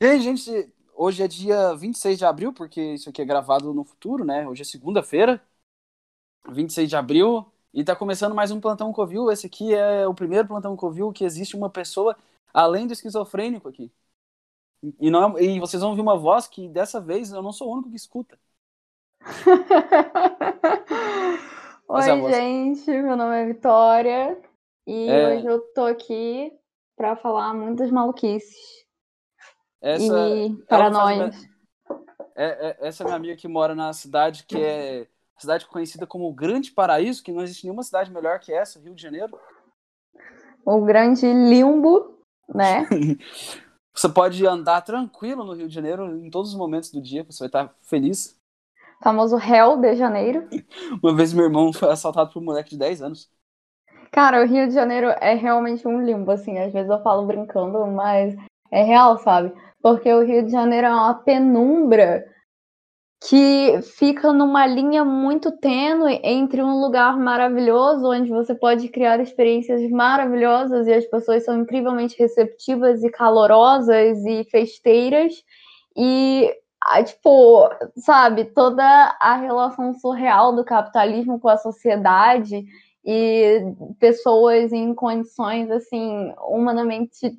E 0.00 0.06
aí, 0.06 0.20
gente, 0.20 0.72
hoje 0.94 1.22
é 1.22 1.28
dia 1.28 1.74
26 1.74 2.18
de 2.18 2.24
abril, 2.24 2.52
porque 2.52 2.80
isso 2.94 3.08
aqui 3.10 3.20
é 3.20 3.24
gravado 3.24 3.72
no 3.74 3.84
futuro, 3.84 4.24
né? 4.24 4.46
Hoje 4.48 4.62
é 4.62 4.64
segunda-feira, 4.64 5.42
26 6.50 6.88
de 6.90 6.96
abril, 6.96 7.46
e 7.74 7.84
tá 7.84 7.94
começando 7.96 8.34
mais 8.34 8.50
um 8.50 8.60
Plantão 8.60 8.92
Covil. 8.92 9.30
Esse 9.30 9.46
aqui 9.46 9.74
é 9.74 10.06
o 10.06 10.14
primeiro 10.14 10.48
Plantão 10.48 10.76
Covil 10.76 11.12
que 11.12 11.24
existe 11.24 11.56
uma 11.56 11.70
pessoa 11.70 12.16
além 12.54 12.86
do 12.86 12.92
esquizofrênico 12.92 13.68
aqui. 13.68 13.90
E, 15.00 15.10
não 15.10 15.36
é- 15.38 15.42
e 15.44 15.60
vocês 15.60 15.80
vão 15.80 15.90
ouvir 15.90 16.02
uma 16.02 16.16
voz 16.16 16.46
que 16.48 16.68
dessa 16.68 17.00
vez 17.00 17.32
eu 17.32 17.42
não 17.42 17.52
sou 17.52 17.68
o 17.68 17.72
único 17.74 17.90
que 17.90 17.96
escuta. 17.96 18.38
Oi, 21.88 22.06
é 22.06 22.10
a 22.10 22.16
voz. 22.16 22.34
gente, 22.34 22.90
meu 22.90 23.16
nome 23.16 23.36
é 23.42 23.46
Vitória 23.46 24.38
e 24.86 25.08
É. 25.10 25.22
hoje 25.22 25.46
eu 25.46 25.60
tô 25.74 25.84
aqui 25.84 26.52
pra 26.96 27.16
falar 27.16 27.52
muitas 27.54 27.90
maluquices 27.90 28.86
Essa, 29.80 30.04
e 30.04 30.58
ela 30.68 30.90
paranoias. 30.90 31.34
faz 31.36 31.50
é, 32.36 32.68
é- 32.70 32.88
essa 32.88 33.02
é 33.02 33.04
minha 33.04 33.16
amiga 33.16 33.36
que 33.36 33.48
mora 33.48 33.74
na 33.74 33.92
cidade 33.92 34.44
que 34.44 34.56
é 34.58 35.06
cidade 35.38 35.66
conhecida 35.66 36.06
como 36.06 36.28
o 36.28 36.34
Grande 36.34 36.70
Paraíso, 36.70 37.22
que 37.22 37.32
não 37.32 37.42
existe 37.42 37.64
nenhuma 37.64 37.82
cidade 37.82 38.10
melhor 38.10 38.38
que 38.38 38.52
essa, 38.52 38.78
Rio 38.78 38.94
de 38.94 39.02
Janeiro. 39.02 39.38
O 40.64 40.82
grande 40.82 41.26
limbo, 41.32 42.18
né? 42.54 42.86
Você 43.94 44.08
pode 44.08 44.46
andar 44.46 44.82
tranquilo 44.82 45.44
no 45.44 45.52
Rio 45.54 45.68
de 45.68 45.74
Janeiro 45.74 46.16
em 46.16 46.30
todos 46.30 46.50
os 46.50 46.56
momentos 46.56 46.90
do 46.90 47.02
dia, 47.02 47.24
você 47.24 47.40
vai 47.40 47.48
estar 47.48 47.74
feliz. 47.82 48.38
famoso 49.02 49.36
réu 49.36 49.76
de 49.78 49.96
janeiro. 49.96 50.48
Uma 51.02 51.14
vez 51.14 51.32
meu 51.32 51.44
irmão 51.44 51.72
foi 51.72 51.90
assaltado 51.90 52.32
por 52.32 52.40
um 52.40 52.44
moleque 52.44 52.70
de 52.70 52.78
10 52.78 53.02
anos. 53.02 53.28
Cara, 54.12 54.42
o 54.42 54.46
Rio 54.46 54.68
de 54.68 54.74
Janeiro 54.74 55.08
é 55.08 55.34
realmente 55.34 55.86
um 55.86 56.02
limbo, 56.02 56.30
assim. 56.30 56.58
Às 56.58 56.72
vezes 56.72 56.90
eu 56.90 57.02
falo 57.02 57.26
brincando, 57.26 57.86
mas 57.86 58.34
é 58.70 58.82
real, 58.82 59.18
sabe? 59.18 59.52
Porque 59.82 60.12
o 60.12 60.24
Rio 60.24 60.44
de 60.44 60.52
Janeiro 60.52 60.86
é 60.86 60.90
uma 60.90 61.14
penumbra 61.14 62.24
que 63.28 63.80
fica 63.82 64.32
numa 64.32 64.66
linha 64.66 65.04
muito 65.04 65.52
tênue 65.52 66.20
entre 66.24 66.62
um 66.62 66.80
lugar 66.80 67.18
maravilhoso, 67.18 68.10
onde 68.10 68.30
você 68.30 68.54
pode 68.54 68.88
criar 68.88 69.20
experiências 69.20 69.88
maravilhosas 69.90 70.86
e 70.86 70.92
as 70.92 71.04
pessoas 71.04 71.44
são 71.44 71.60
incrivelmente 71.60 72.18
receptivas 72.18 73.02
e 73.02 73.10
calorosas 73.10 74.24
e 74.24 74.44
festeiras, 74.44 75.34
e, 75.94 76.50
ah, 76.86 77.02
tipo, 77.02 77.68
sabe, 77.96 78.46
toda 78.46 78.82
a 79.20 79.36
relação 79.36 79.92
surreal 79.94 80.54
do 80.56 80.64
capitalismo 80.64 81.38
com 81.38 81.48
a 81.48 81.58
sociedade 81.58 82.64
e 83.04 83.60
pessoas 83.98 84.72
em 84.72 84.94
condições 84.94 85.70
assim 85.70 86.32
humanamente 86.48 87.34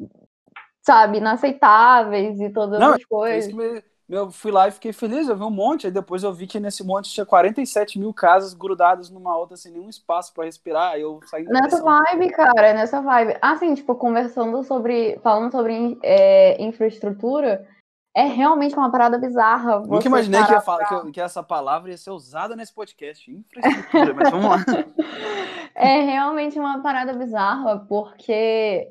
sabe 0.86 1.18
inaceitáveis 1.18 2.40
e 2.40 2.50
todas 2.50 2.80
Não, 2.80 2.92
as 2.94 3.00
isso 3.00 3.08
coisas. 3.08 3.48
que 3.52 3.56
me- 3.58 3.84
eu 4.10 4.30
fui 4.30 4.52
lá 4.52 4.68
e 4.68 4.72
fiquei 4.72 4.92
feliz, 4.92 5.30
eu 5.30 5.38
vi 5.38 5.44
um 5.44 5.50
monte, 5.50 5.88
aí 5.88 5.92
depois 5.94 6.22
eu 6.22 6.34
vi 6.34 6.46
que 6.46 6.60
nesse 6.60 6.84
monte 6.86 7.10
tinha 7.10 7.26
47 7.26 7.98
mil 7.98 8.14
casas 8.14 8.54
grudadas 8.54 9.10
numa 9.10 9.38
outra 9.38 9.56
sem 9.56 9.72
nenhum 9.72 9.88
espaço 9.88 10.34
pra 10.34 10.44
respirar, 10.44 10.92
aí 10.94 11.02
eu 11.02 11.22
saí 11.28 11.46
da 11.46 11.62
nessa 11.62 11.82
vibe 11.82 12.30
cara 12.32 12.74
nessa 12.74 13.02
vibe. 13.02 13.38
Assim 13.42 13.74
tipo 13.74 13.96
conversando 13.96 14.62
sobre 14.64 15.18
falando 15.24 15.50
sobre 15.52 15.98
é, 16.04 16.62
infraestrutura 16.62 17.66
é 18.14 18.24
realmente 18.24 18.76
uma 18.76 18.92
parada 18.92 19.18
bizarra 19.18 19.80
Nunca 19.80 20.08
imaginei 20.08 20.44
que, 20.44 20.60
falar, 20.60 20.86
que, 20.86 20.94
eu- 20.94 21.12
que 21.14 21.22
essa 21.22 21.42
palavra 21.42 21.92
ia 21.92 21.98
ser 21.98 22.12
usada 22.12 22.54
nesse 22.58 22.74
podcast, 22.76 23.32
infraestrutura, 23.32 24.14
mas 24.14 24.30
vamos 24.30 24.50
lá. 24.50 24.58
É 25.74 26.02
realmente 26.02 26.60
uma 26.60 26.82
parada 26.82 27.14
bizarra, 27.14 27.80
porque 27.88 28.90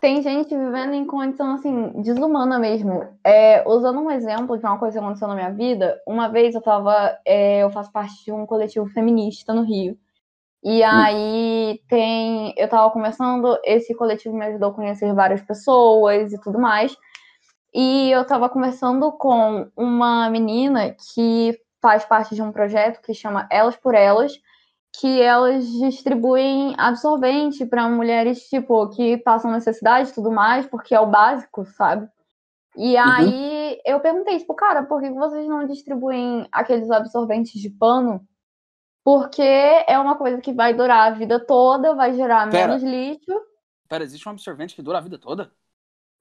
tem 0.00 0.22
gente 0.22 0.56
vivendo 0.56 0.94
em 0.94 1.04
condição 1.04 1.54
assim, 1.54 1.92
desumana 2.02 2.58
mesmo. 2.58 3.06
É, 3.24 3.66
usando 3.66 4.00
um 4.00 4.10
exemplo 4.10 4.58
de 4.58 4.64
uma 4.64 4.78
coisa 4.78 4.98
que 4.98 5.04
aconteceu 5.04 5.28
na 5.28 5.34
minha 5.34 5.50
vida, 5.50 6.00
uma 6.06 6.28
vez 6.28 6.54
eu 6.54 6.62
tava. 6.62 7.18
é, 7.24 7.62
eu 7.62 7.70
faço 7.70 7.90
parte 7.92 8.24
de 8.24 8.32
um 8.32 8.46
coletivo 8.46 8.86
feminista 8.86 9.52
no 9.52 9.62
Rio. 9.62 9.98
E 10.62 10.82
aí 10.82 11.80
tem. 11.88 12.54
Eu 12.56 12.68
tava 12.68 12.90
conversando, 12.90 13.58
esse 13.64 13.94
coletivo 13.94 14.36
me 14.36 14.46
ajudou 14.46 14.70
a 14.70 14.74
conhecer 14.74 15.14
várias 15.14 15.40
pessoas 15.42 16.32
e 16.32 16.40
tudo 16.40 16.58
mais. 16.58 16.96
E 17.74 18.10
eu 18.10 18.24
tava 18.26 18.48
conversando 18.48 19.12
com 19.12 19.70
uma 19.76 20.30
menina 20.30 20.96
que 21.14 21.58
faz 21.80 22.04
parte 22.04 22.34
de 22.34 22.42
um 22.42 22.50
projeto 22.50 23.00
que 23.02 23.14
chama 23.14 23.46
Elas 23.50 23.76
por 23.76 23.94
Elas, 23.94 24.32
que 25.00 25.20
elas 25.20 25.66
distribuem 25.66 26.74
absorvente 26.78 27.66
para 27.66 27.88
mulheres, 27.88 28.48
tipo, 28.48 28.88
que 28.90 29.18
passam 29.18 29.50
necessidade 29.50 30.10
e 30.10 30.14
tudo 30.14 30.30
mais, 30.30 30.66
porque 30.66 30.94
é 30.94 31.00
o 31.00 31.06
básico, 31.06 31.66
sabe? 31.66 32.08
E 32.76 32.96
aí 32.96 33.80
eu 33.84 34.00
perguntei, 34.00 34.38
tipo, 34.38 34.54
cara, 34.54 34.84
por 34.84 35.00
que 35.00 35.10
vocês 35.10 35.46
não 35.46 35.66
distribuem 35.66 36.46
aqueles 36.52 36.90
absorventes 36.90 37.60
de 37.60 37.70
pano? 37.70 38.26
Porque 39.04 39.42
é 39.42 39.98
uma 39.98 40.16
coisa 40.16 40.40
que 40.40 40.52
vai 40.52 40.74
durar 40.74 41.12
a 41.12 41.14
vida 41.14 41.38
toda, 41.38 41.94
vai 41.94 42.14
gerar 42.14 42.50
Pera. 42.50 42.68
menos 42.68 42.82
lixo. 42.82 43.40
Pera, 43.88 44.04
existe 44.04 44.28
um 44.28 44.32
absorvente 44.32 44.74
que 44.74 44.82
dura 44.82 44.98
a 44.98 45.00
vida 45.00 45.18
toda? 45.18 45.52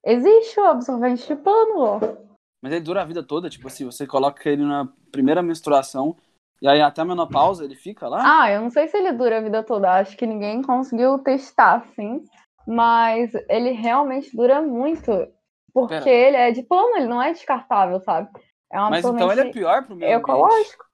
Existe 0.05 0.59
o 0.59 0.65
absorvente 0.65 1.25
de 1.27 1.35
pano, 1.35 1.79
ó. 1.79 1.99
Mas 2.61 2.71
ele 2.71 2.81
dura 2.81 3.01
a 3.01 3.05
vida 3.05 3.23
toda, 3.23 3.49
tipo 3.49 3.67
assim, 3.67 3.85
você 3.85 4.05
coloca 4.05 4.49
ele 4.49 4.63
na 4.63 4.87
primeira 5.11 5.41
menstruação, 5.41 6.15
e 6.61 6.67
aí 6.67 6.81
até 6.81 7.01
a 7.01 7.05
menopausa 7.05 7.63
ele 7.63 7.75
fica 7.75 8.07
lá? 8.07 8.21
Ah, 8.23 8.51
eu 8.51 8.61
não 8.61 8.69
sei 8.69 8.87
se 8.87 8.97
ele 8.97 9.11
dura 9.11 9.37
a 9.37 9.41
vida 9.41 9.63
toda. 9.63 9.91
Acho 9.91 10.15
que 10.17 10.25
ninguém 10.25 10.61
conseguiu 10.61 11.19
testar, 11.19 11.75
assim. 11.75 12.23
Mas 12.67 13.31
ele 13.49 13.71
realmente 13.71 14.35
dura 14.35 14.61
muito. 14.61 15.11
Porque 15.73 15.89
Pera. 15.93 16.05
ele 16.09 16.37
é 16.37 16.51
de 16.51 16.63
pano, 16.63 16.95
ele 16.95 17.07
não 17.07 17.21
é 17.21 17.31
descartável, 17.33 17.99
sabe? 17.99 18.29
É 18.71 18.81
um 18.81 18.89
Mas 18.89 19.05
então 19.05 19.31
ele 19.31 19.41
é 19.41 19.51
pior 19.51 19.85
pro 19.85 19.95
meio 19.95 20.11
ambiente. 20.11 20.21
ecológico. 20.21 20.85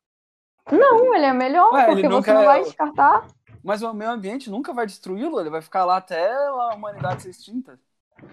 Não, 0.71 1.15
ele 1.15 1.25
é 1.25 1.33
melhor, 1.33 1.71
Ué, 1.73 1.85
porque 1.85 2.07
nunca 2.07 2.31
você 2.31 2.33
não 2.33 2.41
é- 2.41 2.45
vai 2.45 2.63
descartar. 2.63 3.27
Mas 3.63 3.81
o 3.83 3.93
meio 3.93 4.11
ambiente 4.11 4.49
nunca 4.49 4.73
vai 4.73 4.85
destruí-lo, 4.85 5.39
ele 5.39 5.49
vai 5.49 5.61
ficar 5.61 5.85
lá 5.85 5.97
até 5.97 6.31
a 6.33 6.73
humanidade 6.73 7.21
ser 7.21 7.29
extinta. 7.29 7.79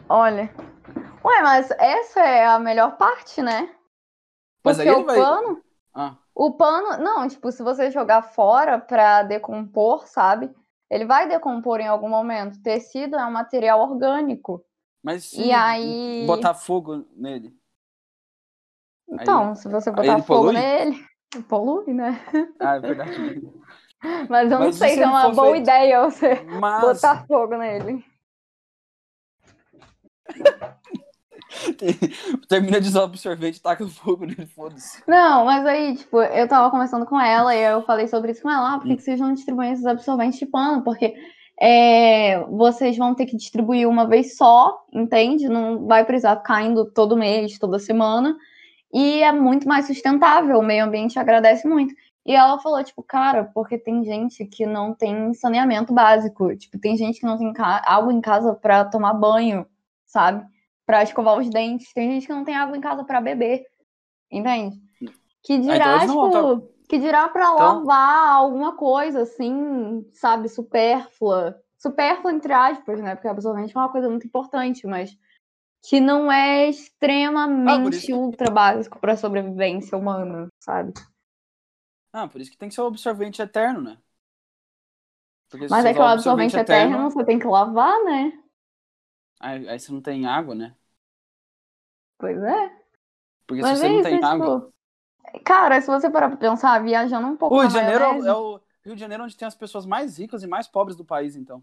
Olha. 0.08 0.50
Ué, 1.24 1.42
mas 1.42 1.70
essa 1.72 2.20
é 2.20 2.46
a 2.46 2.58
melhor 2.58 2.96
parte, 2.96 3.42
né? 3.42 3.68
Mas 4.64 4.76
Porque 4.76 4.88
aí 4.88 4.94
ele 4.94 5.02
o 5.02 5.06
vai. 5.06 5.18
pano, 5.18 5.62
Ah, 5.94 6.16
o 6.38 6.52
pano, 6.52 7.02
não, 7.02 7.26
tipo, 7.26 7.50
se 7.50 7.62
você 7.64 7.90
jogar 7.90 8.22
fora 8.22 8.78
pra 8.78 9.24
decompor, 9.24 10.06
sabe? 10.06 10.54
Ele 10.88 11.04
vai 11.04 11.28
decompor 11.28 11.80
em 11.80 11.88
algum 11.88 12.08
momento. 12.08 12.62
Tecido 12.62 13.16
é 13.16 13.26
um 13.26 13.30
material 13.32 13.80
orgânico. 13.80 14.64
mas 15.02 15.24
se 15.24 15.40
E 15.42 15.52
aí- 15.52 16.24
botar 16.26 16.54
fogo 16.54 17.04
nele. 17.16 17.54
Então, 19.10 19.54
se 19.56 19.68
você 19.68 19.90
aí 19.90 19.96
botar 19.96 20.18
fogo 20.22 20.44
polui? 20.46 20.54
nele, 20.54 21.06
polui, 21.48 21.92
né? 21.92 22.20
Ah, 22.60 22.76
é 22.76 22.80
verdade. 22.80 23.10
Mas 24.30 24.44
eu 24.52 24.60
não 24.60 24.66
Mas 24.66 24.76
sei 24.76 24.90
se 24.94 25.02
é 25.02 25.06
uma 25.08 25.30
boa 25.30 25.50
feito? 25.54 25.62
ideia 25.64 26.02
você 26.08 26.34
Mas 26.60 26.80
botar 26.82 27.26
fogo 27.26 27.56
nele. 27.56 28.04
termina 32.48 32.80
de 32.80 32.88
usar 32.88 33.00
o 33.00 33.04
absorvente 33.04 33.58
e 33.58 33.62
taca 33.62 33.86
fogo 33.88 34.26
nele, 34.26 34.46
foda-se. 34.46 35.02
Não, 35.06 35.44
mas 35.44 35.64
aí, 35.66 35.96
tipo, 35.96 36.20
eu 36.22 36.48
tava 36.48 36.70
conversando 36.70 37.06
com 37.06 37.20
ela 37.20 37.54
e 37.54 37.62
eu 37.62 37.82
falei 37.82 38.08
sobre 38.08 38.32
isso 38.32 38.42
com 38.42 38.50
ela. 38.50 38.74
Ah, 38.74 38.78
por 38.78 38.86
que, 38.86 38.96
que 38.96 39.02
vocês 39.02 39.20
não 39.20 39.34
distribuem 39.34 39.72
esses 39.72 39.86
absorventes 39.86 40.38
de 40.38 40.46
pano? 40.46 40.82
Porque 40.82 41.14
é, 41.60 42.40
vocês 42.44 42.96
vão 42.96 43.14
ter 43.14 43.26
que 43.26 43.36
distribuir 43.36 43.88
uma 43.88 44.06
vez 44.06 44.36
só, 44.36 44.84
entende? 44.92 45.48
Não 45.48 45.86
vai 45.86 46.04
precisar 46.04 46.36
ficar 46.36 46.62
indo 46.62 46.84
todo 46.84 47.16
mês, 47.16 47.58
toda 47.58 47.78
semana. 47.78 48.36
E 48.92 49.22
é 49.22 49.32
muito 49.32 49.68
mais 49.68 49.86
sustentável, 49.86 50.58
o 50.58 50.62
meio 50.62 50.84
ambiente 50.84 51.18
agradece 51.18 51.66
muito. 51.68 51.94
E 52.24 52.34
ela 52.34 52.58
falou, 52.58 52.82
tipo, 52.84 53.02
cara, 53.02 53.44
porque 53.54 53.78
tem 53.78 54.04
gente 54.04 54.44
que 54.44 54.66
não 54.66 54.94
tem 54.94 55.32
saneamento 55.34 55.94
básico. 55.94 56.54
Tipo, 56.56 56.78
tem 56.78 56.96
gente 56.96 57.20
que 57.20 57.26
não 57.26 57.38
tem 57.38 57.52
água 57.56 58.12
em 58.12 58.20
casa 58.20 58.54
pra 58.54 58.84
tomar 58.84 59.14
banho, 59.14 59.66
sabe? 60.06 60.46
Pra 60.88 61.02
escovar 61.02 61.38
os 61.38 61.50
dentes. 61.50 61.92
Tem 61.92 62.10
gente 62.12 62.26
que 62.26 62.32
não 62.32 62.44
tem 62.44 62.56
água 62.56 62.74
em 62.74 62.80
casa 62.80 63.04
pra 63.04 63.20
beber. 63.20 63.62
Entende? 64.32 64.80
Que 65.42 65.58
dirá, 65.58 66.04
então 66.04 66.06
não 66.06 66.30
vão 66.30 66.60
tipo, 66.60 66.72
que 66.88 66.98
dirá 66.98 67.28
pra 67.28 67.44
Então- 67.52 67.84
lavar 67.84 68.28
alguma 68.36 68.74
coisa 68.74 69.20
assim, 69.22 70.02
sabe, 70.14 70.48
supérflua. 70.48 71.60
Supérflua, 71.78 72.32
entre 72.32 72.52
aspas, 72.54 73.00
né? 73.02 73.14
Porque 73.14 73.28
absorvente 73.28 73.76
é 73.76 73.78
uma 73.78 73.92
coisa 73.92 74.08
muito 74.08 74.26
importante, 74.26 74.86
mas 74.86 75.14
que 75.86 76.00
não 76.00 76.32
é 76.32 76.64
Ah, 76.64 76.68
extremamente 76.68 78.06
que- 78.06 78.14
ultra 78.14 78.50
básico 78.50 78.98
pra 78.98 79.14
sobrevivência 79.16 79.96
humana, 79.96 80.48
sabe? 80.58 80.94
Ah, 82.14 82.26
por 82.26 82.40
isso 82.40 82.50
que 82.50 82.56
tem 82.56 82.70
que 82.70 82.74
ser 82.74 82.80
o 82.80 82.86
absorvente 82.86 83.40
eterno, 83.42 83.82
né? 83.82 83.98
Porque 85.50 85.66
Mas 85.70 85.84
é 85.84 85.92
que 85.92 85.98
o 86.00 86.02
usar 86.02 86.12
absorvente 86.14 86.56
eterno 86.56 87.10
você 87.10 87.24
tem 87.24 87.38
que 87.38 87.46
lavar, 87.46 88.02
né? 88.04 88.32
Aí, 89.40 89.68
aí 89.68 89.78
você 89.78 89.92
não 89.92 90.00
tem 90.00 90.26
água, 90.26 90.54
né? 90.54 90.74
Pois 92.18 92.42
é. 92.42 92.78
Porque 93.46 93.62
Mas 93.62 93.78
se 93.78 93.82
você 93.82 93.86
é 93.86 93.88
não 93.88 94.00
isso, 94.00 94.08
tem 94.08 94.18
é, 94.18 94.24
água. 94.24 94.60
tipo... 94.60 95.44
Cara, 95.44 95.80
se 95.80 95.86
você 95.86 96.10
parar 96.10 96.28
pra 96.28 96.36
pensar, 96.38 96.82
viajando 96.82 97.26
um 97.28 97.36
pouco 97.36 97.54
O 97.54 97.60
Rio 97.60 97.68
de 97.68 97.74
Janeiro 97.74 98.04
é 98.04 98.06
maionese- 98.06 98.28
é 98.28 98.34
o 98.34 98.60
Rio 98.84 98.94
de 98.94 99.00
Janeiro 99.00 99.24
onde 99.24 99.36
tem 99.36 99.46
as 99.46 99.54
pessoas 99.54 99.84
mais 99.86 100.18
ricas 100.18 100.42
e 100.42 100.46
mais 100.46 100.66
pobres 100.66 100.96
do 100.96 101.04
país, 101.04 101.36
então. 101.36 101.62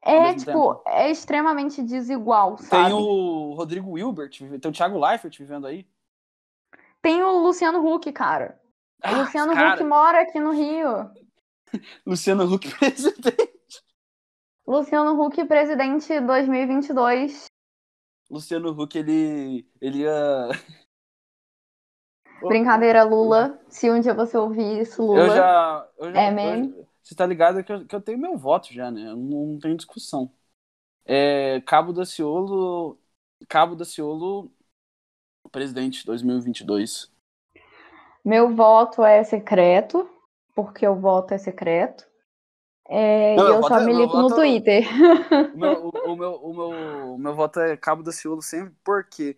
É, 0.00 0.34
tipo, 0.34 0.44
tempo. 0.46 0.82
é 0.86 1.10
extremamente 1.10 1.82
desigual, 1.82 2.58
sabe? 2.58 2.86
Tem 2.86 2.92
o 2.92 3.54
Rodrigo 3.54 3.92
Wilbert, 3.92 4.30
tem 4.60 4.70
o 4.70 4.72
Thiago 4.74 4.98
Leifert 4.98 5.38
vivendo 5.38 5.66
aí. 5.66 5.86
Tem 7.00 7.22
o 7.22 7.38
Luciano 7.38 7.86
Huck, 7.86 8.10
cara. 8.12 8.60
Ah, 9.02 9.12
o 9.12 9.18
Luciano 9.20 9.52
cara... 9.52 9.74
Huck 9.74 9.84
mora 9.84 10.22
aqui 10.22 10.40
no 10.40 10.52
Rio. 10.52 11.10
Luciano 12.06 12.44
Huck 12.44 12.68
presidente. 12.78 13.51
Luciano 14.72 15.22
Huck 15.22 15.44
presidente 15.44 16.18
2022. 16.18 17.44
Luciano 18.30 18.70
Huck, 18.70 18.96
ele, 18.96 19.68
ele 19.78 19.98
ia... 19.98 20.48
Brincadeira, 22.40 23.02
Lula. 23.04 23.60
Se 23.68 23.90
um 23.90 24.00
dia 24.00 24.14
você 24.14 24.38
ouvir 24.38 24.80
isso, 24.80 25.02
Lula. 25.02 25.20
Eu 25.20 25.28
já. 25.28 25.88
Eu 25.98 26.12
já 26.14 26.22
é 26.22 26.30
meme. 26.30 26.86
Você 27.02 27.14
tá 27.14 27.26
ligado 27.26 27.62
que 27.62 27.70
eu, 27.70 27.86
que 27.86 27.94
eu 27.94 28.00
tenho 28.00 28.18
meu 28.18 28.38
voto 28.38 28.72
já, 28.72 28.90
né? 28.90 29.10
Eu 29.10 29.16
não, 29.16 29.46
não 29.48 29.58
tenho 29.58 29.76
discussão. 29.76 30.32
É, 31.04 31.60
Cabo 31.66 31.92
da 31.92 32.06
Ciolo. 32.06 32.98
Cabo 33.50 33.76
da 33.76 33.84
Ciolo, 33.84 34.50
presidente 35.50 36.06
2022. 36.06 37.12
Meu 38.24 38.56
voto 38.56 39.04
é 39.04 39.22
secreto, 39.22 40.08
porque 40.54 40.88
o 40.88 40.94
voto 40.94 41.34
é 41.34 41.38
secreto. 41.38 42.10
É, 42.88 43.36
não, 43.36 43.48
eu 43.48 43.62
só 43.62 43.78
é, 43.78 43.84
milito 43.86 44.16
no 44.16 44.28
Twitter. 44.28 44.84
O 45.54 45.58
meu, 45.58 45.88
o, 45.88 46.16
meu, 46.16 46.34
o, 46.34 46.54
meu, 46.54 47.14
o 47.14 47.18
meu 47.18 47.34
voto 47.34 47.60
é 47.60 47.76
Cabo 47.76 48.02
da 48.02 48.12
Ciolo 48.12 48.42
sempre, 48.42 48.74
porque 48.84 49.36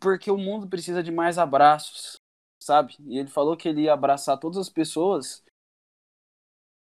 porque 0.00 0.30
o 0.30 0.38
mundo 0.38 0.68
precisa 0.68 1.02
de 1.02 1.10
mais 1.10 1.38
abraços, 1.38 2.16
sabe? 2.62 2.94
E 3.00 3.18
ele 3.18 3.28
falou 3.28 3.56
que 3.56 3.68
ele 3.68 3.82
ia 3.82 3.92
abraçar 3.92 4.38
todas 4.38 4.58
as 4.58 4.68
pessoas. 4.68 5.42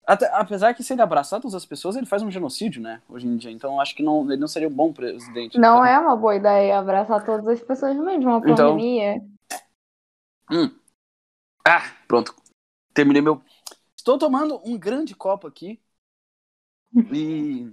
Até, 0.06 0.27
apesar 0.33 0.74
que 0.74 0.83
se 0.83 0.94
ele 0.94 1.01
abraçar 1.01 1.41
todas 1.41 1.56
as 1.56 1.65
pessoas, 1.65 1.95
ele 1.95 2.06
faz 2.06 2.21
um 2.21 2.31
genocídio, 2.31 2.81
né? 2.81 3.01
Hoje 3.09 3.27
em 3.27 3.35
dia. 3.35 3.51
Então 3.51 3.80
acho 3.80 3.95
que 3.95 4.03
não, 4.03 4.23
ele 4.23 4.39
não 4.39 4.47
seria 4.47 4.68
um 4.68 4.73
bom 4.73 4.94
presidente. 4.94 5.57
Não 5.57 5.80
então. 5.80 5.85
é 5.85 6.00
uma 6.00 6.15
boa 6.15 6.35
ideia 6.35 6.80
abraçar 6.80 7.25
todas 7.25 7.47
as 7.47 7.62
pessoas 7.62 7.95
no 7.95 8.06
meio 8.06 8.19
de 8.19 8.25
uma 8.25 8.38
então, 8.38 8.56
pandemia. 8.56 9.21
Hum. 10.50 10.71
Ah, 11.65 11.83
pronto. 12.07 12.33
Terminei 12.94 13.21
meu. 13.21 13.41
Estou 14.07 14.18
tomando 14.18 14.62
um 14.63 14.80
grande 14.80 15.13
copo 15.13 15.48
aqui. 15.48 15.81
e. 17.12 17.69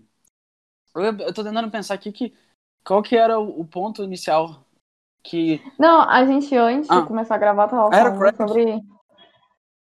Eu, 0.92 1.32
tô 1.32 1.44
tentando 1.44 1.70
pensar 1.70 1.94
aqui 1.94 2.10
que. 2.10 2.34
Qual 2.84 3.04
que 3.04 3.16
era 3.16 3.38
o, 3.38 3.60
o 3.60 3.64
ponto 3.64 4.02
inicial 4.02 4.66
que. 5.22 5.62
Não, 5.78 6.00
a 6.02 6.26
gente 6.26 6.52
antes 6.56 6.90
ah. 6.90 7.02
de 7.02 7.06
começar 7.06 7.36
a 7.36 7.38
gravar 7.38 7.68
tava 7.68 7.88
falando 7.92 8.36
sobre. 8.36 8.82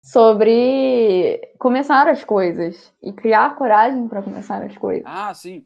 Sobre 0.02 1.54
começar 1.56 2.08
as 2.08 2.24
coisas 2.24 2.92
e 3.00 3.12
criar 3.12 3.54
coragem 3.54 4.08
para 4.08 4.20
começar 4.20 4.60
as 4.60 4.76
coisas. 4.76 5.04
Ah, 5.06 5.32
sim. 5.32 5.64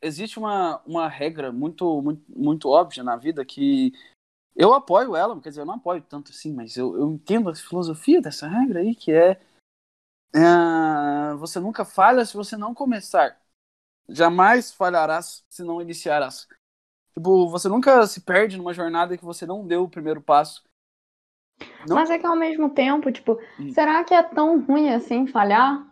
Existe 0.00 0.38
uma, 0.38 0.80
uma 0.86 1.08
regra 1.08 1.50
muito, 1.50 2.00
muito, 2.00 2.22
muito 2.28 2.68
óbvia 2.68 3.02
na 3.02 3.16
vida 3.16 3.44
que 3.44 3.92
eu 4.54 4.72
apoio 4.72 5.16
ela, 5.16 5.40
quer 5.40 5.48
dizer, 5.48 5.62
eu 5.62 5.66
não 5.66 5.74
apoio 5.74 6.00
tanto 6.02 6.30
assim, 6.30 6.52
mas 6.52 6.76
eu, 6.76 6.96
eu 6.96 7.10
entendo 7.10 7.48
a 7.48 7.54
filosofia 7.56 8.20
dessa 8.20 8.46
regra 8.46 8.80
aí, 8.80 8.94
que 8.94 9.10
é, 9.10 9.40
é 10.34 11.34
você 11.36 11.60
nunca 11.60 11.84
falha 11.84 12.24
se 12.24 12.34
você 12.34 12.56
não 12.56 12.74
começar. 12.74 13.38
Jamais 14.08 14.72
falharás 14.72 15.44
se 15.48 15.62
não 15.62 15.80
iniciarás. 15.80 16.46
Tipo, 17.12 17.48
você 17.48 17.68
nunca 17.68 18.06
se 18.06 18.20
perde 18.20 18.56
numa 18.56 18.74
jornada 18.74 19.16
que 19.16 19.24
você 19.24 19.46
não 19.46 19.66
deu 19.66 19.84
o 19.84 19.88
primeiro 19.88 20.20
passo. 20.20 20.64
Não... 21.88 21.96
Mas 21.96 22.10
é 22.10 22.18
que 22.18 22.26
ao 22.26 22.36
mesmo 22.36 22.70
tempo, 22.70 23.10
tipo, 23.12 23.38
hum. 23.58 23.72
será 23.72 24.02
que 24.04 24.12
é 24.12 24.22
tão 24.22 24.60
ruim 24.64 24.90
assim 24.90 25.26
falhar? 25.26 25.86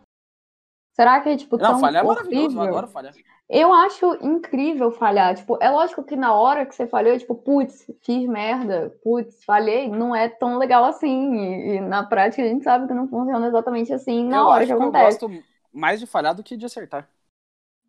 Será 0.93 1.19
que 1.21 1.29
é, 1.29 1.37
tipo, 1.37 1.57
não, 1.57 1.71
tão 1.71 1.79
falhar 1.79 2.03
é 2.03 2.07
maravilhoso, 2.07 2.57
eu 2.57 2.61
adoro 2.61 2.87
falhar. 2.87 3.13
Eu 3.49 3.73
acho 3.73 4.17
incrível 4.21 4.91
falhar. 4.91 5.35
Tipo, 5.35 5.57
é 5.59 5.69
lógico 5.69 6.03
que 6.03 6.15
na 6.15 6.33
hora 6.33 6.65
que 6.65 6.75
você 6.75 6.85
falhou, 6.85 7.17
tipo, 7.17 7.33
putz, 7.35 7.91
fiz 8.03 8.27
merda, 8.27 8.95
putz, 9.03 9.43
falhei, 9.43 9.89
não 9.89 10.15
é 10.15 10.29
tão 10.29 10.57
legal 10.57 10.85
assim. 10.85 11.35
E, 11.35 11.75
e, 11.75 11.81
na 11.81 12.03
prática 12.03 12.43
a 12.43 12.47
gente 12.47 12.63
sabe 12.63 12.87
que 12.87 12.93
não 12.93 13.07
funciona 13.07 13.47
exatamente 13.47 13.91
assim 13.91 14.27
na 14.27 14.37
eu 14.37 14.45
hora 14.45 14.61
que, 14.61 14.67
que 14.67 14.73
acontece. 14.73 15.23
Eu 15.23 15.29
gosto 15.29 15.43
mais 15.73 15.99
de 15.99 16.05
falhar 16.05 16.35
do 16.35 16.43
que 16.43 16.55
de 16.55 16.65
acertar. 16.65 17.09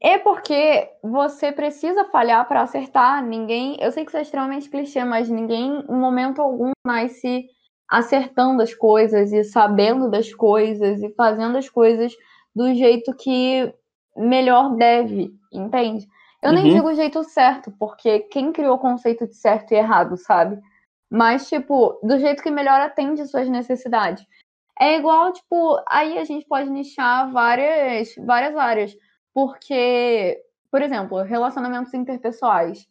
É 0.01 0.19
porque 0.19 0.91
você 1.03 1.53
precisa 1.53 2.07
falhar 2.07 2.47
para 2.49 2.63
acertar. 2.63 3.23
Ninguém, 3.23 3.77
eu 3.81 3.93
sei 3.93 4.05
que 4.05 4.11
isso 4.11 4.19
é 4.19 4.23
extremamente 4.23 4.69
clichê, 4.69 5.05
mas 5.05 5.29
ninguém, 5.29 5.85
em 5.89 5.97
momento 5.97 6.41
algum, 6.41 6.73
nasce 6.87 7.47
acertando 7.89 8.63
as 8.63 8.75
coisas 8.75 9.31
e 9.33 9.45
sabendo 9.45 10.11
das 10.11 10.33
coisas 10.33 11.03
e 11.03 11.11
fazendo 11.15 11.59
as 11.59 11.69
coisas 11.69 12.15
do 12.55 12.73
jeito 12.75 13.15
que 13.17 13.73
melhor 14.17 14.77
deve, 14.77 15.33
entende? 15.53 16.07
Eu 16.43 16.51
uhum. 16.51 16.57
nem 16.57 16.75
digo 16.75 16.89
o 16.89 16.95
jeito 16.95 17.25
certo, 17.25 17.73
porque 17.79 18.21
quem 18.21 18.53
criou 18.53 18.75
o 18.75 18.79
conceito 18.79 19.27
de 19.27 19.35
certo 19.35 19.73
e 19.73 19.77
errado, 19.77 20.17
sabe? 20.17 20.61
Mas, 21.11 21.49
tipo, 21.49 21.99
do 22.03 22.19
jeito 22.19 22.43
que 22.43 22.51
melhor 22.51 22.81
atende 22.81 23.27
suas 23.27 23.49
necessidades. 23.49 24.27
É 24.79 24.97
igual, 24.99 25.33
tipo, 25.33 25.81
aí 25.89 26.19
a 26.19 26.25
gente 26.25 26.47
pode 26.47 26.69
nichar 26.69 27.31
várias, 27.31 28.15
várias 28.19 28.57
áreas. 28.57 28.97
Porque, 29.33 30.41
por 30.71 30.83
exemplo, 30.83 31.23
relacionamentos 31.23 31.95
interpessoais. 31.95 32.87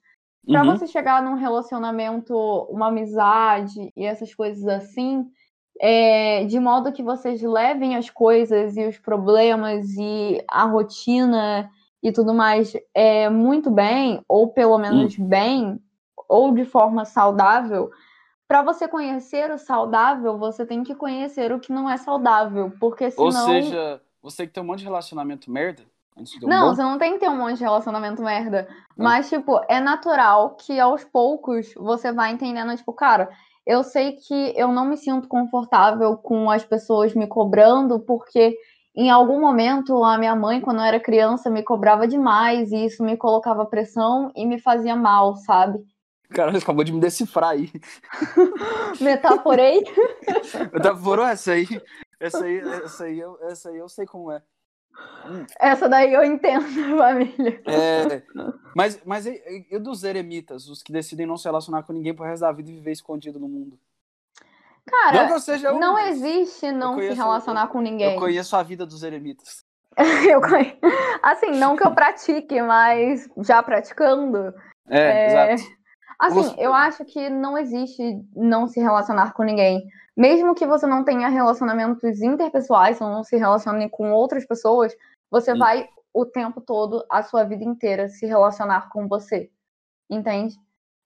Para 0.45 0.63
uhum. 0.63 0.71
você 0.71 0.87
chegar 0.87 1.21
num 1.21 1.35
relacionamento, 1.35 2.35
uma 2.69 2.87
amizade 2.87 3.91
e 3.95 4.05
essas 4.05 4.33
coisas 4.33 4.65
assim, 4.67 5.25
é, 5.79 6.45
de 6.45 6.59
modo 6.59 6.91
que 6.91 7.03
vocês 7.03 7.41
levem 7.41 7.95
as 7.95 8.09
coisas 8.09 8.77
e 8.77 8.87
os 8.87 8.97
problemas 8.97 9.87
e 9.97 10.43
a 10.47 10.63
rotina 10.65 11.69
e 12.01 12.11
tudo 12.11 12.33
mais 12.33 12.73
é, 12.93 13.29
muito 13.29 13.71
bem, 13.71 14.23
ou 14.27 14.49
pelo 14.49 14.77
menos 14.77 15.17
uhum. 15.17 15.25
bem, 15.25 15.79
ou 16.27 16.53
de 16.53 16.65
forma 16.65 17.05
saudável. 17.05 17.89
Para 18.47 18.61
você 18.61 18.87
conhecer 18.87 19.49
o 19.51 19.57
saudável, 19.57 20.37
você 20.37 20.65
tem 20.65 20.83
que 20.83 20.93
conhecer 20.93 21.51
o 21.51 21.59
que 21.59 21.71
não 21.71 21.89
é 21.89 21.97
saudável, 21.97 22.71
porque 22.79 23.09
senão... 23.09 23.25
Ou 23.25 23.31
seja, 23.31 24.01
você 24.21 24.45
que 24.45 24.53
tem 24.53 24.61
um 24.61 24.67
monte 24.67 24.79
de 24.79 24.85
relacionamento 24.85 25.49
merda, 25.49 25.83
não, 26.43 26.75
você 26.75 26.83
não 26.83 26.97
tem 26.97 27.13
que 27.13 27.19
ter 27.19 27.29
um 27.29 27.37
monte 27.37 27.57
de 27.57 27.63
relacionamento 27.63 28.21
merda. 28.21 28.67
Mas, 28.95 29.29
tipo, 29.29 29.59
é 29.67 29.79
natural 29.79 30.55
que 30.55 30.79
aos 30.79 31.03
poucos 31.03 31.73
você 31.75 32.11
vai 32.11 32.31
entendendo, 32.31 32.75
tipo, 32.75 32.93
cara, 32.93 33.29
eu 33.65 33.83
sei 33.83 34.13
que 34.13 34.53
eu 34.55 34.67
não 34.69 34.85
me 34.85 34.97
sinto 34.97 35.27
confortável 35.27 36.17
com 36.17 36.49
as 36.49 36.63
pessoas 36.63 37.13
me 37.13 37.27
cobrando, 37.27 37.99
porque 37.99 38.55
em 38.95 39.09
algum 39.09 39.39
momento 39.39 40.03
a 40.03 40.17
minha 40.17 40.35
mãe, 40.35 40.61
quando 40.61 40.77
eu 40.77 40.83
era 40.83 40.99
criança, 40.99 41.49
me 41.49 41.63
cobrava 41.63 42.07
demais 42.07 42.71
e 42.71 42.85
isso 42.85 43.03
me 43.03 43.17
colocava 43.17 43.65
pressão 43.65 44.31
e 44.35 44.45
me 44.45 44.59
fazia 44.59 44.95
mal, 44.95 45.35
sabe? 45.37 45.83
Cara, 46.29 46.51
você 46.51 46.63
acabou 46.63 46.83
de 46.83 46.91
me 46.91 46.99
decifrar 46.99 47.51
aí. 47.51 47.71
Metaforei? 48.99 49.83
Metaforou 50.73 51.25
essa 51.25 51.53
aí. 51.53 51.67
Essa 52.19 52.45
aí, 52.45 52.59
essa 52.59 53.03
aí, 53.03 53.19
eu, 53.19 53.37
essa 53.41 53.69
aí 53.69 53.77
eu 53.77 53.89
sei 53.89 54.05
como 54.05 54.31
é. 54.31 54.41
Essa 55.59 55.87
daí 55.87 56.13
eu 56.13 56.23
entendo, 56.23 56.65
família. 56.97 57.61
É, 57.65 58.23
mas, 58.75 59.01
mas 59.05 59.25
e, 59.25 59.79
dos 59.79 60.03
eremitas, 60.03 60.67
os 60.67 60.83
que 60.83 60.91
decidem 60.91 61.25
não 61.25 61.37
se 61.37 61.45
relacionar 61.45 61.83
com 61.83 61.93
ninguém 61.93 62.13
pro 62.13 62.25
resto 62.25 62.41
da 62.41 62.51
vida 62.51 62.69
e 62.69 62.73
viver 62.73 62.91
escondido 62.91 63.39
no 63.39 63.47
mundo? 63.47 63.79
Cara, 64.85 65.29
não, 65.29 65.75
um, 65.75 65.79
não 65.79 65.99
existe 65.99 66.71
não 66.71 66.95
conheço, 66.95 67.15
se 67.15 67.21
relacionar 67.21 67.63
eu, 67.63 67.67
com 67.69 67.79
ninguém. 67.79 68.13
Eu 68.13 68.19
conheço 68.19 68.55
a 68.55 68.63
vida 68.63 68.85
dos 68.85 69.01
eremitas. 69.01 69.65
eu 70.29 70.41
conheço. 70.41 70.77
Assim, 71.21 71.51
não 71.51 71.77
que 71.77 71.85
eu 71.85 71.93
pratique, 71.93 72.61
mas 72.61 73.29
já 73.37 73.63
praticando. 73.63 74.53
É, 74.89 74.99
é... 74.99 75.53
exato. 75.53 75.83
Assim, 76.19 76.55
eu 76.57 76.73
acho 76.73 77.03
que 77.05 77.29
não 77.29 77.57
existe 77.57 78.21
não 78.35 78.67
se 78.67 78.79
relacionar 78.79 79.33
com 79.33 79.43
ninguém 79.43 79.85
mesmo 80.15 80.53
que 80.55 80.65
você 80.65 80.85
não 80.85 81.03
tenha 81.03 81.27
relacionamentos 81.29 82.21
interpessoais, 82.21 83.01
ou 83.01 83.09
não 83.09 83.23
se 83.23 83.35
relacione 83.37 83.89
com 83.89 84.11
outras 84.11 84.45
pessoas, 84.45 84.95
você 85.29 85.53
Sim. 85.53 85.59
vai 85.59 85.89
o 86.13 86.25
tempo 86.25 86.61
todo, 86.61 87.03
a 87.09 87.23
sua 87.23 87.43
vida 87.43 87.63
inteira, 87.63 88.07
se 88.07 88.25
relacionar 88.25 88.89
com 88.89 89.07
você. 89.07 89.49
Entende? 90.09 90.55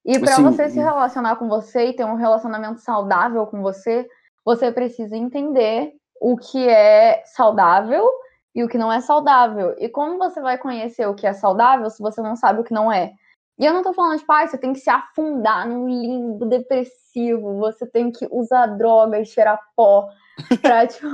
E 0.05 0.19
para 0.19 0.37
você 0.37 0.69
se 0.69 0.79
relacionar 0.79 1.35
com 1.37 1.47
você 1.47 1.87
e 1.87 1.93
ter 1.93 2.05
um 2.05 2.15
relacionamento 2.15 2.79
saudável 2.79 3.45
com 3.45 3.61
você, 3.61 4.07
você 4.43 4.71
precisa 4.71 5.15
entender 5.15 5.93
o 6.19 6.37
que 6.37 6.67
é 6.67 7.23
saudável 7.25 8.09
e 8.55 8.63
o 8.63 8.67
que 8.67 8.77
não 8.77 8.91
é 8.91 9.01
saudável. 9.01 9.75
E 9.77 9.89
como 9.89 10.17
você 10.17 10.41
vai 10.41 10.57
conhecer 10.57 11.05
o 11.07 11.13
que 11.13 11.27
é 11.27 11.33
saudável 11.33 11.89
se 11.89 12.01
você 12.01 12.21
não 12.21 12.35
sabe 12.35 12.61
o 12.61 12.63
que 12.63 12.73
não 12.73 12.91
é? 12.91 13.13
E 13.59 13.65
eu 13.65 13.73
não 13.73 13.81
tô 13.81 13.91
falando 13.93 14.13
de 14.13 14.17
tipo, 14.19 14.27
pai, 14.27 14.47
você 14.47 14.57
tem 14.57 14.73
que 14.73 14.79
se 14.79 14.89
afundar 14.89 15.67
num 15.67 15.87
limbo 15.87 16.45
depressivo, 16.45 17.57
você 17.57 17.87
tem 17.87 18.11
que 18.11 18.27
usar 18.31 18.67
droga 18.67 19.19
e 19.19 19.25
cheirar 19.25 19.59
pó 19.75 20.07
pra, 20.61 20.85
tipo, 20.85 21.07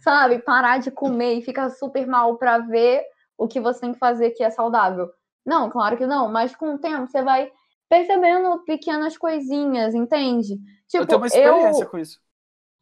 sabe, 0.00 0.38
parar 0.38 0.78
de 0.78 0.90
comer 0.90 1.34
e 1.34 1.42
ficar 1.42 1.68
super 1.70 2.06
mal 2.06 2.36
pra 2.38 2.58
ver 2.58 3.04
o 3.36 3.46
que 3.46 3.60
você 3.60 3.80
tem 3.80 3.92
que 3.92 3.98
fazer 3.98 4.30
que 4.30 4.42
é 4.42 4.50
saudável. 4.50 5.10
Não, 5.44 5.68
claro 5.68 5.96
que 5.96 6.06
não, 6.06 6.30
mas 6.30 6.54
com 6.56 6.74
o 6.74 6.78
tempo 6.78 7.06
você 7.06 7.22
vai 7.22 7.50
percebendo 7.88 8.64
pequenas 8.64 9.18
coisinhas, 9.18 9.94
entende? 9.94 10.56
Tipo, 10.88 11.02
eu 11.02 11.06
tenho 11.06 11.20
uma 11.20 11.26
experiência 11.26 11.84
eu... 11.84 11.90
com 11.90 11.98
isso. 11.98 12.20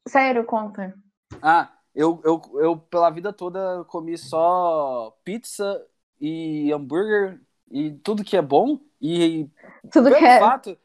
Sério, 0.07 0.45
conta. 0.45 0.95
Ah, 1.43 1.73
Eu, 1.93 2.21
eu, 2.25 2.41
eu, 2.55 2.77
pela 2.77 3.11
vida 3.11 3.33
toda, 3.33 3.85
comi 3.87 4.17
só 4.17 5.17
pizza 5.25 5.85
e 6.21 6.73
hambúrguer 6.73 7.41
e 7.71 7.93
tudo 7.93 8.25
que 8.25 8.37
é 8.37 8.43
bom. 8.43 8.79
E 9.01 9.49
Tudo 9.91 10.05
pelo 10.11 10.17
que 10.19 10.25
é. 10.25 10.39
fato, 10.39 10.77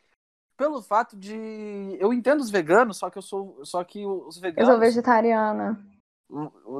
pelo 0.57 0.81
fato 0.81 1.17
de. 1.17 1.97
Eu 1.99 2.13
entendo 2.13 2.39
os 2.39 2.49
veganos, 2.49 2.97
só 2.97 3.09
que 3.09 3.17
eu 3.17 3.21
sou. 3.21 3.59
Só 3.65 3.83
que 3.83 4.05
os 4.05 4.37
Eu 4.37 4.41
veganos. 4.41 4.69
sou 4.71 4.79
vegetariana. 4.79 5.79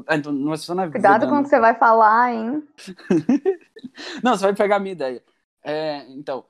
ah, 0.08 0.16
então, 0.16 0.32
não, 0.32 0.52
você 0.56 0.74
não 0.74 0.84
é 0.84 0.90
Cuidado 0.92 1.28
com 1.28 1.40
o 1.40 1.44
que 1.44 1.50
você 1.50 1.60
vai 1.60 1.76
falar, 1.76 2.34
hein? 2.34 2.64
Não, 4.24 4.36
você 4.36 4.44
vai 4.46 4.54
pegar 4.56 4.76
a 4.78 4.80
minha 4.80 4.92
ideia. 4.94 5.24
É, 5.64 6.06
então, 6.12 6.46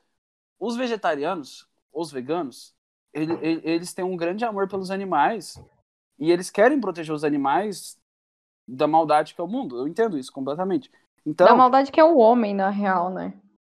os 0.59 0.75
vegetarianos, 0.75 1.67
os 1.93 2.11
veganos, 2.11 2.73
ele- 3.13 3.37
ele- 3.41 3.61
eles 3.63 3.93
têm 3.93 4.03
um 4.05 4.17
grande 4.17 4.43
amor 4.43 4.67
pelos 4.67 4.89
animais 4.89 5.61
e 6.17 6.31
eles 6.31 6.49
querem 6.49 6.79
proteger 6.79 7.13
os 7.13 7.23
animais 7.23 7.99
da 8.67 8.87
maldade 8.87 9.35
que 9.35 9.41
é 9.41 9.43
o 9.43 9.47
mundo. 9.47 9.77
Eu 9.77 9.87
entendo 9.87 10.17
isso 10.17 10.31
completamente. 10.31 10.91
Então, 11.25 11.45
Da 11.47 11.55
maldade 11.55 11.91
que 11.91 11.99
é 11.99 12.03
o 12.03 12.17
homem, 12.17 12.53
na 12.55 12.69
real, 12.69 13.09
né? 13.11 13.33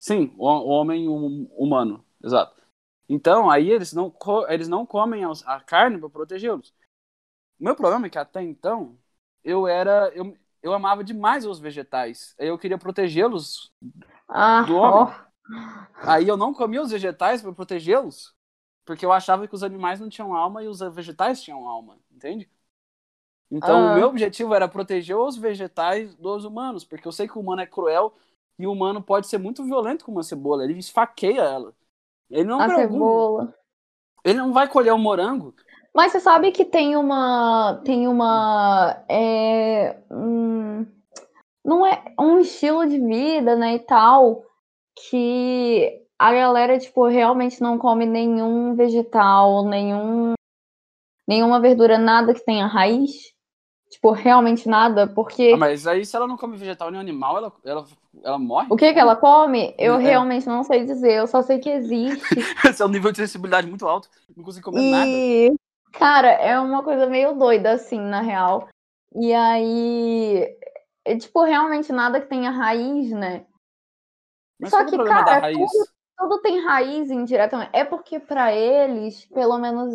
Sim, 0.06 0.32
o, 0.38 0.46
o 0.46 0.68
homem 0.68 1.08
hum- 1.08 1.48
humano, 1.56 2.04
exato. 2.22 2.62
Então, 3.08 3.48
aí 3.50 3.70
eles 3.70 3.92
não, 3.92 4.12
eles 4.48 4.68
não 4.68 4.84
comem 4.84 5.22
a 5.24 5.60
carne 5.60 5.98
para 5.98 6.10
protegê-los. 6.10 6.70
O 7.60 7.64
meu 7.64 7.76
problema 7.76 8.06
é 8.06 8.10
que 8.10 8.18
até 8.18 8.42
então 8.42 8.98
eu 9.44 9.66
era 9.68 10.10
eu, 10.14 10.36
eu 10.62 10.74
amava 10.74 11.04
demais 11.04 11.46
os 11.46 11.60
vegetais. 11.60 12.34
Eu 12.38 12.58
queria 12.58 12.78
protegê-los 12.78 13.72
Ah, 14.28 14.66
Do 14.66 14.74
homem? 14.76 15.08
Aí 16.04 16.28
eu 16.28 16.36
não 16.36 16.52
comia 16.54 16.82
os 16.82 16.90
vegetais 16.90 17.42
para 17.42 17.52
protegê-los, 17.52 18.34
porque 18.84 19.04
eu 19.04 19.12
achava 19.12 19.48
que 19.48 19.54
os 19.54 19.62
animais 19.62 20.00
não 20.00 20.08
tinham 20.08 20.34
alma 20.34 20.62
e 20.62 20.68
os 20.68 20.80
vegetais 20.80 21.42
tinham 21.42 21.66
alma, 21.68 21.98
entende? 22.10 22.50
Então, 23.50 23.78
Ah. 23.78 23.86
o 23.86 23.90
meu 23.90 24.08
objetivo 24.08 24.54
era 24.54 24.68
proteger 24.68 25.16
os 25.16 25.36
vegetais 25.36 26.14
dos 26.16 26.44
humanos, 26.44 26.84
porque 26.84 27.06
eu 27.06 27.12
sei 27.12 27.28
que 27.28 27.38
o 27.38 27.40
humano 27.40 27.62
é 27.62 27.66
cruel 27.66 28.14
e 28.58 28.66
o 28.66 28.72
humano 28.72 29.02
pode 29.02 29.26
ser 29.26 29.38
muito 29.38 29.64
violento 29.64 30.04
com 30.04 30.12
uma 30.12 30.22
cebola, 30.22 30.64
ele 30.64 30.78
esfaqueia 30.78 31.40
ela. 31.42 31.72
Ele 32.30 32.44
não, 32.44 32.60
A 32.60 32.64
preocupa- 32.66 32.88
cebola. 32.92 33.54
ele 34.24 34.38
não 34.38 34.52
vai 34.52 34.68
colher 34.68 34.92
o 34.92 34.98
morango. 34.98 35.54
Mas 35.94 36.12
você 36.12 36.20
sabe 36.20 36.52
que 36.52 36.64
tem 36.64 36.96
uma. 36.96 37.80
Tem 37.84 38.06
uma. 38.06 39.02
É, 39.08 39.96
hum, 40.10 40.84
não 41.64 41.86
é 41.86 42.02
um 42.20 42.38
estilo 42.38 42.86
de 42.86 42.98
vida, 42.98 43.56
né, 43.56 43.74
e 43.76 43.78
tal, 43.78 44.44
que 45.08 46.02
a 46.18 46.32
galera, 46.32 46.78
tipo, 46.78 47.06
realmente 47.06 47.60
não 47.62 47.78
come 47.78 48.04
nenhum 48.06 48.74
vegetal, 48.74 49.64
nenhum. 49.64 50.34
Nenhuma 51.26 51.58
verdura, 51.60 51.98
nada 51.98 52.32
que 52.34 52.44
tenha 52.44 52.66
raiz. 52.66 53.34
Tipo, 53.90 54.10
realmente 54.10 54.68
nada, 54.68 55.06
porque. 55.06 55.52
Ah, 55.54 55.56
mas 55.56 55.86
aí, 55.86 56.04
se 56.04 56.14
ela 56.14 56.26
não 56.26 56.36
come 56.36 56.56
vegetal 56.56 56.90
nem 56.90 57.00
animal, 57.00 57.38
ela, 57.38 57.52
ela, 57.64 57.86
ela 58.24 58.38
morre? 58.38 58.66
O 58.70 58.76
que 58.76 58.92
que 58.92 58.98
ela 58.98 59.16
come? 59.16 59.74
Eu 59.78 59.94
É. 59.94 60.02
realmente 60.02 60.46
não 60.46 60.62
sei 60.62 60.84
dizer, 60.84 61.12
eu 61.12 61.26
só 61.26 61.42
sei 61.42 61.58
que 61.58 61.70
existe. 61.70 62.20
Esse 62.64 62.82
é 62.82 62.84
um 62.86 62.88
nível 62.88 63.12
de 63.12 63.18
sensibilidade 63.18 63.66
muito 63.66 63.86
alto. 63.86 64.08
Não 64.36 64.44
consigo 64.44 64.70
comer 64.70 64.90
nada. 64.90 65.06
E, 65.06 65.54
cara, 65.92 66.28
é 66.28 66.58
uma 66.58 66.82
coisa 66.82 67.06
meio 67.06 67.34
doida, 67.34 67.72
assim, 67.72 68.00
na 68.00 68.20
real. 68.20 68.68
E 69.14 69.32
aí, 69.32 70.46
é, 71.04 71.16
tipo, 71.16 71.42
realmente 71.42 71.92
nada 71.92 72.20
que 72.20 72.28
tenha 72.28 72.50
raiz, 72.50 73.10
né? 73.10 73.46
Mas 74.60 74.70
Só 74.70 74.80
é 74.80 74.84
que, 74.84 74.96
cara, 74.96 75.38
raiz? 75.40 75.70
Tudo 76.18 76.40
tem 76.40 76.60
raiz 76.64 77.10
indiretamente. 77.10 77.70
É 77.74 77.84
porque 77.84 78.18
pra 78.18 78.52
eles, 78.52 79.26
pelo 79.26 79.58
menos, 79.58 79.94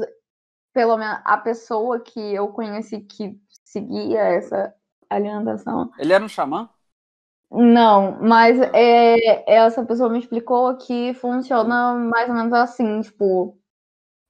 pelo 0.73 0.97
menos 0.97 1.19
a 1.25 1.37
pessoa 1.37 1.99
que 1.99 2.19
eu 2.19 2.47
conheci 2.49 3.01
que 3.01 3.35
seguia 3.63 4.19
essa 4.19 4.73
alimentação, 5.09 5.89
Ele 5.97 6.13
era 6.13 6.23
um 6.23 6.29
xamã? 6.29 6.69
Não, 7.51 8.17
mas 8.21 8.57
é, 8.73 9.43
essa 9.53 9.83
pessoa 9.83 10.09
me 10.09 10.19
explicou 10.19 10.73
que 10.77 11.13
funciona 11.15 11.93
mais 11.95 12.29
ou 12.29 12.35
menos 12.35 12.53
assim, 12.53 13.01
tipo, 13.01 13.57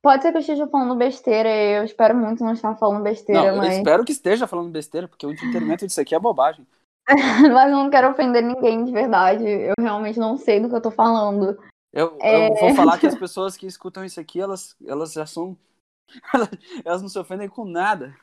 pode 0.02 0.24
ser 0.24 0.32
que 0.32 0.38
eu 0.38 0.42
esteja 0.42 0.68
falando 0.68 0.96
besteira, 0.96 1.48
eu 1.50 1.84
espero 1.84 2.18
muito 2.18 2.44
não 2.44 2.54
estar 2.54 2.76
falando 2.76 2.98
Não, 2.98 3.04
besteira, 3.04 3.48
eu 3.48 3.58
mas, 3.58 3.78
espero 3.78 4.04
que 4.04 4.12
esteja 4.12 4.48
falando 4.48 4.72
besteira, 4.72 5.08
porque 5.08 5.28
o 5.28 5.32
entendimento 5.32 5.86
disso 5.86 6.02
aqui 6.02 6.16
é 6.16 6.20
bobagem. 6.20 6.66
mas 7.54 7.72
eu 7.72 7.78
não 7.78 7.92
quero 7.92 8.10
ofender 8.10 8.42
ninguém 8.44 8.84
de 8.84 8.92
verdade, 8.92 9.48
eu 9.48 9.76
realmente 9.80 10.18
não 10.18 10.36
sei 10.36 10.60
do 10.60 10.68
que 10.68 10.76
eu 10.76 10.82
tô 10.82 10.90
falando. 10.90 11.60
Eu, 11.94 12.18
É. 12.20 12.50
eu 12.50 12.56
vou 12.56 12.74
falar 12.74 12.98
que 12.98 13.06
as 13.06 13.16
pessoas 13.20 13.56
que 13.56 13.68
escutam 13.68 14.04
isso 14.04 14.20
aqui, 14.20 14.42
elas, 14.42 14.76
elas 14.84 15.14
já 15.14 15.28
são. 15.28 15.56
elas 16.84 17.04
não 17.04 17.10
se 17.10 17.20
ofendem 17.20 17.48
com 17.48 17.66
nada. 17.66 18.16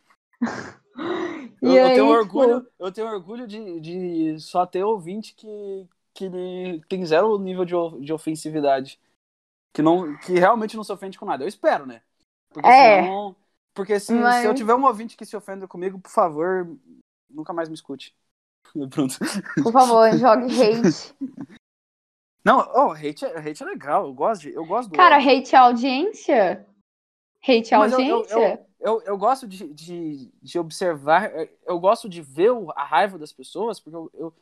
Eu, 1.60 1.72
E 1.72 1.76
eu 1.76 1.86
aí, 1.86 1.94
tenho 1.94 2.06
tipo, 2.06 2.18
orgulho, 2.18 2.66
eu 2.78 2.92
tenho 2.92 3.08
orgulho 3.08 3.46
de, 3.46 3.80
de 3.80 4.40
só 4.40 4.64
ter 4.64 4.84
ouvinte 4.84 5.34
que, 5.34 5.88
que 6.14 6.30
tem 6.88 7.04
zero 7.04 7.36
nível 7.38 7.64
de, 7.64 7.74
de 8.04 8.12
ofensividade. 8.12 9.00
Que, 9.72 9.82
não, 9.82 10.16
que 10.18 10.32
realmente 10.34 10.76
não 10.76 10.84
se 10.84 10.92
ofende 10.92 11.18
com 11.18 11.26
nada. 11.26 11.42
Eu 11.44 11.48
espero, 11.48 11.84
né? 11.84 12.00
Porque 12.50 12.68
É. 12.68 13.02
senão. 13.02 13.36
Porque 13.74 13.98
se, 14.00 14.12
Mas- 14.14 14.42
se 14.42 14.46
eu 14.46 14.54
tiver 14.54 14.74
um 14.74 14.84
ouvinte 14.84 15.16
que 15.16 15.24
se 15.26 15.36
ofenda 15.36 15.66
comigo, 15.66 15.98
por 15.98 16.10
favor, 16.10 16.68
nunca 17.28 17.52
mais 17.52 17.68
me 17.68 17.74
escute. 17.74 18.14
Pronto. 18.90 19.16
Por 19.62 19.72
favor, 19.72 20.10
jogue 20.16 20.46
hate. 20.62 21.14
Não, 22.44 22.58
oh, 22.74 22.92
hate, 22.92 23.24
é, 23.24 23.38
hate 23.38 23.62
é 23.62 23.66
legal. 23.66 24.06
Eu 24.06 24.14
gosto, 24.14 24.42
de, 24.42 24.52
eu 24.54 24.64
gosto 24.64 24.90
do 24.90 24.96
Cara, 24.96 25.16
hate 25.18 25.54
a 25.54 25.60
audiência? 25.62 26.66
Hate 27.48 27.74
a 27.74 27.78
Mas 27.78 27.92
eu, 27.92 28.00
audiência? 28.00 28.26
eu, 28.28 28.66
eu, 28.80 29.02
eu 29.02 29.18
gosto 29.18 29.46
de, 29.46 29.72
de, 29.74 30.32
de 30.42 30.58
observar, 30.58 31.30
eu 31.66 31.78
gosto 31.80 32.08
de 32.08 32.22
ver 32.22 32.50
a 32.76 32.84
raiva 32.84 33.18
das 33.18 33.32
pessoas, 33.32 33.80
porque 33.80 33.96
eu, 33.96 34.10
eu- 34.14 34.34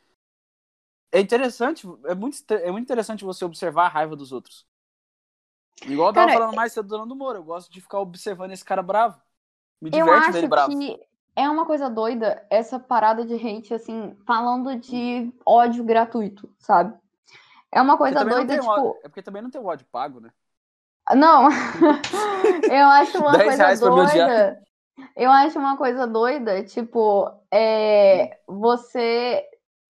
é 1.11 1.19
interessante, 1.19 1.87
é 2.05 2.15
muito, 2.15 2.53
é 2.53 2.71
muito 2.71 2.85
interessante 2.85 3.23
você 3.23 3.45
observar 3.45 3.85
a 3.85 3.89
raiva 3.89 4.15
dos 4.15 4.31
outros. 4.31 4.65
Igual 5.85 6.09
eu 6.09 6.13
tava 6.13 6.29
Cara, 6.29 6.31
falando 6.31 6.53
mais 6.53 6.73
cedo 6.73 6.87
do 6.87 6.97
Nando 6.97 7.15
Moura, 7.15 7.39
eu 7.39 7.43
gosto 7.43 7.71
de 7.71 7.81
ficar 7.81 7.99
observando 7.99 8.51
esse 8.51 8.63
cara 8.65 8.83
bravo. 8.83 9.19
Me 9.81 9.89
Eu 9.91 10.11
diverte 10.11 10.31
acho 10.31 10.39
ver 10.39 10.45
ele 10.45 10.47
bravo. 10.47 10.77
que 10.77 10.99
é 11.35 11.49
uma 11.49 11.65
coisa 11.65 11.89
doida 11.89 12.45
essa 12.49 12.79
parada 12.79 13.25
de 13.25 13.35
hate, 13.35 13.73
assim, 13.73 14.15
falando 14.25 14.75
de 14.79 15.31
ódio 15.45 15.83
gratuito, 15.83 16.49
sabe? 16.59 16.97
É 17.71 17.81
uma 17.81 17.97
coisa 17.97 18.25
doida, 18.25 18.57
tipo. 18.59 19.03
é 19.03 19.07
porque 19.09 19.21
também 19.23 19.41
não 19.41 19.49
tem 19.51 19.61
o 19.61 19.65
ódio 19.65 19.85
pago, 19.91 20.19
né? 20.19 20.31
Não, 21.15 21.47
eu 22.69 22.87
acho 22.87 23.17
uma 23.19 23.31
10 23.37 23.43
coisa 23.45 23.79
doida. 23.89 24.61
Eu 25.15 25.31
acho 25.31 25.57
uma 25.59 25.77
coisa 25.77 26.07
doida, 26.07 26.63
tipo, 26.63 27.29
é, 27.51 28.39
você 28.47 29.43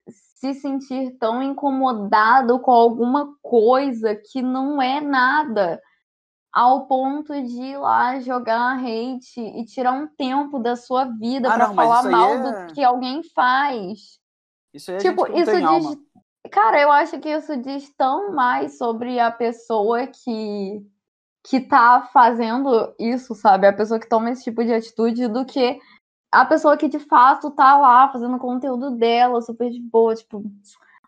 se 0.10 0.54
sentir 0.54 1.18
tão 1.18 1.42
incomodado 1.42 2.60
com 2.60 2.72
alguma 2.72 3.36
coisa 3.42 4.16
que 4.16 4.42
não 4.42 4.82
é 4.82 5.02
nada, 5.02 5.82
ao 6.54 6.88
ponto 6.88 7.34
de 7.34 7.62
ir 7.62 7.78
lá 7.78 8.20
jogar 8.20 8.78
hate 8.78 9.40
e 9.42 9.66
tirar 9.66 9.94
um 9.94 10.08
tempo 10.08 10.60
da 10.60 10.76
sua 10.76 11.06
vida 11.06 11.52
Ah, 11.52 11.58
mas 11.58 11.76
falar 11.76 12.04
mal 12.10 12.34
é- 12.34 12.42
do 12.68 12.74
que 12.74 12.84
alguém 12.84 13.22
faz. 13.34 14.20
Isso 14.74 14.92
aí 14.92 14.98
é 14.98 15.00
Tipo, 15.00 15.28
isso 15.28 15.52
diz. 15.52 15.66
alma. 15.66 15.98
Cara, 16.52 16.80
eu 16.80 16.92
acho 16.92 17.20
que 17.20 17.30
isso 17.30 17.58
diz 17.58 17.94
tão 17.98 18.34
mais 18.34 18.78
sobre 18.78 19.20
a 19.20 19.30
pessoa 19.32 20.08
que, 20.08 20.82
que 21.50 21.62
tá 21.62 22.10
fazendo 22.12 22.94
isso, 23.00 23.34
sabe? 23.34 23.68
A 23.68 23.74
pessoa 23.74 24.00
que 24.00 24.10
toma 24.10 24.32
esse 24.32 24.44
tipo 24.44 24.66
de 24.66 24.74
atitude 24.74 25.30
do 25.30 25.46
que 25.46 25.80
a 26.30 26.44
pessoa 26.44 26.76
que 26.76 26.90
de 26.90 27.00
fato 27.00 27.50
tá 27.52 27.78
lá 27.78 28.10
fazendo 28.10 28.38
conteúdo 28.38 28.92
dela, 28.92 29.42
super 29.42 29.70
de 29.70 29.80
boa. 29.80 30.14
Tipo, 30.14 30.44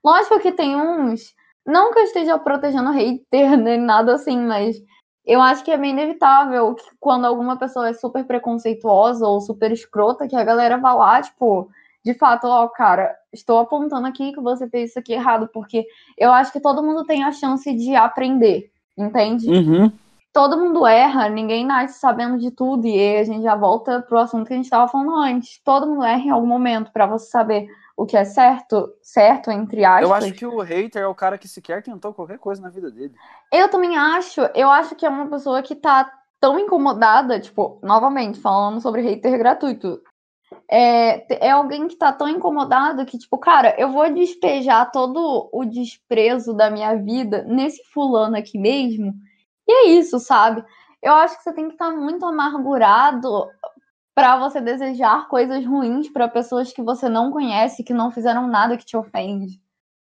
lógico 0.04 0.40
que 0.40 0.54
tem 0.54 0.78
uns. 0.78 1.36
Não 1.66 1.92
que 1.92 2.00
eu 2.00 2.04
esteja 2.04 2.40
protegendo 2.40 2.90
hater 2.92 3.58
nem 3.60 3.78
nada 3.78 4.14
assim, 4.14 4.40
mas 4.40 4.82
eu 5.26 5.42
acho 5.42 5.62
que 5.62 5.72
é 5.72 5.78
bem 5.78 5.92
inevitável 5.92 6.74
que 6.74 6.90
quando 7.02 7.26
alguma 7.26 7.58
pessoa 7.58 7.90
é 7.90 7.94
super 7.94 8.24
preconceituosa 8.24 9.28
ou 9.28 9.42
super 9.42 9.74
escrota, 9.74 10.28
que 10.28 10.38
a 10.38 10.44
galera 10.44 10.78
vá 10.78 10.94
lá, 10.94 11.22
tipo, 11.22 11.70
de 12.04 12.14
fato, 12.14 12.48
ó, 12.48 12.66
cara, 12.70 13.14
estou 13.34 13.60
apontando 13.60 14.08
aqui 14.08 14.32
que 14.32 14.40
você 14.40 14.70
fez 14.70 14.92
isso 14.92 15.00
aqui 15.00 15.12
errado, 15.12 15.50
porque 15.54 15.86
eu 16.18 16.32
acho 16.32 16.54
que 16.54 16.62
todo 16.62 16.82
mundo 16.82 17.04
tem 17.04 17.26
a 17.26 17.32
chance 17.34 17.74
de 17.74 17.94
aprender, 17.94 18.72
entende? 18.98 19.50
Uhum. 19.50 19.92
Todo 20.32 20.60
mundo 20.60 20.86
erra, 20.86 21.28
ninguém 21.28 21.66
nasce 21.66 22.00
sabendo 22.00 22.38
de 22.38 22.52
tudo, 22.52 22.86
e 22.86 22.92
aí 22.92 23.18
a 23.20 23.24
gente 23.24 23.42
já 23.42 23.56
volta 23.56 24.02
pro 24.02 24.20
assunto 24.20 24.46
que 24.48 24.54
a 24.54 24.56
gente 24.56 24.66
estava 24.66 24.88
falando 24.88 25.16
antes. 25.16 25.60
Todo 25.64 25.88
mundo 25.88 26.04
erra 26.04 26.20
em 26.20 26.30
algum 26.30 26.46
momento 26.46 26.92
para 26.92 27.08
você 27.08 27.30
saber 27.30 27.68
o 27.98 28.06
que 28.06 28.16
é 28.16 28.24
certo, 28.24 28.94
certo, 29.02 29.52
entre 29.52 29.84
aspas. 29.84 30.08
Eu 30.08 30.14
acho 30.14 30.34
que 30.34 30.46
o 30.46 30.60
hater 30.60 31.02
é 31.02 31.08
o 31.08 31.16
cara 31.16 31.38
que 31.38 31.48
sequer 31.48 31.84
tentou 31.84 32.14
qualquer 32.14 32.38
coisa 32.38 32.62
na 32.62 32.70
vida 32.70 32.90
dele. 32.90 33.14
Eu 33.52 33.70
também 33.70 33.98
acho, 33.98 34.42
eu 34.56 34.70
acho 34.70 34.96
que 34.96 35.06
é 35.06 35.10
uma 35.10 35.28
pessoa 35.28 35.62
que 35.62 35.76
tá 35.76 36.10
tão 36.40 36.58
incomodada, 36.58 37.40
tipo, 37.40 37.80
novamente, 37.84 38.40
falando 38.40 38.80
sobre 38.80 39.02
hater 39.02 39.38
gratuito. 39.38 40.00
É, 40.72 41.48
é 41.48 41.52
alguém 41.52 41.88
que 41.88 41.96
tá 41.96 42.14
tão 42.14 42.30
incomodado 42.30 43.06
que, 43.06 43.18
tipo, 43.18 43.38
cara, 43.38 43.76
eu 43.78 43.92
vou 43.92 44.14
despejar 44.14 44.92
todo 44.92 45.50
o 45.52 45.66
desprezo 45.66 46.54
da 46.54 46.70
minha 46.70 46.96
vida 46.96 47.44
nesse 47.44 47.84
fulano 47.92 48.38
aqui 48.38 48.58
mesmo. 48.58 49.14
E 49.70 49.72
é 49.72 49.86
isso, 50.00 50.20
sabe? 50.20 50.66
Eu 51.00 51.14
acho 51.14 51.38
que 51.38 51.44
você 51.44 51.54
tem 51.54 51.68
que 51.68 51.74
estar 51.74 51.92
muito 51.92 52.26
amargurado 52.26 53.48
para 54.16 54.40
você 54.40 54.60
desejar 54.60 55.28
coisas 55.28 55.64
ruins 55.64 56.10
para 56.10 56.28
pessoas 56.28 56.74
que 56.74 56.82
você 56.82 57.08
não 57.08 57.32
conhece, 57.32 57.84
que 57.84 57.94
não 57.94 58.10
fizeram 58.10 58.48
nada 58.48 58.76
que 58.76 58.84
te 58.84 58.98
ofende. 58.98 59.62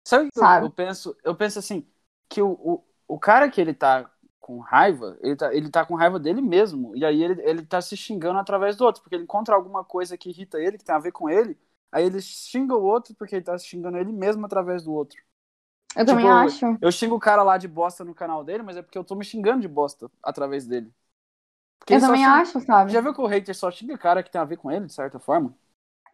Sabe 0.03 0.27
o 0.27 0.30
que? 0.32 0.39
Eu, 0.39 0.63
eu 0.63 0.72
penso? 0.72 1.15
Eu 1.24 1.36
penso 1.36 1.60
assim, 1.60 1.88
que 2.27 2.41
o, 2.41 2.50
o, 2.53 2.84
o 3.08 3.20
cara 3.20 3.50
que 3.51 3.62
ele 3.62 3.72
tá 3.75 4.10
com 4.39 4.58
raiva, 4.58 5.15
ele 5.22 5.36
tá, 5.36 5.53
ele 5.53 5.70
tá 5.70 5.86
com 5.86 5.94
raiva 5.94 6.20
dele 6.20 6.41
mesmo. 6.41 6.96
E 6.96 7.06
aí 7.06 7.24
ele, 7.24 7.39
ele 7.44 7.63
tá 7.63 7.80
se 7.82 7.96
xingando 7.96 8.39
através 8.39 8.75
do 8.75 8.84
outro, 8.84 9.03
porque 9.03 9.15
ele 9.15 9.25
encontra 9.25 9.53
alguma 9.53 9.84
coisa 9.86 10.18
que 10.18 10.30
irrita 10.32 10.60
ele, 10.60 10.80
que 10.80 10.84
tem 10.84 10.96
a 10.96 11.00
ver 11.00 11.12
com 11.12 11.30
ele, 11.30 11.56
aí 11.91 12.03
ele 12.03 12.20
xinga 12.20 12.75
o 12.75 12.84
outro 12.84 13.13
porque 13.13 13.36
ele 13.36 13.46
tá 13.46 13.56
se 13.60 13.68
xingando 13.68 13.98
ele 14.00 14.12
mesmo 14.12 14.44
através 14.44 14.84
do 14.84 14.91
outro. 14.91 15.22
Eu 15.95 16.05
também 16.05 16.25
Tipo, 16.25 16.36
acho. 16.38 16.65
Eu 16.81 16.91
xingo 16.91 17.15
o 17.15 17.19
cara 17.19 17.43
lá 17.43 17.57
de 17.57 17.67
bosta 17.67 18.03
no 18.05 18.13
canal 18.15 18.43
dele, 18.43 18.63
mas 18.63 18.77
é 18.77 18.81
porque 18.81 18.98
eu 18.98 19.03
tô 19.03 19.15
me 19.15 19.25
xingando 19.25 19.62
de 19.62 19.67
bosta 19.67 20.10
através 20.24 20.65
dele. 20.65 20.91
Porque 21.79 21.93
Eu 21.95 22.00
também 22.00 22.21
xinga- 22.21 22.31
acho, 22.41 22.60
sabe? 22.62 22.91
Já 22.91 23.01
viu 23.01 23.13
que 23.13 23.21
o 23.21 23.25
hater 23.27 23.55
só 23.55 23.69
xinga 23.71 23.98
cara 23.98 24.24
que 24.24 24.31
tem 24.31 24.39
a 24.39 24.45
ver 24.45 24.57
com 24.57 24.71
ele, 24.71 24.86
de 24.86 24.93
certa 24.93 25.19
forma? 25.19 25.53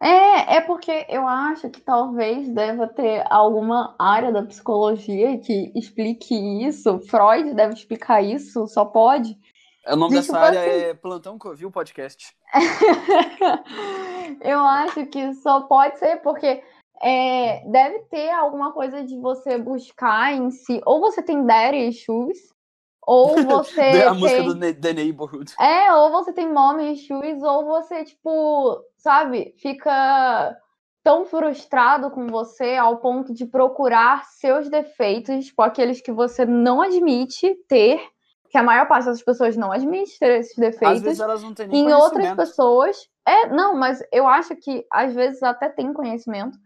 É, 0.00 0.56
é 0.56 0.60
porque 0.60 1.06
eu 1.08 1.26
acho 1.26 1.68
que 1.70 1.80
talvez 1.80 2.48
deva 2.48 2.86
ter 2.86 3.24
alguma 3.30 3.96
área 3.98 4.30
da 4.32 4.42
psicologia 4.44 5.38
que 5.38 5.72
explique 5.74 6.34
isso. 6.64 7.00
Freud 7.00 7.52
deve 7.54 7.74
explicar 7.74 8.22
isso, 8.22 8.66
só 8.68 8.84
pode. 8.84 9.36
O 9.86 9.96
nome 9.96 10.10
De 10.10 10.16
dessa 10.16 10.32
tipo 10.32 10.36
área 10.36 10.60
assim. 10.60 10.70
é 10.90 10.94
Plantão 10.94 11.38
Covil 11.38 11.70
Podcast. 11.70 12.36
eu 14.40 14.60
acho 14.60 15.06
que 15.06 15.34
só 15.34 15.62
pode 15.62 15.98
ser 15.98 16.16
porque 16.18 16.62
é, 17.02 17.62
deve 17.70 18.00
ter 18.10 18.30
alguma 18.30 18.72
coisa 18.72 19.04
de 19.04 19.18
você 19.18 19.58
buscar 19.58 20.34
em 20.34 20.50
si. 20.50 20.80
Ou 20.84 21.00
você 21.00 21.22
tem 21.22 21.44
daddy 21.44 21.88
issues, 21.88 22.38
ou 23.06 23.36
você 23.44 24.04
a 24.06 24.14
música 24.14 24.42
tem... 24.42 24.44
do 24.44 24.54
Ne- 24.54 24.74
The 24.74 24.92
Neighborhood. 24.92 25.54
É, 25.58 25.92
ou 25.94 26.10
você 26.10 26.32
tem 26.32 26.52
mommy 26.52 26.92
issues, 26.92 27.42
ou 27.42 27.64
você, 27.64 28.04
tipo, 28.04 28.82
sabe, 28.96 29.54
fica 29.58 30.56
tão 31.02 31.24
frustrado 31.24 32.10
com 32.10 32.26
você 32.26 32.76
ao 32.76 32.98
ponto 32.98 33.32
de 33.32 33.46
procurar 33.46 34.24
seus 34.24 34.68
defeitos, 34.68 35.46
tipo, 35.46 35.62
aqueles 35.62 36.02
que 36.02 36.12
você 36.12 36.44
não 36.44 36.82
admite 36.82 37.54
ter, 37.66 37.98
que 38.50 38.58
a 38.58 38.62
maior 38.62 38.86
parte 38.86 39.06
das 39.06 39.22
pessoas 39.22 39.56
não 39.56 39.72
admite 39.72 40.18
ter 40.18 40.40
esses 40.40 40.52
Às 40.52 40.58
defeitos, 40.58 41.02
vezes 41.02 41.20
elas 41.20 41.42
não 41.42 41.54
têm 41.54 41.68
nem 41.68 41.86
em 41.86 41.92
outras 41.94 42.34
pessoas. 42.34 43.08
É, 43.26 43.46
não, 43.46 43.74
mas 43.74 44.02
eu 44.12 44.26
acho 44.26 44.54
que 44.56 44.84
às 44.90 45.14
vezes 45.14 45.42
até 45.42 45.68
tem 45.68 45.92
conhecimento, 45.92 46.58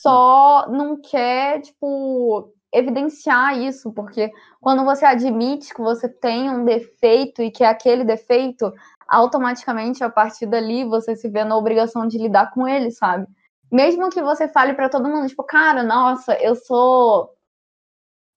só 0.00 0.68
não 0.68 1.00
quer, 1.00 1.60
tipo, 1.60 2.52
evidenciar 2.72 3.58
isso, 3.58 3.92
porque 3.92 4.30
quando 4.60 4.84
você 4.84 5.04
admite 5.04 5.74
que 5.74 5.80
você 5.80 6.08
tem 6.08 6.50
um 6.50 6.64
defeito 6.64 7.42
e 7.42 7.50
que 7.50 7.64
é 7.64 7.68
aquele 7.68 8.04
defeito, 8.04 8.72
automaticamente 9.08 10.02
a 10.02 10.10
partir 10.10 10.46
dali 10.46 10.84
você 10.84 11.16
se 11.16 11.28
vê 11.28 11.44
na 11.44 11.56
obrigação 11.56 12.06
de 12.06 12.18
lidar 12.18 12.52
com 12.52 12.66
ele, 12.66 12.90
sabe? 12.90 13.26
Mesmo 13.70 14.10
que 14.10 14.22
você 14.22 14.48
fale 14.48 14.74
pra 14.74 14.88
todo 14.88 15.08
mundo, 15.08 15.28
tipo, 15.28 15.42
cara, 15.44 15.82
nossa, 15.82 16.34
eu 16.40 16.54
sou 16.54 17.30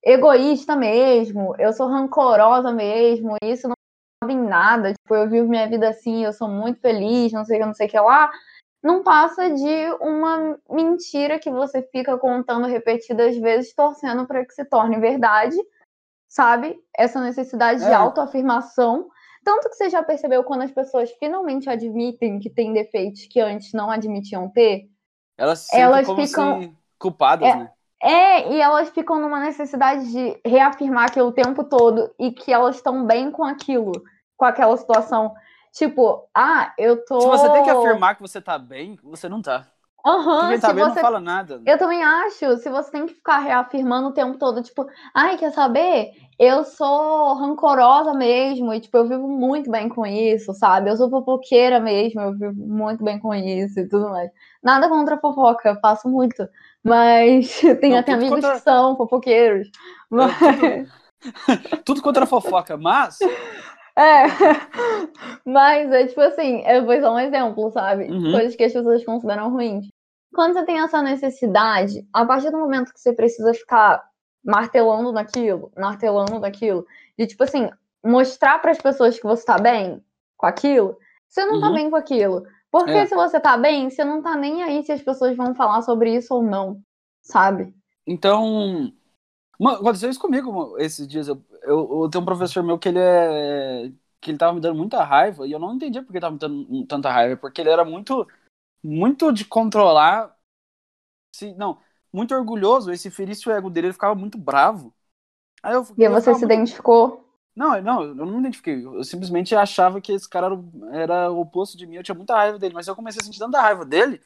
egoísta 0.04 0.75
mesmo, 0.75 1.56
eu 1.60 1.74
sou 1.74 1.88
rancorosa 1.88 2.72
mesmo, 2.72 3.36
isso 3.44 3.68
não 3.68 3.75
em 4.30 4.38
nada, 4.38 4.94
tipo, 4.94 5.16
eu 5.16 5.30
vivo 5.30 5.48
minha 5.48 5.68
vida 5.68 5.89
assim, 5.89 6.24
eu 6.24 6.34
sou 6.34 6.48
muito 6.48 6.80
feliz, 6.82 7.32
não 7.32 7.46
sei 7.46 7.58
o 7.58 7.60
que, 7.60 7.66
não 7.66 7.74
sei 7.74 7.88
o 7.88 7.89
que 7.89 8.00
lá, 8.00 8.30
não 8.81 9.03
passa 9.03 9.50
de 9.50 9.91
uma 10.00 10.57
mentira 10.69 11.38
que 11.39 11.50
você 11.51 11.81
fica 11.81 12.17
contando 12.17 12.65
repetidas 12.67 13.36
vezes, 13.38 13.74
torcendo 13.74 14.25
para 14.25 14.45
que 14.45 14.53
se 14.53 14.63
torne 14.65 15.00
verdade, 15.00 15.57
sabe? 16.27 16.79
Essa 16.95 17.19
necessidade 17.21 17.81
de 17.81 17.89
É. 17.89 17.93
autoafirmação. 17.93 19.09
Tanto 19.43 19.69
que 19.69 19.75
você 19.75 19.89
já 19.89 20.03
percebeu 20.03 20.43
quando 20.43 20.62
as 20.63 20.71
pessoas 20.71 21.12
finalmente 21.19 21.69
admitem 21.69 22.39
que 22.39 22.50
tem 22.50 22.71
defeitos 22.74 23.25
que 23.25 23.39
antes 23.39 23.74
não 23.74 23.89
admitiam 23.89 24.50
ter? 24.50 24.88
Elas 25.38 25.59
se 25.59 25.77
Elas 25.77 26.05
ficam- 26.07 26.62
se 26.62 26.74
culpadas, 26.98 27.48
É. 27.48 27.55
né? 27.55 27.71
É, 28.01 28.53
e 28.53 28.62
elas 28.62 28.89
ficam 28.89 29.19
numa 29.19 29.41
necessidade 29.41 30.09
de 30.12 30.39
reafirmar 30.45 31.05
aquilo 31.09 31.27
o 31.27 31.33
tempo 31.33 31.65
todo 31.65 32.13
e 32.17 32.31
que 32.31 32.51
elas 32.51 32.77
estão 32.77 33.05
bem 33.05 33.29
com 33.29 33.43
aquilo, 33.43 33.91
com 34.38 34.45
aquela 34.45 34.75
situação. 34.77 35.33
Tipo, 35.79 36.27
ah, 36.36 36.74
eu 36.77 37.06
tô. 37.06 37.21
Se 37.21 37.27
você 37.30 37.54
tem 37.54 37.63
que 37.63 37.69
afirmar 37.69 38.13
que 38.13 38.21
você 38.21 38.41
tá 38.41 38.60
bem, 38.60 38.99
você 39.01 39.30
não 39.30 39.41
tá. 39.41 39.65
Aham, 40.06 40.39
Porque 40.41 40.51
quem 40.51 40.60
tá 40.60 40.73
bem 40.73 40.84
você 40.84 40.89
não 40.89 40.95
fala 40.97 41.19
nada. 41.21 41.62
Eu 41.65 41.77
também 41.77 42.04
acho, 42.04 42.58
se 42.58 42.69
você 42.69 42.91
tem 42.91 43.06
que 43.06 43.13
ficar 43.13 43.38
reafirmando 43.39 44.10
o 44.10 44.13
tempo 44.13 44.38
todo, 44.38 44.62
tipo, 44.62 44.86
ai, 45.15 45.38
quer 45.38 45.51
saber? 45.54 46.12
Eu 46.38 46.65
sou 46.65 47.34
rancorosa 47.36 48.13
mesmo, 48.13 48.73
e 48.73 48.82
tipo, 48.82 48.97
eu 48.97 49.08
vivo 49.08 49.25
muito 49.30 49.71
bem 49.71 49.88
com 49.88 50.06
isso, 50.06 50.54
sabe? 50.54 50.89
Eu 50.89 50.97
sou 50.97 51.10
fofoqueira 51.10 51.80
mesmo, 51.80 52.19
eu 52.19 52.34
vivo 52.38 52.56
muito 52.67 53.01
bem 53.01 53.17
com 53.17 53.34
isso 53.34 53.80
e 53.80 53.88
tudo 53.88 54.10
mais. 54.10 54.30
Nada 54.62 54.89
contra 54.89 55.15
a 55.15 55.19
fofoca, 55.19 55.69
eu 55.69 55.80
faço 55.80 56.10
muito. 56.10 56.45
Mas 56.84 57.58
tem 57.80 57.97
até 57.97 58.12
tudo 58.12 58.21
amigos 58.21 58.36
contra- 58.41 58.54
que 58.58 58.60
são 58.63 58.97
fofoqueiros. 58.97 59.69
Mas... 60.10 60.36
Tudo 61.84 62.01
contra 62.01 62.23
a 62.23 62.27
fofoca, 62.27 62.77
mas. 62.77 63.19
É, 63.99 64.23
mas 65.45 65.91
é 65.91 66.07
tipo 66.07 66.21
assim, 66.21 66.62
é, 66.63 66.83
foi 66.83 67.01
só 67.01 67.13
um 67.13 67.19
exemplo, 67.19 67.69
sabe? 67.71 68.05
Uhum. 68.05 68.31
Coisas 68.31 68.55
que 68.55 68.63
as 68.63 68.73
pessoas 68.73 69.03
consideram 69.03 69.49
ruins. 69.51 69.88
Quando 70.33 70.53
você 70.53 70.63
tem 70.63 70.79
essa 70.79 71.01
necessidade, 71.01 72.07
a 72.13 72.25
partir 72.25 72.51
do 72.51 72.57
momento 72.59 72.93
que 72.93 72.99
você 72.99 73.12
precisa 73.13 73.53
ficar 73.53 74.01
martelando 74.43 75.12
naquilo, 75.12 75.71
martelando 75.77 76.39
naquilo, 76.39 76.85
de 77.17 77.27
tipo 77.27 77.43
assim, 77.43 77.69
mostrar 78.05 78.59
para 78.59 78.71
as 78.71 78.77
pessoas 78.77 79.17
que 79.19 79.25
você 79.25 79.43
tá 79.45 79.57
bem 79.57 80.01
com 80.38 80.45
aquilo, 80.45 80.97
você 81.27 81.43
não 81.45 81.59
tá 81.59 81.67
Uhum. 81.67 81.73
bem 81.73 81.89
com 81.89 81.95
aquilo. 81.97 82.43
Porque 82.71 82.91
É. 82.91 83.05
se 83.07 83.15
você 83.15 83.39
tá 83.39 83.57
bem, 83.57 83.89
você 83.89 84.05
não 84.05 84.21
tá 84.21 84.35
nem 84.35 84.63
aí 84.63 84.83
se 84.83 84.91
as 84.91 85.01
pessoas 85.01 85.35
vão 85.35 85.53
falar 85.55 85.81
sobre 85.81 86.15
isso 86.15 86.33
ou 86.35 86.43
não, 86.43 86.79
sabe? 87.21 87.73
Então. 88.07 88.93
Mano, 89.60 89.78
aconteceu 89.80 90.10
isso 90.10 90.19
comigo 90.19 90.78
esses 90.80 91.08
dias. 91.08 91.28
Eu, 91.28 91.43
eu, 91.63 92.04
eu 92.04 92.10
tenho 92.10 92.22
um 92.22 92.26
professor 92.26 92.63
meu 92.63 92.80
que 92.80 92.88
ele 92.89 93.00
é. 93.00 93.91
que 94.22 94.32
ele 94.32 94.38
tava 94.38 94.54
me 94.54 94.62
dando 94.62 94.78
muita 94.78 95.04
raiva 95.04 95.45
e 95.45 95.52
eu 95.52 95.60
não 95.60 95.74
entendia 95.76 96.02
porque 96.02 96.17
ele 96.17 96.22
tava 96.22 96.34
me 96.34 96.39
dando 96.39 96.86
tanta 96.88 97.12
raiva. 97.12 97.36
Porque 97.38 97.62
ele 97.62 97.69
era 97.69 97.84
muito. 97.84 98.28
muito 98.84 99.32
de 99.34 99.45
controlar. 99.45 100.36
Se, 101.36 101.54
não, 101.56 101.80
muito 102.12 102.34
orgulhoso. 102.34 102.91
E 102.91 102.98
se 102.98 103.12
ferisse 103.12 103.48
o 103.50 103.52
ego 103.52 103.69
dele, 103.69 103.88
ele 103.88 103.93
ficava 103.93 104.15
muito 104.15 104.38
bravo. 104.38 104.93
Aí 105.62 105.74
eu, 105.74 105.86
E 105.98 106.04
eu 106.04 106.12
você 106.12 106.34
se 106.34 106.45
muito 106.45 106.45
identificou. 106.45 107.26
Não, 107.56 107.82
não, 107.82 108.04
eu 108.04 108.15
não 108.15 108.26
me 108.28 108.39
identifiquei. 108.39 108.86
Eu 108.86 109.04
simplesmente 109.04 109.54
achava 109.54 110.00
que 110.00 110.13
esse 110.13 110.30
cara 110.30 110.48
era, 110.48 110.56
o- 110.56 110.89
era 110.93 111.32
o 111.32 111.41
oposto 111.41 111.78
de 111.78 111.86
mim. 111.86 111.95
Eu 111.98 112.04
tinha 112.04 112.15
muita 112.15 112.34
raiva 112.36 112.58
dele, 112.58 112.74
mas 112.74 112.88
eu 112.88 112.95
comecei 112.95 113.22
a 113.22 113.24
sentir 113.26 113.39
tanta 113.39 113.60
raiva 113.62 113.86
dele. 113.86 114.22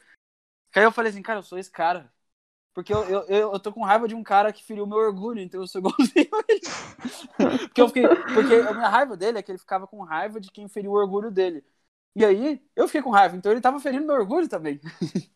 Que 0.72 0.80
aí 0.80 0.86
eu 0.86 0.92
falei 0.92 1.10
assim, 1.10 1.22
cara, 1.22 1.40
eu 1.40 1.44
sou 1.44 1.58
esse 1.58 1.70
cara. 1.72 2.13
Porque 2.74 2.92
eu, 2.92 3.04
eu, 3.04 3.52
eu, 3.52 3.60
tô 3.60 3.72
com 3.72 3.84
raiva 3.84 4.08
de 4.08 4.16
um 4.16 4.22
cara 4.24 4.52
que 4.52 4.64
feriu 4.64 4.84
meu 4.84 4.98
orgulho, 4.98 5.40
então 5.40 5.60
eu 5.60 5.66
sou 5.66 5.78
igualzinho 5.80 6.28
a 6.32 6.44
ele. 6.48 6.60
porque, 7.66 7.80
eu 7.80 7.86
fiquei, 7.86 8.08
porque 8.08 8.54
a 8.54 8.72
minha 8.74 8.88
raiva 8.88 9.16
dele 9.16 9.38
é 9.38 9.42
que 9.42 9.52
ele 9.52 9.58
ficava 9.58 9.86
com 9.86 10.02
raiva 10.02 10.40
de 10.40 10.50
quem 10.50 10.68
feriu 10.68 10.90
o 10.90 10.96
orgulho 10.96 11.30
dele. 11.30 11.64
E 12.16 12.24
aí, 12.24 12.60
eu 12.74 12.86
fiquei 12.86 13.00
com 13.00 13.10
raiva, 13.10 13.36
então 13.36 13.52
ele 13.52 13.60
tava 13.60 13.78
ferindo 13.78 14.06
meu 14.06 14.16
orgulho 14.16 14.48
também. 14.48 14.80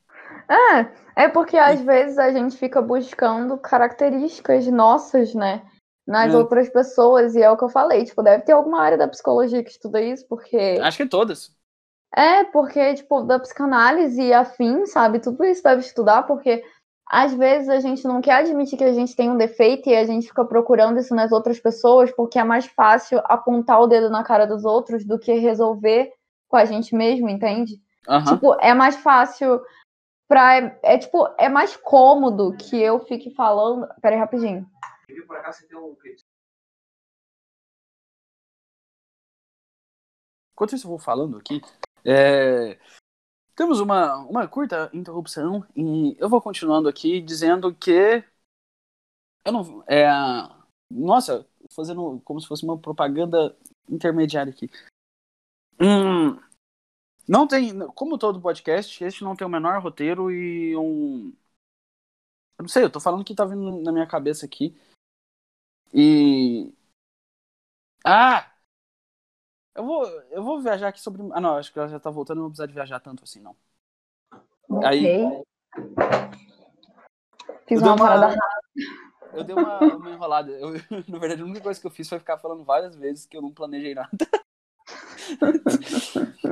É, 0.50 1.24
é 1.24 1.28
porque 1.28 1.56
às 1.58 1.80
vezes 1.80 2.18
a 2.18 2.32
gente 2.32 2.56
fica 2.56 2.80
buscando 2.80 3.58
características 3.58 4.66
nossas, 4.66 5.34
né? 5.34 5.62
Nas 6.06 6.32
É. 6.32 6.36
outras 6.36 6.70
pessoas, 6.70 7.34
e 7.34 7.42
é 7.42 7.50
o 7.50 7.56
que 7.56 7.64
eu 7.64 7.68
falei, 7.68 8.04
tipo, 8.04 8.22
deve 8.22 8.44
ter 8.44 8.52
alguma 8.52 8.80
área 8.80 8.96
da 8.96 9.08
psicologia 9.08 9.62
que 9.62 9.70
estuda 9.70 10.00
isso, 10.00 10.26
porque. 10.26 10.78
Acho 10.80 10.96
que 10.96 11.06
todas. 11.06 11.54
É, 12.14 12.44
porque, 12.44 12.94
tipo, 12.94 13.22
da 13.22 13.38
psicanálise 13.38 14.22
e 14.22 14.32
afim, 14.32 14.86
sabe? 14.86 15.20
Tudo 15.20 15.44
isso 15.44 15.62
deve 15.62 15.82
estudar, 15.82 16.22
porque 16.22 16.64
às 17.08 17.32
vezes 17.32 17.68
a 17.68 17.80
gente 17.80 18.06
não 18.06 18.20
quer 18.20 18.34
admitir 18.34 18.76
que 18.76 18.84
a 18.84 18.92
gente 18.92 19.16
tem 19.16 19.30
um 19.30 19.38
defeito 19.38 19.88
e 19.88 19.96
a 19.96 20.04
gente 20.04 20.28
fica 20.28 20.44
procurando 20.44 20.98
isso 20.98 21.14
nas 21.14 21.32
outras 21.32 21.58
pessoas, 21.58 22.12
porque 22.12 22.38
é 22.38 22.44
mais 22.44 22.66
fácil 22.66 23.20
apontar 23.24 23.80
o 23.80 23.86
dedo 23.86 24.10
na 24.10 24.22
cara 24.22 24.46
dos 24.46 24.64
outros 24.64 25.04
do 25.04 25.18
que 25.18 25.32
resolver 25.32 26.12
com 26.48 26.56
a 26.56 26.66
gente 26.66 26.94
mesmo, 26.94 27.28
entende? 27.28 27.80
Aham. 28.06 28.34
Tipo, 28.34 28.54
é 28.60 28.74
mais 28.74 28.96
fácil 28.96 29.60
pra. 30.28 30.78
É 30.82 30.98
tipo, 30.98 31.28
é 31.38 31.48
mais 31.48 31.76
cômodo 31.76 32.54
que 32.56 32.80
eu 32.80 33.00
fique 33.00 33.30
falando. 33.30 33.88
Pera 34.02 34.16
aí, 34.16 34.20
rapidinho. 34.20 34.66
Por 35.26 35.36
acaso 35.36 35.60
você 35.60 35.66
tem 35.66 35.78
um 35.78 35.96
Enquanto 40.52 40.74
isso 40.74 40.86
eu 40.86 40.90
vou 40.90 40.98
falando 40.98 41.38
aqui, 41.38 41.60
é, 42.04 42.76
temos 43.58 43.80
uma, 43.80 44.14
uma 44.18 44.46
curta 44.46 44.88
interrupção 44.94 45.66
e 45.74 46.16
eu 46.20 46.28
vou 46.28 46.40
continuando 46.40 46.88
aqui 46.88 47.20
dizendo 47.20 47.74
que 47.74 48.24
eu 49.44 49.52
não 49.52 49.82
é, 49.88 50.06
nossa, 50.88 51.44
fazendo 51.74 52.20
como 52.20 52.40
se 52.40 52.46
fosse 52.46 52.62
uma 52.62 52.78
propaganda 52.78 53.56
intermediária 53.90 54.52
aqui. 54.52 54.70
Hum, 55.80 56.38
não 57.26 57.48
tem, 57.48 57.76
como 57.96 58.16
todo 58.16 58.40
podcast, 58.40 59.02
este 59.02 59.24
não 59.24 59.34
tem 59.34 59.44
o 59.44 59.50
menor 59.50 59.82
roteiro 59.82 60.30
e 60.30 60.76
um 60.76 61.34
eu 62.58 62.62
não 62.62 62.68
sei, 62.68 62.84
eu 62.84 62.90
tô 62.92 63.00
falando 63.00 63.24
que 63.24 63.34
tá 63.34 63.44
vindo 63.44 63.82
na 63.82 63.90
minha 63.90 64.06
cabeça 64.06 64.46
aqui. 64.46 64.80
E 65.92 66.72
ah, 68.04 68.52
Eu 69.78 69.84
vou, 69.84 70.04
eu 70.32 70.42
vou 70.42 70.60
viajar 70.60 70.88
aqui 70.88 71.00
sobre. 71.00 71.22
Ah, 71.32 71.40
não, 71.40 71.54
acho 71.54 71.72
que 71.72 71.78
ela 71.78 71.86
já 71.86 72.00
tá 72.00 72.10
voltando, 72.10 72.38
não 72.38 72.42
vou 72.46 72.50
precisar 72.50 72.66
de 72.66 72.72
viajar 72.74 72.98
tanto 72.98 73.22
assim, 73.22 73.40
não. 73.40 73.54
Aí. 74.84 75.06
Ok. 75.06 75.44
Fiz 77.64 77.80
Eu 77.80 77.82
dei 77.82 77.88
uma 77.88 77.94
uma- 77.94 77.96
parada. 77.96 78.36
Eu 79.34 79.44
dei 79.44 79.54
uma, 79.54 79.78
uma 79.78 80.10
enrolada. 80.10 80.50
Eu, 80.50 80.72
na 81.06 81.18
verdade, 81.18 81.42
a 81.42 81.44
única 81.44 81.60
coisa 81.60 81.78
que 81.80 81.86
eu 81.86 81.90
fiz 81.90 82.08
foi 82.08 82.18
ficar 82.18 82.38
falando 82.38 82.64
várias 82.64 82.96
vezes 82.96 83.24
que 83.26 83.36
eu 83.36 83.42
não 83.42 83.52
planejei 83.52 83.94
nada. 83.94 84.10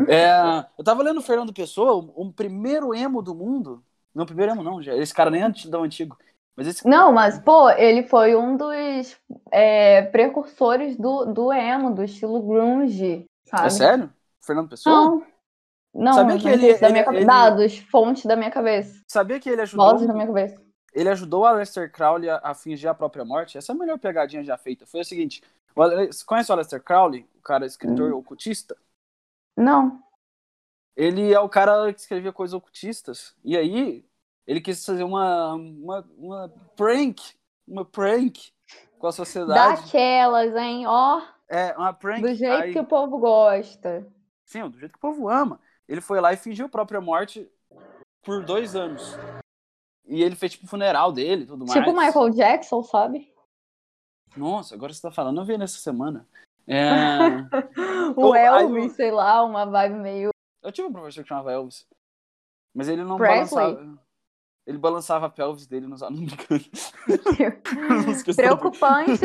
É, 0.09 0.67
eu 0.79 0.85
tava 0.85 1.03
lendo 1.03 1.19
o 1.19 1.23
Fernando 1.23 1.53
Pessoa, 1.55 1.95
o, 1.95 2.27
o 2.29 2.33
primeiro 2.33 2.95
emo 2.95 3.23
do 3.23 3.35
mundo. 3.35 3.83
Não, 4.15 4.25
o 4.25 4.27
primeiro 4.27 4.53
emo 4.53 4.62
não, 4.62 4.83
já. 4.83 4.95
Esse 4.95 5.15
cara 5.15 5.31
nem 5.31 5.41
é 5.41 5.45
anti- 5.45 5.71
tão 5.71 5.83
antigo. 5.83 6.17
Mas 6.57 6.66
esse 6.69 6.88
Não, 6.88 7.12
mas, 7.12 7.38
pô, 7.38 7.69
ele 7.71 8.03
foi 8.05 8.35
um 8.35 8.57
dos 8.57 9.16
é, 9.53 10.03
precursores 10.03 10.97
do, 10.97 11.27
do 11.27 11.53
emo, 11.53 11.95
do 11.95 12.03
estilo 12.03 12.40
grunge, 12.42 13.27
sabe? 13.45 13.66
É 13.66 13.71
sério? 13.71 14.12
Fernando 14.42 14.69
Pessoa? 14.71 14.95
Não. 14.97 15.27
Não, 15.95 16.12
Sabia 16.12 16.38
que 16.38 16.49
ele- 16.49 16.79
da 16.79 16.88
ele- 16.88 16.92
minha 16.92 17.11
ele- 17.11 17.25
dados, 17.25 17.79
fontes 17.79 18.25
da 18.27 18.37
minha 18.37 18.51
cabeça. 18.51 19.01
Sabia 19.09 19.40
que 19.40 19.49
ele 19.49 19.62
ajudou, 19.62 19.90
Vozes 19.92 20.07
da 20.07 20.12
minha 20.12 20.27
cabeça. 20.27 20.61
ele 20.92 21.09
ajudou 21.09 21.40
o 21.42 21.45
Aleister 21.47 21.90
Crowley 21.90 22.29
a, 22.29 22.38
a 22.42 22.55
fingir 22.55 22.88
a 22.90 22.95
própria 22.95 23.25
morte? 23.25 23.57
Essa 23.57 23.73
é 23.73 23.75
a 23.75 23.79
melhor 23.79 23.99
pegadinha 23.99 24.45
já 24.45 24.59
feita. 24.59 24.85
Foi 24.87 25.01
o 25.01 25.05
seguinte: 25.05 25.42
o 25.75 25.83
Ale- 25.83 26.09
você 26.09 26.23
conhece 26.25 26.51
o 26.51 26.55
Aleister 26.55 26.83
Crowley, 26.83 27.27
o 27.38 27.40
cara 27.40 27.64
escritor 27.64 28.12
ocultista? 28.12 28.77
Não. 29.57 29.99
Ele 30.95 31.33
é 31.33 31.40
o 31.40 31.49
cara 31.49 31.92
que 31.95 32.01
escrevia 32.01 32.33
coisas 32.33 32.53
ocultistas. 32.55 33.35
E 33.42 33.57
aí, 33.57 34.05
ele 34.47 34.61
quis 34.61 34.85
fazer 34.85 35.03
uma, 35.03 35.55
uma, 35.55 36.09
uma 36.17 36.49
prank, 36.77 37.21
uma 37.67 37.85
prank 37.85 38.53
com 38.99 39.07
a 39.07 39.13
sociedade. 39.13 39.83
Daquelas, 39.83 40.55
hein? 40.55 40.87
Ó, 40.87 41.23
É, 41.49 41.75
uma 41.77 41.93
prank. 41.93 42.23
do 42.23 42.35
jeito 42.35 42.63
aí- 42.63 42.73
que 42.73 42.79
o 42.79 42.85
povo 42.85 43.19
gosta. 43.19 44.07
Sim, 44.45 44.69
do 44.69 44.79
jeito 44.79 44.93
que 44.93 44.99
o 44.99 45.01
povo 45.01 45.29
ama. 45.29 45.61
Ele 45.89 46.01
foi 46.01 46.21
lá 46.21 46.33
e 46.33 46.37
fingiu 46.37 46.67
a 46.67 46.69
própria 46.69 47.01
morte 47.01 47.49
por 48.23 48.45
dois 48.45 48.75
anos. 48.77 49.17
E 50.05 50.23
ele 50.23 50.37
fez 50.37 50.53
tipo 50.53 50.67
o 50.67 50.69
funeral 50.69 51.11
dele 51.13 51.43
e 51.43 51.47
tudo 51.47 51.67
mais. 51.67 51.73
Tipo 51.85 51.97
Michael 51.97 52.31
Jackson, 52.31 52.83
sabe? 52.83 53.33
Nossa, 54.37 54.75
agora 54.75 54.93
você 54.93 55.01
tá 55.03 55.11
falando, 55.11 55.41
eu 55.41 55.45
vi 55.45 55.57
nessa 55.59 55.79
semana. 55.79 56.29
É, 56.67 56.77
O 58.17 58.35
Elvis, 58.35 58.93
sei 58.93 59.11
lá, 59.11 59.43
uma 59.45 59.65
vibe 59.65 59.95
meio. 59.97 60.31
Eu 60.63 60.73
tive 60.73 60.89
um 60.89 60.93
professor 60.93 61.23
que 61.23 61.29
chamava 61.29 61.53
Elvis. 61.53 61.87
Mas 62.75 62.89
ele 62.89 63.03
não 63.05 63.17
Presley? 63.17 63.75
balançava. 63.75 64.06
Ele 64.67 64.79
balançava 64.79 65.27
a 65.27 65.31
pelvis 65.31 65.67
dele 65.67 65.87
nos 65.87 66.03
alunos. 66.03 66.33
Preocupante. 68.35 69.21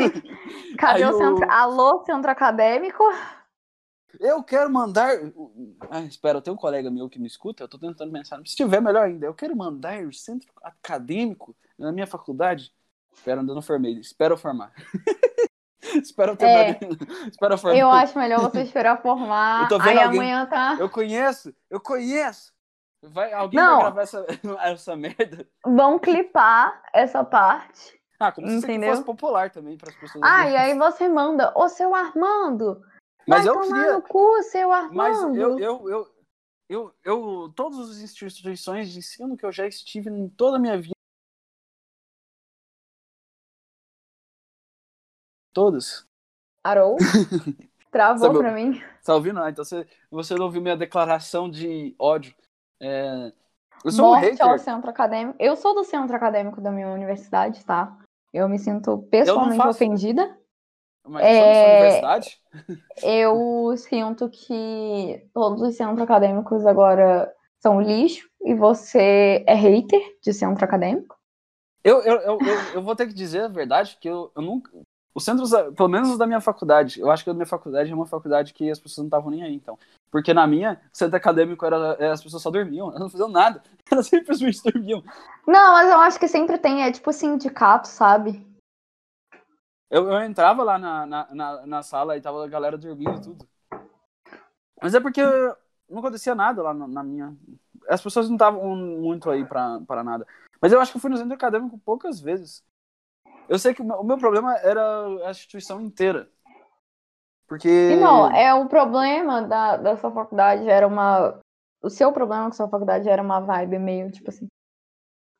Cadê 0.78 1.02
Aí 1.02 1.10
o 1.10 1.18
centro? 1.18 1.46
o- 1.46 1.50
Alô, 1.50 2.04
centro 2.04 2.30
acadêmico? 2.30 3.02
Eu 4.20 4.42
quero 4.42 4.70
mandar. 4.70 5.10
Ah, 5.90 6.00
espera, 6.02 6.38
eu 6.38 6.42
tenho 6.42 6.54
um 6.54 6.58
colega 6.58 6.90
meu 6.90 7.08
que 7.08 7.18
me 7.18 7.26
escuta, 7.26 7.64
eu 7.64 7.68
tô 7.68 7.78
tentando 7.78 8.12
pensar. 8.12 8.38
Se 8.46 8.54
tiver, 8.54 8.80
melhor 8.80 9.06
ainda. 9.06 9.26
Eu 9.26 9.34
quero 9.34 9.56
mandar 9.56 10.02
o 10.04 10.12
centro 10.12 10.48
acadêmico 10.62 11.56
na 11.78 11.90
minha 11.90 12.06
faculdade. 12.06 12.70
Espera, 13.12 13.40
ainda 13.40 13.54
não 13.54 13.62
formei. 13.62 13.98
Espero 13.98 14.34
eu 14.34 14.38
formar. 14.38 14.72
espero 16.02 16.32
eu 16.32 16.36
ter 16.36 16.46
É. 16.46 16.78
Espero 17.28 17.54
eu 17.54 17.58
formar. 17.58 17.76
Eu 17.76 17.90
acho 17.90 18.16
melhor 18.18 18.40
você 18.40 18.62
esperar 18.62 19.02
formar. 19.02 19.62
Eu 19.64 19.68
tô 19.68 19.78
vendo 19.78 19.88
Aí 19.88 19.98
alguém- 20.04 20.20
amanhã 20.20 20.46
tá. 20.46 20.76
Eu 20.78 20.88
conheço, 20.88 21.52
eu 21.68 21.80
conheço. 21.80 22.51
Vai, 23.02 23.32
alguém 23.32 23.58
Não. 23.58 23.74
vai 23.74 23.80
gravar 23.82 24.02
essa, 24.02 24.26
essa 24.62 24.96
merda? 24.96 25.48
Vão 25.64 25.98
clipar 25.98 26.80
essa 26.92 27.24
parte. 27.24 28.00
Ah, 28.18 28.30
como 28.30 28.48
se 28.48 28.58
Entendeu? 28.58 28.90
fosse 28.90 29.04
popular 29.04 29.50
também 29.50 29.76
para 29.76 29.90
as 29.90 29.96
pessoas. 29.96 30.22
Ah, 30.24 30.48
e 30.48 30.56
aí 30.56 30.78
você 30.78 31.08
manda, 31.08 31.52
ô 31.58 31.68
seu 31.68 31.92
Armando, 31.92 32.80
Mas 33.26 33.44
vai 33.44 33.48
eu 33.48 33.60
tomar 33.60 33.76
queria. 33.80 33.92
no 33.94 34.02
cu, 34.02 34.42
seu 34.44 34.72
Armando. 34.72 34.94
Mas 34.94 35.20
eu, 35.36 35.58
eu, 35.58 35.88
eu, 35.90 36.14
eu, 36.68 36.94
eu, 37.02 37.52
todas 37.56 37.90
as 37.90 37.98
instituições 37.98 38.88
de 38.92 39.00
ensino 39.00 39.36
que 39.36 39.44
eu 39.44 39.50
já 39.50 39.66
estive 39.66 40.08
em 40.08 40.28
toda 40.28 40.56
a 40.56 40.60
minha 40.60 40.80
vida. 40.80 40.94
Todas. 45.52 46.06
Arou? 46.64 46.96
Travou 47.90 48.38
pra 48.38 48.52
mim. 48.52 48.80
Tá 49.04 49.14
ouvindo? 49.16 49.42
Ah, 49.42 49.50
então 49.50 49.64
você, 49.64 49.86
você 50.10 50.34
não 50.34 50.46
ouviu 50.46 50.62
minha 50.62 50.76
declaração 50.76 51.50
de 51.50 51.94
ódio. 51.98 52.34
É, 52.82 53.32
eu 53.84 53.90
sou 53.92 54.06
um 54.06 54.10
Morte 54.10 54.42
ao 54.42 54.50
hater. 54.50 54.58
centro 54.58 54.90
acadêmico. 54.90 55.36
Eu 55.40 55.56
sou 55.56 55.74
do 55.74 55.84
centro 55.84 56.16
acadêmico 56.16 56.60
da 56.60 56.70
minha 56.70 56.88
universidade, 56.88 57.64
tá? 57.64 57.96
Eu 58.32 58.48
me 58.48 58.58
sinto 58.58 58.98
pessoalmente 59.10 59.56
faço. 59.62 59.76
ofendida. 59.76 60.36
Mas 61.04 61.28
eu 61.28 61.34
sou 61.34 61.46
dessa 61.48 61.66
É, 61.66 61.68
universidade. 61.68 62.40
Eu 63.02 63.76
sinto 63.76 64.28
que 64.30 65.26
todos 65.34 65.62
os 65.62 65.76
centros 65.76 66.00
acadêmicos 66.00 66.66
agora 66.66 67.32
são 67.60 67.80
lixo 67.80 68.28
e 68.44 68.54
você 68.54 69.44
é 69.46 69.54
hater 69.54 70.00
de 70.22 70.32
centro 70.32 70.64
acadêmico. 70.64 71.16
Eu, 71.84 72.00
eu, 72.02 72.16
eu, 72.20 72.38
eu, 72.40 72.72
eu 72.74 72.82
vou 72.82 72.94
ter 72.94 73.06
que 73.08 73.14
dizer 73.14 73.42
a 73.42 73.48
verdade, 73.48 73.96
que 74.00 74.08
eu, 74.08 74.30
eu 74.36 74.42
nunca. 74.42 74.70
Os 75.14 75.24
centros, 75.24 75.50
pelo 75.76 75.88
menos 75.88 76.10
os 76.10 76.18
da 76.18 76.26
minha 76.26 76.40
faculdade, 76.40 77.00
eu 77.00 77.10
acho 77.10 77.22
que 77.22 77.30
a 77.30 77.34
minha 77.34 77.46
faculdade 77.46 77.90
é 77.90 77.94
uma 77.94 78.06
faculdade 78.06 78.54
que 78.54 78.70
as 78.70 78.78
pessoas 78.78 78.98
não 78.98 79.06
estavam 79.06 79.30
nem 79.30 79.42
aí, 79.42 79.54
então. 79.54 79.78
Porque 80.10 80.32
na 80.32 80.46
minha, 80.46 80.80
o 80.92 80.96
centro 80.96 81.16
acadêmico 81.16 81.64
era. 81.66 81.96
é, 81.98 82.10
As 82.10 82.22
pessoas 82.22 82.42
só 82.42 82.50
dormiam, 82.50 82.88
elas 82.92 83.00
não 83.00 83.10
faziam 83.10 83.28
nada. 83.28 83.62
Elas 83.90 84.06
simplesmente 84.06 84.62
dormiam. 84.62 85.04
Não, 85.46 85.72
mas 85.72 85.90
eu 85.90 85.98
acho 85.98 86.18
que 86.18 86.26
sempre 86.26 86.56
tem, 86.56 86.82
é 86.82 86.90
tipo 86.90 87.12
sindicato, 87.12 87.88
sabe? 87.88 88.46
Eu, 89.90 90.10
eu 90.10 90.22
entrava 90.22 90.62
lá 90.62 90.78
na, 90.78 91.04
na, 91.04 91.34
na, 91.34 91.66
na 91.66 91.82
sala 91.82 92.16
e 92.16 92.20
tava 92.22 92.42
a 92.42 92.48
galera 92.48 92.78
dormindo 92.78 93.18
e 93.18 93.20
tudo. 93.20 93.46
Mas 94.82 94.94
é 94.94 95.00
porque 95.00 95.20
não 95.90 95.98
acontecia 95.98 96.34
nada 96.34 96.62
lá 96.62 96.72
na, 96.72 96.88
na 96.88 97.02
minha. 97.02 97.36
As 97.86 98.00
pessoas 98.00 98.28
não 98.28 98.36
estavam 98.36 98.74
muito 98.74 99.28
aí 99.28 99.44
pra, 99.44 99.78
pra 99.86 100.02
nada. 100.02 100.26
Mas 100.60 100.72
eu 100.72 100.80
acho 100.80 100.92
que 100.92 100.96
eu 100.96 101.00
fui 101.02 101.10
no 101.10 101.18
centro 101.18 101.34
acadêmico 101.34 101.78
poucas 101.84 102.18
vezes. 102.18 102.64
Eu 103.48 103.58
sei 103.58 103.74
que 103.74 103.82
o 103.82 104.04
meu, 104.04 104.18
problema 104.18 104.54
era 104.56 105.06
a 105.26 105.30
instituição 105.30 105.80
inteira. 105.80 106.28
Porque. 107.46 107.68
Não, 108.00 108.30
é 108.30 108.54
o 108.54 108.66
problema 108.66 109.42
da, 109.42 109.76
da 109.76 109.96
sua 109.96 110.10
faculdade 110.10 110.68
era 110.68 110.86
uma. 110.86 111.38
O 111.82 111.90
seu 111.90 112.12
problema 112.12 112.46
com 112.46 112.52
sua 112.56 112.68
faculdade 112.68 113.08
era 113.08 113.20
uma 113.22 113.40
vibe 113.40 113.78
meio, 113.78 114.10
tipo 114.10 114.30
assim. 114.30 114.46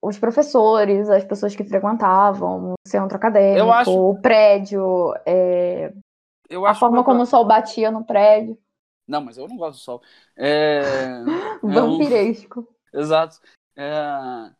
Os 0.03 0.19
professores, 0.19 1.09
as 1.09 1.25
pessoas 1.25 1.55
que 1.55 1.62
frequentavam, 1.62 2.73
o 2.73 2.75
centro 2.88 3.17
acadêmico, 3.17 3.71
acho- 3.71 4.11
o 4.11 4.21
prédio, 4.21 5.15
é, 5.25 5.93
eu 6.51 6.67
a 6.67 6.75
forma 6.75 7.05
como 7.05 7.23
o 7.23 7.27
sol 7.27 7.45
batia 7.45 7.91
no 7.91 8.05
prédio. 8.05 8.59
Não, 9.07 9.21
mas 9.21 9.38
eu 9.38 9.47
não 9.49 9.57
gosto 9.57 9.79
do 9.79 9.83
sol. 9.83 10.03
É... 10.37 10.81
é 11.62 11.83
um- 11.83 11.99
Vampiresco. 11.99 12.67
Exato. 12.93 13.41
É... 13.77 14.51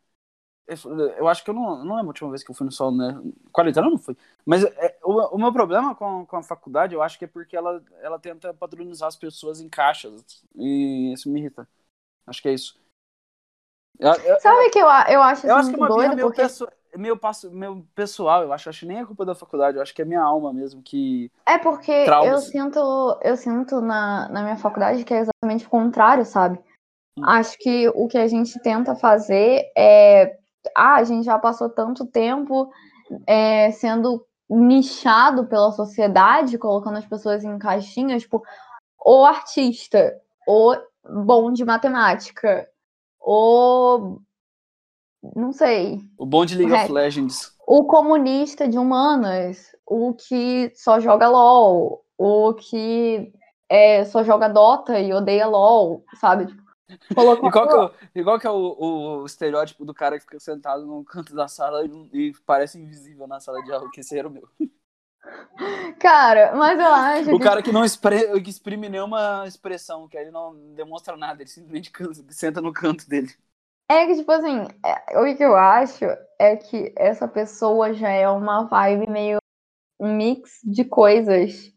Eu 1.19 1.29
acho 1.29 1.45
que 1.45 1.51
eu 1.51 1.55
não, 1.55 1.85
não 1.85 1.97
lembro 1.97 2.07
a 2.07 2.13
última 2.13 2.31
vez 2.31 2.43
que 2.43 2.51
eu 2.51 2.55
fui 2.55 2.65
no 2.65 2.73
sol, 2.73 2.91
né? 2.97 3.21
Quarentena 3.53 3.87
eu 3.87 3.91
não 3.91 3.99
fui. 3.99 4.17
Mas 4.47 4.65
é, 4.65 4.99
o, 5.03 5.35
o 5.35 5.39
meu 5.39 5.53
problema 5.53 5.95
com, 5.95 6.25
com 6.25 6.37
a 6.37 6.43
faculdade, 6.43 6.95
eu 6.95 7.03
acho 7.03 7.19
que 7.19 7.25
é 7.25 7.29
porque 7.29 7.57
ela, 7.57 7.83
ela 8.01 8.19
tenta 8.19 8.55
padronizar 8.55 9.09
as 9.09 9.17
pessoas 9.17 9.61
em 9.61 9.69
caixas. 9.69 10.25
E 10.55 11.13
isso 11.13 11.31
me 11.31 11.41
irrita. 11.41 11.69
Acho 12.27 12.41
que 12.43 12.49
é 12.49 12.55
isso. 12.55 12.81
Eu, 13.99 14.13
eu- 14.13 14.39
Sabe 14.41 14.71
que 14.71 14.79
eu, 14.79 14.89
a- 14.89 15.07
eu 15.09 15.23
acho, 15.23 15.47
eu 15.47 15.57
assim, 15.57 15.59
acho 15.59 15.71
que 15.71 15.77
é 15.77 15.79
uma 15.79 15.89
doido? 15.89 16.17
meio, 16.17 16.27
Porque 16.29 16.43
meio, 16.97 17.17
passo- 17.17 17.51
meio 17.51 17.87
pessoal, 17.95 18.43
eu 18.43 18.53
acho. 18.53 18.69
Acho 18.69 18.81
que 18.81 18.87
nem 18.87 18.99
é 18.99 19.05
culpa 19.07 19.25
da 19.25 19.35
faculdade, 19.35 19.77
eu 19.77 19.83
acho 19.83 19.95
que 19.95 20.03
é 20.03 20.05
minha 20.05 20.23
alma 20.23 20.53
mesmo 20.53 20.83
que. 20.83 21.31
É 21.47 21.59
porque 21.59 21.93
eu 21.93 22.39
sinto, 22.39 23.19
eu 23.23 23.37
sinto 23.37 23.81
na, 23.81 24.29
na 24.29 24.43
minha 24.43 24.57
faculdade 24.57 25.05
que 25.05 25.13
é 25.15 25.19
exatamente 25.21 25.67
o 25.67 25.71
contrário, 25.71 26.25
sabe? 26.25 26.59
Hum. 27.17 27.23
Acho 27.27 27.57
que 27.59 27.89
o 27.91 28.09
que 28.09 28.19
a 28.19 28.27
gente 28.27 28.61
tenta 28.63 28.95
fazer 28.95 29.71
é. 29.77 30.39
Ah, 30.77 30.97
a 30.97 31.05
gente 31.05 31.25
já 31.25 31.39
passou 31.39 31.69
tanto 31.69 32.07
tempo 32.07 32.71
é, 33.27 33.71
sendo 33.73 34.25
nichado 34.49 35.47
pela 35.47 35.73
sociedade, 35.73 36.59
colocando 36.59 36.99
as 36.99 37.07
pessoas 37.07 37.43
em 37.45 37.59
caixinhas, 37.59 38.23
tipo, 38.23 38.43
o 39.05 39.25
artista, 39.25 40.15
o 40.47 40.75
bom 41.25 41.53
de 41.53 41.65
matemática, 41.65 42.69
o. 43.21 44.19
Não 45.37 45.53
sei, 45.53 46.01
O 46.19 46.27
bom 46.27 46.45
de 46.45 46.57
League 46.57 46.73
É. 46.75 46.83
of 46.85 46.93
Legends. 46.93 47.53
o 47.67 47.85
comunista 47.85 48.67
de 48.67 48.77
humanas, 48.77 49.71
o 49.87 50.13
que 50.15 50.73
só 50.75 50.99
joga 50.99 51.29
LOL, 51.29 52.05
o 52.19 52.55
que 52.55 53.33
é, 53.69 54.05
só 54.05 54.25
joga 54.25 54.49
Dota 54.49 54.99
e 54.99 55.13
odeia 55.15 55.47
LOL, 55.47 56.05
sabe? 56.21 56.47
E 57.43 57.51
qual 57.51 57.69
que 57.69 57.77
é, 57.77 57.79
o, 57.79 58.25
qual 58.25 58.39
que 58.41 58.47
é 58.47 58.51
o, 58.51 59.23
o 59.23 59.27
estereótipo 59.27 59.85
do 59.85 59.95
cara 59.95 60.19
que 60.19 60.25
fica 60.25 60.41
sentado 60.41 60.87
no 60.87 61.05
canto 61.05 61.35
da 61.35 61.49
sala 61.49 61.85
e, 62.13 62.29
e 62.31 62.33
parece 62.47 62.79
invisível 62.79 63.27
na 63.27 63.41
sala 63.41 63.63
de 63.63 63.73
aula? 63.73 63.91
Que 63.91 64.01
esse 64.01 64.17
era 64.19 64.29
o 64.29 64.31
meu. 64.31 64.49
Cara, 65.99 66.55
mas 66.55 66.79
eu 66.79 66.87
acho 66.93 67.35
O 67.35 67.39
que 67.39 67.45
cara 67.45 67.63
que 67.63 67.73
não 67.73 67.85
expre- 67.85 68.41
que 68.43 68.51
exprime 68.51 68.89
nenhuma 68.89 69.45
expressão, 69.47 70.09
que 70.09 70.17
ele 70.17 70.31
não 70.31 70.55
demonstra 70.75 71.17
nada, 71.17 71.43
ele 71.43 71.51
simplesmente 71.51 71.91
cansa- 71.91 72.25
senta 72.31 72.61
no 72.61 72.73
canto 72.73 73.09
dele. 73.09 73.33
é 73.91 74.07
que, 74.07 74.17
tipo 74.17 74.33
assim, 74.33 74.67
é, 74.85 75.19
o 75.21 75.37
que 75.37 75.43
eu 75.45 75.57
acho 75.57 76.05
é 76.39 76.57
que 76.57 76.93
essa 76.97 77.29
pessoa 77.29 77.93
já 77.95 78.09
é 78.11 78.29
uma 78.29 78.65
vibe 78.65 79.09
meio 79.11 79.39
um 80.01 80.17
mix 80.17 80.61
de 80.65 80.85
coisas 80.85 81.73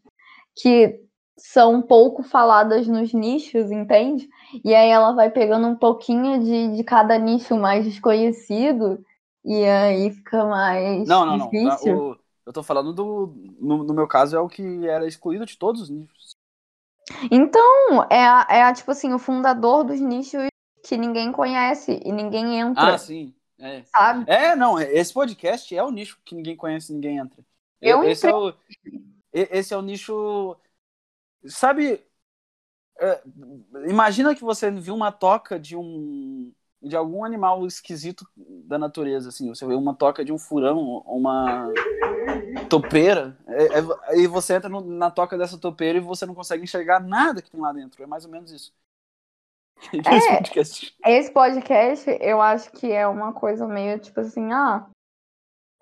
que 0.56 1.05
são 1.38 1.82
pouco 1.82 2.22
faladas 2.22 2.86
nos 2.88 3.12
nichos, 3.12 3.70
entende? 3.70 4.28
E 4.64 4.74
aí 4.74 4.88
ela 4.88 5.12
vai 5.12 5.30
pegando 5.30 5.66
um 5.66 5.76
pouquinho 5.76 6.42
de, 6.42 6.76
de 6.76 6.84
cada 6.84 7.18
nicho 7.18 7.56
mais 7.56 7.84
desconhecido 7.84 9.04
e 9.44 9.64
aí 9.64 10.10
fica 10.12 10.44
mais 10.44 11.06
Não, 11.08 11.26
não, 11.26 11.36
não. 11.36 11.50
difícil. 11.50 11.96
Tá, 11.96 12.02
o- 12.02 12.18
eu 12.46 12.52
tô 12.52 12.62
falando 12.62 12.92
do. 12.92 13.34
No, 13.60 13.82
no 13.82 13.92
meu 13.92 14.06
caso, 14.06 14.36
é 14.36 14.40
o 14.40 14.48
que 14.48 14.86
era 14.86 15.06
excluído 15.06 15.44
de 15.44 15.58
todos 15.58 15.82
os 15.82 15.90
nichos. 15.90 16.36
Então, 17.30 18.04
é, 18.10 18.24
a- 18.24 18.46
é 18.48 18.62
a, 18.62 18.72
tipo 18.72 18.90
assim, 18.90 19.12
o 19.12 19.18
fundador 19.18 19.84
dos 19.84 20.00
nichos 20.00 20.46
que 20.84 20.96
ninguém 20.96 21.32
conhece 21.32 22.00
e 22.04 22.12
ninguém 22.12 22.60
entra, 22.60 22.94
Ah, 22.94 22.98
sim. 22.98 23.34
É. 23.58 23.82
sabe? 23.84 24.24
É, 24.30 24.54
não, 24.54 24.78
esse 24.78 25.12
podcast 25.12 25.74
é 25.76 25.82
o 25.82 25.90
nicho 25.90 26.18
que 26.24 26.34
ninguém 26.34 26.54
conhece, 26.56 26.92
ninguém 26.92 27.18
entra. 27.18 27.42
Eu 27.80 28.04
esse 28.04 28.26
é 28.26 28.34
o 28.34 28.50
e- 28.50 29.48
esse 29.50 29.72
é 29.74 29.76
o 29.76 29.82
nicho 29.82 30.56
sabe 31.48 32.04
é, 32.98 33.22
imagina 33.88 34.34
que 34.34 34.42
você 34.42 34.70
viu 34.70 34.94
uma 34.94 35.12
toca 35.12 35.58
de 35.58 35.76
um 35.76 36.52
de 36.82 36.94
algum 36.94 37.24
animal 37.24 37.66
esquisito 37.66 38.24
da 38.36 38.78
natureza 38.78 39.30
assim, 39.30 39.48
você 39.48 39.66
vê 39.66 39.74
uma 39.74 39.94
toca 39.94 40.24
de 40.24 40.32
um 40.32 40.38
furão, 40.38 41.02
uma 41.06 41.68
topeira, 42.68 43.36
é- 43.48 43.78
é- 44.14 44.18
e 44.20 44.26
você 44.26 44.54
entra 44.54 44.68
no- 44.68 44.82
na 44.82 45.10
toca 45.10 45.36
dessa 45.36 45.58
topeira 45.58 45.98
e 45.98 46.02
você 46.02 46.26
não 46.26 46.34
consegue 46.34 46.62
enxergar 46.62 47.00
nada 47.00 47.42
que 47.42 47.50
tem 47.50 47.60
lá 47.60 47.72
dentro. 47.72 48.02
É 48.02 48.06
mais 48.06 48.24
ou 48.24 48.30
menos 48.30 48.52
isso. 48.52 48.72
Esse 50.22 50.28
É. 50.28 50.36
podcast. 50.36 50.96
Esse 51.04 51.30
podcast, 51.32 52.18
eu 52.20 52.40
acho 52.40 52.70
que 52.72 52.90
é 52.92 53.06
uma 53.06 53.32
coisa 53.32 53.66
meio 53.66 53.98
tipo 53.98 54.20
assim, 54.20 54.52
ah, 54.52 54.86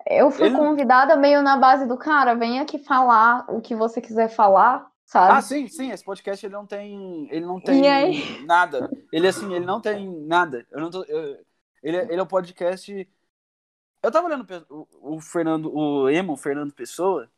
eu 0.07 0.31
fui 0.31 0.47
Ele 0.47 0.57
convidada 0.57 1.15
meio 1.15 1.41
na 1.43 1.57
base 1.57 1.85
do 1.87 1.97
cara, 1.97 2.33
vem 2.35 2.59
aqui 2.59 2.79
falar 2.79 3.45
o 3.49 3.61
que 3.61 3.75
você 3.75 4.01
quiser 4.01 4.29
falar, 4.29 4.89
sabe? 5.05 5.33
Ah, 5.33 5.41
sim, 5.41 5.67
sim, 5.67 5.91
esse 5.91 6.03
podcast 6.03 6.45
ele 6.45 6.53
não 6.53 6.65
tem, 6.65 7.27
ele 7.31 7.45
não 7.45 7.59
tem 7.59 7.81
nada. 8.45 8.89
Ele 9.11 9.27
assim, 9.27 9.53
ele 9.53 9.65
não 9.65 9.79
tem 9.79 10.09
nada. 10.25 10.65
Eu 10.71 10.81
não 10.81 10.89
tô, 10.89 11.03
eu- 11.05 11.37
ele, 11.83 11.97
é- 11.97 12.03
ele 12.05 12.19
é 12.19 12.21
o 12.21 12.27
podcast. 12.27 13.07
Eu 14.03 14.11
tava 14.11 14.27
olhando 14.27 14.45
o, 14.69 15.15
o 15.15 15.21
Fernando, 15.21 15.73
o 15.73 16.09
emo 16.09 16.33
o 16.33 16.37
Fernando 16.37 16.73
Pessoa. 16.73 17.29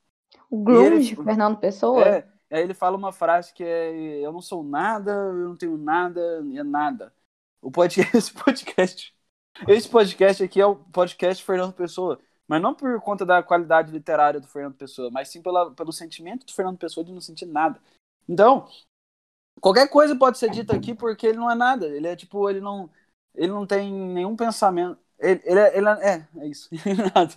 o 0.50 0.64
Grunge, 0.64 1.14
ele- 1.14 1.24
Fernando 1.24 1.58
Pessoa. 1.58 2.04
É, 2.06 2.28
aí 2.52 2.64
ele 2.64 2.74
fala 2.74 2.98
uma 2.98 3.12
frase 3.12 3.54
que 3.54 3.64
é 3.64 4.20
eu 4.26 4.32
não 4.32 4.42
sou 4.42 4.64
nada, 4.64 5.12
eu 5.12 5.50
não 5.50 5.56
tenho 5.56 5.78
nada, 5.78 6.20
é 6.56 6.64
nada. 6.64 7.14
O 7.62 7.72
podcast, 7.72 8.16
esse 8.18 8.34
podcast, 8.34 9.14
esse 9.68 9.90
podcast 9.90 10.44
aqui 10.44 10.62
é 10.62 10.66
o 10.66 10.76
podcast 10.76 11.44
Fernando 11.44 11.74
Pessoa. 11.74 12.20
Mas 12.48 12.62
não 12.62 12.74
por 12.74 13.00
conta 13.02 13.26
da 13.26 13.44
qualidade 13.44 13.92
literária 13.92 14.40
do 14.40 14.48
Fernando 14.48 14.76
Pessoa, 14.76 15.12
mas 15.12 15.30
sim 15.30 15.42
pela, 15.42 15.72
pelo 15.72 15.92
sentimento 15.92 16.46
do 16.46 16.54
Fernando 16.54 16.78
Pessoa 16.78 17.04
de 17.04 17.12
não 17.12 17.20
sentir 17.22 17.46
nada. 17.46 17.80
Então, 18.28 18.68
qualquer 19.60 19.90
coisa 19.90 20.16
pode 20.16 20.38
ser 20.38 20.50
dita 20.50 20.76
aqui 20.76 20.94
porque 20.94 21.28
ele 21.28 21.38
não 21.38 21.52
é 21.52 21.56
nada. 21.56 21.88
Ele 21.88 22.08
é 22.08 22.16
tipo, 22.16 22.50
ele 22.50 22.62
não, 22.62 22.90
ele 23.36 23.52
não 23.52 23.66
tem 23.66 23.92
nenhum 23.92 24.36
pensamento. 24.36 24.98
Ele, 25.20 25.42
ele, 25.44 25.60
é, 25.60 25.78
ele 25.78 25.88
é, 25.90 26.16
é, 26.16 26.28
é 26.38 26.48
isso. 26.48 26.70
nada. 27.14 27.34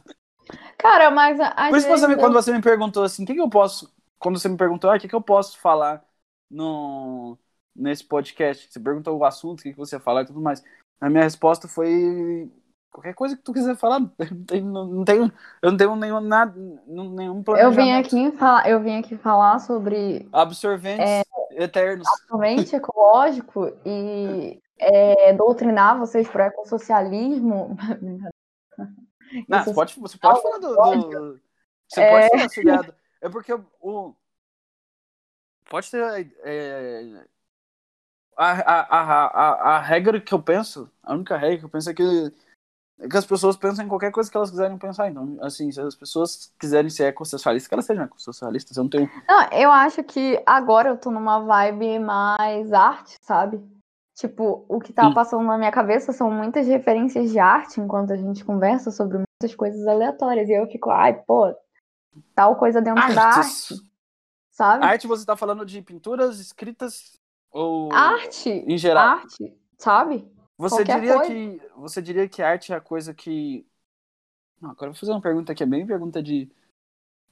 Cara, 0.79 1.11
mas 1.11 1.39
Por 1.71 1.79
isso 1.79 1.89
você 1.89 2.07
eu- 2.13 2.19
quando 2.19 2.35
você 2.35 2.53
me 2.53 2.63
perguntou 2.63 3.05
assim, 3.05 3.25
o 3.25 3.27
que, 3.27 3.35
que 3.35 3.41
eu 3.41 3.51
posso. 3.51 3.93
Quando 4.19 4.39
você 4.39 4.49
me 4.49 4.57
perguntou, 4.57 4.91
ah, 4.91 4.97
o 4.97 5.01
que, 5.01 5.09
que 5.09 5.15
eu 5.15 5.23
posso 5.23 5.59
falar 5.59 6.05
no, 6.51 7.39
nesse 7.75 8.05
podcast? 8.05 8.71
Você 8.71 8.79
perguntou 8.81 9.17
o 9.17 9.25
assunto, 9.25 9.61
o 9.61 9.63
que, 9.63 9.71
que 9.73 9.79
você 9.79 9.97
ia 9.97 10.01
falar 10.01 10.23
e 10.23 10.27
tudo 10.27 10.41
mais. 10.41 10.63
A 11.01 11.09
minha 11.09 11.23
resposta 11.23 11.67
foi. 11.67 12.51
Qualquer 12.91 13.15
coisa 13.15 13.37
que 13.37 13.43
tu 13.43 13.53
quiser 13.53 13.77
falar, 13.77 14.01
não 14.31 14.45
tenho, 14.47 14.67
não, 14.67 15.05
tenho, 15.05 15.33
eu 15.63 15.71
não 15.71 15.77
tenho 15.79 15.97
nenhum, 15.97 16.21
nada, 16.21 16.53
nenhum 16.87 17.43
eu 17.57 17.71
vim 17.71 17.93
aqui 17.93 18.33
falar, 18.33 18.69
eu 18.69 18.81
vim 18.81 18.99
aqui 18.99 19.17
falar 19.17 19.61
sobre 19.61 20.29
Absorventes 20.33 21.09
É. 21.09 21.23
eternos. 21.53 22.09
somente 22.29 22.75
ecológico 22.75 23.73
e 23.87 24.61
é, 24.79 25.33
doutrinar 25.35 25.99
vocês 25.99 26.29
para 26.29 26.45
o 26.45 26.47
ecossocialismo. 26.49 27.77
Não, 29.49 29.59
Isso 29.61 29.67
você 29.69 29.75
pode, 29.75 30.01
você 30.01 30.19
pode 30.19 30.43
falar 30.43 30.59
do. 30.59 30.75
do- 30.75 31.41
você 31.89 32.01
É. 32.01 32.11
pode 32.11 32.29
ser 32.29 32.43
auxiliado. 32.43 32.95
É 33.21 33.29
porque 33.29 33.53
o. 33.81 34.15
pode 35.69 35.89
ter. 35.91 36.35
é, 36.43 37.25
a, 38.37 38.51
a, 38.53 38.81
a, 38.81 39.27
a, 39.27 39.77
a 39.77 39.81
regra 39.81 40.21
que 40.21 40.33
eu 40.33 40.43
penso, 40.43 40.91
a 41.03 41.13
única 41.13 41.37
regra 41.37 41.59
que 41.59 41.65
eu 41.65 41.69
penso 41.69 41.91
é 41.91 41.95
que, 41.95 42.33
é 43.01 43.09
que 43.09 43.17
as 43.17 43.25
pessoas 43.27 43.57
pensam 43.57 43.85
em 43.85 43.89
qualquer 43.89 44.11
coisa 44.13 44.31
que 44.31 44.37
elas 44.37 44.51
quiserem 44.51 44.77
pensar. 44.79 45.09
Então, 45.11 45.39
assim, 45.41 45.71
se 45.73 45.81
as 45.81 45.95
pessoas 45.95 46.53
quiserem 46.59 46.91
ser 46.91 47.05
ecossocialistas, 47.05 47.67
que 47.69 47.75
elas 47.75 47.87
sejam 47.87 48.05
ecossocialistas. 48.05 48.77
Eu 48.77 48.83
não 48.85 48.91
tenho. 48.91 49.11
Não, 49.29 49.49
eu 49.53 49.71
acho 49.71 50.03
que 50.05 50.41
agora 50.47 50.91
eu 50.91 50.97
tô 50.99 51.11
numa 51.11 51.41
vibe 51.41 51.99
mais 51.99 52.73
arte, 52.73 53.17
sabe? 53.23 53.61
Tipo, 54.15 54.67
o 54.69 54.79
que 54.81 54.93
tá 54.93 55.09
Sim. 55.09 55.15
passando 55.15 55.45
na 55.45 55.57
minha 55.57 55.73
cabeça 55.73 56.13
são 56.13 56.31
muitas 56.31 56.67
referências 56.67 57.31
de 57.31 57.39
arte 57.39 57.81
enquanto 57.81 58.13
a 58.13 58.17
gente 58.17 58.45
conversa 58.45 58.91
sobre 58.91 59.17
muitas 59.17 59.57
coisas 59.57 59.87
aleatórias. 59.87 60.47
E 60.49 60.53
eu 60.53 60.67
fico, 60.67 60.91
ai, 60.91 61.15
pô, 61.15 61.55
tal 62.35 62.57
coisa 62.57 62.83
dentro 62.83 63.01
da 63.15 63.23
Artes. 63.25 63.73
arte, 63.73 63.83
sabe? 64.51 64.85
Arte, 64.85 65.07
você 65.07 65.25
tá 65.25 65.37
falando 65.37 65.65
de 65.65 65.81
pinturas 65.81 66.39
escritas 66.39 67.19
ou. 67.51 67.91
Arte, 67.95 68.51
Em 68.51 68.77
geral. 68.77 69.21
arte, 69.21 69.57
sabe? 69.79 70.31
Você 70.61 70.77
Qualquer 70.85 71.01
diria 71.01 71.15
coisa. 71.15 71.31
que 71.33 71.63
você 71.75 72.03
diria 72.03 72.29
que 72.29 72.43
arte 72.43 72.73
é 72.73 72.77
a 72.77 72.81
coisa 72.81 73.15
que 73.15 73.67
não, 74.61 74.71
agora 74.71 74.89
eu 74.91 74.93
vou 74.93 75.01
fazer 75.01 75.13
uma 75.13 75.21
pergunta 75.21 75.55
que 75.55 75.63
é 75.63 75.67
bem 75.67 75.87
pergunta 75.87 76.23
de 76.23 76.51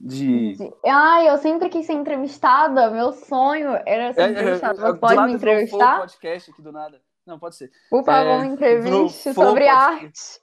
de 0.01 0.55
Ai, 0.85 1.29
eu 1.29 1.37
sempre 1.37 1.67
quis 1.69 1.85
ser 1.85 1.93
entrevistada. 1.93 2.89
Meu 2.89 3.11
sonho 3.11 3.71
era 3.85 4.13
ser 4.13 4.21
É, 4.21 4.23
é, 4.25 4.29
entrevistada. 4.31 4.81
é, 4.87 4.93
do 4.93 4.97
pode 4.99 5.21
me 5.21 5.27
do 5.27 5.35
entrevistar? 5.35 5.99
podcast 5.99 6.51
aqui 6.51 6.61
do 6.61 6.71
nada. 6.71 7.01
Não, 7.25 7.37
pode 7.37 7.55
ser. 7.57 7.69
Por 7.89 8.03
favor, 8.03 8.27
É, 8.31 8.41
me 8.41 8.47
entreviste 8.47 9.33
sobre 9.33 9.67
arte. 9.67 10.39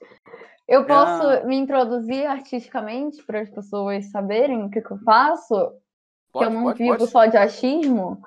Eu 0.67 0.85
posso 0.85 1.23
Ah. 1.27 1.43
me 1.43 1.55
introduzir 1.57 2.25
artisticamente 2.27 3.23
para 3.23 3.41
as 3.41 3.49
pessoas 3.49 4.05
saberem 4.11 4.63
o 4.63 4.69
que, 4.69 4.81
que 4.81 4.91
eu 4.91 4.99
faço? 4.99 5.55
que 6.31 6.37
eu 6.37 6.41
Pode, 6.43 6.53
não 6.55 6.63
pode, 6.65 6.77
vivo 6.77 6.97
pode. 6.99 7.11
só 7.11 7.25
de 7.25 7.35
achismo. 7.37 8.21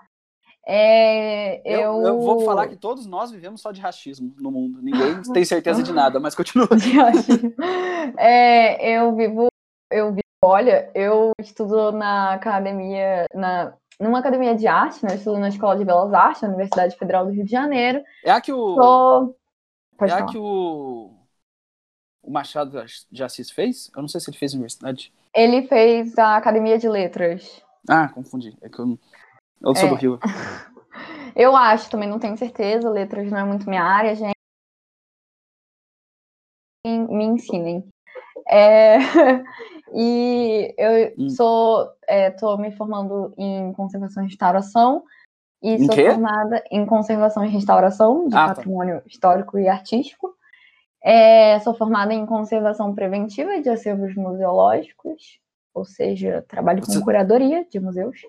É, 0.66 1.60
eu... 1.64 1.80
Eu, 1.80 2.06
eu 2.06 2.20
vou 2.20 2.40
falar 2.40 2.68
que 2.68 2.76
todos 2.76 3.06
nós 3.06 3.30
vivemos 3.30 3.60
só 3.60 3.72
de 3.72 3.80
racismo 3.80 4.34
no 4.38 4.50
mundo. 4.50 4.80
Ninguém 4.82 5.20
tem 5.32 5.44
certeza 5.44 5.82
de 5.82 5.92
nada, 5.92 6.20
mas 6.20 6.34
continua. 6.34 6.68
É, 8.16 8.96
eu 8.96 9.14
vivo, 9.14 9.48
eu 9.90 10.10
vivo, 10.10 10.22
olha, 10.42 10.90
eu 10.94 11.32
estudo 11.38 11.92
na 11.92 12.32
academia, 12.32 13.26
na, 13.34 13.74
numa 14.00 14.18
academia 14.18 14.54
de 14.54 14.66
arte, 14.66 15.04
né? 15.04 15.12
Eu 15.12 15.16
estudo 15.16 15.38
na 15.38 15.48
Escola 15.48 15.76
de 15.76 15.84
Belas 15.84 16.12
Artes, 16.14 16.42
na 16.42 16.48
Universidade 16.48 16.96
Federal 16.96 17.26
do 17.26 17.30
Rio 17.30 17.44
de 17.44 17.50
Janeiro. 17.50 18.02
É 18.24 18.30
a 18.30 18.40
que 18.40 18.52
o 18.52 18.74
Sou... 18.74 19.36
É 20.00 20.12
a 20.12 20.24
que 20.24 20.38
o 20.38 21.10
o 22.22 22.30
Machado 22.30 22.84
de 23.10 23.24
Assis 23.24 23.50
fez? 23.50 23.90
Eu 23.94 24.02
não 24.02 24.08
sei 24.08 24.20
se 24.20 24.30
ele 24.30 24.38
fez 24.38 24.52
universidade. 24.52 25.12
Ele 25.34 25.66
fez 25.66 26.16
a 26.18 26.36
Academia 26.36 26.78
de 26.78 26.88
Letras. 26.88 27.62
Ah, 27.88 28.08
confundi. 28.08 28.56
É 28.60 28.68
que 28.68 28.78
eu, 28.78 28.98
eu 29.62 29.74
sou 29.74 29.86
É. 29.86 29.88
do 29.90 29.94
Rio. 29.94 30.18
Eu 31.36 31.54
acho, 31.56 31.88
também 31.88 32.08
não 32.08 32.18
tenho 32.18 32.36
certeza, 32.36 32.90
letras 32.90 33.30
não 33.30 33.38
é 33.38 33.44
muito 33.44 33.68
minha 33.68 33.84
área, 33.84 34.14
gente. 34.16 34.34
Me 36.86 37.24
ensinem. 37.24 37.84
É, 38.48 38.96
E 39.92 40.72
eu 40.78 41.14
Hum. 41.18 41.30
sou, 41.30 41.90
é, 42.06 42.30
tô 42.30 42.56
me 42.56 42.70
formando 42.72 43.32
em 43.36 43.72
conservação 43.72 44.22
e 44.24 44.26
restauração. 44.28 45.04
E 45.62 45.72
Em 45.74 45.86
sou 45.86 45.94
quê? 45.94 46.08
formada 46.10 46.62
em 46.70 46.86
conservação 46.86 47.44
e 47.44 47.48
restauração 47.48 48.28
de 48.28 48.36
Ah, 48.36 48.48
tá. 48.48 48.54
patrimônio 48.54 49.02
histórico 49.06 49.58
e 49.58 49.68
artístico. 49.68 50.32
É, 51.02 51.58
sou 51.60 51.74
formada 51.74 52.12
em 52.14 52.24
conservação 52.24 52.94
preventiva 52.94 53.60
de 53.60 53.68
acervos 53.68 54.14
museológicos, 54.14 55.40
ou 55.74 55.84
seja, 55.84 56.44
trabalho 56.48 56.80
com 56.82 56.92
Você- 56.92 57.02
curadoria 57.02 57.64
de 57.68 57.80
museus. 57.80 58.20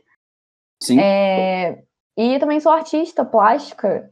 Sim. 0.83 0.99
É, 0.99 1.83
e 2.17 2.39
também 2.39 2.59
sou 2.59 2.71
artista 2.71 3.25
plástica 3.25 4.09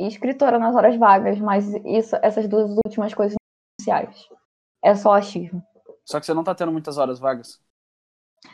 e 0.00 0.06
escritora 0.06 0.58
nas 0.58 0.74
horas 0.76 0.96
vagas, 0.96 1.38
mas 1.40 1.66
isso, 1.84 2.16
essas 2.22 2.48
duas 2.48 2.70
últimas 2.86 3.14
coisas 3.14 3.36
essenciais. 3.80 4.28
É 4.84 4.94
só 4.94 5.14
achismo. 5.14 5.62
Só 6.06 6.18
que 6.20 6.24
você 6.26 6.32
não 6.34 6.44
tá 6.44 6.54
tendo 6.54 6.72
muitas 6.72 6.96
horas 6.98 7.18
vagas. 7.18 7.60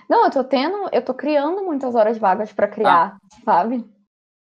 Não, 0.09 0.25
eu 0.27 0.31
tô 0.31 0.45
tendo, 0.45 0.89
eu 0.93 1.05
tô 1.05 1.13
criando 1.13 1.65
muitas 1.65 1.95
horas 1.97 2.17
vagas 2.17 2.53
pra 2.53 2.69
criar, 2.69 3.19
sabe? 3.45 3.85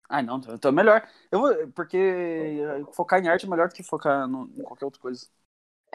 Ai, 0.09 0.23
não, 0.23 0.37
então 0.39 0.69
é 0.69 0.71
melhor. 0.71 1.07
Eu 1.31 1.39
vou, 1.39 1.67
porque 1.73 2.57
focar 2.93 3.23
em 3.23 3.27
arte 3.29 3.45
é 3.45 3.49
melhor 3.49 3.67
do 3.69 3.75
que 3.75 3.83
focar 3.83 4.27
no- 4.27 4.51
em 4.57 4.63
qualquer 4.63 4.85
outra 4.85 4.99
coisa. 4.99 5.27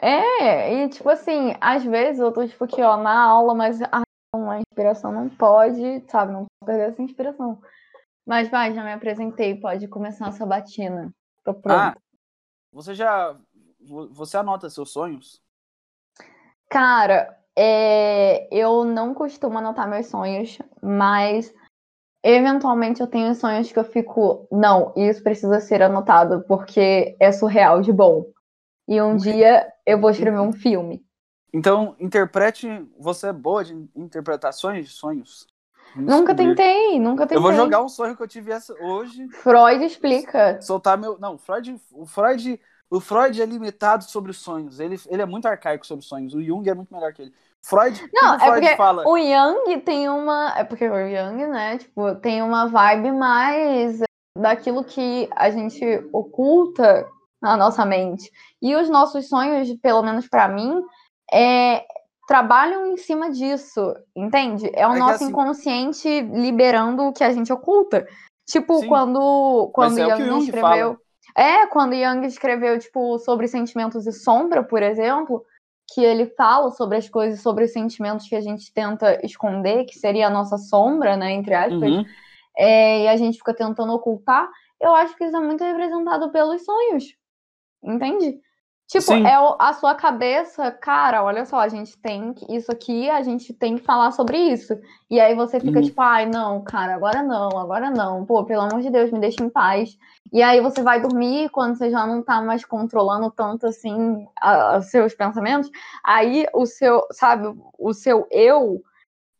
É, 0.01 0.83
e 0.85 0.89
tipo 0.89 1.09
assim, 1.09 1.53
às 1.61 1.83
vezes 1.83 2.19
eu 2.19 2.31
tô 2.31 2.45
tipo 2.47 2.63
aqui, 2.65 2.81
ó, 2.81 2.97
na 2.97 3.13
aula, 3.23 3.53
mas 3.55 3.81
a, 3.81 4.04
a 4.49 4.59
inspiração 4.59 5.11
não 5.11 5.29
pode, 5.29 6.03
sabe? 6.09 6.33
Não 6.33 6.45
pode 6.45 6.65
perder 6.65 6.91
essa 6.91 7.01
inspiração. 7.01 7.59
Mas 8.25 8.49
vai, 8.49 8.73
já 8.73 8.83
me 8.83 8.91
apresentei, 8.93 9.59
pode 9.59 9.87
começar 9.87 10.27
a 10.27 10.31
sabatina. 10.31 11.13
Tô 11.43 11.53
pronto. 11.53 11.79
Ah, 11.79 11.95
você 12.71 12.93
já. 12.95 13.37
vo- 13.79 14.09
Você 14.13 14.37
anota 14.37 14.69
seus 14.69 14.91
sonhos? 14.91 15.41
Cara, 16.69 17.37
é, 17.55 18.47
eu 18.51 18.83
não 18.83 19.13
costumo 19.13 19.57
anotar 19.57 19.87
meus 19.89 20.07
sonhos, 20.07 20.57
mas 20.81 21.53
eventualmente 22.23 23.01
eu 23.01 23.07
tenho 23.07 23.33
sonhos 23.35 23.71
que 23.71 23.79
eu 23.79 23.83
fico, 23.83 24.47
não, 24.51 24.91
isso 24.95 25.23
precisa 25.23 25.59
ser 25.61 25.81
anotado 25.83 26.43
porque 26.47 27.15
é 27.19 27.31
surreal 27.31 27.81
de 27.81 27.93
bom. 27.93 28.25
E 28.87 29.01
um 29.01 29.15
dia 29.15 29.71
eu 29.85 30.01
vou 30.01 30.09
escrever 30.09 30.39
um 30.39 30.51
filme. 30.53 31.04
Então, 31.55 31.95
interprete. 31.97 32.67
Você 32.99 33.27
é 33.27 33.33
boa 33.33 33.63
de 33.63 33.73
interpretações 33.95 34.85
de 34.85 34.91
sonhos? 34.91 35.47
Nunca 35.95 36.35
tentei, 36.35 36.99
nunca 36.99 37.23
tentei. 37.23 37.37
Eu 37.37 37.41
vou 37.41 37.53
jogar 37.53 37.81
um 37.81 37.87
sonho 37.87 38.13
que 38.13 38.21
eu 38.21 38.27
tive 38.27 38.51
hoje. 38.81 39.29
Freud 39.29 39.85
explica. 39.85 40.61
Soltar 40.61 40.97
meu. 40.97 41.17
Não, 41.17 41.37
Freud. 41.37 41.79
O 41.93 42.05
Freud. 42.05 42.59
O 42.89 42.99
Freud 42.99 43.41
é 43.41 43.45
limitado 43.45 44.03
sobre 44.03 44.31
os 44.31 44.37
sonhos. 44.37 44.81
Ele, 44.81 44.99
ele 45.07 45.21
é 45.21 45.25
muito 45.25 45.47
arcaico 45.47 45.87
sobre 45.87 46.03
os 46.03 46.09
sonhos. 46.09 46.33
O 46.33 46.43
Jung 46.43 46.69
é 46.69 46.73
muito 46.73 46.93
melhor 46.93 47.13
que 47.13 47.21
ele. 47.21 47.33
Freud. 47.63 48.03
Não, 48.13 48.35
o 48.35 48.39
Freud 48.39 48.57
é 48.57 48.59
porque 48.59 48.75
fala? 48.75 49.07
o 49.07 49.17
Jung 49.17 49.79
tem 49.79 50.09
uma. 50.09 50.53
É 50.57 50.65
porque 50.65 50.89
o 50.89 51.09
Jung, 51.09 51.47
né? 51.47 51.77
Tipo, 51.77 52.15
tem 52.15 52.41
uma 52.41 52.67
vibe 52.67 53.13
mais 53.13 54.01
daquilo 54.37 54.83
que 54.83 55.29
a 55.33 55.49
gente 55.49 56.05
oculta 56.11 57.07
na 57.41 57.55
nossa 57.55 57.85
mente. 57.85 58.29
E 58.61 58.75
os 58.75 58.89
nossos 58.89 59.29
sonhos, 59.29 59.71
pelo 59.81 60.03
menos 60.03 60.27
para 60.27 60.49
mim, 60.49 60.83
é, 61.31 61.85
trabalham 62.27 62.87
em 62.87 62.97
cima 62.97 63.29
disso, 63.29 63.95
entende? 64.15 64.69
É 64.73 64.87
o 64.87 64.93
É 64.95 64.99
nosso 64.99 65.15
assim- 65.15 65.25
inconsciente 65.29 66.21
liberando 66.21 67.03
o 67.03 67.13
que 67.13 67.23
a 67.23 67.31
gente 67.31 67.51
oculta. 67.53 68.07
Tipo, 68.47 68.79
Sim. 68.79 68.87
quando, 68.87 69.71
quando 69.73 69.97
é 69.99 70.07
o 70.13 70.17
que 70.17 70.25
Jung 70.25 70.43
escreveu. 70.45 70.97
É, 71.35 71.67
quando 71.67 71.95
Jung 71.95 72.25
escreveu, 72.25 72.79
tipo, 72.79 73.17
sobre 73.19 73.47
sentimentos 73.47 74.05
e 74.07 74.11
sombra, 74.13 74.63
por 74.63 74.81
exemplo, 74.81 75.43
que 75.93 76.01
ele 76.01 76.27
fala 76.27 76.71
sobre 76.71 76.97
as 76.97 77.09
coisas, 77.09 77.41
sobre 77.41 77.65
os 77.65 77.71
sentimentos 77.73 78.27
que 78.27 78.35
a 78.35 78.41
gente 78.41 78.71
tenta 78.73 79.19
esconder, 79.25 79.85
que 79.85 79.97
seria 79.99 80.27
a 80.27 80.31
nossa 80.31 80.57
sombra, 80.57 81.15
né, 81.17 81.31
entre 81.31 81.53
aspas, 81.53 81.81
Uhum. 81.91 82.05
é, 82.57 83.03
e 83.03 83.07
a 83.07 83.17
gente 83.17 83.37
fica 83.37 83.53
tentando 83.53 83.93
ocultar, 83.93 84.49
eu 84.79 84.95
acho 84.95 85.15
que 85.15 85.23
isso 85.25 85.35
é 85.35 85.39
muito 85.39 85.63
representado 85.63 86.31
pelos 86.31 86.63
sonhos. 86.63 87.15
Entende? 87.83 88.39
Tipo, 88.87 89.01
Sim. 89.01 89.25
é 89.25 89.33
a 89.57 89.73
sua 89.73 89.95
cabeça, 89.95 90.71
cara, 90.71 91.23
olha 91.23 91.43
só, 91.45 91.59
a 91.59 91.67
gente 91.67 91.97
tem 91.97 92.33
que, 92.33 92.55
isso 92.55 92.71
aqui, 92.71 93.09
a 93.09 93.23
gente 93.23 93.51
tem 93.51 93.77
que 93.77 93.83
falar 93.83 94.11
sobre 94.11 94.37
isso. 94.37 94.79
E 95.09 95.19
aí 95.19 95.33
você 95.33 95.59
fica 95.59 95.79
Uhum. 95.79 95.85
tipo, 95.85 95.99
ai, 96.01 96.27
não, 96.27 96.63
cara, 96.63 96.93
agora 96.93 97.23
não, 97.23 97.49
agora 97.57 97.89
não. 97.89 98.23
Pô, 98.25 98.43
pelo 98.45 98.61
amor 98.61 98.81
de 98.81 98.91
Deus, 98.91 99.11
me 99.11 99.19
deixa 99.19 99.43
em 99.43 99.49
paz. 99.49 99.97
E 100.31 100.41
aí 100.43 100.61
você 100.61 100.83
vai 100.83 101.01
dormir 101.01 101.49
quando 101.49 101.75
você 101.75 101.89
já 101.89 102.05
não 102.05 102.21
tá 102.21 102.41
mais 102.43 102.63
controlando 102.63 103.31
tanto 103.31 103.65
assim 103.65 104.27
os 104.77 104.85
seus 104.91 105.15
pensamentos. 105.15 105.69
Aí 106.03 106.45
o 106.53 106.67
seu, 106.67 107.01
sabe, 107.11 107.55
o 107.79 107.93
seu 107.93 108.27
eu 108.29 108.81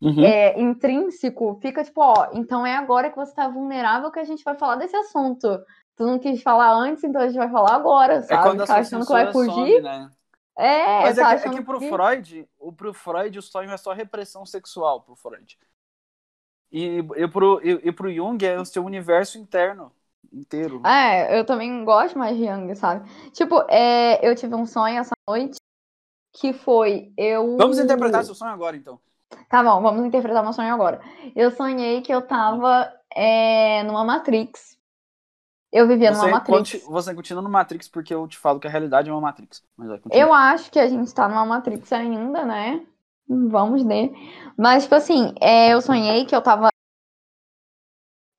Uhum. 0.02 0.24
é, 0.24 0.60
intrínseco 0.60 1.58
fica 1.62 1.84
tipo, 1.84 2.02
ó, 2.02 2.28
então 2.34 2.66
é 2.66 2.76
agora 2.76 3.10
que 3.10 3.16
você 3.16 3.34
tá 3.34 3.48
vulnerável 3.48 4.12
que 4.12 4.20
a 4.20 4.24
gente 4.24 4.44
vai 4.44 4.56
falar 4.56 4.76
desse 4.76 4.96
assunto. 4.96 5.48
Tu 5.96 6.06
não 6.06 6.20
quis 6.20 6.42
falar 6.44 6.74
antes, 6.74 7.04
então 7.04 7.22
a 7.22 7.28
gente 7.28 7.38
vai 7.38 7.50
falar 7.50 7.76
agora, 7.76 8.16
É 8.16 8.28
sabe? 8.28 8.44
quando 8.44 8.62
a 8.62 8.68
tá 8.68 8.78
achando 8.78 9.06
que 9.06 9.12
vai 9.12 9.32
fugir? 9.32 9.54
some, 9.56 9.82
né? 9.82 10.12
É, 10.58 11.04
Mas 11.04 11.18
tá 11.18 11.32
é 11.34 11.40
que, 11.40 11.46
é 11.48 11.50
que 11.52 11.62
pro 11.62 11.80
que- 11.80 11.90
Freud, 11.90 12.48
o, 12.60 12.72
pro 12.72 12.94
Freud, 12.94 13.40
o 13.40 13.42
sonho 13.42 13.72
é 13.72 13.78
só 13.78 13.94
repressão 13.94 14.46
sexual 14.46 15.02
pro 15.02 15.16
Freud. 15.16 15.58
E, 16.72 16.98
e, 17.16 17.28
pro, 17.28 17.62
e, 17.64 17.88
e 17.88 17.92
pro 17.92 18.12
Jung 18.12 18.44
é 18.46 18.60
o 18.60 18.66
seu 18.66 18.84
universo 18.84 19.38
interno 19.38 19.92
inteiro. 20.34 20.82
É, 20.86 21.40
eu 21.40 21.46
também 21.46 21.84
gosto 21.86 22.18
mais 22.18 22.36
de 22.38 22.44
Young, 22.46 22.76
sabe? 22.76 23.10
Tipo, 23.32 23.62
é, 23.70 24.20
eu 24.28 24.36
tive 24.36 24.56
um 24.56 24.66
sonho 24.66 25.00
essa 25.00 25.16
noite 25.28 25.58
que 26.34 26.54
foi 26.54 27.14
eu. 27.18 27.58
Vamos 27.58 27.80
interpretar 27.80 28.24
seu 28.26 28.36
sonho 28.36 28.52
agora, 28.52 28.76
então. 28.78 29.00
Tá 29.50 29.64
bom, 29.64 29.82
vamos 29.82 30.06
interpretar 30.06 30.44
meu 30.44 30.54
sonho 30.54 30.74
agora. 30.74 31.02
Eu 31.36 31.50
sonhei 31.52 32.02
que 32.02 32.14
eu 32.14 32.22
tava 32.22 32.92
é, 33.16 33.84
numa 33.84 34.04
Matrix. 34.04 34.75
Eu 35.76 35.90
vivia 35.90 36.10
numa 36.10 36.24
Você, 36.24 36.32
Matrix. 36.32 36.72
conti- 36.72 36.86
você 36.90 37.14
continua 37.14 37.42
no 37.44 37.50
Matrix 37.50 37.90
porque 37.90 38.14
eu 38.16 38.26
te 38.30 38.38
falo 38.38 38.62
que 38.62 38.68
a 38.68 38.70
realidade 38.70 39.10
é 39.10 39.12
uma 39.12 39.20
Matrix. 39.20 39.62
Eu 40.10 40.34
acho 40.34 40.72
que 40.72 40.80
a 40.80 40.88
gente 40.88 41.14
tá 41.14 41.28
numa 41.28 41.46
Matrix 41.46 41.92
ainda, 41.92 42.46
né? 42.46 42.86
Vamos 43.28 43.84
ver. 43.84 44.14
Mas, 44.58 44.84
tipo 44.84 44.96
assim, 44.96 45.36
é, 45.42 45.74
eu 45.74 45.82
sonhei 45.82 46.26
que 46.26 46.34
eu 46.34 46.42
tava. 46.42 46.70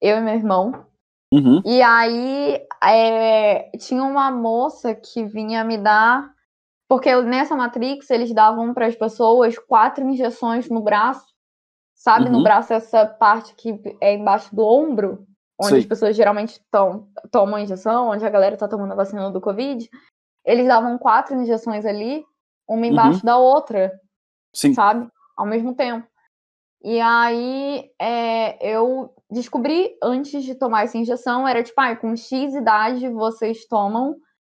Eu 0.01 0.17
e 0.17 0.21
meu 0.23 0.35
irmão. 0.35 0.87
Uhum. 1.31 1.61
E 1.63 1.83
aí 1.83 2.67
é, 2.83 3.71
tinha 3.77 4.03
uma 4.03 4.31
moça 4.31 4.95
que 4.95 5.23
vinha 5.27 5.63
me 5.63 5.77
dar. 5.77 6.35
Porque 6.89 7.15
nessa 7.21 7.55
Matrix 7.55 8.09
eles 8.09 8.33
davam 8.33 8.73
para 8.73 8.87
as 8.87 8.97
pessoas 8.97 9.59
quatro 9.59 10.09
injeções 10.09 10.71
no 10.71 10.81
braço. 10.81 11.27
Sabe? 11.95 12.31
No 12.31 12.39
Uhum. 12.39 12.43
braço, 12.45 12.73
essa 12.73 13.05
parte 13.05 13.55
que 13.57 13.79
é 14.01 14.15
embaixo 14.15 14.55
do 14.57 14.63
ombro, 14.65 15.27
onde 15.59 15.71
Sei. 15.71 15.79
as 15.81 15.87
pessoas 15.87 16.17
geralmente 16.17 16.61
tom, 16.71 17.07
tomam 17.31 17.57
a 17.57 17.61
injeção, 17.63 18.09
onde 18.11 18.25
a 18.25 18.31
galera 18.31 18.57
tá 18.57 18.69
tomando 18.69 18.93
a 18.93 18.97
vacina 18.97 19.31
do 19.31 19.41
Covid. 19.41 19.89
Eles 20.45 20.67
davam 20.69 20.99
quatro 20.99 21.35
injeções 21.35 21.85
ali, 21.85 22.25
uma 22.69 22.87
embaixo 22.87 23.25
da 23.25 23.37
outra 23.37 23.93
Sim. 24.55 24.75
sabe? 24.75 25.09
Ao 25.37 25.47
mesmo 25.47 25.75
tempo. 25.75 26.07
E 26.83 27.01
aí 27.01 27.91
é, 28.01 28.65
eu 28.65 29.13
descobri 29.31 29.97
antes 30.03 30.45
de 30.45 30.55
tomar 30.55 30.85
essa 30.85 30.97
injeção, 30.99 31.49
era 31.49 31.63
tipo, 31.63 31.81
ah, 31.81 31.97
com 31.97 32.15
X 32.17 32.55
idade 32.55 33.09
vocês 33.09 33.67
tomam 33.67 34.15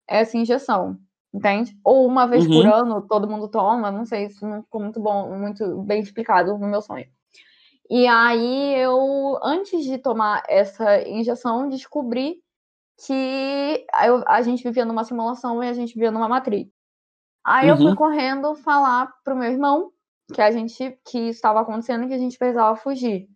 essa 0.09 0.37
injeção, 0.37 0.97
entende? 1.35 1.73
Ou 1.83 2.07
uma 2.07 2.27
vez 2.27 2.47
por 2.47 2.65
Uhum. 2.67 2.73
ano 2.75 3.03
todo 3.09 3.29
mundo 3.29 3.49
toma, 3.49 3.91
não 3.91 4.05
sei, 4.05 4.27
isso 4.27 4.47
não 4.47 4.63
ficou 4.63 4.81
muito 4.81 5.01
bom, 5.01 5.37
muito 5.37 5.83
bem 5.83 6.01
explicado 6.01 6.57
no 6.59 6.69
meu 6.69 6.83
sonho. 6.83 7.07
E 7.91 8.07
aí 8.07 8.75
eu, 8.77 9.39
antes 9.43 9.85
de 9.85 9.99
tomar 9.99 10.43
essa 10.49 11.03
injeção, 11.09 11.69
descobri 11.69 12.37
que 13.07 13.85
eu- 14.07 14.23
a 14.27 14.43
gente 14.43 14.63
vivia 14.63 14.85
numa 14.85 15.05
simulação 15.05 15.63
e 15.65 15.69
a 15.69 15.73
gente 15.73 15.95
vivia 15.95 16.11
numa 16.13 16.29
matriz. 16.29 16.69
Aí 17.45 17.69
eu 17.69 17.77
fui 17.77 17.87
Uhum. 17.87 17.97
correndo 17.97 18.55
falar 18.57 19.13
pro 19.25 19.37
meu 19.37 19.51
irmão 19.51 19.91
que 20.33 20.41
a 20.41 20.51
gente 20.53 20.99
que 21.05 21.19
estava 21.31 21.61
acontecendo 21.61 22.05
e 22.05 22.09
que 22.09 22.15
a 22.15 22.19
gente 22.19 22.39
precisava 22.39 22.77
fugir. 22.77 23.29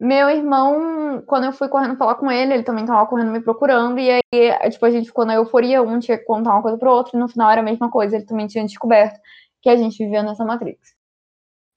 Meu 0.00 0.30
irmão, 0.30 1.22
quando 1.26 1.44
eu 1.44 1.52
fui 1.52 1.68
correndo 1.68 1.96
falar 1.96 2.14
com 2.14 2.30
ele, 2.30 2.54
ele 2.54 2.62
também 2.62 2.84
tava 2.86 3.04
correndo 3.08 3.32
me 3.32 3.40
procurando, 3.42 3.98
e 3.98 4.08
aí, 4.10 4.70
tipo, 4.70 4.84
a 4.86 4.90
gente 4.90 5.06
ficou 5.06 5.24
na 5.26 5.34
euforia, 5.34 5.82
um 5.82 5.98
tinha 5.98 6.16
que 6.16 6.24
contar 6.24 6.52
uma 6.52 6.62
coisa 6.62 6.78
pro 6.78 6.90
outro, 6.92 7.16
e 7.16 7.20
no 7.20 7.26
final 7.28 7.50
era 7.50 7.60
a 7.60 7.64
mesma 7.64 7.90
coisa, 7.90 8.14
ele 8.16 8.24
também 8.24 8.46
tinha 8.46 8.64
descoberto 8.64 9.18
que 9.60 9.68
a 9.68 9.76
gente 9.76 9.98
vivia 9.98 10.22
nessa 10.22 10.44
Matrix. 10.44 10.94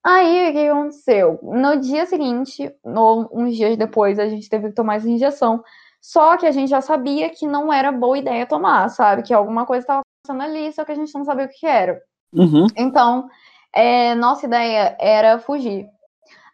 Aí, 0.04 0.50
o 0.50 0.54
que 0.54 0.68
aconteceu? 0.68 1.40
No 1.44 1.78
dia 1.80 2.06
seguinte, 2.06 2.74
no- 2.84 3.30
uns 3.32 3.56
dias 3.56 3.78
depois, 3.78 4.18
a 4.18 4.28
gente 4.28 4.50
teve 4.50 4.70
que 4.70 4.76
tomar 4.76 4.96
essa 4.96 5.10
injeção, 5.10 5.64
só 6.02 6.38
que 6.38 6.48
a 6.48 6.52
gente 6.52 6.70
já 6.70 6.82
sabia 6.82 7.30
que 7.30 7.46
não 7.48 7.72
era 7.72 7.92
boa 7.92 8.18
ideia 8.18 8.48
tomar, 8.48 8.90
sabe? 8.90 9.22
Que 9.22 9.34
alguma 9.34 9.66
coisa 9.66 9.84
estava 9.84 10.02
acontecendo 10.02 10.50
ali, 10.50 10.74
só 10.74 10.84
que 10.84 10.92
a 10.92 10.96
gente 10.96 11.14
não 11.14 11.24
sabia 11.24 11.46
o 11.46 11.50
que 11.50 11.68
era. 11.68 12.02
Uhum. 12.34 12.66
Então, 12.76 13.28
é, 13.74 14.16
nossa 14.16 14.48
ideia 14.48 14.96
era 15.00 15.38
fugir. 15.38 15.86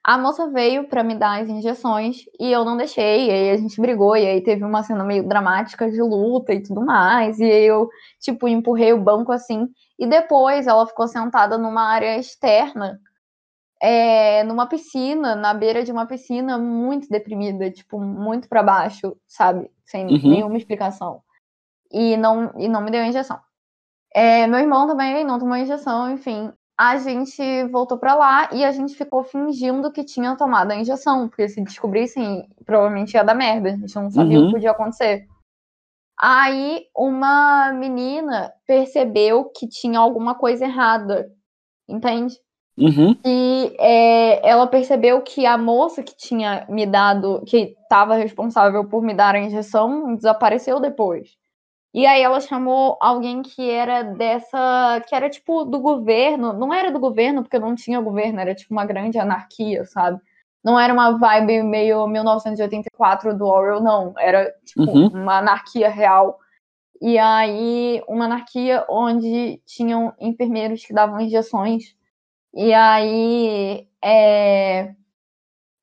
A 0.04 0.18
moça 0.18 0.48
veio 0.50 0.88
pra 0.88 1.04
me 1.04 1.16
dar 1.16 1.42
as 1.42 1.50
injeções 1.50 2.20
e 2.40 2.50
eu 2.52 2.64
não 2.64 2.78
deixei. 2.78 3.28
E 3.28 3.32
aí 3.32 3.50
a 3.52 3.58
gente 3.58 3.80
brigou. 3.82 4.16
E 4.16 4.26
aí 4.26 4.42
teve 4.42 4.64
uma 4.64 4.82
cena 4.82 5.04
meio 5.04 5.28
dramática 5.28 5.90
de 5.92 6.02
luta 6.02 6.54
e 6.54 6.64
tudo 6.64 6.86
mais. 6.86 7.40
E 7.40 7.44
aí 7.44 7.66
eu, 7.66 7.90
tipo, 8.22 8.48
empurrei 8.48 8.94
o 8.94 9.02
banco 9.02 9.34
assim. 9.34 9.68
E 10.00 10.08
depois 10.08 10.66
ela 10.66 10.88
ficou 10.88 11.08
sentada 11.10 11.58
numa 11.58 11.82
área 11.90 12.18
externa, 12.18 12.98
é, 13.82 14.44
numa 14.44 14.68
piscina, 14.68 15.36
na 15.36 15.54
beira 15.54 15.84
de 15.84 15.92
uma 15.92 16.06
piscina, 16.06 16.58
muito 16.58 17.08
deprimida, 17.10 17.70
tipo, 17.72 18.00
muito 18.00 18.48
pra 18.50 18.64
baixo, 18.64 19.16
sabe? 19.28 19.70
Sem 19.86 20.08
Uhum. 20.08 20.30
nenhuma 20.30 20.58
explicação. 20.58 21.22
E 21.92 22.18
não, 22.18 22.52
e 22.58 22.68
não 22.68 22.82
me 22.82 22.92
deu 22.92 23.04
injeção. 23.04 23.40
É, 24.14 24.48
meu 24.48 24.60
irmão 24.60 24.88
também 24.88 25.24
não 25.24 25.40
tomou 25.40 25.56
injeção, 25.56 26.10
enfim. 26.12 26.52
A 26.78 26.98
gente 26.98 27.64
voltou 27.72 27.98
pra 27.98 28.14
lá 28.16 28.50
e 28.54 28.64
a 28.64 28.72
gente 28.72 28.96
ficou 28.96 29.24
fingindo 29.24 29.92
que 29.92 30.04
tinha 30.04 30.36
tomado 30.36 30.72
a 30.72 30.76
injeção, 30.76 31.28
porque 31.28 31.48
se 31.50 31.62
descobrissem, 31.64 32.48
provavelmente 32.66 33.14
ia 33.16 33.24
dar 33.24 33.34
merda. 33.36 33.70
A 33.70 33.76
gente 33.76 33.96
não 33.96 34.12
sabia 34.12 34.38
o 34.38 34.42
Uhum. 34.42 34.48
que 34.48 34.54
podia 34.54 34.72
acontecer. 34.72 35.28
Aí 36.20 36.86
uma 36.96 37.72
menina 37.74 38.52
percebeu 38.66 39.46
que 39.46 39.68
tinha 39.68 40.00
alguma 40.00 40.34
coisa 40.36 40.66
errada, 40.66 41.32
entende? 41.88 42.36
Uhum. 42.78 43.16
E 43.26 43.76
é, 43.80 44.48
ela 44.48 44.68
percebeu 44.68 45.22
que 45.22 45.46
a 45.46 45.58
moça 45.58 46.04
que 46.04 46.16
tinha 46.16 46.66
me 46.70 46.86
dado, 46.86 47.42
que 47.46 47.76
estava 47.82 48.16
responsável 48.16 48.86
por 48.88 49.02
me 49.02 49.14
dar 49.16 49.34
a 49.36 49.40
injeção, 49.40 50.16
desapareceu 50.16 50.80
depois. 50.80 51.36
E 51.94 52.06
aí 52.06 52.22
ela 52.22 52.42
chamou 52.42 52.98
alguém 53.02 53.42
que 53.42 53.70
era 53.70 54.04
dessa, 54.04 55.02
que 55.08 55.16
era 55.16 55.30
tipo 55.30 55.66
do 55.66 55.80
governo, 55.80 56.54
não 56.54 56.74
era 56.74 56.92
do 56.92 57.00
governo 57.00 57.44
porque 57.44 57.60
não 57.60 57.76
tinha 57.76 58.00
governo, 58.02 58.40
era 58.40 58.56
tipo 58.56 58.74
uma 58.74 58.86
grande 58.86 59.20
anarquia, 59.20 59.86
sabe? 59.86 60.20
Não 60.64 60.80
era 60.80 60.94
uma 60.94 61.18
vibe 61.18 61.64
meio 61.64 62.08
1984 62.08 63.36
do 63.38 63.46
Orwell, 63.48 63.82
não, 63.82 64.14
era 64.20 64.52
tipo 64.66 64.84
Uhum. 64.84 65.08
uma 65.10 65.40
anarquia 65.40 65.90
real. 65.90 66.38
E 67.02 67.18
aí 67.20 68.02
uma 68.08 68.26
anarquia 68.26 68.86
onde 68.90 69.62
tinham 69.66 70.14
enfermeiros 70.20 70.86
que 70.86 70.94
davam 70.94 71.20
injeções 71.22 71.96
e 72.54 72.74
aí, 72.74 73.88
é, 74.04 74.96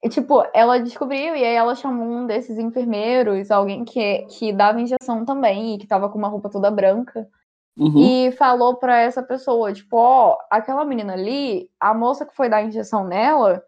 E, 0.02 0.08
tipo, 0.08 0.44
ela 0.52 0.78
descobriu 0.78 1.34
e 1.34 1.42
aí 1.44 1.54
ela 1.54 1.74
chamou 1.74 2.06
um 2.06 2.26
desses 2.26 2.58
enfermeiros, 2.58 3.50
alguém 3.50 3.84
que, 3.86 4.26
que 4.26 4.52
dava 4.52 4.80
injeção 4.80 5.24
também 5.24 5.74
e 5.74 5.78
que 5.78 5.86
tava 5.86 6.10
com 6.10 6.18
uma 6.18 6.28
roupa 6.28 6.50
toda 6.50 6.70
branca. 6.70 7.26
Uhum. 7.76 8.26
E 8.28 8.32
falou 8.32 8.76
pra 8.76 8.98
essa 9.00 9.22
pessoa, 9.22 9.72
tipo, 9.72 9.96
ó, 9.96 10.38
aquela 10.50 10.84
menina 10.84 11.14
ali, 11.14 11.70
a 11.80 11.94
moça 11.94 12.26
que 12.26 12.36
foi 12.36 12.48
dar 12.50 12.62
injeção 12.64 13.06
nela, 13.06 13.62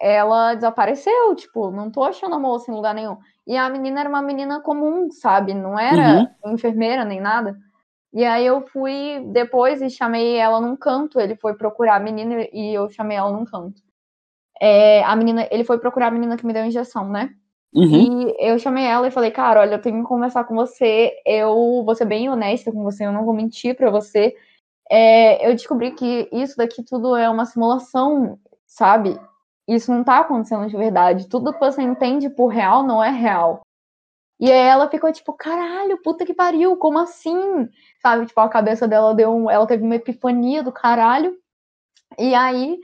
ela 0.00 0.54
desapareceu, 0.54 1.34
tipo, 1.36 1.70
não 1.70 1.90
tô 1.90 2.02
achando 2.04 2.34
a 2.34 2.38
moça 2.38 2.70
em 2.70 2.74
lugar 2.74 2.94
nenhum. 2.94 3.18
E 3.46 3.56
a 3.56 3.68
menina 3.70 4.00
era 4.00 4.08
uma 4.08 4.22
menina 4.22 4.60
comum, 4.62 5.10
sabe? 5.10 5.54
Não 5.54 5.78
era 5.78 6.28
uhum. 6.44 6.54
enfermeira 6.54 7.04
nem 7.04 7.20
nada. 7.20 7.56
E 8.14 8.24
aí 8.24 8.46
eu 8.46 8.62
fui 8.68 9.20
depois 9.32 9.82
e 9.82 9.90
chamei 9.90 10.36
ela 10.36 10.60
num 10.60 10.76
canto. 10.76 11.18
Ele 11.18 11.34
foi 11.34 11.54
procurar 11.54 11.96
a 11.96 12.00
menina 12.00 12.46
e 12.52 12.72
eu 12.72 12.88
chamei 12.88 13.16
ela 13.16 13.32
num 13.32 13.44
canto. 13.44 13.82
É, 14.62 15.02
a 15.02 15.16
menina, 15.16 15.48
ele 15.50 15.64
foi 15.64 15.78
procurar 15.78 16.06
a 16.06 16.10
menina 16.12 16.36
que 16.36 16.46
me 16.46 16.52
deu 16.52 16.62
a 16.62 16.66
injeção, 16.66 17.08
né? 17.08 17.34
Uhum. 17.74 18.28
E 18.28 18.36
eu 18.38 18.56
chamei 18.56 18.84
ela 18.84 19.08
e 19.08 19.10
falei, 19.10 19.32
cara, 19.32 19.60
olha, 19.60 19.74
eu 19.74 19.82
tenho 19.82 20.00
que 20.00 20.08
conversar 20.08 20.44
com 20.44 20.54
você. 20.54 21.12
Eu 21.26 21.82
vou 21.84 21.94
ser 21.96 22.04
bem 22.04 22.30
honesta 22.30 22.70
com 22.70 22.84
você, 22.84 23.04
eu 23.04 23.10
não 23.10 23.24
vou 23.24 23.34
mentir 23.34 23.76
para 23.76 23.90
você. 23.90 24.32
É, 24.88 25.48
eu 25.48 25.52
descobri 25.52 25.90
que 25.90 26.28
isso 26.30 26.56
daqui 26.56 26.84
tudo 26.84 27.16
é 27.16 27.28
uma 27.28 27.46
simulação, 27.46 28.38
sabe? 28.64 29.18
Isso 29.66 29.90
não 29.90 30.04
tá 30.04 30.18
acontecendo 30.18 30.68
de 30.68 30.76
verdade. 30.76 31.28
Tudo 31.28 31.52
que 31.52 31.58
você 31.58 31.82
entende 31.82 32.30
por 32.30 32.46
real 32.46 32.84
não 32.84 33.02
é 33.02 33.10
real. 33.10 33.62
E 34.40 34.50
aí 34.50 34.58
ela 34.68 34.90
ficou 34.90 35.12
tipo, 35.12 35.32
caralho, 35.32 36.00
puta 36.02 36.24
que 36.26 36.34
pariu, 36.34 36.76
como 36.76 36.98
assim? 36.98 37.68
Sabe, 38.02 38.26
tipo, 38.26 38.40
a 38.40 38.48
cabeça 38.48 38.86
dela 38.88 39.14
deu 39.14 39.30
um, 39.30 39.50
ela 39.50 39.66
teve 39.66 39.82
uma 39.84 39.94
epifania 39.94 40.62
do 40.62 40.72
caralho. 40.72 41.36
E 42.18 42.34
aí 42.34 42.78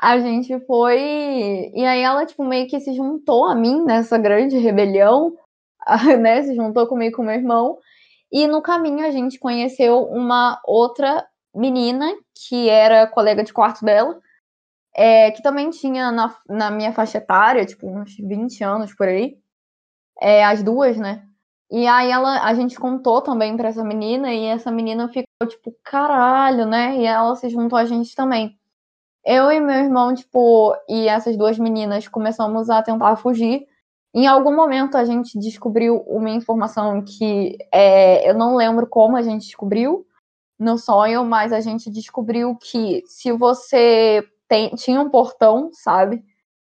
a 0.00 0.18
gente 0.18 0.58
foi, 0.66 1.70
e 1.74 1.84
aí 1.84 2.02
ela 2.02 2.26
tipo 2.26 2.44
meio 2.44 2.68
que 2.68 2.80
se 2.80 2.94
juntou 2.94 3.46
a 3.46 3.54
mim 3.54 3.84
nessa 3.84 4.18
grande 4.18 4.58
rebelião, 4.58 5.36
né? 6.20 6.42
Se 6.42 6.54
juntou 6.54 6.86
comigo 6.86 7.16
com 7.16 7.22
meu 7.24 7.34
irmão. 7.34 7.78
E 8.32 8.46
no 8.46 8.62
caminho 8.62 9.06
a 9.06 9.10
gente 9.10 9.38
conheceu 9.38 10.02
uma 10.04 10.60
outra 10.66 11.26
menina 11.54 12.12
que 12.48 12.68
era 12.68 13.06
colega 13.06 13.42
de 13.44 13.52
quarto 13.52 13.84
dela, 13.84 14.20
é, 14.94 15.30
que 15.30 15.42
também 15.42 15.70
tinha 15.70 16.10
na, 16.12 16.36
na 16.48 16.70
minha 16.70 16.92
faixa 16.92 17.18
etária, 17.18 17.64
tipo, 17.66 17.88
uns 17.88 18.16
20 18.16 18.64
anos 18.64 18.94
por 18.94 19.08
aí 19.08 19.38
é, 20.20 20.44
as 20.44 20.62
duas, 20.62 20.96
né? 20.96 21.22
E 21.70 21.86
aí 21.86 22.10
ela, 22.10 22.42
a 22.44 22.54
gente 22.54 22.78
contou 22.78 23.20
também 23.20 23.56
para 23.56 23.68
essa 23.68 23.82
menina 23.82 24.32
e 24.32 24.44
essa 24.44 24.70
menina 24.70 25.08
ficou 25.08 25.48
tipo, 25.48 25.74
caralho, 25.82 26.64
né? 26.64 26.96
E 26.98 27.04
ela 27.04 27.34
se 27.34 27.48
juntou 27.48 27.78
a 27.78 27.84
gente 27.84 28.14
também. 28.14 28.56
Eu 29.24 29.50
e 29.50 29.58
meu 29.58 29.74
irmão, 29.74 30.14
tipo, 30.14 30.72
e 30.88 31.08
essas 31.08 31.36
duas 31.36 31.58
meninas 31.58 32.06
começamos 32.06 32.70
a 32.70 32.82
tentar 32.82 33.16
fugir. 33.16 33.66
Em 34.14 34.26
algum 34.26 34.54
momento 34.54 34.96
a 34.96 35.04
gente 35.04 35.38
descobriu 35.38 36.02
uma 36.06 36.30
informação 36.30 37.02
que 37.02 37.58
é, 37.72 38.30
eu 38.30 38.34
não 38.34 38.54
lembro 38.54 38.86
como 38.86 39.16
a 39.16 39.22
gente 39.22 39.46
descobriu 39.46 40.06
no 40.58 40.78
sonho, 40.78 41.24
mas 41.24 41.52
a 41.52 41.60
gente 41.60 41.90
descobriu 41.90 42.56
que 42.56 43.02
se 43.06 43.32
você 43.32 44.24
tem, 44.48 44.70
tinha 44.70 45.00
um 45.00 45.10
portão, 45.10 45.70
sabe? 45.72 46.24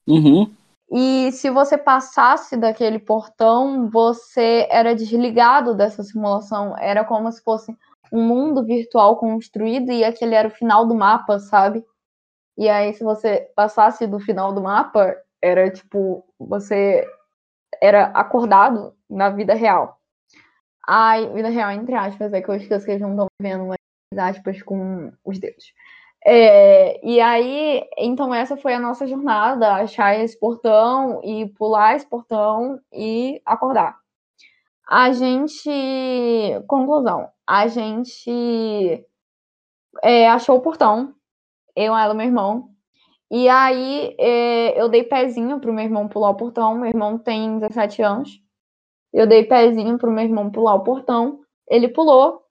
Uhum. 0.07 0.49
E 0.89 1.31
se 1.33 1.49
você 1.49 1.77
passasse 1.77 2.55
daquele 2.55 2.99
portão, 2.99 3.89
você 3.89 4.67
era 4.69 4.95
desligado 4.95 5.75
dessa 5.75 6.01
simulação. 6.03 6.75
Era 6.77 7.03
como 7.03 7.31
se 7.31 7.43
fosse 7.43 7.75
um 8.11 8.25
mundo 8.25 8.63
virtual 8.63 9.17
construído 9.17 9.91
e 9.91 10.03
aquele 10.03 10.35
era 10.35 10.47
o 10.47 10.51
final 10.51 10.87
do 10.87 10.95
mapa, 10.95 11.39
sabe? 11.39 11.83
E 12.57 12.69
aí, 12.69 12.93
se 12.93 13.03
você 13.03 13.51
passasse 13.55 14.07
do 14.07 14.19
final 14.19 14.53
do 14.53 14.61
mapa, 14.61 15.15
era 15.41 15.69
tipo, 15.69 16.25
você 16.39 17.05
era 17.81 18.05
acordado 18.07 18.95
na 19.09 19.29
vida 19.29 19.53
real. 19.53 19.99
Ai, 20.87 21.27
vida 21.33 21.49
real, 21.49 21.71
entre 21.71 21.95
aspas, 21.95 22.33
é 22.33 22.41
que 22.41 22.49
eu 22.49 22.55
esqueço 22.55 22.85
que 22.85 22.91
eles 22.91 23.01
não 23.01 23.11
estão 23.11 23.27
vendo, 23.41 23.65
mas 23.67 23.77
aspas 24.17 24.61
com 24.63 25.11
os 25.25 25.39
dedos. 25.39 25.65
É, 26.25 26.99
e 27.07 27.21
aí, 27.21 27.83
então 27.97 28.33
essa 28.33 28.57
foi 28.57 28.73
a 28.73 28.79
nossa 28.79 29.07
jornada, 29.07 29.75
achar 29.75 30.15
esse 30.19 30.37
portão 30.37 31.21
e 31.23 31.47
pular 31.49 31.95
esse 31.95 32.05
portão 32.05 32.79
e 32.91 33.41
acordar. 33.45 33.97
A 34.89 35.11
gente, 35.11 35.69
conclusão, 36.67 37.29
a 37.45 37.67
gente 37.67 39.05
é, 40.03 40.27
achou 40.29 40.57
o 40.57 40.61
portão, 40.61 41.13
eu, 41.75 41.95
ela 41.95 42.13
meu 42.13 42.25
irmão, 42.25 42.69
e 43.31 43.49
aí 43.49 44.15
é, 44.19 44.81
eu 44.81 44.89
dei 44.89 45.03
pezinho 45.03 45.59
pro 45.59 45.73
meu 45.73 45.85
irmão 45.85 46.07
pular 46.07 46.29
o 46.31 46.35
portão, 46.35 46.75
meu 46.75 46.87
irmão 46.87 47.17
tem 47.17 47.59
17 47.59 48.01
anos, 48.01 48.41
eu 49.13 49.27
dei 49.27 49.45
pezinho 49.45 49.97
pro 49.97 50.11
meu 50.11 50.23
irmão 50.25 50.51
pular 50.51 50.75
o 50.75 50.83
portão, 50.83 51.41
ele 51.69 51.89
pulou, 51.89 52.41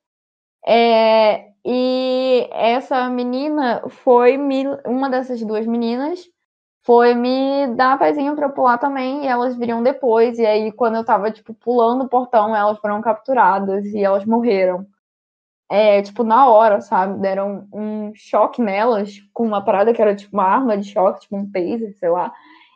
é, 0.67 1.46
e 1.69 2.49
essa 2.53 3.09
menina 3.11 3.83
foi 3.89 4.37
me, 4.37 4.65
uma 4.87 5.11
dessas 5.11 5.43
duas 5.43 5.67
meninas 5.67 6.21
foi 6.85 7.13
me 7.15 7.67
dar 7.75 7.99
pezinho 7.99 8.37
para 8.37 8.49
pular 8.49 8.79
também 8.79 9.25
e 9.25 9.27
elas 9.27 9.57
viriam 9.57 9.83
depois. 9.83 10.39
E 10.39 10.47
aí, 10.47 10.71
quando 10.71 10.97
eu 10.97 11.05
tava, 11.05 11.33
tipo, 11.33 11.53
pulando 11.55 12.05
o 12.05 12.09
portão, 12.09 12.55
elas 12.55 12.79
foram 12.79 13.01
capturadas 13.03 13.85
e 13.87 13.99
elas 14.05 14.25
morreram. 14.25 14.87
É, 15.69 16.03
tipo, 16.03 16.23
na 16.23 16.49
hora, 16.49 16.81
sabe? 16.81 17.21
Deram 17.21 17.69
um 17.73 18.13
choque 18.15 18.63
nelas 18.63 19.19
com 19.35 19.45
uma 19.45 19.65
parada 19.65 19.93
que 19.93 20.01
era, 20.01 20.15
tipo, 20.15 20.37
uma 20.37 20.45
arma 20.45 20.79
de 20.79 20.89
choque, 20.93 21.23
tipo, 21.23 21.37
um 21.37 21.51
taser, 21.51 21.97
sei 21.99 22.09
lá. 22.11 22.33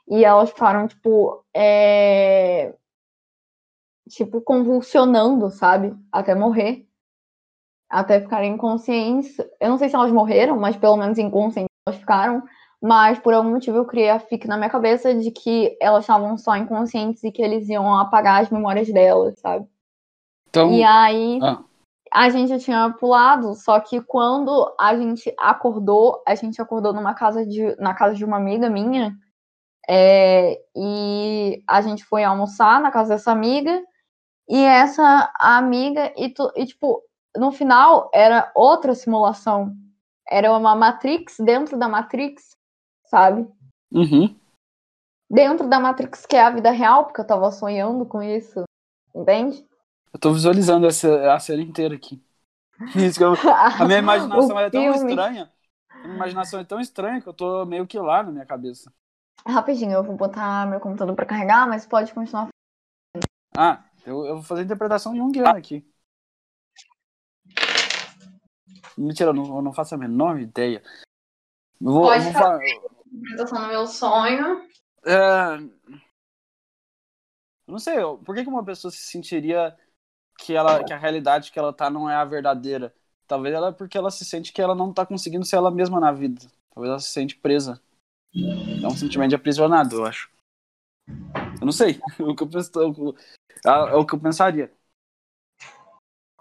E 0.09 0.25
elas 0.25 0.51
ficaram, 0.51 0.89
tipo, 0.89 1.45
é... 1.55 2.75
tipo, 4.09 4.41
convulsionando, 4.41 5.51
sabe? 5.51 5.95
Até 6.13 6.35
morrer 6.35 6.90
até 7.91 8.21
ficarem 8.21 8.55
inconscientes. 8.55 9.37
Eu 9.61 9.69
não 9.69 9.79
sei 9.79 9.89
se 9.89 9.97
elas 9.97 10.13
morreram, 10.13 10.57
mas 10.59 10.77
pelo 10.77 10.97
menos 10.97 11.19
inconscientes 11.19 11.69
elas 11.87 11.99
ficaram. 11.99 12.43
Mas 12.81 13.19
por 13.19 13.35
algum 13.35 13.51
motivo 13.51 13.77
eu 13.79 13.85
criei 13.85 14.09
a 14.09 14.19
fic 14.19 14.47
na 14.47 14.57
minha 14.57 14.71
cabeça 14.71 15.15
de 15.15 15.31
que 15.31 15.77
elas 15.83 16.05
estavam 16.05 16.39
só 16.39 16.57
inconscientes 16.57 17.23
e 17.25 17.31
que 17.31 17.43
eles 17.43 17.69
iam 17.69 17.95
apagar 17.99 18.41
as 18.41 18.49
memórias 18.49 18.91
delas, 18.91 19.39
sabe? 19.39 19.67
Então, 20.49 20.73
e 20.73 20.83
aí 20.83 21.39
ah. 21.43 21.63
a 22.13 22.31
gente 22.31 22.59
tinha 22.65 22.91
pulado, 22.99 23.55
só 23.55 23.79
que 23.81 24.01
quando 24.01 24.75
a 24.81 24.97
gente 24.97 25.33
acordou, 25.39 26.23
a 26.27 26.35
gente 26.35 26.61
acordou 26.63 26.95
numa 26.95 27.13
casa 27.13 27.45
de, 27.45 27.77
na 27.77 27.93
casa 27.93 28.15
de 28.15 28.25
uma 28.25 28.39
amiga 28.39 28.71
minha. 28.71 29.15
É, 29.89 30.59
e 30.75 31.63
a 31.67 31.83
gente 31.83 32.05
foi 32.05 32.25
almoçar 32.25 32.81
na 32.81 32.91
casa 32.91 33.11
dessa 33.11 33.31
amiga. 33.31 33.83
E 34.49 34.57
essa 34.65 35.31
amiga, 35.39 36.13
e, 36.17 36.31
tu, 36.31 36.51
e 36.57 36.67
tipo, 36.67 37.03
no 37.37 37.53
final 37.53 38.11
era 38.13 38.51
outra 38.55 38.95
simulação. 38.95 39.75
Era 40.29 40.57
uma 40.57 40.75
Matrix 40.75 41.37
dentro 41.39 41.79
da 41.79 41.89
Matrix, 41.89 42.57
sabe? 43.07 43.49
Uhum. 43.93 44.37
Dentro 45.29 45.69
da 45.69 45.79
Matrix, 45.81 46.27
que 46.27 46.37
é 46.37 46.43
a 46.43 46.51
vida 46.51 46.71
real, 46.71 47.05
porque 47.05 47.21
eu 47.21 47.27
tava 47.27 47.51
sonhando 47.51 48.05
com 48.05 48.23
isso. 48.23 48.65
Entende? 49.15 49.67
Eu 50.13 50.21
tô 50.21 50.33
visualizando 50.33 50.87
essa, 50.87 51.33
a 51.33 51.39
série 51.39 51.63
inteira 51.63 51.95
aqui. 51.95 52.23
Eu, 53.21 53.35
a 53.79 53.85
minha 53.85 53.99
imaginação 54.01 54.59
é 54.59 54.71
tão 54.71 54.95
estranha. 54.95 55.53
A 55.91 55.99
minha 55.99 56.17
imaginação 56.17 56.61
é 56.61 56.65
tão 56.65 56.81
estranha 56.81 57.21
que 57.21 57.29
eu 57.29 57.35
tô 57.35 57.67
meio 57.67 57.87
que 57.87 57.99
lá 57.99 58.23
na 58.23 58.31
minha 58.31 58.47
cabeça. 58.47 58.91
Rapidinho, 59.47 59.93
eu 59.93 60.03
vou 60.03 60.17
botar 60.17 60.67
meu 60.67 60.81
computador 60.81 61.15
pra 61.15 61.27
carregar, 61.27 61.69
mas 61.69 61.87
pode 61.87 62.13
continuar. 62.15 62.49
Ah, 63.55 63.85
eu, 64.07 64.25
eu 64.25 64.35
vou 64.37 64.43
fazer 64.43 64.63
a 64.63 64.65
interpretação 64.65 65.15
junguiana 65.15 65.59
aqui. 65.59 65.87
Mentira, 68.97 69.31
eu 69.31 69.35
não, 69.35 69.57
eu 69.57 69.63
não 69.63 69.73
faço 69.73 69.95
a 69.95 69.99
menor 69.99 70.41
ideia. 70.41 70.83
Eu 71.81 71.93
vou, 71.93 72.03
Pode 72.03 72.25
vou 72.25 72.33
falar. 72.33 72.57
Apresentação 72.57 73.63
no 73.63 73.69
meu 73.69 73.87
sonho. 73.87 74.69
É... 75.05 75.57
Eu 77.67 77.73
não 77.73 77.79
sei, 77.79 77.97
por 78.25 78.35
que, 78.35 78.43
que 78.43 78.49
uma 78.49 78.65
pessoa 78.65 78.91
se 78.91 78.99
sentiria 78.99 79.77
que, 80.39 80.55
ela, 80.55 80.83
que 80.83 80.93
a 80.93 80.99
realidade 80.99 81.53
que 81.53 81.59
ela 81.59 81.73
tá 81.73 81.89
não 81.89 82.11
é 82.11 82.15
a 82.15 82.25
verdadeira? 82.25 82.95
Talvez 83.27 83.55
ela 83.55 83.73
porque 83.73 83.97
ela 83.97 84.11
se 84.11 84.25
sente 84.25 84.53
que 84.53 84.61
ela 84.61 84.75
não 84.75 84.93
tá 84.93 85.07
conseguindo 85.07 85.47
ser 85.47 85.57
ela 85.57 85.71
mesma 85.71 86.01
na 86.01 86.11
vida. 86.11 86.41
Talvez 86.75 86.91
ela 86.91 86.99
se 86.99 87.11
sente 87.11 87.37
presa. 87.37 87.81
É 88.83 88.87
um 88.87 88.97
sentimento 88.97 89.31
de 89.31 89.37
aprisionado, 89.37 89.97
eu 89.97 90.05
acho. 90.05 90.31
Eu 91.61 91.65
não 91.65 91.73
sei. 91.73 92.01
o 92.19 92.35
que 92.35 92.43
eu, 92.43 92.49
penso, 92.49 92.71
é 93.65 93.97
o 93.97 94.05
que 94.05 94.15
eu 94.15 94.21
pensaria. 94.21 94.73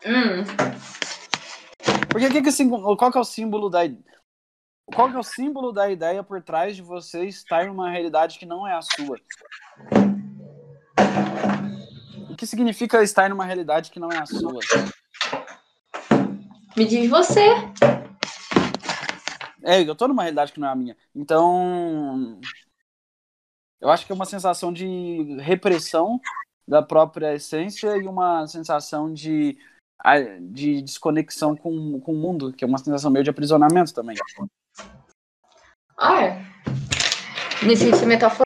Hum. 0.03 0.43
Porque 2.09 2.29
que 2.29 2.41
que, 2.41 2.51
qual 2.97 3.11
que 3.11 3.17
é 3.17 3.21
o 3.21 3.23
símbolo 3.23 3.69
da 3.69 3.83
qual 4.93 5.09
que 5.09 5.15
é 5.15 5.19
o 5.19 5.23
símbolo 5.23 5.71
da 5.71 5.89
ideia 5.89 6.23
por 6.23 6.41
trás 6.41 6.75
de 6.75 6.81
você 6.81 7.25
estar 7.25 7.65
em 7.65 7.69
uma 7.69 7.91
realidade 7.91 8.39
que 8.39 8.45
não 8.45 8.67
é 8.67 8.73
a 8.73 8.81
sua? 8.81 9.19
O 12.29 12.35
que 12.35 12.47
significa 12.47 13.03
estar 13.03 13.29
numa 13.29 13.45
realidade 13.45 13.91
que 13.91 13.99
não 13.99 14.09
é 14.11 14.17
a 14.17 14.25
sua? 14.25 14.59
Me 16.75 16.85
diz 16.85 17.09
você. 17.09 17.49
É, 19.63 19.81
eu 19.81 19.95
tô 19.95 20.07
numa 20.07 20.23
realidade 20.23 20.51
que 20.51 20.59
não 20.59 20.67
é 20.67 20.71
a 20.71 20.75
minha. 20.75 20.97
Então. 21.13 22.39
Eu 23.79 23.89
acho 23.89 24.05
que 24.05 24.11
é 24.11 24.15
uma 24.15 24.25
sensação 24.25 24.73
de 24.73 25.37
repressão 25.39 26.19
da 26.67 26.81
própria 26.81 27.33
essência 27.33 27.95
e 27.97 28.07
uma 28.07 28.45
sensação 28.47 29.13
de, 29.13 29.57
de 30.51 30.81
desconexão 30.81 31.55
com, 31.55 31.99
com 31.99 32.13
o 32.13 32.17
mundo, 32.17 32.53
que 32.53 32.63
é 32.63 32.67
uma 32.67 32.77
sensação 32.77 33.11
meio 33.11 33.23
de 33.23 33.29
aprisionamento 33.29 33.93
também. 33.93 34.15
Ah, 35.97 36.23
é? 36.23 36.49
Me 37.65 37.75
senti 37.75 38.05
metaforada. 38.05 38.45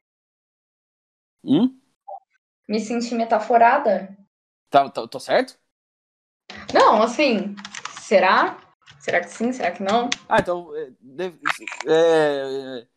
Hum? 1.44 1.80
Me 2.68 2.80
senti 2.80 3.14
metaforada? 3.14 4.18
Tá, 4.70 4.90
tá, 4.90 5.08
tô 5.08 5.20
certo? 5.20 5.60
Não, 6.74 7.04
assim, 7.04 7.56
será? 8.02 8.58
Será 9.00 9.20
que 9.20 9.28
sim? 9.28 9.52
Será 9.52 9.72
que 9.72 9.84
não? 9.84 10.10
Ah, 10.28 10.40
então. 10.40 10.76
É, 10.76 10.92
é, 11.88 12.80
é, 12.80 12.88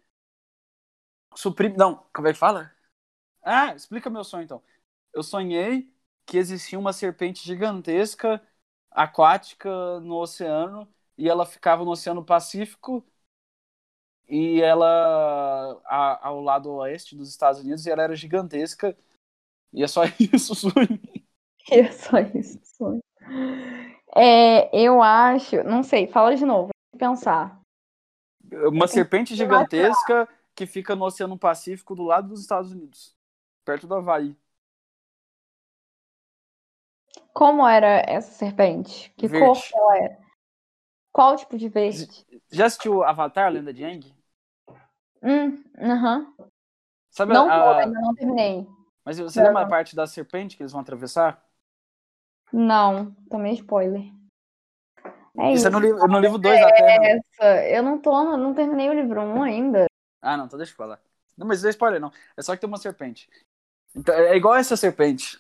suprime. 1.35 1.77
Não, 1.77 2.07
como 2.13 2.29
é 2.29 2.33
que 2.33 2.39
fala? 2.39 2.73
Ah, 3.43 3.75
explica 3.75 4.09
meu 4.09 4.25
sonho 4.25 4.45
então. 4.45 4.63
Eu 5.13 5.23
sonhei 5.23 5.93
que 6.27 6.37
existia 6.37 6.79
uma 6.79 6.93
serpente 6.93 7.45
gigantesca 7.45 8.43
aquática 8.91 10.01
no 10.01 10.17
oceano 10.17 10.89
e 11.17 11.29
ela 11.29 11.47
ficava 11.47 11.85
no 11.85 11.93
Oceano 11.93 12.25
Pacífico 12.25 13.05
e 14.29 14.61
ela 14.61 15.81
a, 15.85 16.29
ao 16.29 16.41
lado 16.41 16.73
oeste 16.73 17.15
dos 17.15 17.29
Estados 17.29 17.61
Unidos 17.61 17.87
e 17.87 17.91
ela 17.91 18.03
era 18.03 18.17
gigantesca 18.17 18.97
e 19.73 19.83
é 19.83 19.87
só 19.87 20.03
isso 20.19 20.55
sonho. 20.55 21.01
É 21.71 21.91
só 21.93 22.19
isso 22.19 22.59
sonho. 22.65 23.03
É, 24.15 24.75
eu 24.77 25.03
acho, 25.03 25.63
não 25.63 25.83
sei, 25.83 26.07
fala 26.07 26.35
de 26.35 26.45
novo, 26.45 26.71
pensar. 26.99 27.61
Uma 28.51 28.87
serpente 28.87 29.35
gigantesca 29.35 30.29
que 30.55 30.67
fica 30.67 30.97
no 30.97 31.05
Oceano 31.05 31.39
Pacífico 31.39 31.95
do 31.95 32.05
lado 32.05 32.29
dos 32.29 32.41
Estados 32.41 32.73
Unidos, 32.73 33.15
perto 33.65 33.87
do 33.87 33.95
Havaí. 33.95 34.35
Como 37.37 37.69
era 37.69 38.03
essa 38.07 38.33
serpente? 38.33 39.13
Que 39.15 39.29
verde. 39.29 39.47
cor 39.47 39.59
ela 39.75 39.99
era? 39.99 40.19
Qual 41.13 41.37
tipo 41.37 41.59
de 41.59 41.69
verde? 41.69 42.09
Já 42.51 42.65
assistiu 42.65 43.05
Avatar, 43.05 43.53
Lenda 43.53 43.75
de 43.75 43.85
Aang? 43.85 44.11
Hum, 45.23 45.63
aham. 45.79 46.21
Uh 46.21 46.45
-huh. 46.45 46.51
Sabe 47.11 47.35
não, 47.35 47.47
a... 47.47 47.81
ainda 47.81 48.01
não 48.01 48.15
terminei. 48.15 48.67
Mas 49.05 49.19
você 49.19 49.41
não. 49.41 49.49
lembra 49.49 49.65
a 49.65 49.69
parte 49.69 49.95
da 49.95 50.07
serpente 50.07 50.57
que 50.57 50.63
eles 50.63 50.73
vão 50.73 50.81
atravessar? 50.81 51.45
Não, 52.51 53.15
também 53.29 53.53
spoiler. 53.53 54.11
É 55.39 55.53
isso, 55.53 55.57
isso. 55.57 55.67
é 55.67 55.71
no, 55.71 55.79
livro, 55.79 56.09
no 56.09 56.19
livro 56.19 56.39
2 56.39 56.59
é 56.59 56.63
até. 56.63 57.19
Essa. 57.19 57.67
Eu 57.69 57.83
não 57.83 57.99
tô, 57.99 58.35
não 58.39 58.55
terminei 58.55 58.89
o 58.89 58.95
livro 58.95 59.21
1 59.21 59.37
um 59.37 59.43
ainda. 59.43 59.85
Ah, 60.23 60.39
não, 60.39 60.47
então 60.47 60.57
deixa 60.57 60.73
eu 60.73 60.77
falar. 60.77 60.99
Não, 61.37 61.47
mas 61.47 61.61
não 61.61 61.69
é 61.69 61.71
spoiler, 61.71 62.01
não. 62.01 62.11
É 62.35 62.41
só 62.41 62.55
que 62.55 62.63
tem 62.63 62.69
uma 62.69 62.79
serpente. 62.79 63.29
Então, 63.95 64.15
é 64.15 64.35
igual 64.35 64.55
essa 64.55 64.75
serpente. 64.75 65.39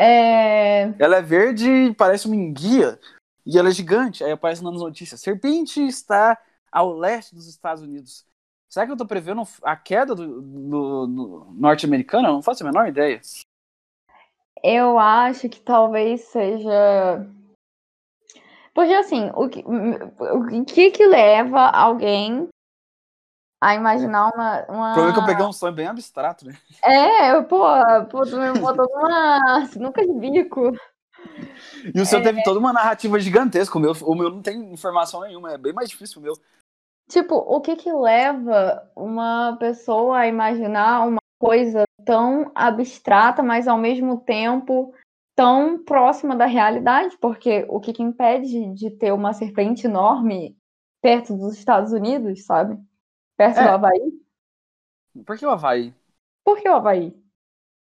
É... 0.00 0.94
Ela 0.98 1.16
é 1.16 1.22
verde 1.22 1.94
parece 1.98 2.26
uma 2.26 2.34
enguia. 2.34 2.98
E 3.44 3.58
ela 3.58 3.68
é 3.68 3.72
gigante. 3.72 4.24
Aí 4.24 4.32
aparece 4.32 4.64
nas 4.64 4.80
notícias. 4.80 5.20
Serpente 5.20 5.86
está 5.86 6.38
ao 6.72 6.96
leste 6.96 7.34
dos 7.34 7.46
Estados 7.46 7.82
Unidos. 7.82 8.24
Será 8.68 8.86
que 8.86 8.92
eu 8.92 8.96
tô 8.96 9.04
prevendo 9.04 9.42
a 9.62 9.76
queda 9.76 10.14
do, 10.14 10.40
do, 10.40 11.06
do 11.06 11.46
norte-americano? 11.54 12.28
Eu 12.28 12.32
não 12.32 12.42
faço 12.42 12.62
a 12.62 12.66
menor 12.66 12.88
ideia. 12.88 13.20
Eu 14.62 14.98
acho 14.98 15.48
que 15.48 15.60
talvez 15.60 16.22
seja. 16.22 17.26
Porque 18.72 18.94
assim, 18.94 19.30
o 19.34 19.48
que, 19.48 19.64
o 19.66 20.64
que 20.64 20.92
que 20.92 21.06
leva 21.06 21.66
alguém 21.66 22.48
a 23.60 23.74
imaginar 23.74 24.30
uma. 24.34 24.64
uma... 24.68 24.90
O 24.90 24.94
problema 24.94 25.10
é 25.10 25.12
que 25.12 25.20
eu 25.20 25.26
peguei 25.26 25.44
um 25.44 25.52
sonho 25.52 25.74
bem 25.74 25.86
abstrato, 25.86 26.46
né? 26.46 26.56
É, 26.82 27.40
pô, 27.42 27.62
pô 28.10 28.22
tu 28.24 28.38
me 28.38 28.58
botou 28.58 28.88
numa 28.88 29.66
sinuca 29.70 30.04
de 30.04 30.12
bico. 30.14 30.72
E 31.94 32.00
o 32.00 32.06
seu 32.06 32.20
é... 32.20 32.22
teve 32.22 32.42
toda 32.42 32.58
uma 32.58 32.72
narrativa 32.72 33.20
gigantesca. 33.20 33.76
O 33.76 33.80
meu, 33.80 33.92
o 34.02 34.14
meu 34.14 34.30
não 34.30 34.40
tem 34.40 34.72
informação 34.72 35.20
nenhuma, 35.20 35.52
é 35.52 35.58
bem 35.58 35.74
mais 35.74 35.90
difícil 35.90 36.20
o 36.20 36.24
meu. 36.24 36.32
Tipo, 37.08 37.34
o 37.34 37.60
que 37.60 37.76
que 37.76 37.92
leva 37.92 38.88
uma 38.96 39.56
pessoa 39.58 40.18
a 40.18 40.28
imaginar 40.28 41.06
uma 41.06 41.20
coisa 41.38 41.82
tão 42.04 42.50
abstrata, 42.54 43.42
mas 43.42 43.68
ao 43.68 43.76
mesmo 43.76 44.20
tempo 44.20 44.94
tão 45.36 45.82
próxima 45.82 46.34
da 46.34 46.46
realidade? 46.46 47.18
Porque 47.20 47.66
o 47.68 47.80
que, 47.80 47.92
que 47.92 48.02
impede 48.02 48.72
de 48.72 48.90
ter 48.90 49.12
uma 49.12 49.32
serpente 49.32 49.86
enorme 49.86 50.56
perto 51.02 51.36
dos 51.36 51.58
Estados 51.58 51.92
Unidos, 51.92 52.44
sabe? 52.44 52.78
Perto 53.40 53.58
é. 53.58 53.62
do 53.62 53.68
Havaí? 53.70 54.22
Por 55.24 55.38
que 55.38 55.46
o 55.46 55.50
Havaí? 55.50 55.94
Por 56.44 56.60
que 56.60 56.68
o 56.68 56.74
Havaí? 56.74 57.18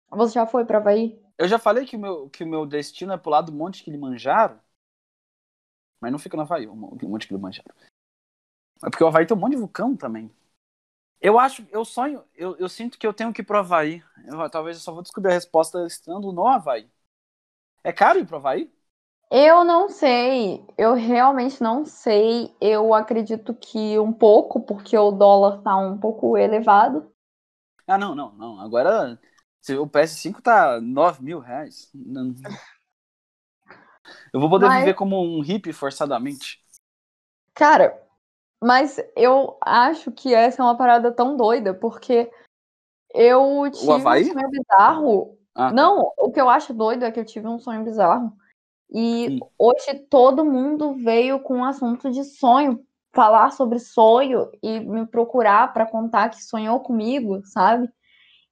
Você 0.09 0.33
já 0.33 0.47
foi 0.47 0.65
para 0.65 0.79
Havaí? 0.79 1.23
Eu 1.37 1.47
já 1.47 1.59
falei 1.59 1.85
que 1.85 1.95
o 1.95 1.99
meu, 1.99 2.27
que 2.27 2.43
o 2.43 2.47
meu 2.47 2.65
destino 2.65 3.13
é 3.13 3.17
pro 3.17 3.29
lado 3.29 3.51
do 3.51 3.55
Monte 3.55 3.83
Kilimanjaro. 3.83 4.59
Mas 6.01 6.11
não 6.11 6.17
fica 6.17 6.35
no 6.35 6.41
Havaí, 6.41 6.65
o 6.65 6.75
Monte 6.75 7.27
Kilimanjaro. 7.27 7.69
É 8.83 8.89
porque 8.89 9.03
o 9.03 9.07
Havaí 9.07 9.27
tem 9.27 9.37
um 9.37 9.39
monte 9.39 9.51
de 9.51 9.59
vulcão 9.59 9.95
também. 9.95 10.31
Eu 11.21 11.37
acho, 11.37 11.63
eu 11.69 11.85
sonho, 11.85 12.23
eu, 12.33 12.57
eu 12.57 12.67
sinto 12.67 12.97
que 12.97 13.05
eu 13.05 13.13
tenho 13.13 13.31
que 13.31 13.43
ir 13.43 13.45
pro 13.45 13.59
Havaí. 13.59 14.03
Eu, 14.25 14.49
talvez 14.49 14.77
eu 14.77 14.81
só 14.81 14.91
vou 14.91 15.03
descobrir 15.03 15.29
a 15.29 15.35
resposta 15.35 15.85
estando 15.85 16.33
no 16.33 16.47
Havaí. 16.47 16.89
É 17.83 17.93
caro 17.93 18.17
ir 18.17 18.25
pro 18.25 18.37
Havaí? 18.37 18.73
Eu 19.35 19.63
não 19.63 19.89
sei, 19.89 20.63
eu 20.77 20.93
realmente 20.93 21.59
não 21.59 21.83
sei. 21.85 22.55
Eu 22.61 22.93
acredito 22.93 23.51
que 23.51 23.97
um 23.97 24.13
pouco, 24.13 24.61
porque 24.61 24.95
o 24.95 25.09
dólar 25.09 25.59
tá 25.63 25.75
um 25.75 25.97
pouco 25.97 26.37
elevado. 26.37 27.11
Ah, 27.87 27.97
não, 27.97 28.13
não, 28.13 28.31
não. 28.33 28.59
Agora 28.61 29.19
o 29.71 29.87
PS5 29.87 30.39
tá 30.39 30.79
9 30.79 31.23
mil 31.23 31.39
reais. 31.39 31.89
Não. 31.95 32.35
Eu 34.31 34.39
vou 34.39 34.51
poder 34.51 34.67
Mas... 34.67 34.81
viver 34.81 34.93
como 34.93 35.19
um 35.19 35.41
hippie 35.41 35.73
forçadamente. 35.73 36.63
Cara, 37.55 37.99
mas 38.61 38.99
eu 39.15 39.57
acho 39.61 40.11
que 40.11 40.31
essa 40.31 40.61
é 40.61 40.65
uma 40.65 40.77
parada 40.77 41.11
tão 41.11 41.35
doida, 41.35 41.73
porque 41.73 42.29
eu 43.11 43.63
tive 43.71 43.91
um 43.91 43.99
sonho 43.99 44.49
bizarro. 44.51 45.39
Ah, 45.55 45.69
tá. 45.69 45.71
não, 45.73 46.13
o 46.19 46.31
que 46.31 46.39
eu 46.39 46.49
acho 46.49 46.71
doido 46.71 47.03
é 47.03 47.11
que 47.11 47.19
eu 47.19 47.25
tive 47.25 47.47
um 47.47 47.57
sonho 47.57 47.83
bizarro 47.83 48.37
e 48.93 49.27
Sim. 49.27 49.39
hoje 49.57 49.95
todo 50.09 50.45
mundo 50.45 50.93
veio 50.93 51.39
com 51.39 51.57
um 51.57 51.65
assunto 51.65 52.11
de 52.11 52.23
sonho, 52.23 52.79
falar 53.11 53.51
sobre 53.51 53.79
sonho 53.79 54.49
e 54.61 54.79
me 54.79 55.07
procurar 55.07 55.73
para 55.73 55.85
contar 55.85 56.29
que 56.29 56.43
sonhou 56.43 56.79
comigo, 56.79 57.41
sabe? 57.45 57.89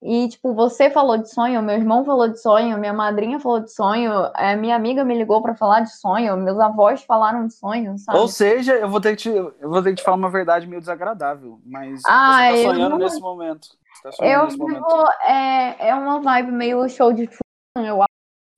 E, 0.03 0.27
tipo, 0.29 0.55
você 0.55 0.89
falou 0.89 1.15
de 1.15 1.31
sonho, 1.31 1.61
meu 1.61 1.75
irmão 1.75 2.03
falou 2.03 2.27
de 2.27 2.41
sonho, 2.41 2.75
minha 2.79 2.91
madrinha 2.91 3.39
falou 3.39 3.59
de 3.59 3.71
sonho, 3.71 4.11
é, 4.35 4.55
minha 4.55 4.75
amiga 4.75 5.05
me 5.05 5.15
ligou 5.15 5.43
para 5.43 5.53
falar 5.53 5.81
de 5.81 5.95
sonho, 5.95 6.35
meus 6.37 6.59
avós 6.59 7.03
falaram 7.03 7.45
de 7.45 7.53
sonho, 7.53 7.95
sabe? 7.99 8.17
Ou 8.17 8.27
seja, 8.27 8.73
eu 8.73 8.89
vou 8.89 8.99
ter 8.99 9.11
que 9.15 9.17
te, 9.17 9.29
eu 9.29 9.69
vou 9.69 9.83
ter 9.83 9.91
que 9.91 9.97
te 9.97 10.03
falar 10.03 10.17
uma 10.17 10.31
verdade 10.31 10.65
meio 10.65 10.81
desagradável, 10.81 11.61
mas 11.63 12.01
ah, 12.07 12.49
você 12.49 12.63
tá 12.63 12.71
sonhando 12.71 12.89
não... 12.89 12.97
nesse 12.97 13.21
momento. 13.21 13.67
Tá 14.01 14.09
eu 14.21 14.45
nesse 14.45 14.57
vivo, 14.57 14.69
momento. 14.69 15.07
É, 15.23 15.89
é 15.89 15.93
uma 15.93 16.19
vibe 16.19 16.51
meio 16.51 16.89
show 16.89 17.13
de 17.13 17.29
eu 17.75 18.01
acho. 18.01 18.09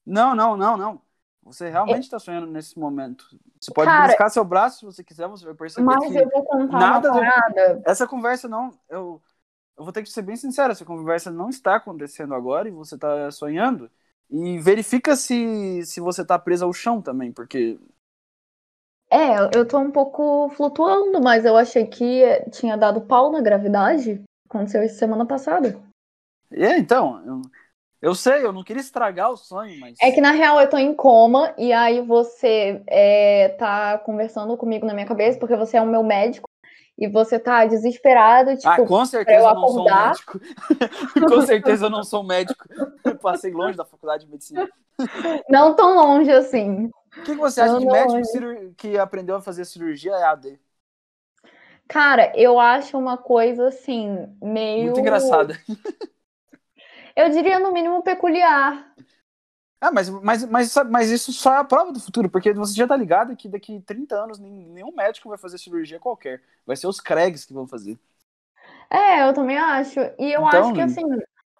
Não, 0.06 0.34
não, 0.34 0.56
não, 0.56 0.78
não. 0.78 1.02
Você 1.44 1.70
realmente 1.70 2.04
está 2.04 2.18
sonhando 2.20 2.48
nesse 2.48 2.80
momento. 2.80 3.28
Você 3.60 3.72
pode 3.72 3.90
Cara, 3.90 4.08
buscar 4.08 4.30
seu 4.30 4.46
braço 4.46 4.80
se 4.80 4.86
você 4.86 5.04
quiser, 5.04 5.28
você 5.28 5.46
vai 5.46 5.54
perceber 5.54 5.86
mas 5.86 6.08
que 6.08 6.18
eu 6.18 6.30
vou 6.30 6.44
contar 6.44 6.80
nada 6.80 7.12
uma 7.12 7.20
parada. 7.20 7.82
Essa 7.86 8.08
conversa 8.08 8.48
não, 8.48 8.72
eu, 8.90 9.22
eu 9.78 9.84
vou 9.84 9.92
ter 9.92 10.04
que 10.04 10.10
ser 10.10 10.22
bem 10.22 10.36
sincero, 10.36 10.72
essa 10.72 10.86
conversa 10.86 11.30
não 11.32 11.50
está 11.50 11.76
acontecendo 11.76 12.34
agora 12.34 12.68
e 12.68 12.72
você 12.72 12.96
está 12.96 13.30
sonhando. 13.32 13.92
E 14.30 14.58
verifica 14.60 15.16
se, 15.16 15.86
se 15.86 16.00
você 16.00 16.22
está 16.22 16.40
presa 16.40 16.66
ao 16.66 16.74
chão 16.74 17.02
também, 17.02 17.32
porque 17.32 17.78
é, 19.14 19.38
eu 19.56 19.64
tô 19.68 19.78
um 19.78 19.92
pouco 19.92 20.50
flutuando, 20.56 21.22
mas 21.22 21.46
eu 21.46 21.56
achei 21.56 21.86
que 21.86 22.24
tinha 22.50 22.76
dado 22.76 23.00
pau 23.00 23.32
na 23.32 23.42
gravidade. 23.42 24.24
Aconteceu 24.50 24.84
isso 24.84 24.98
semana 24.98 25.24
passada. 25.24 25.80
É, 26.52 26.80
então, 26.80 27.24
eu, 27.24 27.42
eu 28.04 28.14
sei, 28.14 28.46
eu 28.46 28.52
não 28.52 28.66
queria 28.66 28.82
estragar 28.82 29.32
o 29.32 29.38
sonho, 29.38 29.80
mas. 29.80 29.98
É 30.02 30.12
que 30.12 30.20
na 30.20 30.32
real 30.32 30.60
eu 30.60 30.70
tô 30.70 30.78
em 30.78 30.94
coma 30.94 31.54
e 31.58 31.72
aí 31.72 32.02
você 32.02 32.84
é, 32.86 33.48
tá 33.58 33.98
conversando 33.98 34.58
comigo 34.58 34.86
na 34.86 34.94
minha 34.94 35.06
cabeça, 35.06 35.40
porque 35.40 35.56
você 35.56 35.78
é 35.78 35.82
o 35.82 35.88
meu 35.88 36.04
médico 36.04 36.50
e 36.98 37.08
você 37.08 37.40
tá 37.40 37.66
desesperado, 37.66 38.50
ah, 38.50 38.58
tipo, 38.58 38.68
ah, 38.68 38.86
com 38.86 39.06
certeza 39.06 39.40
eu, 39.40 39.48
eu 39.48 39.56
não 39.56 39.68
sou 39.70 39.88
um 39.88 39.96
médico. 39.96 40.40
com 41.30 41.42
certeza 41.44 41.86
eu 41.86 41.90
não 41.90 42.04
sou 42.04 42.24
um 42.24 42.28
médico. 42.28 42.66
Eu 43.06 43.16
passei 43.16 43.54
longe 43.54 43.78
da 43.78 43.86
faculdade 43.86 44.26
de 44.26 44.32
medicina. 44.32 44.68
Não 45.50 45.74
tão 45.74 45.96
longe 45.96 46.30
assim. 46.30 46.92
O 47.18 47.22
que, 47.24 47.32
que 47.32 47.36
você 47.36 47.62
acha 47.62 47.72
não 47.72 47.80
de 47.80 47.86
médico 47.86 48.74
que 48.76 48.98
aprendeu 48.98 49.38
a 49.38 49.42
fazer 49.42 49.64
cirurgia 49.64 50.12
EAD? 50.12 50.60
Cara, 51.88 52.34
eu 52.36 52.60
acho 52.60 52.98
uma 52.98 53.16
coisa 53.16 53.70
assim, 53.70 54.28
meio. 54.42 54.88
Muito 54.88 55.00
engraçada. 55.00 55.58
Eu 57.16 57.30
diria, 57.30 57.60
no 57.60 57.72
mínimo, 57.72 58.04
peculiar. 58.04 58.94
Ah, 59.82 59.92
mas, 59.92 60.10
mas, 60.10 60.46
mas, 60.46 60.74
mas 60.90 61.10
isso 61.12 61.34
só 61.34 61.56
é 61.56 61.58
a 61.58 61.64
prova 61.64 61.92
do 61.92 62.00
futuro, 62.00 62.30
porque 62.30 62.54
você 62.54 62.74
já 62.74 62.88
tá 62.88 62.96
ligado 62.96 63.36
que 63.36 63.50
daqui 63.50 63.82
30 63.82 64.16
anos 64.16 64.40
nenhum 64.40 64.94
médico 64.96 65.28
vai 65.28 65.38
fazer 65.38 65.58
cirurgia 65.58 66.00
qualquer. 66.00 66.42
Vai 66.66 66.78
ser 66.78 66.88
os 66.88 67.02
Craigs 67.02 67.46
que 67.46 67.54
vão 67.54 67.68
fazer. 67.68 68.00
É, 68.90 69.24
eu 69.28 69.34
também 69.34 69.58
acho. 69.58 70.00
E 70.20 70.32
eu 70.32 70.46
Então, 70.46 70.46
acho 70.46 70.74
que, 70.74 70.82
assim, 70.82 71.02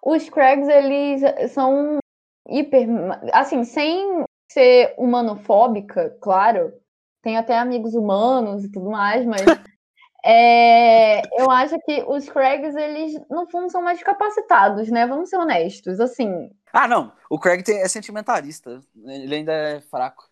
os 0.02 0.28
Craigs, 0.30 0.68
eles 0.68 1.52
são 1.52 1.98
hiper. 2.48 2.86
Assim, 3.32 3.64
sem 3.64 4.24
ser 4.50 4.94
humanofóbica, 4.98 6.10
claro. 6.20 6.72
Tem 7.22 7.36
até 7.38 7.58
amigos 7.58 7.94
humanos 7.94 8.64
e 8.64 8.70
tudo 8.70 8.90
mais, 8.90 9.24
mas. 9.26 9.58
é, 10.24 11.22
eu 11.40 11.50
acho 11.50 11.78
que 11.80 12.02
os 12.08 12.28
Craigs, 12.28 12.74
eles, 12.76 13.14
no 13.30 13.46
fundo, 13.50 13.70
são 13.70 13.82
mais 13.82 14.02
capacitados, 14.02 14.90
né? 14.90 15.06
Vamos 15.06 15.30
ser 15.30 15.36
honestos. 15.38 16.00
Assim, 16.00 16.50
Ah, 16.72 16.88
não. 16.88 17.12
O 17.30 17.38
Craig 17.38 17.62
tem- 17.62 17.80
é 17.80 17.88
sentimentalista. 17.88 18.80
Ele 19.06 19.34
ainda 19.36 19.52
é 19.52 19.80
fraco. 19.82 20.28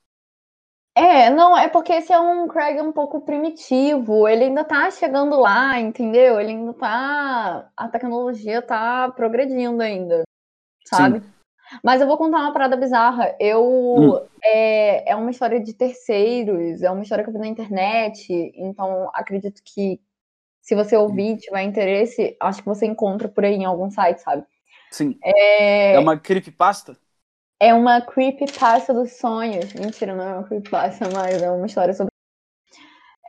É, 0.94 1.30
não, 1.30 1.56
é 1.56 1.68
porque 1.68 1.92
esse 1.94 2.12
é 2.12 2.20
um 2.20 2.46
Craig 2.48 2.78
um 2.82 2.92
pouco 2.92 3.22
primitivo, 3.22 4.28
ele 4.28 4.44
ainda 4.44 4.62
tá 4.62 4.90
chegando 4.90 5.40
lá, 5.40 5.78
entendeu? 5.80 6.38
Ele 6.38 6.50
ainda 6.50 6.74
tá. 6.74 7.70
A 7.76 7.88
tecnologia 7.88 8.60
tá 8.60 9.10
progredindo 9.10 9.82
ainda, 9.82 10.22
sabe? 10.84 11.22
Mas 11.82 12.00
eu 12.00 12.06
vou 12.06 12.18
contar 12.18 12.38
uma 12.38 12.52
parada 12.52 12.76
bizarra. 12.76 13.34
Eu. 13.38 13.62
Hum. 13.64 14.26
É, 14.44 15.12
é 15.12 15.16
uma 15.16 15.30
história 15.30 15.60
de 15.60 15.72
terceiros, 15.72 16.82
é 16.82 16.90
uma 16.90 17.02
história 17.02 17.22
que 17.22 17.30
eu 17.30 17.34
vi 17.34 17.38
na 17.38 17.46
internet, 17.46 18.26
então 18.56 19.08
acredito 19.14 19.62
que 19.64 20.00
se 20.60 20.74
você 20.74 20.96
ouvir 20.96 21.34
e 21.34 21.36
tiver 21.36 21.62
interesse, 21.62 22.36
acho 22.40 22.60
que 22.60 22.68
você 22.68 22.86
encontra 22.86 23.28
por 23.28 23.44
aí 23.44 23.54
em 23.54 23.64
algum 23.64 23.90
site, 23.90 24.20
sabe? 24.20 24.44
Sim. 24.90 25.18
É, 25.22 25.94
É 25.94 25.98
uma 25.98 26.18
creepypasta? 26.18 26.96
é 27.60 27.72
uma 27.72 28.00
creepypasta 28.00 28.92
dos 28.92 29.12
sonhos. 29.12 29.72
Mentira, 29.72 30.14
não 30.14 30.24
é 30.24 30.34
uma 30.34 30.44
creepypasta, 30.44 31.08
mas 31.08 31.40
é 31.40 31.50
uma 31.50 31.66
história 31.66 31.94
sobre. 31.94 32.10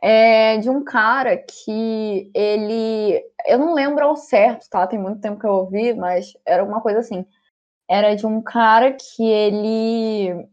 É 0.02 0.58
de 0.58 0.68
um 0.68 0.84
cara 0.84 1.36
que 1.36 2.30
ele. 2.34 3.22
Eu 3.46 3.58
não 3.58 3.74
lembro 3.74 4.04
ao 4.04 4.16
certo, 4.16 4.68
tá? 4.68 4.86
Tem 4.86 4.98
muito 4.98 5.20
tempo 5.20 5.40
que 5.40 5.46
eu 5.46 5.52
ouvi, 5.52 5.94
mas 5.94 6.32
era 6.44 6.62
uma 6.64 6.80
coisa 6.80 6.98
assim. 6.98 7.24
Era 7.88 8.14
de 8.14 8.26
um 8.26 8.42
cara 8.42 8.92
que 8.92 9.22
ele. 9.22 10.48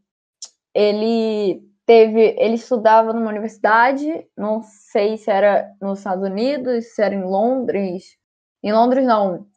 Ele 0.73 1.61
teve. 1.86 2.36
Ele 2.38 2.55
estudava 2.55 3.13
numa 3.13 3.29
universidade, 3.29 4.25
não 4.38 4.61
sei 4.63 5.17
se 5.17 5.29
era 5.29 5.69
nos 5.82 5.99
Estados 5.99 6.23
Unidos, 6.23 6.93
se 6.93 7.01
era 7.01 7.15
em 7.15 7.23
Londres. 7.23 8.17
Em 8.63 8.73
Londres, 8.73 9.05
não. 9.05 9.47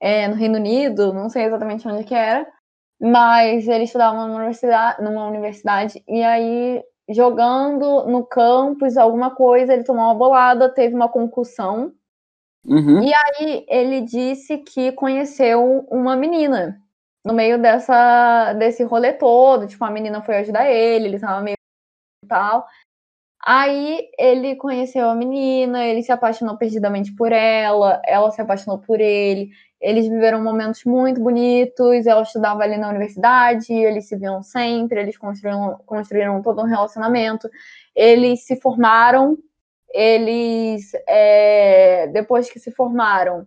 É, 0.00 0.28
no 0.28 0.34
Reino 0.34 0.56
Unido, 0.56 1.12
não 1.12 1.28
sei 1.28 1.44
exatamente 1.44 1.86
onde 1.88 2.04
que 2.04 2.14
era. 2.14 2.46
Mas 3.00 3.66
ele 3.66 3.84
estudava 3.84 4.26
numa 4.26 4.36
universidade, 4.36 5.02
numa 5.02 5.26
universidade 5.26 6.02
e 6.08 6.22
aí, 6.22 6.82
jogando 7.10 8.06
no 8.06 8.24
campus 8.24 8.96
alguma 8.96 9.34
coisa, 9.34 9.72
ele 9.72 9.84
tomou 9.84 10.04
uma 10.04 10.14
bolada, 10.14 10.72
teve 10.72 10.94
uma 10.94 11.08
concussão. 11.08 11.92
Uhum. 12.66 13.02
E 13.02 13.12
aí 13.12 13.66
ele 13.68 14.00
disse 14.02 14.58
que 14.58 14.92
conheceu 14.92 15.86
uma 15.90 16.16
menina 16.16 16.80
no 17.24 17.32
meio 17.32 17.60
dessa, 17.60 18.52
desse 18.54 18.84
rolê 18.84 19.12
todo. 19.12 19.66
Tipo, 19.66 19.84
a 19.84 19.90
menina 19.90 20.22
foi 20.22 20.36
ajudar 20.38 20.70
ele, 20.70 21.06
ele 21.06 21.18
tava 21.18 21.40
meio 21.40 21.56
tal. 22.28 22.66
Aí 23.46 24.08
ele 24.18 24.56
conheceu 24.56 25.08
a 25.08 25.14
menina, 25.14 25.84
ele 25.84 26.02
se 26.02 26.10
apaixonou 26.10 26.56
perdidamente 26.56 27.14
por 27.14 27.30
ela, 27.30 28.00
ela 28.06 28.30
se 28.30 28.40
apaixonou 28.40 28.78
por 28.78 29.00
ele. 29.00 29.50
Eles 29.80 30.08
viveram 30.08 30.42
momentos 30.42 30.82
muito 30.84 31.20
bonitos, 31.20 32.06
ela 32.06 32.22
estudava 32.22 32.62
ali 32.62 32.78
na 32.78 32.88
universidade, 32.88 33.70
eles 33.70 34.08
se 34.08 34.16
viam 34.16 34.42
sempre, 34.42 34.98
eles 34.98 35.18
construíram, 35.18 35.78
construíram 35.84 36.40
todo 36.42 36.62
um 36.62 36.64
relacionamento. 36.66 37.50
Eles 37.94 38.46
se 38.46 38.56
formaram, 38.56 39.36
eles, 39.92 40.92
é, 41.06 42.06
depois 42.08 42.50
que 42.50 42.58
se 42.58 42.70
formaram, 42.70 43.46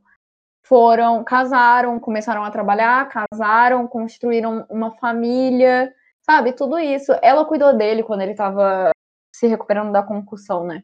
foram, 0.68 1.24
casaram, 1.24 2.00
começaram 2.00 2.44
a 2.44 2.52
trabalhar, 2.52 3.10
casaram, 3.10 3.88
construíram 3.88 4.66
uma 4.70 4.92
família, 4.98 5.94
sabe? 6.22 6.52
Tudo 6.54 6.78
isso. 6.78 7.14
Ela 7.22 7.46
cuidou 7.46 7.76
dele 7.78 8.04
quando 8.04 8.22
ele 8.22 8.32
estava 8.32 8.92
se 9.34 9.48
recuperando 9.48 9.92
da 9.92 10.04
concussão, 10.04 10.66
né? 10.66 10.84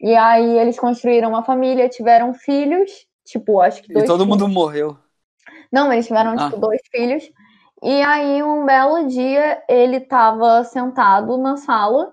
E 0.00 0.14
aí 0.14 0.58
eles 0.58 0.78
construíram 0.78 1.28
uma 1.30 1.42
família, 1.42 1.88
tiveram 1.88 2.32
filhos, 2.32 2.90
tipo, 3.24 3.60
acho 3.60 3.82
que 3.82 3.90
E 3.90 3.94
dois 3.94 4.06
todo 4.06 4.22
filhos. 4.24 4.38
mundo 4.40 4.48
morreu. 4.48 4.96
Não, 5.72 5.92
eles 5.92 6.06
tiveram, 6.06 6.32
Ah. 6.38 6.44
tipo, 6.46 6.60
dois 6.60 6.80
filhos. 6.90 7.28
E 7.82 8.02
aí, 8.02 8.42
um 8.42 8.64
belo 8.64 9.06
dia, 9.08 9.62
ele 9.68 10.00
tava 10.00 10.62
sentado 10.64 11.36
na 11.38 11.56
sala, 11.56 12.12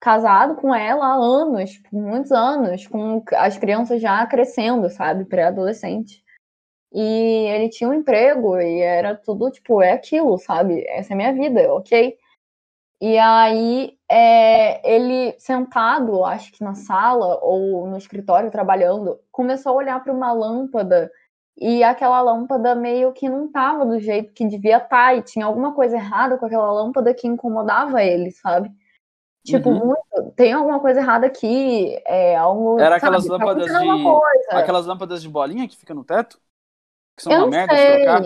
casado 0.00 0.56
com 0.56 0.74
ela 0.74 1.06
há 1.06 1.14
anos, 1.14 1.70
tipo, 1.70 1.96
muitos 1.96 2.32
anos, 2.32 2.86
com 2.86 3.22
as 3.36 3.56
crianças 3.56 4.00
já 4.02 4.26
crescendo, 4.26 4.88
sabe? 4.90 5.24
Pré-adolescente. 5.24 6.21
E 6.94 7.46
ele 7.48 7.68
tinha 7.68 7.88
um 7.88 7.94
emprego 7.94 8.58
e 8.60 8.80
era 8.80 9.14
tudo, 9.14 9.50
tipo, 9.50 9.82
é 9.82 9.92
aquilo, 9.92 10.36
sabe? 10.38 10.84
Essa 10.88 11.12
é 11.12 11.14
a 11.14 11.16
minha 11.16 11.32
vida, 11.32 11.72
ok? 11.72 12.16
E 13.00 13.18
aí, 13.18 13.98
é, 14.08 14.94
ele 14.94 15.34
sentado, 15.38 16.24
acho 16.24 16.52
que 16.52 16.62
na 16.62 16.74
sala 16.74 17.38
ou 17.42 17.86
no 17.86 17.96
escritório 17.96 18.50
trabalhando, 18.50 19.18
começou 19.32 19.72
a 19.72 19.76
olhar 19.76 20.04
para 20.04 20.12
uma 20.12 20.32
lâmpada 20.32 21.10
e 21.56 21.82
aquela 21.82 22.20
lâmpada 22.20 22.74
meio 22.74 23.12
que 23.12 23.28
não 23.28 23.50
tava 23.50 23.84
do 23.84 23.98
jeito 23.98 24.32
que 24.32 24.46
devia 24.46 24.76
estar, 24.78 25.16
e 25.16 25.22
tinha 25.22 25.46
alguma 25.46 25.74
coisa 25.74 25.96
errada 25.96 26.38
com 26.38 26.46
aquela 26.46 26.70
lâmpada 26.72 27.12
que 27.12 27.26
incomodava 27.26 28.02
ele, 28.02 28.30
sabe? 28.30 28.70
Tipo, 29.44 29.70
Uhum. 29.70 29.86
muito, 29.86 30.32
tem 30.36 30.52
alguma 30.52 30.78
coisa 30.78 31.00
errada 31.00 31.26
aqui, 31.26 32.00
é 32.06 32.36
algo. 32.36 32.78
Era 32.78 33.00
sabe, 33.00 33.16
aquelas 33.16 33.26
tá 33.26 33.32
lâmpadas 33.32 33.66
de-. 33.66 34.56
Aquelas 34.56 34.86
lâmpadas 34.86 35.22
de 35.22 35.28
bolinha 35.28 35.66
que 35.66 35.76
fica 35.76 35.92
no 35.92 36.04
teto? 36.04 36.40
Que 37.22 37.28
são 37.28 37.32
Eu 37.32 37.38
uma 37.42 37.46
merda 37.50 37.74
de 37.76 38.04
trocar? 38.04 38.22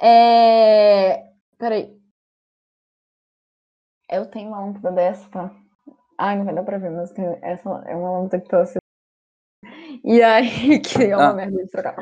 É. 0.00 1.24
Peraí. 1.58 1.98
Eu 4.10 4.26
tenho 4.26 4.48
uma 4.48 4.60
lâmpada 4.60 4.92
dessa, 4.92 5.28
tá? 5.30 5.50
Ai, 6.18 6.36
não 6.36 6.44
vai 6.44 6.54
dar 6.54 6.62
pra 6.62 6.78
ver, 6.78 6.90
mas 6.90 7.10
essa 7.42 7.82
é 7.86 7.96
uma 7.96 8.10
lâmpada 8.18 8.40
que 8.40 8.48
tá 8.48 8.60
assim. 8.62 8.78
E 10.04 10.22
aí, 10.22 10.80
que 10.80 11.04
é 11.04 11.16
uma 11.16 11.30
Ah. 11.30 11.32
merda 11.32 11.64
de 11.64 11.70
trocar. 11.70 11.96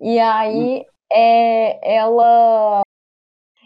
E 0.00 0.18
aí, 0.20 0.84
é, 1.12 1.96
ela. 1.96 2.82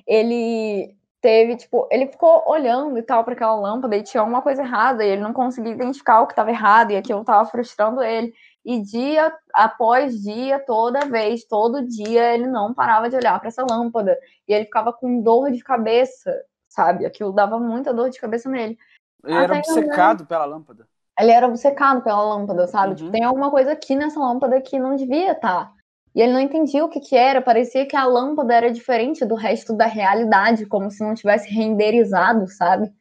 Ele 0.06 0.96
teve, 1.20 1.56
tipo, 1.56 1.88
ele 1.90 2.06
ficou 2.08 2.42
olhando 2.48 2.98
e 2.98 3.02
tal 3.02 3.24
para 3.24 3.34
aquela 3.34 3.54
lâmpada 3.54 3.96
e 3.96 4.02
tinha 4.02 4.20
alguma 4.20 4.42
coisa 4.42 4.62
errada, 4.62 5.04
e 5.04 5.08
ele 5.08 5.22
não 5.22 5.32
conseguia 5.32 5.72
identificar 5.72 6.20
o 6.22 6.26
que 6.26 6.32
estava 6.32 6.50
errado, 6.50 6.90
e 6.92 6.96
aquilo 6.96 7.24
tava 7.24 7.48
frustrando 7.48 8.02
ele. 8.02 8.34
E 8.64 8.80
dia 8.80 9.32
após 9.52 10.22
dia, 10.22 10.60
toda 10.60 11.06
vez, 11.06 11.44
todo 11.44 11.86
dia, 11.86 12.34
ele 12.34 12.46
não 12.46 12.72
parava 12.72 13.10
de 13.10 13.16
olhar 13.16 13.38
para 13.38 13.48
essa 13.48 13.66
lâmpada. 13.68 14.16
E 14.46 14.54
ele 14.54 14.66
ficava 14.66 14.92
com 14.92 15.20
dor 15.20 15.50
de 15.50 15.62
cabeça, 15.64 16.32
sabe? 16.68 17.04
Aquilo 17.04 17.32
dava 17.32 17.58
muita 17.58 17.92
dor 17.92 18.08
de 18.08 18.20
cabeça 18.20 18.48
nele. 18.48 18.78
Ele 19.24 19.34
era 19.34 19.58
Até 19.58 19.70
eu 19.70 19.74
obcecado 19.76 20.26
pela 20.26 20.44
lâmpada. 20.44 20.86
Ele 21.18 21.30
era 21.30 21.46
obcecado 21.46 22.02
pela 22.02 22.22
lâmpada, 22.22 22.66
sabe? 22.68 22.90
Uhum. 22.90 22.94
Tipo, 22.96 23.10
tem 23.10 23.24
alguma 23.24 23.50
coisa 23.50 23.72
aqui 23.72 23.96
nessa 23.96 24.20
lâmpada 24.20 24.60
que 24.60 24.78
não 24.78 24.94
devia 24.94 25.32
estar. 25.32 25.72
E 26.14 26.20
ele 26.20 26.32
não 26.32 26.40
entendia 26.40 26.84
o 26.84 26.88
que 26.88 27.00
que 27.00 27.16
era, 27.16 27.40
parecia 27.40 27.86
que 27.86 27.96
a 27.96 28.04
lâmpada 28.04 28.54
era 28.54 28.70
diferente 28.70 29.24
do 29.24 29.34
resto 29.34 29.74
da 29.74 29.86
realidade, 29.86 30.66
como 30.66 30.90
se 30.90 31.02
não 31.02 31.14
tivesse 31.14 31.48
renderizado, 31.50 32.46
sabe? 32.48 32.92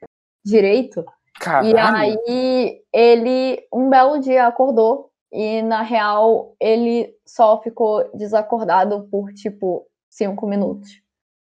Direito. 0.45 1.01
E 1.01 1.39
Caralho. 1.39 1.95
aí 1.95 2.82
ele 2.93 3.68
um 3.74 3.89
belo 3.89 4.20
dia 4.20 4.47
acordou 4.47 5.11
e 5.32 5.62
na 5.62 5.82
real 5.82 6.56
ele 6.60 7.16
só 7.26 7.62
ficou 7.62 8.10
desacordado 8.14 9.08
por 9.10 9.32
tipo 9.34 9.88
cinco 10.10 10.46
minutos. 10.46 11.02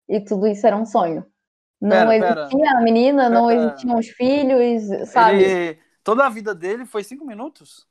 E 0.10 0.20
tudo 0.20 0.48
isso 0.48 0.66
era 0.66 0.76
um 0.76 0.86
sonho. 0.86 1.26
Não 1.80 2.08
Pera, 2.08 2.10
pera. 2.10 2.42
existia 2.42 2.72
a 2.72 2.82
menina, 2.82 3.30
não 3.30 3.48
Pera. 3.48 3.66
existiam 3.66 4.00
os 4.00 4.08
filhos, 4.08 5.10
sabe? 5.10 5.44
Ele... 5.44 5.80
Toda 6.04 6.26
a 6.26 6.30
vida 6.30 6.56
dele 6.56 6.86
foi 6.86 7.04
cinco 7.04 7.26
minutos? 7.26 7.86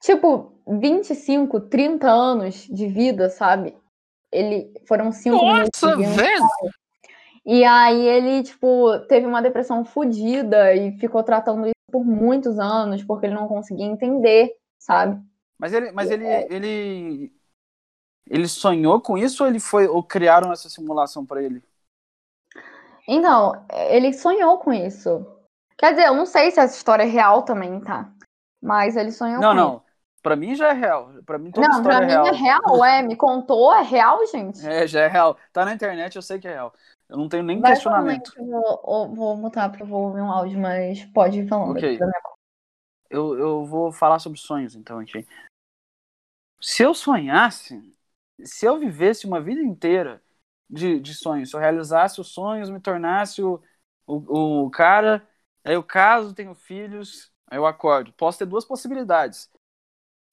Tipo, 0.00 0.60
25, 0.68 1.60
30 1.60 2.10
anos 2.10 2.66
de 2.70 2.86
vida, 2.86 3.30
sabe? 3.30 3.74
Ele 4.30 4.70
foram 4.86 5.10
cinco 5.10 5.42
minutos 5.42 5.80
Nossa, 5.80 5.96
um 5.96 6.12
velho! 6.12 6.44
E 7.46 7.64
aí 7.64 8.06
ele, 8.06 8.42
tipo, 8.42 8.98
teve 9.08 9.26
uma 9.26 9.42
depressão 9.42 9.84
fodida 9.84 10.74
e 10.74 10.92
ficou 10.98 11.22
tratando 11.22 11.66
isso 11.66 11.74
por 11.90 12.04
muitos 12.04 12.58
anos, 12.58 13.02
porque 13.02 13.26
ele 13.26 13.34
não 13.34 13.48
conseguia 13.48 13.86
entender, 13.86 14.52
sabe? 14.84 15.20
Mas 15.58 15.72
ele, 15.72 15.92
mas 15.92 16.10
ele, 16.10 16.26
É. 16.26 16.52
ele, 16.52 17.32
ele 18.28 18.48
sonhou 18.48 19.00
com 19.00 19.16
isso 19.16 19.42
ou 19.42 19.48
ele 19.48 19.60
foi 19.60 19.86
ou 19.86 20.02
criaram 20.02 20.52
essa 20.52 20.68
simulação 20.68 21.24
pra 21.24 21.42
ele? 21.42 21.62
Então, 23.08 23.64
ele 23.70 24.12
sonhou 24.12 24.58
com 24.58 24.72
isso. 24.72 25.26
Quer 25.76 25.90
dizer, 25.90 26.06
eu 26.06 26.14
não 26.14 26.26
sei 26.26 26.50
se 26.50 26.60
essa 26.60 26.76
história 26.76 27.02
é 27.02 27.06
real 27.06 27.42
também, 27.42 27.80
tá? 27.80 28.10
Mas 28.62 28.96
ele 28.96 29.12
sonhou 29.12 29.40
Não, 29.40 29.50
com 29.50 29.56
não. 29.56 29.82
Pra 30.22 30.36
mim 30.36 30.54
já 30.54 30.68
é 30.70 30.72
real. 30.72 31.10
Pra 31.26 31.38
mim 31.38 31.50
toda 31.50 31.66
Não, 31.68 31.76
história 31.78 31.98
pra 31.98 32.04
é 32.04 32.06
mim 32.06 32.12
real. 32.12 32.26
é 32.26 32.32
real, 32.32 32.84
é. 32.84 33.02
Me 33.02 33.14
contou, 33.16 33.74
é 33.74 33.82
real, 33.82 34.26
gente? 34.26 34.66
É, 34.66 34.86
já 34.86 35.02
é 35.02 35.08
real. 35.08 35.36
Tá 35.52 35.66
na 35.66 35.74
internet, 35.74 36.16
eu 36.16 36.22
sei 36.22 36.38
que 36.38 36.48
é 36.48 36.52
real. 36.52 36.72
Eu 37.08 37.18
não 37.18 37.28
tenho 37.28 37.42
nem 37.42 37.60
Vai 37.60 37.72
questionamento. 37.72 38.32
vou, 38.38 39.14
vou 39.14 39.36
mutar 39.36 39.70
pra 39.70 39.84
eu 39.84 39.92
ouvir 39.92 40.22
um 40.22 40.30
áudio, 40.30 40.58
mas 40.58 41.04
pode 41.06 41.40
ir 41.40 41.48
falando. 41.48 41.74
Pra 41.78 42.06
minha 42.06 42.20
Eu, 43.14 43.38
eu 43.38 43.64
vou 43.64 43.92
falar 43.92 44.18
sobre 44.18 44.38
sonhos, 44.40 44.74
então, 44.74 45.00
se 46.60 46.82
eu 46.82 46.94
sonhasse, 46.94 47.80
se 48.42 48.66
eu 48.66 48.78
vivesse 48.78 49.26
uma 49.26 49.40
vida 49.40 49.62
inteira 49.62 50.22
de, 50.68 50.98
de 50.98 51.14
sonhos, 51.14 51.50
se 51.50 51.56
eu 51.56 51.60
realizasse 51.60 52.20
os 52.20 52.28
sonhos, 52.28 52.70
me 52.70 52.80
tornasse 52.80 53.42
o, 53.42 53.62
o, 54.06 54.64
o 54.64 54.70
cara, 54.70 55.26
aí 55.62 55.74
eu 55.74 55.82
caso, 55.82 56.34
tenho 56.34 56.54
filhos, 56.54 57.30
aí 57.46 57.58
eu 57.58 57.66
acordo. 57.66 58.12
Posso 58.14 58.38
ter 58.38 58.46
duas 58.46 58.64
possibilidades. 58.64 59.48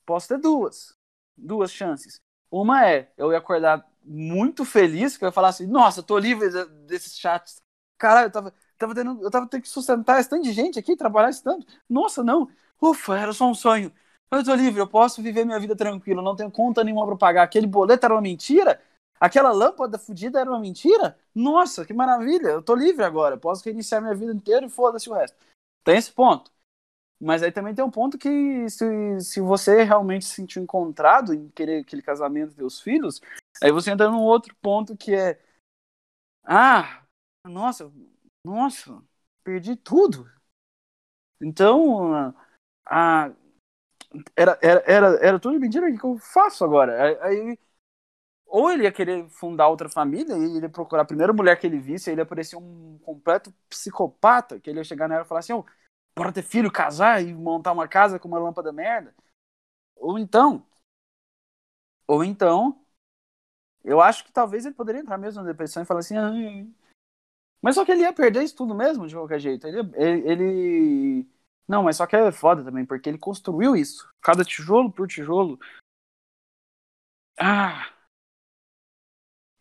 Posso 0.05 0.27
ter 0.27 0.39
duas. 0.39 0.95
Duas 1.37 1.71
chances. 1.71 2.21
Uma 2.49 2.87
é 2.89 3.11
eu 3.17 3.31
ia 3.31 3.37
acordar 3.37 3.87
muito 4.03 4.65
feliz, 4.65 5.17
que 5.17 5.23
eu 5.23 5.27
ia 5.27 5.31
falar 5.31 5.49
assim, 5.49 5.67
nossa, 5.67 6.01
tô 6.03 6.17
livre 6.17 6.49
desses 6.87 7.17
chats. 7.17 7.61
Caralho, 7.97 8.27
eu 8.27 8.31
tava, 8.31 8.53
tava 8.77 8.95
tendo, 8.95 9.23
eu 9.23 9.29
tava 9.31 9.47
tendo 9.47 9.61
que 9.61 9.69
sustentar 9.69 10.19
esse 10.19 10.29
tanto 10.29 10.43
de 10.43 10.51
gente 10.51 10.79
aqui, 10.79 10.95
trabalhar 10.95 11.29
esse 11.29 11.43
tanto. 11.43 11.67
Nossa, 11.89 12.23
não. 12.23 12.49
Ufa, 12.81 13.17
era 13.17 13.33
só 13.33 13.45
um 13.45 13.53
sonho. 13.53 13.91
Eu 14.31 14.43
tô 14.43 14.53
livre, 14.55 14.79
eu 14.79 14.87
posso 14.87 15.21
viver 15.21 15.45
minha 15.45 15.59
vida 15.59 15.75
tranquilo, 15.75 16.21
não 16.21 16.35
tenho 16.35 16.49
conta 16.51 16.83
nenhuma 16.83 17.05
pra 17.05 17.15
pagar. 17.17 17.43
Aquele 17.43 17.67
boleto 17.67 18.05
era 18.05 18.13
uma 18.13 18.21
mentira? 18.21 18.81
Aquela 19.19 19.51
lâmpada 19.51 19.99
fodida 19.99 20.39
era 20.39 20.49
uma 20.49 20.59
mentira? 20.59 21.17
Nossa, 21.35 21.85
que 21.85 21.93
maravilha, 21.93 22.47
eu 22.49 22.61
tô 22.63 22.73
livre 22.73 23.03
agora, 23.03 23.37
posso 23.37 23.63
reiniciar 23.65 24.01
minha 24.01 24.15
vida 24.15 24.33
inteira 24.33 24.65
e 24.65 24.69
foda-se 24.69 25.09
o 25.09 25.13
resto. 25.13 25.37
Tem 25.83 25.97
esse 25.97 26.11
ponto. 26.11 26.51
Mas 27.19 27.43
aí 27.43 27.51
também 27.51 27.75
tem 27.75 27.85
um 27.85 27.91
ponto 27.91 28.17
que 28.17 28.69
se, 28.69 29.21
se 29.21 29.41
você 29.41 29.83
realmente 29.83 30.25
se 30.25 30.35
sentiu 30.35 30.63
encontrado 30.63 31.33
em 31.33 31.49
querer 31.49 31.81
aquele 31.81 32.01
casamento 32.01 32.55
ter 32.55 32.63
os 32.63 32.81
filhos, 32.81 33.21
aí 33.63 33.71
você 33.71 33.91
entra 33.91 34.09
num 34.09 34.21
outro 34.21 34.55
ponto 34.61 34.97
que 34.97 35.13
é 35.15 35.39
ah, 36.43 37.03
nossa, 37.45 37.91
nossa, 38.45 39.01
perdi 39.43 39.75
tudo. 39.75 40.29
Então, 41.41 42.33
a, 42.91 43.31
era, 44.35 44.59
era, 44.61 44.83
era, 44.85 45.07
era 45.25 45.39
tudo 45.39 45.59
mentira, 45.59 45.89
o 45.89 45.97
que 45.97 46.05
eu 46.05 46.17
faço 46.17 46.65
agora? 46.65 47.17
Aí, 47.25 47.57
ou 48.45 48.69
ele 48.69 48.83
ia 48.83 48.91
querer 48.91 49.29
fundar 49.29 49.69
outra 49.69 49.89
família 49.89 50.37
e 50.37 50.57
ele 50.57 50.65
ia 50.65 50.69
procurar 50.69 51.03
a 51.03 51.05
primeira 51.05 51.31
mulher 51.33 51.57
que 51.57 51.65
ele 51.65 51.79
visse, 51.79 52.11
ele 52.11 52.21
ia 52.21 52.25
parecer 52.25 52.57
um 52.57 52.99
completo 52.99 53.53
psicopata, 53.69 54.59
que 54.59 54.69
ele 54.69 54.79
ia 54.79 54.83
chegar 54.83 55.07
nela 55.07 55.23
e 55.23 55.27
falar 55.27 55.39
assim, 55.39 55.53
oh, 55.53 55.65
bora 56.15 56.33
ter 56.33 56.43
filho, 56.43 56.71
casar 56.71 57.23
e 57.23 57.33
montar 57.33 57.71
uma 57.71 57.87
casa 57.87 58.19
com 58.19 58.27
uma 58.27 58.39
lâmpada 58.39 58.73
merda. 58.73 59.15
Ou 59.95 60.19
então, 60.19 60.65
ou 62.07 62.23
então, 62.23 62.77
eu 63.83 64.01
acho 64.01 64.25
que 64.25 64.31
talvez 64.31 64.65
ele 64.65 64.75
poderia 64.75 65.01
entrar 65.01 65.17
mesmo 65.17 65.41
na 65.41 65.47
depressão 65.49 65.81
e 65.83 65.85
falar 65.85 66.01
assim, 66.01 66.17
ah, 66.17 66.31
mas 67.61 67.75
só 67.75 67.85
que 67.85 67.91
ele 67.91 68.01
ia 68.01 68.13
perder 68.13 68.43
isso 68.43 68.55
tudo 68.55 68.73
mesmo, 68.75 69.07
de 69.07 69.15
qualquer 69.15 69.39
jeito. 69.39 69.67
Ele, 69.67 69.79
ele, 69.95 71.27
Não, 71.71 71.83
mas 71.83 71.95
só 71.95 72.05
que 72.05 72.17
é 72.17 72.31
foda 72.33 72.65
também, 72.65 72.85
porque 72.85 73.07
ele 73.07 73.17
construiu 73.17 73.77
isso. 73.77 74.05
Cada 74.21 74.43
tijolo 74.43 74.91
por 74.91 75.07
tijolo. 75.07 75.57
Ah. 77.39 77.91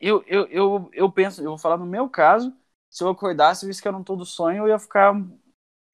Eu, 0.01 0.25
eu, 0.27 0.47
eu, 0.49 0.91
eu 0.93 1.13
penso, 1.13 1.41
eu 1.41 1.51
vou 1.51 1.59
falar 1.59 1.77
no 1.77 1.87
meu 1.87 2.09
caso, 2.09 2.53
se 2.89 3.05
eu 3.05 3.09
acordasse 3.09 3.65
e 3.65 3.69
visse 3.69 3.81
que 3.81 3.87
era 3.87 3.97
um 3.97 4.03
todo 4.03 4.25
sonho, 4.25 4.65
eu 4.65 4.69
ia 4.69 4.79
ficar 4.79 5.13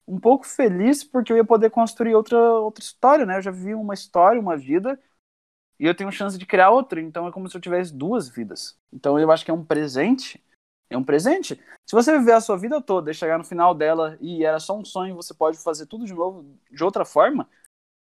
um 0.07 0.19
pouco 0.19 0.47
feliz 0.47 1.03
porque 1.03 1.31
eu 1.33 1.37
ia 1.37 1.45
poder 1.45 1.69
construir 1.69 2.15
outra, 2.15 2.37
outra 2.39 2.83
história, 2.83 3.25
né? 3.25 3.37
Eu 3.37 3.41
já 3.43 3.51
vivi 3.51 3.75
uma 3.75 3.93
história, 3.93 4.41
uma 4.41 4.57
vida, 4.57 4.99
e 5.79 5.85
eu 5.85 5.95
tenho 5.95 6.11
chance 6.11 6.37
de 6.37 6.45
criar 6.45 6.71
outra, 6.71 7.01
então 7.01 7.27
é 7.27 7.31
como 7.31 7.49
se 7.49 7.57
eu 7.57 7.61
tivesse 7.61 7.93
duas 7.93 8.29
vidas. 8.29 8.79
Então 8.93 9.19
eu 9.19 9.31
acho 9.31 9.45
que 9.45 9.51
é 9.51 9.55
um 9.55 9.65
presente 9.65 10.43
é 10.89 10.97
um 10.97 11.03
presente. 11.03 11.55
Se 11.85 11.95
você 11.95 12.17
viver 12.17 12.33
a 12.33 12.41
sua 12.41 12.57
vida 12.57 12.81
toda 12.81 13.11
e 13.11 13.13
chegar 13.13 13.37
no 13.37 13.43
final 13.43 13.73
dela 13.73 14.17
e 14.21 14.43
era 14.43 14.59
só 14.59 14.77
um 14.77 14.85
sonho, 14.85 15.15
você 15.15 15.33
pode 15.33 15.57
fazer 15.57 15.85
tudo 15.85 16.05
de 16.05 16.13
novo 16.13 16.57
de 16.71 16.83
outra 16.83 17.05
forma. 17.05 17.49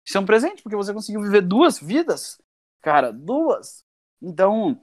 Isso 0.05 0.17
é 0.17 0.21
um 0.21 0.25
presente, 0.25 0.63
porque 0.63 0.75
você 0.75 0.93
conseguiu 0.93 1.21
viver 1.21 1.41
duas 1.41 1.79
vidas. 1.79 2.41
Cara, 2.81 3.11
duas. 3.11 3.85
Então, 4.21 4.79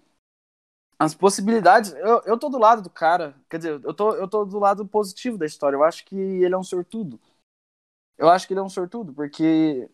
as 0.98 1.14
possibilidades. 1.14 1.92
Eu, 1.92 2.22
eu 2.24 2.38
tô 2.38 2.48
do 2.48 2.58
lado 2.58 2.82
do 2.82 2.90
cara. 2.90 3.34
Quer 3.48 3.58
dizer, 3.58 3.80
eu 3.84 3.94
tô, 3.94 4.14
eu 4.14 4.28
tô 4.28 4.44
do 4.44 4.58
lado 4.58 4.86
positivo 4.86 5.38
da 5.38 5.46
história. 5.46 5.76
Eu 5.76 5.84
acho 5.84 6.04
que 6.04 6.16
ele 6.16 6.54
é 6.54 6.58
um 6.58 6.62
sortudo. 6.62 7.20
Eu 8.16 8.28
acho 8.28 8.46
que 8.46 8.52
ele 8.52 8.60
é 8.60 8.62
um 8.62 8.68
sortudo, 8.68 9.14
porque 9.14 9.88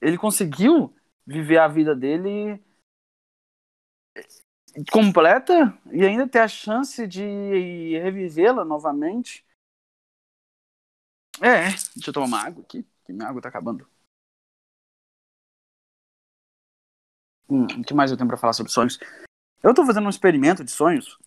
ele 0.00 0.18
conseguiu 0.18 0.94
viver 1.26 1.58
a 1.58 1.68
vida 1.68 1.94
dele 1.94 2.60
completa 4.90 5.76
e 5.90 6.04
ainda 6.04 6.28
ter 6.28 6.40
a 6.40 6.48
chance 6.48 7.06
de 7.06 7.98
revivê-la 7.98 8.64
novamente. 8.64 9.44
É, 11.40 11.70
deixa 11.94 12.10
eu 12.10 12.12
tomar 12.12 12.26
uma 12.26 12.46
água 12.46 12.62
aqui, 12.62 12.86
que 13.04 13.12
minha 13.12 13.28
água 13.28 13.42
tá 13.42 13.48
acabando. 13.48 13.86
Hum, 17.48 17.64
o 17.64 17.84
que 17.84 17.94
mais 17.94 18.10
eu 18.10 18.16
tenho 18.16 18.28
para 18.28 18.36
falar 18.36 18.52
sobre 18.52 18.72
sonhos? 18.72 18.98
Eu 19.62 19.74
tô 19.74 19.84
fazendo 19.84 20.06
um 20.06 20.10
experimento 20.10 20.64
de 20.64 20.70
sonhos 20.70 21.18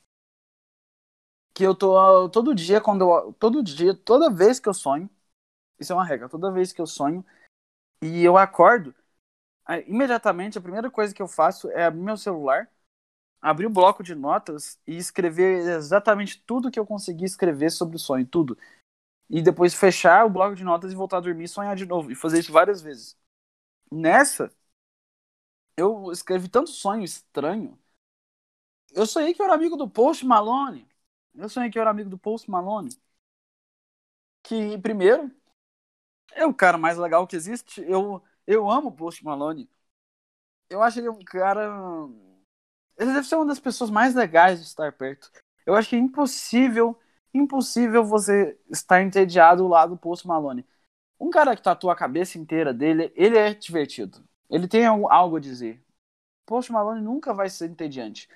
que 1.54 1.64
eu 1.64 1.74
tô 1.74 2.30
todo 2.30 2.54
dia 2.54 2.82
quando 2.82 3.10
eu, 3.10 3.34
todo 3.34 3.64
dia, 3.64 3.96
toda 3.96 4.30
vez 4.30 4.60
que 4.60 4.68
eu 4.68 4.74
sonho, 4.74 5.10
isso 5.80 5.94
é 5.94 5.96
uma 5.96 6.06
regra, 6.06 6.28
toda 6.28 6.52
vez 6.52 6.74
que 6.74 6.82
eu 6.82 6.86
sonho 6.86 7.26
e 8.02 8.24
eu 8.24 8.38
acordo, 8.38 8.94
imediatamente 9.88 10.58
a 10.58 10.62
primeira 10.62 10.92
coisa 10.92 11.14
que 11.14 11.22
eu 11.22 11.28
faço 11.28 11.70
é 11.72 11.86
abrir 11.86 12.02
meu 12.02 12.18
celular 12.18 12.70
abrir 13.46 13.68
o 13.68 13.70
bloco 13.70 14.04
de 14.04 14.16
notas 14.16 14.80
e 14.88 14.98
escrever 14.98 15.68
exatamente 15.78 16.42
tudo 16.46 16.72
que 16.72 16.80
eu 16.80 16.86
consegui 16.86 17.26
escrever 17.26 17.72
sobre 17.72 17.96
o 17.98 18.00
sonho, 18.00 18.26
tudo. 18.26 18.58
E 19.30 19.42
depois 19.42 19.74
fechar 19.76 20.26
o 20.26 20.30
bloco 20.32 20.56
de 20.56 20.64
notas 20.64 20.92
e 20.94 20.96
voltar 20.96 21.18
a 21.18 21.22
dormir 21.22 21.46
e 21.46 21.48
sonhar 21.50 21.76
de 21.76 21.86
novo. 21.86 22.12
E 22.12 22.16
fazer 22.16 22.40
isso 22.40 22.52
várias 22.54 22.82
vezes. 22.82 23.18
Nessa, 23.92 24.52
eu 25.78 26.12
escrevi 26.12 26.50
tanto 26.50 26.70
sonho 26.72 27.04
estranho. 27.04 27.78
Eu 28.94 29.06
sonhei 29.06 29.34
que 29.34 29.42
eu 29.42 29.46
era 29.46 29.54
amigo 29.56 29.76
do 29.78 29.88
Post 29.90 30.26
Malone. 30.26 30.88
Eu 31.36 31.50
sonhei 31.50 31.70
que 31.70 31.78
eu 31.78 31.82
era 31.82 31.92
amigo 31.92 32.10
do 32.10 32.18
Post 32.18 32.50
Malone. 32.50 32.90
Que, 34.44 34.78
primeiro, 34.80 35.32
é 36.34 36.46
o 36.46 36.54
cara 36.54 36.78
mais 36.78 36.98
legal 36.98 37.28
que 37.28 37.36
existe. 37.36 37.82
Eu, 37.82 38.22
eu 38.48 38.70
amo 38.70 38.90
o 38.90 38.92
Post 38.96 39.24
Malone. 39.24 39.70
Eu 40.70 40.82
acho 40.82 41.00
ele 41.00 41.10
um 41.10 41.24
cara 41.24 41.70
ele 42.98 43.14
deve 43.14 43.28
ser 43.28 43.36
uma 43.36 43.46
das 43.46 43.60
pessoas 43.60 43.90
mais 43.90 44.16
legais 44.16 44.60
de 44.60 44.66
estar 44.66 44.92
perto. 44.94 45.32
Eu 45.66 45.76
acho 45.76 45.90
que 45.90 45.96
é 45.96 46.00
impossível, 46.00 46.98
impossível 47.34 48.04
você 48.04 48.58
estar 48.70 49.02
entediado 49.02 49.64
do 49.64 49.70
lado 49.70 49.96
do 49.96 50.00
Post 50.00 50.28
Malone. 50.28 50.66
Um 51.20 51.30
cara 51.30 51.56
que 51.56 51.62
tatua 51.62 51.94
a 51.94 51.96
cabeça 51.96 52.38
inteira 52.38 52.74
dele, 52.74 53.12
ele 53.16 53.38
é 53.38 53.54
divertido. 53.54 54.24
Ele 54.50 54.68
tem 54.68 54.86
algo 54.86 55.38
a 55.38 55.40
dizer. 55.40 55.84
Post 56.46 56.72
Malone 56.72 57.02
nunca 57.02 57.34
vai 57.34 57.50
ser 57.50 57.70
entediante. 57.70 58.30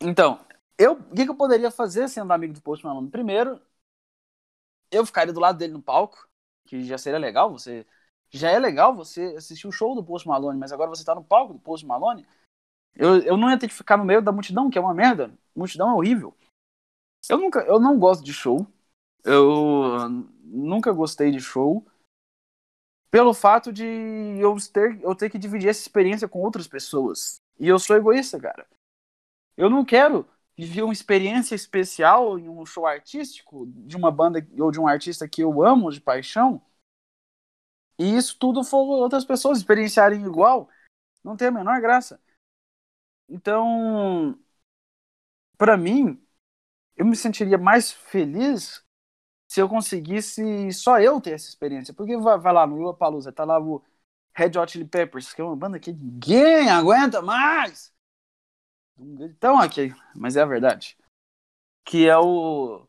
Então, 0.00 0.44
eu, 0.78 0.92
o 0.92 1.14
que, 1.14 1.24
que, 1.24 1.30
eu 1.30 1.34
poderia 1.34 1.70
fazer 1.70 2.08
sendo 2.08 2.32
amigo 2.32 2.52
do 2.54 2.62
Post 2.62 2.84
Malone? 2.84 3.10
Primeiro, 3.10 3.60
eu 4.90 5.04
ficaria 5.04 5.32
do 5.32 5.40
lado 5.40 5.58
dele 5.58 5.72
no 5.72 5.82
palco, 5.82 6.28
que 6.64 6.84
já 6.84 6.98
seria 6.98 7.18
legal. 7.18 7.50
Você 7.50 7.86
já 8.30 8.50
é 8.50 8.58
legal 8.58 8.94
você 8.94 9.34
assistir 9.36 9.66
o 9.66 9.72
show 9.72 9.94
do 9.94 10.04
Post 10.04 10.28
Malone, 10.28 10.58
mas 10.58 10.72
agora 10.72 10.90
você 10.90 11.04
tá 11.04 11.14
no 11.14 11.24
palco 11.24 11.54
do 11.54 11.58
Post 11.58 11.86
Malone. 11.86 12.26
Eu, 12.96 13.18
eu 13.20 13.36
não 13.36 13.50
ia 13.50 13.58
ter 13.58 13.68
que 13.68 13.74
ficar 13.74 13.96
no 13.96 14.04
meio 14.04 14.22
da 14.22 14.32
multidão, 14.32 14.70
que 14.70 14.78
é 14.78 14.80
uma 14.80 14.94
merda. 14.94 15.30
Multidão 15.54 15.90
é 15.90 15.94
horrível. 15.94 16.34
Eu 17.28 17.38
nunca, 17.38 17.60
eu 17.60 17.78
não 17.78 17.98
gosto 17.98 18.24
de 18.24 18.32
show. 18.32 18.66
Eu 19.22 20.08
nunca 20.42 20.92
gostei 20.92 21.30
de 21.30 21.40
show. 21.40 21.86
Pelo 23.10 23.34
fato 23.34 23.72
de 23.72 23.84
eu 23.84 24.56
ter, 24.72 25.00
eu 25.02 25.14
ter 25.14 25.30
que 25.30 25.38
dividir 25.38 25.68
essa 25.68 25.80
experiência 25.80 26.28
com 26.28 26.40
outras 26.40 26.66
pessoas. 26.66 27.36
E 27.58 27.68
eu 27.68 27.78
sou 27.78 27.96
egoísta, 27.96 28.40
cara. 28.40 28.66
Eu 29.56 29.70
não 29.70 29.84
quero 29.84 30.28
viver 30.56 30.82
uma 30.82 30.92
experiência 30.92 31.54
especial 31.54 32.38
em 32.38 32.48
um 32.48 32.64
show 32.64 32.86
artístico 32.86 33.66
de 33.66 33.96
uma 33.96 34.10
banda 34.10 34.46
ou 34.58 34.70
de 34.70 34.80
um 34.80 34.86
artista 34.86 35.28
que 35.28 35.42
eu 35.42 35.62
amo 35.62 35.90
de 35.90 36.00
paixão. 36.00 36.62
E 37.98 38.16
isso 38.16 38.38
tudo 38.38 38.62
for 38.62 38.84
outras 38.84 39.24
pessoas 39.24 39.58
experienciarem 39.58 40.24
igual. 40.24 40.68
Não 41.24 41.36
tem 41.36 41.48
a 41.48 41.52
menor 41.52 41.80
graça. 41.80 42.20
Então, 43.28 44.38
para 45.58 45.76
mim, 45.76 46.22
eu 46.96 47.06
me 47.06 47.16
sentiria 47.16 47.58
mais 47.58 47.92
feliz 47.92 48.84
se 49.48 49.60
eu 49.60 49.68
conseguisse 49.68 50.72
só 50.72 51.00
eu 51.00 51.20
ter 51.20 51.32
essa 51.32 51.48
experiência. 51.48 51.94
Porque 51.94 52.16
vai, 52.16 52.38
vai 52.38 52.52
lá 52.52 52.66
no 52.66 52.76
Lula 52.76 52.94
Palusa, 52.94 53.32
tá 53.32 53.44
lá 53.44 53.60
o 53.60 53.82
Red 54.34 54.58
Hot 54.58 54.72
Chili 54.72 54.84
Peppers, 54.84 55.32
que 55.32 55.40
é 55.40 55.44
uma 55.44 55.56
banda 55.56 55.78
que 55.80 55.92
ninguém 55.92 56.68
aguenta 56.70 57.22
mais. 57.22 57.94
Então 58.98 59.58
aqui, 59.58 59.94
mas 60.14 60.36
é 60.36 60.42
a 60.42 60.46
verdade. 60.46 60.96
Que 61.84 62.08
é 62.08 62.18
o 62.18 62.86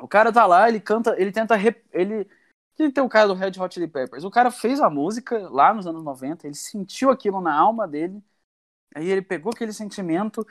o 0.00 0.08
cara 0.08 0.32
tá 0.32 0.44
lá, 0.46 0.68
ele 0.68 0.80
canta, 0.80 1.14
ele 1.20 1.30
tenta 1.32 1.54
rep... 1.56 1.84
ele 1.92 2.28
que 2.74 2.90
tem 2.90 3.04
o 3.04 3.08
cara 3.08 3.28
do 3.28 3.34
Red 3.34 3.52
Hot 3.58 3.72
Chili 3.72 3.86
Peppers. 3.86 4.24
O 4.24 4.30
cara 4.30 4.50
fez 4.50 4.80
a 4.80 4.90
música 4.90 5.48
lá 5.48 5.72
nos 5.72 5.86
anos 5.86 6.02
90, 6.02 6.46
ele 6.46 6.54
sentiu 6.56 7.10
aquilo 7.10 7.40
na 7.40 7.54
alma 7.54 7.86
dele 7.86 8.22
Aí 8.94 9.08
ele 9.08 9.22
pegou 9.22 9.52
aquele 9.52 9.72
sentimento 9.72 10.46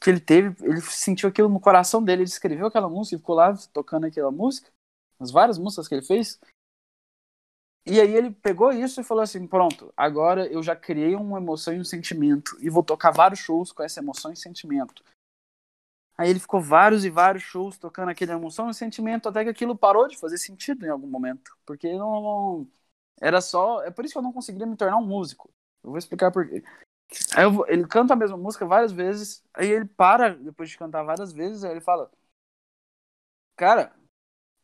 que 0.00 0.10
ele 0.10 0.20
teve, 0.20 0.54
ele 0.64 0.80
sentiu 0.82 1.28
aquilo 1.28 1.48
no 1.48 1.58
coração 1.58 2.02
dele, 2.02 2.22
ele 2.22 2.28
escreveu 2.28 2.66
aquela 2.66 2.88
música 2.88 3.18
ficou 3.18 3.34
lá 3.34 3.54
tocando 3.72 4.04
aquela 4.04 4.30
música, 4.30 4.70
as 5.18 5.30
várias 5.30 5.58
músicas 5.58 5.88
que 5.88 5.94
ele 5.94 6.04
fez. 6.04 6.38
E 7.86 8.00
aí 8.00 8.14
ele 8.14 8.32
pegou 8.32 8.72
isso 8.72 9.00
e 9.00 9.04
falou 9.04 9.22
assim: 9.22 9.46
pronto, 9.46 9.92
agora 9.96 10.46
eu 10.48 10.62
já 10.62 10.74
criei 10.74 11.14
uma 11.14 11.38
emoção 11.38 11.72
e 11.72 11.80
um 11.80 11.84
sentimento. 11.84 12.56
E 12.60 12.68
vou 12.68 12.82
tocar 12.82 13.12
vários 13.12 13.40
shows 13.40 13.72
com 13.72 13.82
essa 13.82 14.00
emoção 14.00 14.32
e 14.32 14.36
sentimento. 14.36 15.04
Aí 16.18 16.30
ele 16.30 16.40
ficou 16.40 16.60
vários 16.60 17.04
e 17.04 17.10
vários 17.10 17.44
shows 17.44 17.78
tocando 17.78 18.08
aquela 18.08 18.32
emoção 18.32 18.70
e 18.70 18.74
sentimento, 18.74 19.28
até 19.28 19.44
que 19.44 19.50
aquilo 19.50 19.76
parou 19.76 20.08
de 20.08 20.18
fazer 20.18 20.38
sentido 20.38 20.84
em 20.84 20.88
algum 20.88 21.06
momento. 21.06 21.56
Porque 21.64 21.92
não, 21.92 22.22
não 22.22 22.68
era 23.20 23.40
só. 23.40 23.82
É 23.84 23.90
por 23.90 24.04
isso 24.04 24.14
que 24.14 24.18
eu 24.18 24.22
não 24.22 24.32
conseguiria 24.32 24.66
me 24.66 24.76
tornar 24.76 24.96
um 24.96 25.06
músico. 25.06 25.48
Eu 25.84 25.90
vou 25.90 25.98
explicar 25.98 26.32
por 26.32 26.48
quê. 26.48 26.64
Aí 27.36 27.44
eu, 27.44 27.64
ele 27.68 27.86
canta 27.86 28.14
a 28.14 28.16
mesma 28.16 28.36
música 28.36 28.66
várias 28.66 28.92
vezes, 28.92 29.44
aí 29.54 29.68
ele 29.70 29.84
para 29.84 30.34
depois 30.34 30.68
de 30.68 30.76
cantar 30.76 31.02
várias 31.04 31.32
vezes, 31.32 31.64
aí 31.64 31.72
ele 31.72 31.80
fala: 31.80 32.10
Cara, 33.56 33.94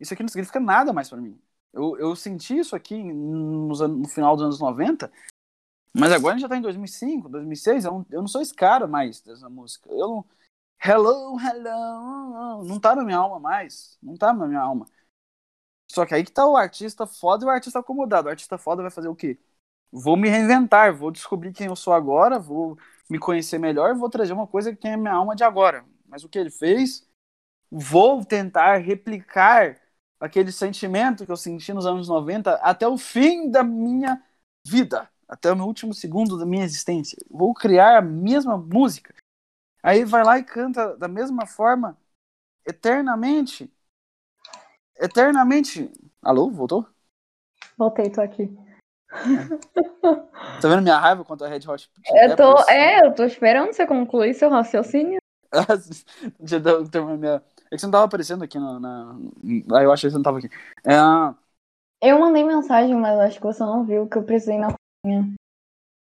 isso 0.01 0.13
aqui 0.13 0.23
não 0.23 0.29
significa 0.29 0.61
nada 0.61 0.93
mais 0.93 1.09
para 1.09 1.21
mim. 1.21 1.41
Eu, 1.73 1.97
eu 1.99 2.17
senti 2.17 2.59
isso 2.59 2.77
aqui 2.77 3.03
nos, 3.03 3.81
no 3.81 4.09
final 4.09 4.37
dos 4.37 4.45
anos 4.45 4.61
90, 4.61 5.11
mas 5.95 6.13
agora 6.13 6.35
a 6.35 6.39
gente 6.39 6.43
já 6.43 6.49
tá 6.49 6.57
em 6.57 6.63
2005, 6.63 7.29
2006, 7.29 7.85
eu 7.85 7.93
não, 7.93 8.07
eu 8.11 8.21
não 8.23 8.29
sou 8.29 8.41
esse 8.43 8.55
cara 8.55 8.87
mais 8.87 9.21
dessa 9.21 9.49
música. 9.49 9.91
Eu 9.91 10.09
não. 10.09 10.25
Hello, 10.85 11.39
hello, 11.39 12.65
não 12.65 12.81
tá 12.81 12.97
na 12.97 13.05
minha 13.05 13.19
alma 13.19 13.39
mais. 13.39 13.99
Não 14.03 14.17
tá 14.17 14.33
na 14.33 14.47
minha 14.47 14.61
alma. 14.61 14.87
Só 15.91 16.07
que 16.07 16.15
aí 16.15 16.25
que 16.25 16.33
tá 16.33 16.47
o 16.47 16.57
artista 16.57 17.07
foda 17.07 17.45
e 17.45 17.49
o 17.49 17.51
artista 17.51 17.79
acomodado. 17.79 18.27
O 18.27 18.31
artista 18.31 18.59
foda 18.59 18.83
vai 18.83 18.91
fazer 18.91 19.09
o 19.09 19.15
quê? 19.15 19.39
Vou 19.93 20.17
me 20.17 20.29
reinventar, 20.29 20.97
vou 20.97 21.11
descobrir 21.11 21.53
quem 21.53 21.67
eu 21.67 21.77
sou 21.77 21.93
agora, 21.93 22.39
vou 22.39 22.79
me 23.11 23.19
conhecer 23.19 23.59
melhor, 23.59 23.95
vou 23.95 24.09
trazer 24.09 24.33
uma 24.33 24.47
coisa 24.47 24.75
que 24.75 24.89
a 24.89 24.97
minha 24.97 25.13
alma 25.13 25.37
de 25.37 25.45
agora. 25.45 25.85
Mas 26.07 26.25
o 26.25 26.29
que 26.31 26.39
ele 26.39 26.51
fez, 26.51 27.07
vou 27.71 28.25
tentar 28.25 28.79
replicar 28.79 29.79
aquele 30.19 30.51
sentimento 30.51 31.27
que 31.27 31.33
eu 31.33 31.37
senti 31.37 31.75
nos 31.75 31.85
anos 31.85 32.09
90 32.09 32.55
até 32.57 32.89
o 32.89 32.97
fim 32.97 33.51
da 33.51 33.63
minha 33.63 34.23
vida, 34.67 35.11
até 35.29 35.53
o 35.53 35.63
último 35.63 35.93
segundo 35.93 36.39
da 36.39 36.47
minha 36.47 36.65
existência. 36.65 37.19
Vou 37.31 37.53
criar 37.53 37.99
a 37.99 38.03
mesma 38.03 38.57
música. 38.57 39.15
Aí 39.83 40.05
vai 40.05 40.25
lá 40.25 40.39
e 40.39 40.45
canta 40.45 40.97
da 40.97 41.09
mesma 41.09 41.45
forma, 41.45 41.99
eternamente. 42.67 43.71
Eternamente. 44.97 45.91
Alô, 46.23 46.51
voltou? 46.51 46.87
Voltei, 47.77 48.09
tô 48.09 48.21
aqui. 48.21 48.57
tá 50.61 50.69
vendo 50.69 50.83
minha 50.83 50.99
raiva 50.99 51.25
contra 51.25 51.47
a 51.47 51.51
Red 51.51 51.61
Hot? 51.69 51.91
Eu 52.15 52.37
tô, 52.37 52.59
é, 52.71 53.07
eu 53.07 53.15
tô 53.15 53.25
esperando 53.25 53.73
você 53.73 53.87
concluir 53.87 54.35
seu 54.35 54.49
raciocínio. 54.49 55.19
Minha, 57.19 57.43
é 57.71 57.77
que 57.77 57.79
você 57.79 57.87
não 57.87 57.93
tava 57.93 58.05
aparecendo 58.05 58.43
aqui 58.43 58.59
na. 58.59 58.81
na... 58.81 59.17
Ah, 59.75 59.83
eu 59.83 59.93
achei 59.93 60.09
que 60.09 60.13
você 60.13 60.17
não 60.17 60.23
tava 60.23 60.39
aqui. 60.39 60.49
É... 60.85 60.97
Eu 62.01 62.19
mandei 62.19 62.43
mensagem, 62.43 62.95
mas 62.95 63.19
acho 63.19 63.37
que 63.39 63.45
você 63.45 63.63
não 63.63 63.85
viu 63.85 64.09
que 64.09 64.17
eu 64.17 64.25
precisei 64.25 64.59
na 64.59 64.69
cozinha. 65.05 65.35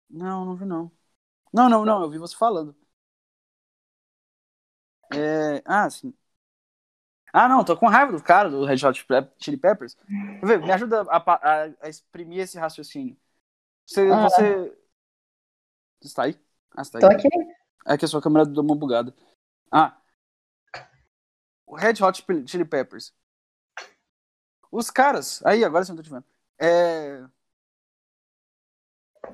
Não, 0.09 0.45
não 0.45 0.55
vi 0.55 0.65
não. 0.65 0.91
Não, 1.53 1.69
não, 1.69 1.85
não, 1.85 2.03
eu 2.03 2.09
vi 2.09 2.17
você 2.17 2.35
falando. 2.35 2.75
É... 5.13 5.61
Ah, 5.65 5.89
sim. 5.89 6.13
Ah, 7.39 7.47
não, 7.47 7.63
tô 7.63 7.77
com 7.77 7.85
raiva 7.85 8.11
do 8.11 8.23
cara 8.23 8.49
do 8.49 8.65
Red 8.65 8.83
Hot 8.83 9.05
Chili 9.37 9.57
Peppers. 9.57 9.95
Me 10.41 10.71
ajuda 10.71 11.03
a, 11.03 11.17
a, 11.17 11.63
a 11.81 11.87
exprimir 11.87 12.39
esse 12.39 12.57
raciocínio. 12.57 13.15
Você, 13.85 14.09
ah. 14.11 14.23
você. 14.23 14.75
Você 16.01 16.07
está 16.07 16.23
aí? 16.23 16.39
Ah, 16.75 16.83
você 16.83 16.91
tá 16.93 16.97
aí. 16.97 17.01
Tô 17.01 17.27
aqui. 17.27 17.27
É 17.85 17.95
que 17.95 18.05
a 18.05 18.07
sua 18.07 18.23
câmera 18.23 18.43
deu 18.43 18.63
uma 18.63 18.75
bugada. 18.75 19.13
Ah, 19.71 19.95
o 21.67 21.75
Red 21.75 22.01
Hot 22.01 22.25
Chili 22.47 22.65
Peppers. 22.65 23.13
Os 24.71 24.89
caras. 24.89 25.45
Aí, 25.45 25.63
agora 25.63 25.85
sim 25.85 25.91
eu 25.91 25.97
tô 25.97 26.01
te 26.01 26.09
vendo. 26.09 26.25
É... 26.57 27.23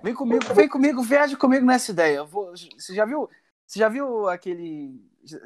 Vem 0.03 0.13
comigo, 0.13 0.53
vem 0.53 0.67
comigo, 0.67 1.01
viaja 1.03 1.37
comigo 1.37 1.65
nessa 1.65 1.91
ideia. 1.91 2.25
Vou... 2.25 2.51
Você 2.51 2.93
já 2.93 3.05
viu? 3.05 3.29
Você 3.65 3.79
já 3.79 3.89
viu 3.89 4.27
aquele. 4.29 5.01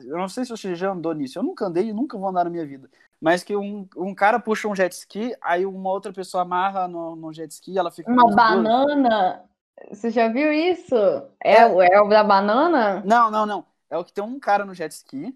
Eu 0.05 0.17
não 0.17 0.27
sei 0.27 0.43
se 0.43 0.49
você 0.49 0.75
já 0.75 0.91
andou 0.91 1.13
nisso. 1.13 1.37
Eu 1.37 1.43
nunca 1.43 1.65
andei 1.65 1.89
e 1.89 1.93
nunca 1.93 2.17
vou 2.17 2.29
andar 2.29 2.43
na 2.43 2.49
minha 2.49 2.65
vida. 2.65 2.89
Mas 3.19 3.43
que 3.43 3.55
um, 3.55 3.87
um 3.95 4.13
cara 4.13 4.39
puxa 4.39 4.67
um 4.67 4.75
jet 4.75 4.91
ski, 4.93 5.35
aí 5.41 5.65
uma 5.65 5.89
outra 5.89 6.11
pessoa 6.13 6.43
amarra 6.43 6.87
no, 6.87 7.15
no 7.15 7.33
jet 7.33 7.51
ski 7.51 7.73
e 7.73 7.77
ela 7.77 7.91
fica. 7.91 8.11
Uma 8.11 8.35
banana? 8.35 9.43
Você 9.89 10.09
já 10.09 10.27
viu 10.27 10.51
isso? 10.51 10.95
É, 11.43 11.61
é, 11.61 11.93
é 11.93 12.01
o 12.01 12.07
da 12.07 12.23
banana? 12.23 13.03
Não, 13.05 13.29
não, 13.29 13.45
não. 13.45 13.65
É 13.89 13.97
o 13.97 14.03
que 14.03 14.11
tem 14.11 14.23
um 14.23 14.39
cara 14.39 14.65
no 14.65 14.73
jet 14.73 14.91
ski 14.91 15.35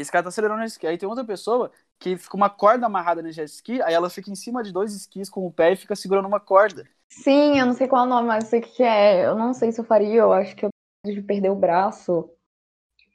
esse 0.00 0.10
cara 0.10 0.22
tá 0.22 0.28
acelerando 0.28 0.60
o 0.60 0.62
jet 0.62 0.72
ski. 0.72 0.86
Aí 0.86 0.98
tem 0.98 1.08
outra 1.08 1.24
pessoa 1.24 1.70
que 1.98 2.16
fica 2.16 2.36
uma 2.36 2.48
corda 2.48 2.86
amarrada 2.86 3.22
no 3.22 3.30
jet 3.30 3.48
ski, 3.50 3.82
aí 3.82 3.92
ela 3.92 4.08
fica 4.08 4.30
em 4.30 4.34
cima 4.34 4.62
de 4.62 4.72
dois 4.72 4.94
esquis 4.94 5.28
com 5.28 5.46
o 5.46 5.52
pé 5.52 5.72
e 5.72 5.76
fica 5.76 5.94
segurando 5.94 6.26
uma 6.26 6.40
corda. 6.40 6.88
Sim, 7.08 7.58
eu 7.58 7.66
não 7.66 7.74
sei 7.74 7.88
qual 7.88 8.04
é 8.04 8.06
o 8.06 8.08
nome, 8.08 8.28
mas 8.28 8.44
eu 8.44 8.50
sei 8.50 8.60
o 8.60 8.62
que 8.62 8.82
é. 8.82 9.26
Eu 9.26 9.34
não 9.34 9.52
sei 9.52 9.72
se 9.72 9.80
eu 9.80 9.84
faria, 9.84 10.20
eu 10.20 10.32
acho 10.32 10.56
que 10.56 10.64
eu 10.64 10.70
de 11.04 11.22
perder 11.22 11.50
o 11.50 11.56
braço. 11.56 12.30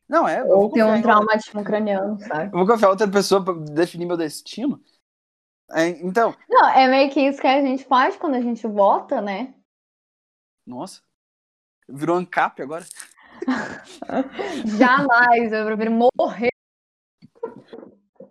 Não, 0.07 0.27
é. 0.27 0.43
Ou 0.43 0.71
ter 0.71 0.83
um 0.83 1.01
traumatismo 1.01 1.63
craniano, 1.63 2.19
sabe? 2.19 2.45
Eu 2.45 2.59
vou 2.59 2.67
confiar 2.67 2.89
outra 2.89 3.07
pessoa 3.07 3.43
pra 3.43 3.53
definir 3.53 4.05
meu 4.05 4.17
destino. 4.17 4.81
É, 5.71 5.88
então. 5.88 6.36
Não, 6.47 6.69
é 6.69 6.88
meio 6.88 7.11
que 7.11 7.19
isso 7.19 7.41
que 7.41 7.47
a 7.47 7.61
gente 7.61 7.83
faz 7.86 8.15
quando 8.15 8.36
a 8.36 8.41
gente 8.41 8.67
vota, 8.67 9.19
né? 9.19 9.55
Nossa. 10.65 11.01
Virou 11.88 12.17
ANCAP 12.17 12.61
agora. 12.61 12.86
Jamais, 14.77 15.51
eu 15.51 15.65
prefiro 15.65 15.91
morrer 15.91 16.55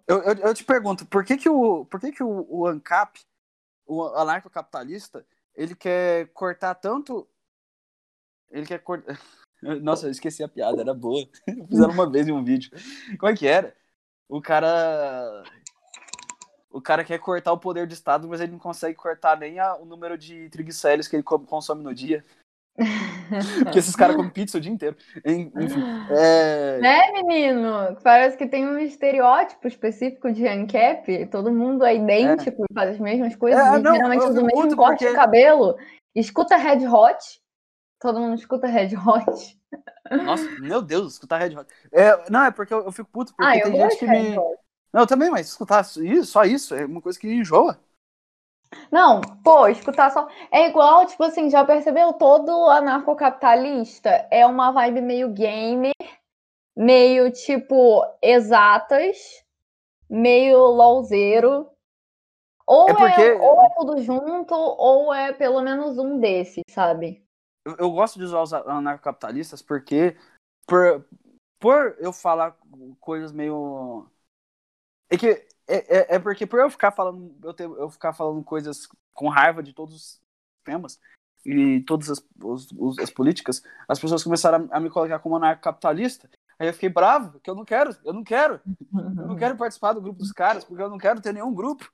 eu, 0.07 0.23
eu, 0.23 0.35
eu, 0.35 0.55
te 0.55 0.65
pergunto, 0.65 1.07
por 1.07 1.25
que 1.25 1.37
que 1.37 1.49
o, 1.49 1.87
por 1.87 1.99
que 1.99 2.13
que 2.13 2.23
o, 2.23 2.47
o 2.49 2.67
ANCAP, 2.67 3.21
o 3.87 4.03
anarcocapitalista, 4.03 5.27
ele 5.55 5.75
quer 5.75 6.29
cortar 6.33 6.75
tanto... 6.75 7.29
Ele 8.51 8.67
quer 8.67 8.79
cortar... 8.81 9.19
Nossa, 9.83 10.07
eu 10.07 10.11
esqueci 10.11 10.43
a 10.43 10.49
piada, 10.49 10.81
era 10.81 10.95
boa. 10.95 11.27
Fizeram 11.69 11.93
uma 11.93 12.11
vez 12.11 12.29
em 12.29 12.33
um 12.33 12.45
vídeo. 12.45 12.71
Como 13.19 13.33
é 13.33 13.37
que 13.37 13.47
era? 13.47 13.75
O 14.29 14.41
cara... 14.41 15.43
O 16.71 16.81
cara 16.81 17.05
quer 17.05 17.19
cortar 17.19 17.53
o 17.53 17.59
poder 17.59 17.87
do 17.87 17.93
Estado, 17.93 18.29
mas 18.29 18.41
ele 18.41 18.51
não 18.51 18.59
consegue 18.59 18.97
cortar 18.97 19.39
nem 19.39 19.61
a, 19.61 19.77
o 19.77 19.85
número 19.85 20.19
de 20.19 20.49
triglicéridos 20.51 21.07
que 21.07 21.15
ele 21.15 21.23
consome 21.23 21.85
no 21.85 21.95
dia. 21.95 22.25
Porque 23.63 23.79
esses 23.79 23.95
caras 23.95 24.17
comem 24.17 24.31
pizza 24.31 24.59
o 24.59 24.61
dia 24.61 24.73
inteiro. 24.73 24.97
Enfim. 25.25 25.83
É... 26.11 26.79
Né, 26.81 27.13
menino? 27.13 27.97
Parece 28.03 28.37
que 28.37 28.49
tem 28.49 28.67
um 28.67 28.79
estereótipo 28.79 29.69
específico 29.69 30.33
de 30.33 30.47
ANCAP. 30.47 31.27
Todo 31.27 31.53
mundo 31.53 31.85
é 31.85 31.95
idêntico 31.95 32.65
é. 32.65 32.75
faz 32.75 32.91
as 32.91 32.99
mesmas 32.99 33.37
coisas. 33.37 33.61
É, 33.61 33.79
não, 33.79 33.95
geralmente 33.95 34.25
usa 34.25 34.43
o 34.43 34.47
mesmo 34.47 34.77
corte 34.77 34.99
porque... 34.99 35.11
de 35.11 35.15
cabelo. 35.15 35.77
Escuta 36.15 36.57
Red 36.57 36.87
Hot. 36.89 37.41
Todo 38.05 38.21
mundo 38.21 38.35
escuta 38.35 38.67
Red 38.67 38.91
Hot. 38.99 39.59
Nossa, 40.27 40.45
meu 40.61 40.83
Deus, 40.83 41.15
escutar 41.15 41.39
Red 41.39 41.57
Hot. 41.57 41.67
É, 41.91 42.31
não, 42.31 42.45
é 42.45 42.51
porque 42.51 42.75
eu, 42.75 42.85
eu 42.85 42.93
fico 42.93 43.09
puto, 43.11 43.35
porque 43.35 43.59
ah, 43.59 43.63
tem 43.63 43.75
gente 43.75 43.97
que 43.97 44.07
me. 44.07 44.37
Não, 44.93 45.01
eu 45.01 45.07
também, 45.07 45.31
mas 45.31 45.49
escutar 45.49 45.81
isso, 45.81 46.27
só 46.27 46.45
isso 46.45 46.75
é 46.75 46.85
uma 46.85 47.01
coisa 47.01 47.19
que 47.19 47.33
enjoa. 47.33 47.81
Não, 48.93 49.23
pô, 49.43 49.69
escutar 49.69 50.11
só. 50.11 50.29
É 50.53 50.69
igual, 50.69 51.07
tipo 51.07 51.25
assim, 51.25 51.49
já 51.49 51.65
percebeu? 51.65 52.13
Todo 52.13 52.69
anarcocapitalista 52.69 54.11
é 54.31 54.45
uma 54.45 54.71
vibe 54.71 55.01
meio 55.01 55.31
gamer, 55.31 55.95
meio 56.77 57.33
tipo 57.33 58.05
exatas, 58.21 59.17
meio 60.11 60.59
lolzeiro. 60.59 61.71
Ou 62.67 62.91
é, 62.91 62.95
porque... 62.95 63.23
é, 63.23 63.35
ou 63.35 63.63
é 63.63 63.69
tudo 63.75 64.03
junto, 64.03 64.55
ou 64.55 65.15
é 65.15 65.33
pelo 65.33 65.63
menos 65.63 65.97
um 65.97 66.19
desses, 66.19 66.65
sabe? 66.69 67.24
Eu, 67.65 67.77
eu 67.79 67.91
gosto 67.91 68.19
de 68.19 68.25
usar 68.25 68.43
os 68.43 68.53
anarcocapitalistas 68.53 69.63
porque, 69.63 70.17
por, 70.67 71.05
por 71.59 71.97
eu 71.99 72.13
falar 72.13 72.57
coisas 73.01 73.33
meio. 73.33 74.07
É 75.11 75.17
que 75.17 75.47
é, 75.67 75.97
é, 75.97 76.15
é, 76.17 76.19
porque 76.19 76.47
por 76.47 76.61
eu 76.61 76.71
ficar 76.71 76.93
falando, 76.93 77.35
eu, 77.43 77.55
ter, 77.55 77.65
eu 77.65 77.91
ficar 77.91 78.13
falando 78.13 78.43
coisas 78.43 78.89
com 79.13 79.29
raiva 79.29 79.63
de 79.63 79.73
todos 79.73 79.95
os 79.95 80.21
temas 80.63 81.01
e 81.45 81.81
todas 81.81 82.11
as, 82.11 82.25
os, 82.43 82.71
os, 82.73 82.99
as 82.99 83.11
políticas, 83.11 83.63
as 83.89 83.99
pessoas 83.99 84.25
começaram 84.25 84.69
a, 84.71 84.77
a 84.77 84.81
me 84.81 84.91
colocar 84.91 85.19
como 85.19 85.37
anarcocapitalista. 85.37 86.29
Aí 86.59 86.69
eu 86.69 86.73
fiquei 86.73 86.89
bravo, 86.89 87.41
que 87.41 87.51
eu 87.51 87.55
não 87.55 87.65
quero, 87.65 87.97
eu 88.05 88.13
não 88.13 88.23
quero. 88.23 88.61
Eu 88.95 89.27
não 89.27 89.37
quero 89.37 89.57
participar 89.57 89.93
do 89.93 90.01
grupo 90.01 90.19
dos 90.19 90.33
caras, 90.33 90.65
porque 90.65 90.83
eu 90.83 90.91
não 90.91 90.99
quero 90.99 91.21
ter 91.21 91.33
nenhum 91.33 91.53
grupo. 91.53 91.91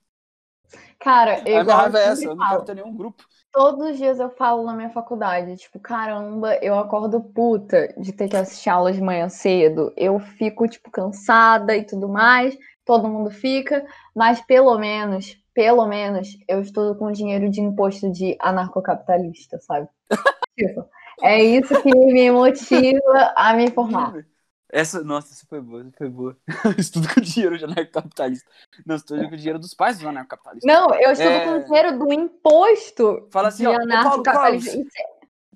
Cara, 0.98 1.42
eu. 1.46 1.60
A 1.60 1.64
minha 1.64 1.76
raiva 1.76 1.98
é 1.98 2.04
essa, 2.04 2.24
eu 2.24 2.34
não 2.34 2.48
quero 2.48 2.64
ter 2.64 2.74
nenhum 2.74 2.94
grupo. 2.94 3.24
Todos 3.52 3.90
os 3.90 3.96
dias 3.96 4.20
eu 4.20 4.30
falo 4.30 4.62
na 4.64 4.74
minha 4.74 4.90
faculdade, 4.90 5.56
tipo, 5.56 5.80
caramba, 5.80 6.54
eu 6.62 6.78
acordo 6.78 7.20
puta 7.20 7.92
de 7.98 8.12
ter 8.12 8.28
que 8.28 8.36
assistir 8.36 8.70
aula 8.70 8.92
de 8.92 9.02
manhã 9.02 9.28
cedo. 9.28 9.92
Eu 9.96 10.20
fico, 10.20 10.68
tipo, 10.68 10.88
cansada 10.90 11.76
e 11.76 11.84
tudo 11.84 12.08
mais 12.08 12.56
todo 12.90 13.08
mundo 13.08 13.30
fica, 13.30 13.86
mas 14.12 14.40
pelo 14.40 14.76
menos, 14.76 15.36
pelo 15.54 15.86
menos, 15.86 16.36
eu 16.48 16.60
estudo 16.60 16.98
com 16.98 17.12
dinheiro 17.12 17.48
de 17.48 17.60
imposto 17.60 18.10
de 18.10 18.36
anarcocapitalista, 18.40 19.60
sabe? 19.60 19.88
tipo, 20.58 20.84
é 21.22 21.40
isso 21.40 21.80
que 21.82 21.94
me 21.94 22.32
motiva 22.32 23.32
a 23.36 23.54
me 23.54 23.70
formar. 23.70 24.26
Essa, 24.72 25.02
nossa, 25.02 25.32
essa 25.32 25.46
foi 25.46 25.60
boa, 25.60 25.82
essa 25.82 25.96
foi 25.96 26.08
boa. 26.08 26.36
estudo 26.78 27.12
com 27.12 27.20
dinheiro 27.20 27.58
de 27.58 27.64
anarcocapitalista. 27.64 28.50
Não, 28.86 28.96
estudo 28.96 29.28
com 29.28 29.36
dinheiro 29.36 29.58
dos 29.58 29.74
pais 29.74 29.98
dos 29.98 30.06
anarcocapitalistas. 30.06 30.66
Não, 30.66 30.94
eu 30.94 31.10
estudo 31.12 31.28
é... 31.28 31.44
com 31.44 31.64
dinheiro 31.66 31.98
do 31.98 32.12
imposto. 32.12 33.28
Fala 33.30 33.48
assim, 33.48 33.66
ó, 33.66 33.76
Paulo 34.02 34.22
Cogos, 34.22 34.64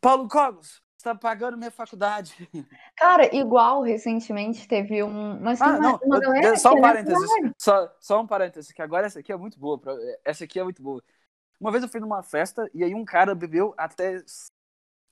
Paulo 0.00 0.28
Cogos, 0.28 0.82
você 0.96 1.04
tá 1.04 1.14
pagando 1.14 1.58
minha 1.58 1.70
faculdade. 1.70 2.48
Cara, 2.96 3.34
igual 3.36 3.82
recentemente 3.82 4.66
teve 4.66 5.02
um. 5.02 5.38
Mas 5.38 5.60
ah, 5.60 5.78
não, 5.78 5.98
uma 6.02 6.18
galera 6.18 6.56
só 6.56 6.72
um 6.72 6.80
parênteses. 6.80 7.30
Só, 7.58 7.94
só 8.00 8.20
um 8.22 8.26
parênteses, 8.26 8.72
que 8.72 8.80
agora 8.82 9.06
essa 9.06 9.20
aqui 9.20 9.30
é 9.30 9.36
muito 9.36 9.58
boa. 9.58 9.80
Essa 10.24 10.44
aqui 10.44 10.58
é 10.58 10.64
muito 10.64 10.82
boa. 10.82 11.02
Uma 11.60 11.70
vez 11.70 11.82
eu 11.82 11.88
fui 11.88 12.00
numa 12.00 12.22
festa 12.22 12.68
e 12.74 12.82
aí 12.82 12.94
um 12.94 13.04
cara 13.04 13.34
bebeu 13.34 13.74
até 13.76 14.22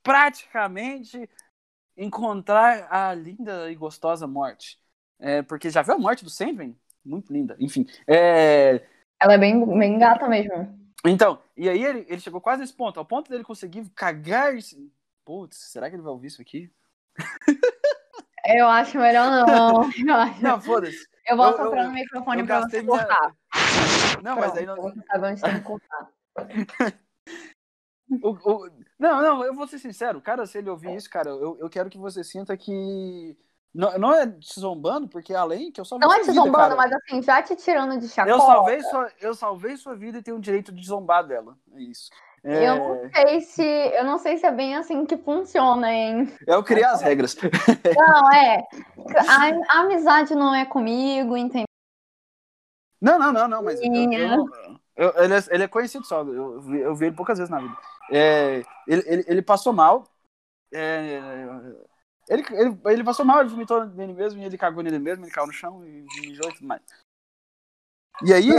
praticamente 0.03 1.29
encontrar 1.97 2.87
a 2.91 3.13
linda 3.13 3.71
e 3.71 3.75
gostosa 3.75 4.27
morte. 4.27 4.79
É, 5.19 5.41
porque 5.41 5.69
já 5.69 5.81
viu 5.81 5.95
a 5.95 5.97
morte 5.97 6.23
do 6.23 6.29
Sandman? 6.29 6.75
Muito 7.05 7.31
linda. 7.31 7.55
Enfim. 7.59 7.85
É... 8.07 8.81
Ela 9.19 9.33
é 9.33 9.37
bem, 9.37 9.65
bem 9.77 9.97
gata 9.97 10.27
mesmo. 10.27 10.77
Então, 11.05 11.39
e 11.55 11.69
aí 11.69 11.83
ele, 11.83 12.05
ele 12.07 12.21
chegou 12.21 12.39
quase 12.39 12.61
nesse 12.61 12.73
ponto, 12.73 12.99
ao 12.99 13.05
ponto 13.05 13.29
dele 13.29 13.43
conseguir 13.43 13.89
cagar. 13.95 14.53
Putz, 15.25 15.57
será 15.71 15.89
que 15.89 15.95
ele 15.95 16.03
vai 16.03 16.11
ouvir 16.11 16.27
isso 16.27 16.41
aqui? 16.41 16.71
Eu 18.45 18.67
acho 18.67 18.97
melhor 18.97 19.47
não. 19.47 19.83
Eu 20.05 20.15
acho... 20.15 20.43
Não, 20.43 20.61
foda-se. 20.61 21.07
Eu 21.25 21.37
vou 21.37 21.51
soprar 21.55 21.85
no 21.85 21.93
microfone 21.93 22.41
eu 22.41 22.45
pra 22.45 22.61
você 22.61 22.81
minha... 22.81 22.97
cortar. 22.97 23.35
Não, 24.21 24.35
Pronto, 24.35 24.47
mas 24.47 24.57
aí 24.57 24.65
não. 24.65 24.75
Tem 25.41 25.53
que 25.53 25.61
cortar. 25.61 26.09
O, 28.21 28.29
o, 28.29 28.69
não, 28.99 29.21
não, 29.21 29.43
eu 29.43 29.53
vou 29.53 29.67
ser 29.67 29.79
sincero, 29.79 30.21
cara, 30.21 30.45
se 30.45 30.57
ele 30.57 30.69
ouvir 30.69 30.95
isso, 30.95 31.09
cara, 31.09 31.29
eu, 31.29 31.57
eu 31.59 31.69
quero 31.69 31.89
que 31.89 31.97
você 31.97 32.23
sinta 32.23 32.55
que. 32.55 33.37
Não, 33.73 33.97
não 33.97 34.13
é 34.13 34.27
te 34.27 34.59
zombando, 34.59 35.07
porque 35.07 35.33
além 35.33 35.71
que 35.71 35.81
eu 35.81 35.85
só 35.85 35.97
Não 35.97 36.13
é 36.13 36.19
te 36.19 36.27
vida, 36.27 36.33
zombando, 36.33 36.75
cara. 36.75 36.75
mas 36.75 36.93
assim, 36.93 37.21
já 37.23 37.41
te 37.41 37.55
tirando 37.55 37.99
de 37.99 38.07
chacola. 38.07 38.35
Eu 38.35 38.39
salvei, 38.39 38.81
sua, 38.83 39.11
eu 39.19 39.33
salvei 39.33 39.77
sua 39.77 39.95
vida 39.95 40.19
e 40.19 40.21
tenho 40.21 40.37
o 40.37 40.39
direito 40.39 40.71
de 40.71 40.85
zombar 40.85 41.25
dela. 41.25 41.57
É 41.73 41.81
isso. 41.81 42.11
É... 42.43 42.69
Eu 42.69 42.77
não 42.77 43.09
sei 43.09 43.41
se. 43.41 43.63
Eu 43.63 44.03
não 44.03 44.17
sei 44.19 44.37
se 44.37 44.45
é 44.45 44.51
bem 44.51 44.75
assim 44.75 45.05
que 45.05 45.17
funciona, 45.17 45.91
hein? 45.91 46.31
Eu 46.45 46.61
criei 46.63 46.83
as 46.83 47.01
regras. 47.01 47.35
Não, 47.97 48.31
é. 48.31 48.57
A, 49.27 49.77
a 49.77 49.79
amizade 49.81 50.35
não 50.35 50.53
é 50.53 50.65
comigo, 50.65 51.37
entendeu? 51.37 51.65
Não, 53.01 53.17
não, 53.17 53.31
não, 53.33 53.47
não, 53.47 53.63
mas. 53.63 53.81
Eu, 53.81 53.93
eu, 53.93 54.11
eu, 54.11 54.79
ele, 54.95 55.33
é, 55.33 55.37
ele, 55.49 55.63
é, 55.63 55.67
conhecido 55.67 56.05
só, 56.05 56.21
eu, 56.21 56.61
eu 56.75 56.95
vi 56.95 57.05
ele 57.07 57.15
poucas 57.15 57.37
vezes 57.37 57.49
na 57.49 57.59
vida. 57.59 57.77
É, 58.11 58.63
ele, 58.87 59.03
ele, 59.05 59.25
ele, 59.27 59.41
passou 59.41 59.73
mal. 59.73 60.07
É, 60.71 61.19
ele, 62.29 62.43
ele, 62.51 62.79
ele 62.85 63.03
passou 63.03 63.25
mal, 63.25 63.41
ele 63.41 63.49
vomitou 63.49 63.85
nele 63.85 64.13
mesmo, 64.13 64.41
e 64.41 64.45
ele 64.45 64.57
cagou 64.57 64.83
nele 64.83 64.99
mesmo, 64.99 65.25
ele 65.25 65.31
caiu 65.31 65.47
no 65.47 65.53
chão 65.53 65.83
e 65.85 66.05
mijou 66.21 66.49
e 66.49 66.53
tudo 66.53 66.67
mais. 66.67 66.81
E 68.23 68.33
aí, 68.33 68.49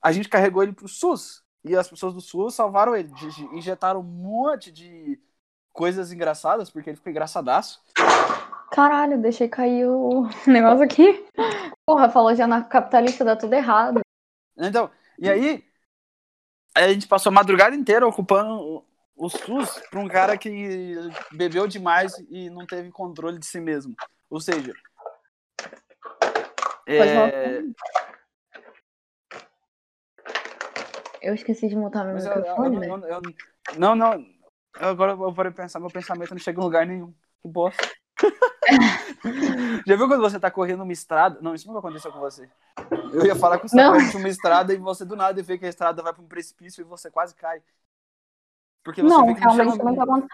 a 0.00 0.12
gente 0.12 0.28
carregou 0.28 0.62
ele 0.62 0.72
pro 0.72 0.88
SUS. 0.88 1.42
E 1.64 1.74
as 1.74 1.88
pessoas 1.88 2.14
do 2.14 2.20
SUS 2.20 2.54
salvaram 2.54 2.94
ele. 2.94 3.10
Injetaram 3.52 4.00
um 4.00 4.04
monte 4.04 4.70
de 4.70 5.18
coisas 5.72 6.12
engraçadas, 6.12 6.70
porque 6.70 6.90
ele 6.90 6.96
ficou 6.96 7.10
engraçadaço. 7.10 7.82
Caralho, 8.70 9.20
deixei 9.20 9.48
cair 9.48 9.86
o 9.86 10.28
negócio 10.46 10.84
aqui. 10.84 11.26
Porra, 11.86 12.08
falou 12.08 12.34
de 12.34 12.42
anarcocapitalista, 12.42 13.24
dá 13.24 13.34
tudo 13.34 13.54
errado. 13.54 14.00
Então, 14.56 14.90
e 15.18 15.28
aí, 15.28 15.64
a 16.74 16.88
gente 16.92 17.06
passou 17.06 17.30
a 17.30 17.34
madrugada 17.34 17.74
inteira 17.74 18.06
ocupando 18.06 18.84
o 19.16 19.28
SUS 19.28 19.80
para 19.90 20.00
um 20.00 20.08
cara 20.08 20.36
que 20.36 20.96
bebeu 21.32 21.66
demais 21.66 22.12
e 22.28 22.50
não 22.50 22.66
teve 22.66 22.90
controle 22.90 23.38
de 23.38 23.46
si 23.46 23.60
mesmo. 23.60 23.94
Ou 24.28 24.40
seja, 24.40 24.74
é... 26.86 27.62
Eu 31.22 31.34
esqueci 31.34 31.68
de 31.68 31.76
montar 31.76 32.04
meu 32.04 32.14
Mas 32.14 32.26
microfone, 32.26 32.76
eu, 32.76 32.98
eu, 32.98 33.08
eu, 33.08 33.20
Não, 33.78 33.96
não. 33.96 34.24
Agora 34.74 35.12
eu 35.12 35.32
vou 35.32 35.52
pensar, 35.52 35.80
meu 35.80 35.88
pensamento 35.88 36.32
não 36.32 36.38
chega 36.38 36.60
em 36.60 36.64
lugar 36.64 36.86
nenhum. 36.86 37.14
Que 37.40 37.48
bosta. 37.48 37.88
Já 39.86 39.96
viu 39.96 40.06
quando 40.06 40.20
você 40.20 40.38
tá 40.38 40.50
correndo 40.50 40.82
uma 40.82 40.92
estrada? 40.92 41.38
Não, 41.40 41.54
isso 41.54 41.66
nunca 41.66 41.78
aconteceu 41.78 42.12
com 42.12 42.20
você. 42.20 42.48
Eu 43.14 43.26
ia 43.26 43.36
falar 43.36 43.58
que 43.58 43.68
você 43.68 43.76
correndo 43.76 44.18
uma 44.18 44.28
estrada 44.28 44.74
e 44.74 44.76
você 44.76 45.04
do 45.04 45.16
nada 45.16 45.42
vê 45.42 45.56
que 45.56 45.66
a 45.66 45.68
estrada 45.68 46.02
vai 46.02 46.12
para 46.12 46.22
um 46.22 46.28
precipício 46.28 46.80
e 46.80 46.84
você 46.84 47.10
quase 47.10 47.34
cai. 47.34 47.62
Porque 48.82 49.02
você 49.02 49.08
não, 49.08 49.32
realmente 49.32 49.78
não, 49.78 49.84
não 49.84 49.96
tá 49.96 50.02
acontecendo. 50.02 50.28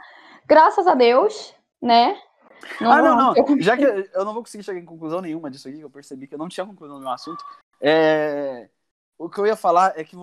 Graças 0.47 0.87
a 0.87 0.95
Deus, 0.95 1.55
né? 1.81 2.21
Não, 2.81 2.93
ah, 2.93 3.03
não, 3.03 3.17
não. 3.17 3.61
Já 3.61 3.77
que 3.77 3.85
eu 3.85 4.25
não 4.25 4.35
vou 4.35 4.43
conseguir 4.43 4.65
chegar 4.65 4.81
em 4.81 4.85
conclusão 4.85 5.21
nenhuma 5.21 5.51
disso 5.51 5.69
aqui, 5.69 5.81
eu 5.81 5.91
percebi 5.91 6.27
que 6.27 6.35
eu 6.35 6.39
não 6.39 6.49
tinha 6.49 6.67
conclusão 6.67 6.97
no 6.97 7.03
meu 7.03 7.13
assunto. 7.13 7.45
É... 7.81 8.69
O 9.17 9.29
que 9.29 9.39
eu 9.39 9.47
ia 9.47 9.57
falar 9.57 9.93
é 9.97 10.05
que 10.05 10.17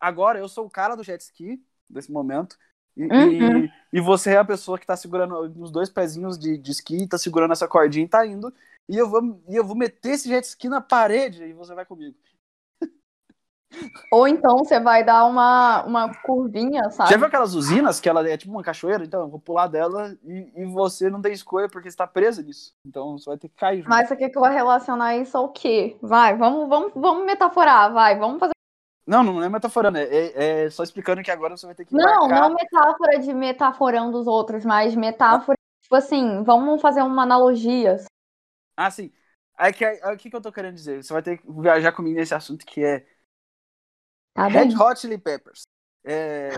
agora 0.00 0.38
eu 0.38 0.48
sou 0.48 0.66
o 0.66 0.70
cara 0.70 0.94
do 0.94 1.04
jet 1.04 1.20
ski, 1.20 1.64
desse 1.88 2.10
momento, 2.10 2.56
e, 2.96 3.04
uhum. 3.04 3.64
e, 3.64 3.72
e, 3.92 4.00
você 4.00 4.32
é 4.32 4.38
a 4.38 4.44
pessoa 4.44 4.78
que 4.78 4.86
tá 4.86 4.96
segurando 4.96 5.38
os 5.62 5.70
dois 5.70 5.88
pezinhos 5.88 6.38
de, 6.38 6.58
de 6.58 6.70
esqui, 6.70 7.06
tá 7.06 7.16
segurando 7.16 7.52
essa 7.52 7.68
cordinha 7.68 8.04
e 8.04 8.08
tá 8.08 8.26
indo. 8.26 8.52
E 8.90 8.96
eu, 8.96 9.08
vou, 9.08 9.40
e 9.48 9.54
eu 9.54 9.64
vou 9.64 9.76
meter 9.76 10.10
esse 10.10 10.28
jet 10.28 10.44
ski 10.44 10.68
na 10.68 10.80
parede 10.80 11.44
e 11.44 11.52
você 11.52 11.72
vai 11.76 11.86
comigo. 11.86 12.16
Ou 14.12 14.26
então 14.26 14.58
você 14.58 14.80
vai 14.80 15.04
dar 15.04 15.26
uma, 15.26 15.84
uma 15.84 16.12
curvinha, 16.22 16.90
sabe? 16.90 17.08
Já 17.10 17.16
viu 17.16 17.26
aquelas 17.26 17.54
usinas 17.54 18.00
que 18.00 18.08
ela 18.08 18.28
é 18.28 18.36
tipo 18.36 18.52
uma 18.52 18.64
cachoeira? 18.64 19.04
Então 19.04 19.20
eu 19.20 19.28
vou 19.28 19.38
pular 19.38 19.68
dela 19.68 20.18
e, 20.24 20.52
e 20.56 20.64
você 20.64 21.08
não 21.08 21.22
tem 21.22 21.32
escolha 21.32 21.68
porque 21.68 21.88
você 21.88 21.96
tá 21.96 22.04
presa 22.04 22.42
nisso. 22.42 22.74
Então 22.84 23.16
você 23.16 23.30
vai 23.30 23.38
ter 23.38 23.48
que 23.48 23.54
cair. 23.54 23.78
Junto. 23.78 23.90
Mas 23.90 24.08
você 24.08 24.16
quer 24.16 24.28
que 24.28 24.36
eu 24.36 24.42
vou 24.42 24.50
relacionar 24.50 25.16
isso 25.16 25.38
ao 25.38 25.50
quê? 25.50 25.96
Vai, 26.02 26.36
vamos, 26.36 26.68
vamos, 26.68 26.92
vamos 26.96 27.24
metaforar, 27.24 27.92
vai, 27.92 28.18
vamos 28.18 28.40
fazer 28.40 28.50
não, 29.06 29.24
não 29.24 29.42
é 29.42 29.48
metaforando, 29.48 29.98
é, 29.98 30.04
é, 30.04 30.64
é, 30.64 30.70
só 30.70 30.84
explicando 30.84 31.20
que 31.20 31.32
agora 31.32 31.56
você 31.56 31.66
vai 31.66 31.74
ter 31.74 31.84
que. 31.84 31.92
Não, 31.92 32.28
marcar... 32.28 32.40
não 32.40 32.54
metáfora 32.54 33.18
de 33.18 33.34
metaforando 33.34 34.16
os 34.16 34.28
outros, 34.28 34.64
mas 34.64 34.94
metáfora, 34.94 35.56
ah. 35.58 35.82
tipo 35.82 35.96
assim, 35.96 36.44
vamos 36.44 36.80
fazer 36.80 37.02
uma 37.02 37.24
analogia. 37.24 37.96
Ah, 38.82 38.90
sim. 38.90 39.12
Aí 39.58 39.74
que, 39.74 39.84
aí, 39.84 40.00
o 40.14 40.16
que, 40.16 40.30
que 40.30 40.34
eu 40.36 40.40
tô 40.40 40.50
querendo 40.50 40.74
dizer? 40.74 41.04
Você 41.04 41.12
vai 41.12 41.22
ter 41.22 41.36
que 41.36 41.52
viajar 41.52 41.92
comigo 41.92 42.16
nesse 42.16 42.34
assunto 42.34 42.64
que 42.64 42.82
é. 42.82 43.06
Tá 44.32 44.46
Red 44.46 44.74
Hot 44.74 44.98
Chili 44.98 45.18
Peppers. 45.18 45.64
É... 46.02 46.48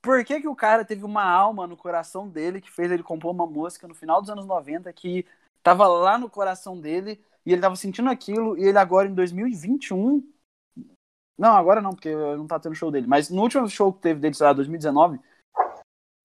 Por 0.00 0.24
que, 0.24 0.40
que 0.40 0.48
o 0.48 0.56
cara 0.56 0.86
teve 0.86 1.04
uma 1.04 1.22
alma 1.22 1.66
no 1.66 1.76
coração 1.76 2.26
dele 2.26 2.58
que 2.58 2.70
fez 2.70 2.90
ele 2.90 3.02
compor 3.02 3.32
uma 3.32 3.46
música 3.46 3.86
no 3.86 3.94
final 3.94 4.22
dos 4.22 4.30
anos 4.30 4.46
90 4.46 4.90
que 4.94 5.26
tava 5.62 5.86
lá 5.86 6.16
no 6.16 6.30
coração 6.30 6.80
dele 6.80 7.22
e 7.44 7.52
ele 7.52 7.60
tava 7.60 7.76
sentindo 7.76 8.08
aquilo 8.08 8.56
e 8.56 8.64
ele 8.64 8.78
agora 8.78 9.08
em 9.08 9.14
2021 9.14 10.26
não, 11.36 11.54
agora 11.54 11.82
não, 11.82 11.90
porque 11.90 12.14
não 12.14 12.46
tá 12.46 12.58
tendo 12.58 12.74
show 12.74 12.90
dele. 12.90 13.06
Mas 13.06 13.28
no 13.28 13.42
último 13.42 13.68
show 13.68 13.92
que 13.92 14.00
teve 14.00 14.20
dele, 14.20 14.34
sei 14.34 14.46
lá, 14.46 14.52
2019, 14.54 15.20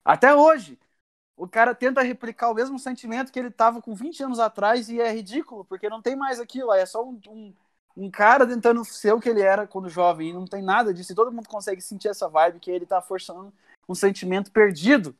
até 0.05 0.33
hoje, 0.33 0.79
o 1.35 1.47
cara 1.47 1.73
tenta 1.73 2.01
replicar 2.01 2.49
o 2.51 2.53
mesmo 2.53 2.77
sentimento 2.77 3.31
que 3.31 3.39
ele 3.39 3.49
tava 3.49 3.81
com 3.81 3.95
20 3.95 4.23
anos 4.23 4.39
atrás 4.39 4.89
e 4.89 5.01
é 5.01 5.11
ridículo, 5.11 5.65
porque 5.65 5.89
não 5.89 6.01
tem 6.01 6.15
mais 6.15 6.39
aquilo, 6.39 6.71
é 6.73 6.85
só 6.85 7.03
um, 7.03 7.19
um, 7.27 7.53
um 7.97 8.11
cara 8.11 8.47
tentando 8.47 8.83
ser 8.85 9.13
o 9.13 9.19
que 9.19 9.29
ele 9.29 9.41
era 9.41 9.67
quando 9.67 9.89
jovem, 9.89 10.29
e 10.29 10.33
não 10.33 10.45
tem 10.45 10.61
nada 10.61 10.93
disso, 10.93 11.11
e 11.11 11.15
todo 11.15 11.31
mundo 11.31 11.47
consegue 11.47 11.81
sentir 11.81 12.07
essa 12.07 12.29
vibe 12.29 12.59
que 12.59 12.71
ele 12.71 12.85
tá 12.85 13.01
forçando 13.01 13.51
um 13.89 13.95
sentimento 13.95 14.51
perdido. 14.51 15.15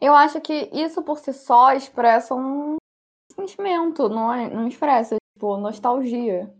Eu 0.00 0.14
acho 0.14 0.40
que 0.40 0.70
isso 0.72 1.02
por 1.02 1.18
si 1.18 1.32
só 1.32 1.72
expressa 1.72 2.34
um 2.34 2.76
sentimento, 3.34 4.08
não, 4.08 4.32
é, 4.32 4.50
não 4.50 4.68
expressa, 4.68 5.16
tipo, 5.34 5.56
nostalgia. 5.56 6.52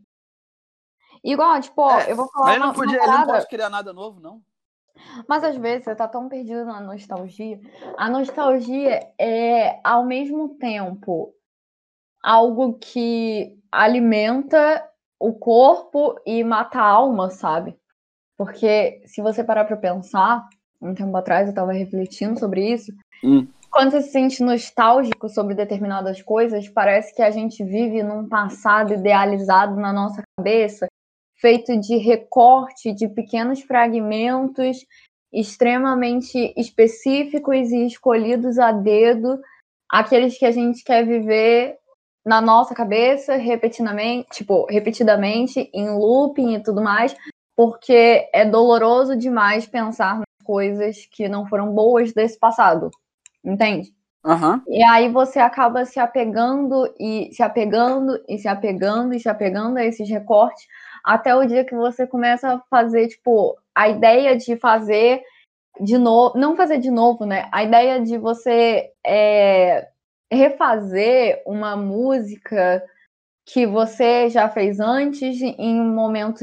Igual, 1.22 1.60
tipo, 1.60 1.90
é, 1.90 2.10
eu 2.10 2.16
vou 2.16 2.28
falar. 2.28 2.46
Mas 2.46 2.56
ele 2.56 2.64
não, 2.64 2.74
podia, 2.74 2.98
ele 2.98 3.06
não 3.06 3.26
pode 3.26 3.48
criar 3.48 3.70
nada 3.70 3.92
novo, 3.92 4.20
não. 4.20 4.42
Mas 5.28 5.44
às 5.44 5.56
vezes 5.56 5.84
você 5.84 5.94
tá 5.94 6.06
tão 6.08 6.28
perdido 6.28 6.64
na 6.64 6.80
nostalgia. 6.80 7.60
A 7.96 8.08
nostalgia 8.08 9.00
é, 9.18 9.78
ao 9.82 10.04
mesmo 10.04 10.50
tempo, 10.50 11.34
algo 12.22 12.74
que 12.74 13.58
alimenta 13.70 14.88
o 15.18 15.32
corpo 15.32 16.20
e 16.26 16.42
mata 16.44 16.78
a 16.78 16.86
alma, 16.86 17.30
sabe? 17.30 17.76
Porque 18.36 19.02
se 19.06 19.22
você 19.22 19.44
parar 19.44 19.64
pra 19.64 19.76
pensar, 19.76 20.46
um 20.80 20.94
tempo 20.94 21.16
atrás 21.16 21.48
eu 21.48 21.54
tava 21.54 21.72
refletindo 21.72 22.38
sobre 22.38 22.72
isso. 22.72 22.92
Hum. 23.22 23.46
Quando 23.70 23.90
você 23.90 24.02
se 24.02 24.10
sente 24.10 24.42
nostálgico 24.42 25.28
sobre 25.28 25.54
determinadas 25.54 26.22
coisas, 26.22 26.68
parece 26.68 27.14
que 27.14 27.22
a 27.22 27.30
gente 27.30 27.64
vive 27.64 28.02
num 28.02 28.28
passado 28.28 28.94
idealizado 28.94 29.76
na 29.76 29.92
nossa 29.92 30.22
cabeça 30.36 30.86
feito 31.36 31.78
de 31.78 31.96
recorte 31.96 32.92
de 32.92 33.08
pequenos 33.08 33.60
fragmentos 33.60 34.78
extremamente 35.32 36.54
específicos 36.56 37.72
e 37.72 37.86
escolhidos 37.86 38.58
a 38.58 38.70
dedo, 38.70 39.40
aqueles 39.90 40.38
que 40.38 40.46
a 40.46 40.52
gente 40.52 40.84
quer 40.84 41.04
viver 41.04 41.76
na 42.24 42.40
nossa 42.40 42.74
cabeça 42.74 43.34
repetidamente, 43.36 44.28
tipo, 44.30 44.64
repetidamente, 44.66 45.68
em 45.74 45.90
looping 45.90 46.54
e 46.54 46.62
tudo 46.62 46.80
mais, 46.80 47.14
porque 47.56 48.28
é 48.32 48.44
doloroso 48.44 49.16
demais 49.16 49.66
pensar 49.66 50.18
nas 50.18 50.44
coisas 50.44 51.06
que 51.10 51.28
não 51.28 51.46
foram 51.46 51.72
boas 51.72 52.12
desse 52.12 52.38
passado. 52.38 52.90
Entende? 53.44 53.92
Aham. 54.24 54.62
E 54.66 54.82
aí 54.82 55.10
você 55.10 55.38
acaba 55.38 55.84
se 55.84 56.00
apegando 56.00 56.92
e 56.98 57.28
se 57.32 57.42
apegando 57.42 58.18
e 58.26 58.38
se 58.38 58.48
apegando 58.48 59.12
e 59.12 59.20
se 59.20 59.28
apegando 59.28 59.76
a 59.76 59.84
esses 59.84 60.08
recortes 60.08 60.66
até 61.04 61.34
o 61.34 61.44
dia 61.44 61.64
que 61.64 61.74
você 61.74 62.06
começa 62.06 62.54
a 62.54 62.60
fazer, 62.70 63.08
tipo, 63.08 63.56
a 63.74 63.88
ideia 63.88 64.36
de 64.36 64.56
fazer 64.56 65.22
de 65.80 65.98
novo, 65.98 66.38
não 66.38 66.56
fazer 66.56 66.78
de 66.78 66.90
novo, 66.90 67.26
né? 67.26 67.48
A 67.52 67.64
ideia 67.64 68.00
de 68.00 68.16
você 68.16 68.92
é, 69.04 69.88
refazer 70.32 71.42
uma 71.46 71.76
música 71.76 72.84
que 73.46 73.66
você 73.66 74.30
já 74.30 74.48
fez 74.48 74.80
antes 74.80 75.42
em 75.42 75.80
um 75.80 75.92
momento 75.92 76.42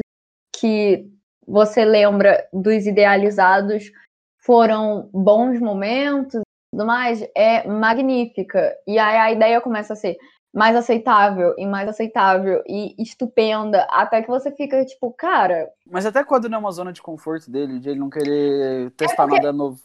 que 0.56 1.10
você 1.48 1.84
lembra 1.84 2.48
dos 2.54 2.86
idealizados 2.86 3.92
foram 4.38 5.10
bons 5.14 5.60
momentos 5.60 6.42
tudo 6.72 6.86
mais, 6.86 7.22
é 7.36 7.68
magnífica. 7.68 8.76
E 8.88 8.98
aí 8.98 9.18
a 9.18 9.32
ideia 9.32 9.62
começa 9.62 9.94
a 9.94 9.96
ser 9.96 10.18
mais 10.54 10.76
aceitável 10.76 11.56
e 11.58 11.66
mais 11.66 11.88
aceitável 11.88 12.62
e 12.68 12.96
estupenda, 13.02 13.88
até 13.90 14.22
que 14.22 14.28
você 14.28 14.52
fica 14.52 14.84
tipo, 14.86 15.12
cara. 15.14 15.70
Mas 15.86 16.06
até 16.06 16.24
quando 16.24 16.50
não 16.50 16.58
é 16.58 16.60
uma 16.60 16.72
zona 16.72 16.92
de 16.92 17.02
conforto 17.02 17.50
dele, 17.50 17.80
de 17.80 17.90
ele 17.90 18.00
não 18.00 18.10
querer 18.10 18.92
testar 18.92 19.24
é 19.24 19.28
nada 19.28 19.54
novo. 19.54 19.80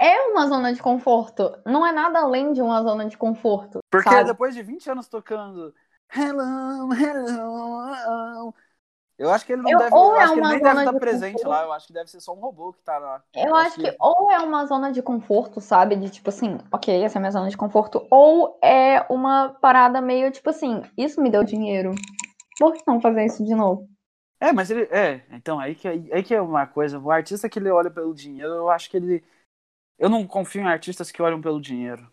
É 0.00 0.28
uma 0.28 0.46
zona 0.48 0.72
de 0.72 0.82
conforto, 0.82 1.52
não 1.64 1.86
é 1.86 1.92
nada 1.92 2.20
além 2.20 2.52
de 2.52 2.60
uma 2.60 2.82
zona 2.82 3.06
de 3.06 3.16
conforto. 3.16 3.80
Porque 3.90 4.10
sabe? 4.10 4.24
depois 4.24 4.54
de 4.54 4.62
20 4.62 4.90
anos 4.90 5.08
tocando 5.08 5.72
Hello, 6.14 6.92
hello, 6.92 8.54
eu 9.18 9.30
acho 9.30 9.44
que 9.44 9.52
ele 9.52 9.62
não 9.62 9.70
eu, 9.70 9.78
deve, 9.78 9.94
eu 9.94 10.16
é 10.16 10.22
acho 10.22 10.34
nem 10.36 10.60
deve 10.60 10.78
estar 10.80 10.92
presente 10.98 11.32
conforto. 11.34 11.48
lá, 11.48 11.64
eu 11.64 11.72
acho 11.72 11.86
que 11.86 11.92
deve 11.92 12.10
ser 12.10 12.20
só 12.20 12.32
um 12.34 12.40
robô 12.40 12.72
que 12.72 12.82
tá 12.82 12.98
lá. 12.98 13.22
Eu, 13.34 13.48
eu 13.48 13.54
acho, 13.54 13.76
que... 13.76 13.90
que... 13.90 13.96
ou 14.00 14.30
é 14.30 14.38
uma 14.38 14.66
zona 14.66 14.90
de 14.90 15.02
conforto, 15.02 15.60
sabe? 15.60 15.96
De 15.96 16.10
tipo 16.10 16.30
assim, 16.30 16.58
ok, 16.72 17.02
essa 17.02 17.16
é 17.16 17.18
a 17.18 17.20
minha 17.20 17.30
zona 17.30 17.48
de 17.48 17.56
conforto, 17.56 18.06
ou 18.10 18.58
é 18.62 19.04
uma 19.08 19.50
parada 19.60 20.00
meio 20.00 20.30
tipo 20.30 20.50
assim, 20.50 20.82
isso 20.96 21.20
me 21.20 21.30
deu 21.30 21.44
dinheiro. 21.44 21.94
Por 22.58 22.72
que 22.72 22.82
não 22.86 23.00
fazer 23.00 23.24
isso 23.26 23.44
de 23.44 23.54
novo? 23.54 23.88
É, 24.40 24.52
mas 24.52 24.70
ele. 24.70 24.82
É, 24.90 25.22
então, 25.30 25.60
aí 25.60 25.74
que, 25.74 25.86
aí 25.86 26.22
que 26.22 26.34
é 26.34 26.40
uma 26.40 26.66
coisa. 26.66 26.98
O 26.98 27.10
artista 27.12 27.48
que 27.48 27.60
ele 27.60 27.70
olha 27.70 27.90
pelo 27.90 28.12
dinheiro, 28.12 28.52
eu 28.52 28.70
acho 28.70 28.90
que 28.90 28.96
ele. 28.96 29.24
Eu 29.96 30.08
não 30.08 30.26
confio 30.26 30.62
em 30.62 30.66
artistas 30.66 31.12
que 31.12 31.22
olham 31.22 31.40
pelo 31.40 31.60
dinheiro. 31.60 32.10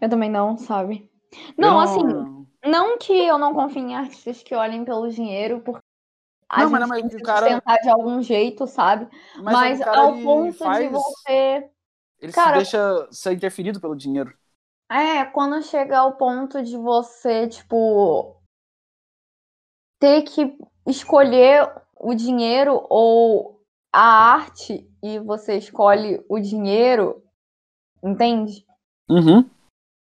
Eu 0.00 0.08
também 0.08 0.28
não, 0.28 0.56
sabe? 0.56 1.08
Não, 1.56 1.74
não... 1.74 1.80
assim, 1.80 2.46
não 2.64 2.98
que 2.98 3.12
eu 3.12 3.38
não 3.38 3.54
confie 3.54 3.78
em 3.78 3.94
artistas 3.94 4.42
que 4.42 4.56
olhem 4.56 4.84
pelo 4.84 5.08
dinheiro, 5.08 5.60
porque 5.60 5.78
a 6.48 6.64
não, 6.64 6.70
gente 6.70 6.88
mas, 6.88 7.00
tem 7.00 7.08
que 7.10 7.22
cara... 7.22 7.46
tentar 7.46 7.76
de 7.76 7.90
algum 7.90 8.22
jeito, 8.22 8.66
sabe? 8.66 9.08
Mas, 9.36 9.78
mas 9.78 9.82
ao 9.82 10.18
ponto 10.18 10.56
faz... 10.58 10.84
de 10.84 10.88
você. 10.88 11.70
Ele 12.20 12.32
cara, 12.32 12.50
se 12.50 12.56
deixa 12.56 13.08
ser 13.12 13.32
interferido 13.32 13.80
pelo 13.80 13.94
dinheiro. 13.94 14.32
É, 14.90 15.24
quando 15.26 15.62
chega 15.62 15.98
ao 15.98 16.16
ponto 16.16 16.62
de 16.62 16.76
você, 16.76 17.46
tipo, 17.46 18.40
ter 20.00 20.22
que 20.22 20.56
escolher 20.86 21.70
o 21.94 22.14
dinheiro 22.14 22.86
ou 22.88 23.60
a 23.92 24.32
arte 24.32 24.90
e 25.02 25.18
você 25.18 25.58
escolhe 25.58 26.24
o 26.28 26.40
dinheiro, 26.40 27.22
entende? 28.02 28.64
Uhum. 29.10 29.48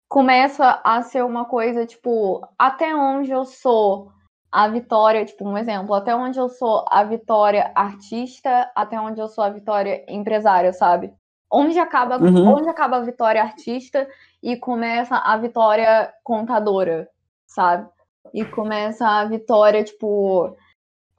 Começa 0.09 0.81
a 0.83 1.01
ser 1.01 1.23
uma 1.23 1.45
coisa, 1.45 1.85
tipo, 1.85 2.45
até 2.57 2.93
onde 2.93 3.31
eu 3.31 3.45
sou 3.45 4.11
a 4.53 4.67
Vitória, 4.67 5.25
tipo, 5.25 5.43
um 5.49 5.57
exemplo, 5.57 5.95
até 5.95 6.15
onde 6.15 6.37
eu 6.37 6.47
sou 6.47 6.85
a 6.87 7.03
Vitória 7.03 7.71
artista, 7.73 8.71
até 8.75 9.01
onde 9.01 9.19
eu 9.19 9.27
sou 9.27 9.43
a 9.43 9.49
Vitória 9.49 10.05
empresária, 10.07 10.71
sabe? 10.71 11.11
Onde 11.51 11.79
acaba, 11.79 12.23
uhum. 12.23 12.53
onde 12.53 12.69
acaba 12.69 12.97
a 12.97 13.01
Vitória 13.01 13.41
artista 13.41 14.07
e 14.43 14.55
começa 14.55 15.15
a 15.15 15.35
Vitória 15.37 16.13
contadora, 16.23 17.09
sabe? 17.47 17.89
E 18.31 18.45
começa 18.45 19.07
a 19.07 19.25
Vitória, 19.25 19.83
tipo, 19.83 20.55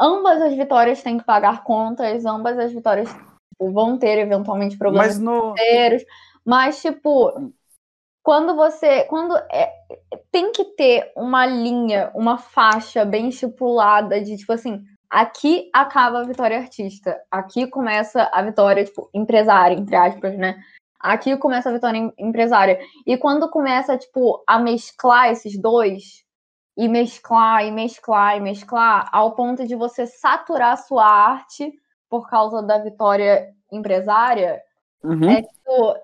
ambas 0.01 0.41
as 0.41 0.55
vitórias 0.55 1.03
têm 1.03 1.18
que 1.18 1.24
pagar 1.24 1.64
contas, 1.64 2.24
ambas 2.24 2.57
as 2.57 2.72
vitórias 2.72 3.09
tipo, 3.11 3.72
vão 3.72 3.99
ter 3.99 4.16
eventualmente 4.16 4.78
problemas 4.78 5.09
mas 5.09 5.18
no... 5.18 5.57
financeiros, 5.57 6.05
mas 6.45 6.80
tipo, 6.80 7.53
quando 8.25 8.57
você. 8.57 9.05
Quando 9.05 9.37
é, 9.53 9.70
tem 10.33 10.51
que 10.51 10.64
ter 10.64 11.12
uma 11.14 11.47
linha, 11.47 12.11
uma 12.14 12.39
faixa 12.39 13.05
bem 13.05 13.29
estipulada 13.29 14.20
de 14.20 14.37
tipo 14.39 14.53
assim, 14.53 14.83
aqui 15.11 15.70
acaba 15.72 16.20
a 16.20 16.25
vitória 16.25 16.59
artista, 16.59 17.20
aqui 17.31 17.66
começa 17.68 18.29
a 18.33 18.43
vitória, 18.43 18.85
tipo, 18.85 19.09
empresária, 19.14 19.77
entre 19.77 19.95
aspas, 19.95 20.37
né? 20.39 20.59
Aqui 20.99 21.37
começa 21.37 21.68
a 21.68 21.72
vitória 21.72 22.12
empresária. 22.18 22.81
E 23.07 23.16
quando 23.18 23.51
começa, 23.51 23.99
tipo, 23.99 24.43
a 24.47 24.59
mesclar 24.59 25.31
esses 25.31 25.61
dois, 25.61 26.25
e 26.77 26.89
mesclar, 26.89 27.66
e 27.66 27.70
mesclar, 27.70 28.39
e 28.39 28.41
mesclar, 28.41 29.09
ao 29.12 29.35
ponto 29.35 29.66
de 29.66 29.77
você 29.77 30.07
saturar 30.07 30.72
a 30.72 30.77
sua 30.77 31.07
arte 31.07 31.72
por 32.09 32.29
causa 32.29 32.62
da 32.62 32.79
vitória 32.79 33.51
empresária, 33.70 34.62
Uhum. 35.05 35.31
É 35.31 35.43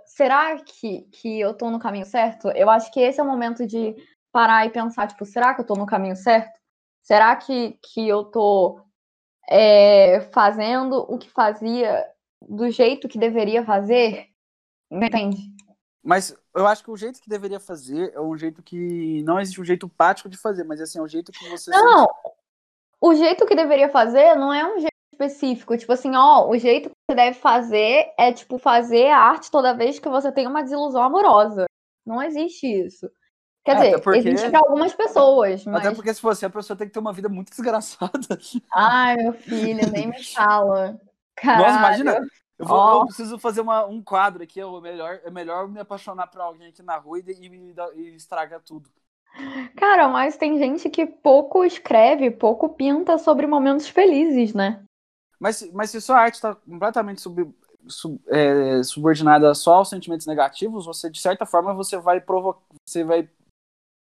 será 0.07 0.57
que, 0.59 1.03
que 1.13 1.41
eu 1.41 1.55
tô 1.55 1.71
no 1.71 1.79
caminho 1.79 2.07
certo? 2.07 2.49
Eu 2.51 2.71
acho 2.71 2.93
que 2.93 3.01
esse 3.01 3.21
é 3.21 3.23
o 3.23 3.27
momento 3.27 3.67
de 3.67 3.95
parar 4.33 4.67
e 4.67 4.71
pensar, 4.71 5.07
tipo, 5.07 5.25
será 5.25 5.55
que 5.55 5.61
eu 5.61 5.67
tô 5.67 5.75
no 5.75 5.87
caminho 5.87 6.17
certo? 6.17 6.59
Será 7.03 7.35
que, 7.37 7.79
que 7.83 8.09
eu 8.09 8.25
tô 8.25 8.81
é, 9.49 10.21
fazendo 10.33 10.99
o 11.09 11.19
que 11.19 11.29
fazia 11.31 12.07
do 12.41 12.71
jeito 12.71 13.09
que 13.09 13.19
deveria 13.19 13.65
fazer? 13.65 14.29
Entende? 14.91 15.51
Mas 16.03 16.35
eu 16.55 16.67
acho 16.67 16.83
que 16.83 16.91
o 16.91 16.97
jeito 16.97 17.21
que 17.21 17.29
deveria 17.29 17.61
fazer 17.61 18.13
é 18.15 18.21
um 18.21 18.37
jeito 18.37 18.63
que. 18.63 19.23
Não 19.25 19.39
existe 19.39 19.61
um 19.61 19.65
jeito 19.65 19.89
prático 19.89 20.29
de 20.29 20.37
fazer, 20.37 20.65
mas 20.65 20.81
assim, 20.81 20.99
é 20.99 21.03
um 21.03 21.09
jeito 21.09 21.31
que 21.31 21.49
você. 21.49 21.71
Não! 21.71 22.07
Sente... 22.07 22.41
O 23.01 23.15
jeito 23.15 23.47
que 23.47 23.55
deveria 23.55 23.89
fazer 23.89 24.35
não 24.35 24.53
é 24.53 24.65
um 24.65 24.79
jeito 24.79 24.91
específico. 25.25 25.77
Tipo 25.77 25.93
assim, 25.93 26.14
ó, 26.14 26.49
o 26.49 26.57
jeito 26.57 26.89
que 26.89 26.95
você 27.09 27.16
deve 27.16 27.39
fazer 27.39 28.12
é, 28.18 28.33
tipo, 28.33 28.59
fazer 28.59 29.09
a 29.09 29.18
arte 29.18 29.51
toda 29.51 29.77
vez 29.77 29.99
que 29.99 30.09
você 30.09 30.33
tem 30.33 30.47
uma 30.47 30.62
desilusão 30.62 31.03
amorosa. 31.03 31.66
Não 32.07 32.23
existe 32.23 32.66
isso. 32.66 33.11
Quer 33.64 33.77
é, 33.77 33.81
dizer, 33.81 34.01
porque... 34.01 34.18
existe 34.18 34.51
para 34.51 34.61
algumas 34.61 34.95
pessoas, 34.95 35.64
mas... 35.66 35.85
Até 35.85 35.95
porque 35.95 36.14
se 36.14 36.23
você, 36.23 36.47
a 36.47 36.51
pessoa 36.51 36.77
tem 36.77 36.87
que 36.87 36.95
ter 36.95 36.99
uma 36.99 37.12
vida 37.12 37.29
muito 37.29 37.51
desgraçada. 37.51 38.11
Ai, 38.75 39.16
meu 39.16 39.35
filho, 39.35 39.91
nem 39.93 40.07
me 40.07 40.25
fala. 40.33 40.99
Caralho. 41.37 41.66
Nossa, 41.66 41.79
imagina, 41.79 42.27
eu, 42.59 42.66
vou, 42.66 42.79
oh. 42.79 43.01
eu, 43.01 43.07
preciso 43.07 43.39
fazer 43.39 43.61
uma, 43.61 43.85
um 43.87 44.03
quadro 44.03 44.43
aqui. 44.43 44.61
É 44.61 44.81
melhor, 44.81 45.21
é 45.25 45.31
melhor 45.31 45.68
me 45.68 45.81
apaixonar 45.81 46.27
por 46.29 46.41
alguém 46.41 46.68
aqui 46.68 46.83
na 46.83 46.97
rua 46.97 47.18
e, 47.18 47.23
e, 47.23 47.75
e 47.97 48.16
estraga 48.16 48.59
tudo. 48.61 48.89
Cara, 49.77 50.09
mas 50.09 50.37
tem 50.37 50.59
gente 50.59 50.91
que 50.91 51.07
pouco 51.07 51.64
escreve, 51.64 52.31
pouco 52.31 52.68
pinta 52.71 53.16
sobre 53.16 53.47
momentos 53.47 53.89
felizes, 53.89 54.53
né? 54.53 54.83
Mas, 55.41 55.72
mas 55.72 55.91
se 55.91 56.01
sua 56.01 56.18
arte 56.18 56.34
está 56.34 56.55
completamente 56.55 57.22
sub, 57.22 57.53
sub, 57.88 58.20
é, 58.28 58.82
subordinada 58.82 59.55
só 59.55 59.76
aos 59.76 59.88
sentimentos 59.88 60.26
negativos, 60.26 60.84
você, 60.84 61.09
de 61.09 61.18
certa 61.20 61.47
forma, 61.47 61.72
você 61.72 61.97
vai 61.97 62.20
provocar. 62.20 62.61
Você 62.86 63.03
vai 63.03 63.28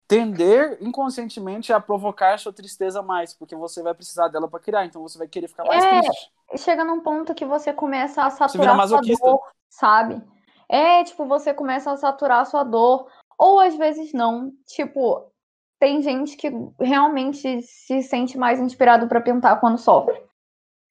tender 0.06 0.78
inconscientemente 0.82 1.72
a 1.72 1.80
provocar 1.80 2.34
a 2.34 2.38
sua 2.38 2.52
tristeza 2.52 3.02
mais, 3.02 3.34
porque 3.34 3.56
você 3.56 3.82
vai 3.82 3.94
precisar 3.94 4.28
dela 4.28 4.50
para 4.50 4.60
criar, 4.60 4.86
então 4.86 5.02
você 5.02 5.18
vai 5.18 5.28
querer 5.28 5.48
ficar 5.48 5.64
mais 5.64 5.84
é, 5.84 6.02
triste. 6.02 6.32
Chega 6.58 6.84
num 6.84 7.00
ponto 7.00 7.34
que 7.34 7.46
você 7.46 7.72
começa 7.72 8.24
a 8.24 8.30
saturar 8.30 8.80
a 8.80 8.88
sua 8.88 9.02
dor, 9.02 9.42
sabe? 9.70 10.22
É, 10.68 11.04
tipo, 11.04 11.26
você 11.26 11.54
começa 11.54 11.92
a 11.92 11.98
saturar 11.98 12.42
a 12.42 12.46
sua 12.46 12.64
dor, 12.64 13.08
ou 13.38 13.60
às 13.60 13.76
vezes 13.76 14.12
não. 14.12 14.52
Tipo, 14.68 15.32
tem 15.80 16.02
gente 16.02 16.36
que 16.36 16.52
realmente 16.80 17.62
se 17.62 18.02
sente 18.04 18.38
mais 18.38 18.60
inspirado 18.60 19.08
para 19.08 19.22
pintar 19.22 19.60
quando 19.60 19.78
sofre. 19.78 20.22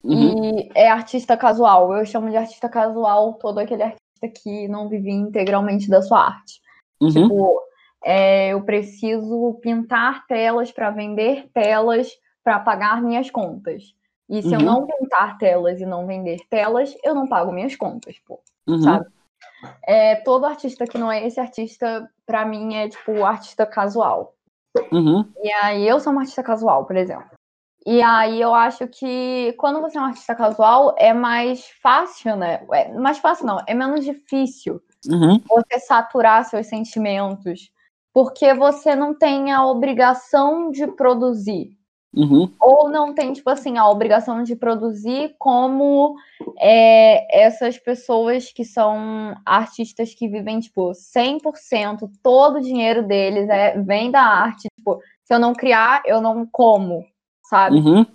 Uhum. 0.05 0.59
E 0.59 0.71
é 0.75 0.91
artista 0.91 1.37
casual. 1.37 1.95
Eu 1.95 2.05
chamo 2.05 2.31
de 2.31 2.37
artista 2.37 2.69
casual 2.69 3.35
todo 3.35 3.59
aquele 3.59 3.83
artista 3.83 4.29
que 4.43 4.69
não 4.69 4.89
vive 4.89 5.11
integralmente 5.11 5.89
da 5.89 6.03
sua 6.03 6.27
arte. 6.27 6.61
Uhum. 7.01 7.11
Tipo, 7.11 7.61
é, 8.05 8.49
eu 8.49 8.63
preciso 8.63 9.59
pintar 9.63 10.27
telas 10.27 10.73
para 10.73 10.91
vender 10.91 11.49
telas 11.53 12.09
para 12.43 12.59
pagar 12.59 13.01
minhas 13.01 13.31
contas. 13.31 13.95
E 14.29 14.43
se 14.43 14.49
uhum. 14.49 14.55
eu 14.55 14.61
não 14.61 14.87
pintar 14.87 15.39
telas 15.39 15.81
e 15.81 15.87
não 15.87 16.07
vender 16.07 16.41
telas, 16.49 16.97
eu 17.05 17.15
não 17.15 17.29
pago 17.29 17.53
minhas 17.53 17.77
contas, 17.77 18.19
pô. 18.27 18.41
Uhum. 18.67 18.81
Sabe? 18.81 19.07
É, 19.87 20.17
todo 20.17 20.47
artista 20.47 20.87
que 20.87 20.99
não 20.99 21.11
é 21.11 21.27
esse 21.27 21.39
artista, 21.39 22.09
para 22.27 22.45
mim, 22.45 22.75
é 22.75 22.89
tipo 22.89 23.25
artista 23.25 23.67
casual. 23.67 24.35
Uhum. 24.91 25.29
E 25.43 25.53
aí 25.53 25.87
eu 25.87 26.01
sou 26.01 26.13
uma 26.13 26.23
artista 26.23 26.43
casual, 26.43 26.87
por 26.87 26.97
exemplo. 26.97 27.31
E 27.85 28.01
aí 28.01 28.41
eu 28.41 28.55
acho 28.55 28.87
que 28.87 29.55
quando 29.59 29.81
você 29.81 29.99
é 29.99 30.01
um 30.01 30.05
artista 30.05 30.35
casual 30.35 30.95
é 30.99 31.13
mais 31.13 31.67
fácil, 31.83 32.37
né? 32.37 32.65
É, 32.73 32.93
mais 32.95 33.19
fácil 33.19 33.47
não, 33.47 33.59
é 33.67 33.75
menos 33.75 34.05
difícil 34.05 34.81
uhum. 35.09 35.41
você 35.49 35.81
saturar 35.81 36.45
seus 36.45 36.67
sentimentos, 36.67 37.71
porque 38.13 38.55
você 38.55 38.95
não 38.95 39.15
tem 39.15 39.51
a 39.53 39.67
obrigação 39.67 40.71
de 40.71 40.87
produzir, 40.87 41.77
Uhum. 42.15 42.53
Ou 42.61 42.91
não 42.91 43.15
tem, 43.15 43.33
tipo 43.33 43.49
assim, 43.49 43.79
a 43.79 43.89
obrigação 43.89 44.43
de 44.43 44.55
produzir 44.55 45.35
como 45.39 46.15
é, 46.61 47.45
essas 47.45 47.79
pessoas 47.79 48.53
que 48.53 48.65
são 48.65 49.35
artistas 49.47 50.15
que 50.15 50.29
vivem, 50.29 50.61
tipo, 50.61 50.93
100%, 50.93 52.11
todo 52.23 52.57
o 52.57 52.61
dinheiro 52.61 53.03
deles 53.07 53.49
é, 53.49 53.79
vem 53.81 54.11
da 54.11 54.21
arte. 54.21 54.69
Tipo, 54.77 55.01
se 55.25 55.33
eu 55.33 55.39
não 55.39 55.55
criar, 55.55 56.03
eu 56.05 56.21
não 56.21 56.47
como, 56.47 57.07
sabe? 57.53 57.77
Uhum. 57.77 58.07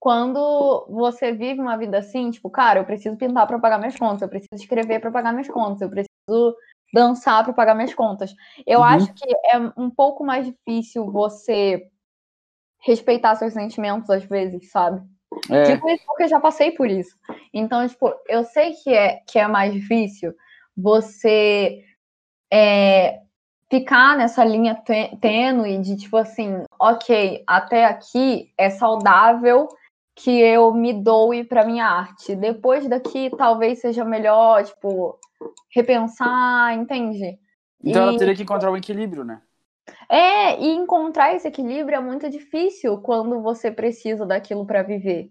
Quando 0.00 0.84
você 0.88 1.30
vive 1.30 1.60
uma 1.60 1.76
vida 1.76 1.98
assim, 1.98 2.32
tipo, 2.32 2.50
cara, 2.50 2.80
eu 2.80 2.84
preciso 2.84 3.16
pintar 3.16 3.46
para 3.46 3.60
pagar 3.60 3.78
minhas 3.78 3.96
contas, 3.96 4.22
eu 4.22 4.28
preciso 4.28 4.60
escrever 4.60 4.98
para 4.98 5.12
pagar 5.12 5.32
minhas 5.32 5.48
contas, 5.48 5.82
eu 5.82 5.88
preciso 5.88 6.56
dançar 6.92 7.44
para 7.44 7.52
pagar 7.52 7.76
minhas 7.76 7.94
contas. 7.94 8.34
Eu 8.66 8.80
Uhum. 8.80 8.84
acho 8.86 9.14
que 9.14 9.30
é 9.52 9.58
um 9.76 9.88
pouco 9.88 10.24
mais 10.24 10.44
difícil 10.46 11.08
você 11.12 11.88
respeitar 12.80 13.36
seus 13.36 13.52
sentimentos 13.52 14.10
às 14.10 14.24
vezes, 14.24 14.68
sabe? 14.72 15.00
É. 15.48 15.62
Digo 15.62 15.88
isso 15.88 16.02
porque 16.04 16.24
eu 16.24 16.28
já 16.28 16.40
passei 16.40 16.72
por 16.72 16.90
isso. 16.90 17.16
Então, 17.54 17.86
tipo, 17.86 18.12
eu 18.28 18.42
sei 18.42 18.72
que 18.72 18.90
é, 18.92 19.20
que 19.28 19.38
é 19.38 19.46
mais 19.46 19.72
difícil 19.72 20.34
você 20.76 21.84
é, 22.52 23.20
ficar 23.70 24.16
nessa 24.18 24.44
linha 24.44 24.74
tê- 24.74 25.16
tênue 25.20 25.78
de, 25.78 25.96
tipo 25.96 26.16
assim, 26.16 26.64
ok, 26.82 27.44
até 27.46 27.84
aqui 27.84 28.52
é 28.58 28.68
saudável 28.68 29.68
que 30.16 30.30
eu 30.30 30.74
me 30.74 30.92
doe 30.92 31.44
para 31.44 31.64
minha 31.64 31.86
arte. 31.86 32.34
Depois 32.34 32.88
daqui, 32.88 33.30
talvez 33.30 33.80
seja 33.80 34.04
melhor, 34.04 34.64
tipo, 34.64 35.18
repensar, 35.74 36.74
entende? 36.74 37.38
Então 37.84 38.02
ela 38.02 38.12
E- 38.12 38.18
teria 38.18 38.34
que 38.34 38.42
encontrar 38.42 38.70
um 38.72 38.76
equilíbrio, 38.76 39.24
né? 39.24 39.42
É, 40.08 40.60
e 40.60 40.68
encontrar 40.74 41.34
esse 41.34 41.48
equilíbrio 41.48 41.96
é 41.96 42.00
muito 42.00 42.30
difícil 42.30 43.00
quando 43.00 43.42
você 43.42 43.70
precisa 43.70 44.24
daquilo 44.24 44.64
para 44.66 44.82
viver. 44.82 45.28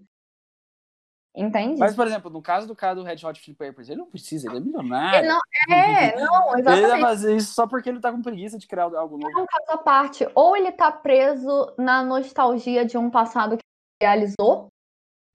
Entende? 1.33 1.79
Mas, 1.79 1.95
por 1.95 2.05
exemplo, 2.05 2.29
no 2.29 2.41
caso 2.41 2.67
do 2.67 2.75
cara 2.75 2.93
do 2.95 3.03
Red 3.03 3.25
Hot 3.25 3.41
Chili 3.41 3.55
Peppers, 3.55 3.87
ele 3.89 3.99
não 3.99 4.09
precisa, 4.09 4.47
ele 4.47 4.57
é 4.57 4.59
milionário. 4.59 5.19
Ele 5.19 5.27
não- 5.29 5.41
É, 5.75 6.15
não, 6.25 6.53
Ele 6.53 6.63
vai 6.63 6.75
exatamente. 6.75 7.01
fazer 7.01 7.35
isso 7.37 7.53
só 7.53 7.65
porque 7.65 7.87
ele 7.89 8.01
tá 8.01 8.11
com 8.11 8.21
preguiça 8.21 8.57
de 8.57 8.67
criar 8.67 8.83
algo 8.83 9.17
novo. 9.17 9.39
É 9.39 9.41
um 9.41 9.45
caso 9.45 9.65
à 9.69 9.77
parte. 9.77 10.27
Ou 10.35 10.57
ele 10.57 10.71
tá 10.73 10.91
preso 10.91 11.73
na 11.77 12.03
nostalgia 12.03 12.85
de 12.85 12.97
um 12.97 13.09
passado 13.09 13.55
que 13.57 13.63
realizou, 14.01 14.67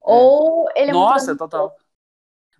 ou 0.00 0.68
ele 0.76 0.90
é 0.90 0.94
muito 0.94 1.06
Nossa, 1.06 1.32
ambicioso. 1.32 1.38
total. 1.38 1.76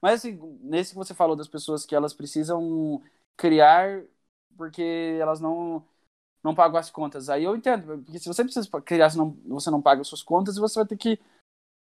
Mas 0.01 0.21
assim, 0.21 0.39
nesse 0.63 0.91
que 0.93 0.97
você 0.97 1.13
falou 1.13 1.37
das 1.37 1.49
pessoas 1.49 1.85
que 1.85 1.95
elas 1.95 2.15
precisam 2.15 3.03
criar 3.37 4.03
porque 4.57 5.19
elas 5.21 5.41
não 5.41 5.85
não 6.43 6.55
pagam 6.55 6.79
as 6.79 6.91
contas. 6.91 7.29
Aí 7.29 7.43
eu 7.45 7.57
entendo, 7.57 8.03
porque 8.05 8.21
se 8.21 8.29
você 8.29 8.45
precisa 8.45 8.69
criar, 8.81 9.11
se 9.11 9.19
não, 9.19 9.37
você 9.47 9.69
não 9.69 9.83
paga 9.83 10.01
as 10.03 10.07
suas 10.09 10.23
contas, 10.23 10.57
você 10.57 10.79
vai 10.79 10.87
ter 10.87 10.97
que 10.97 11.19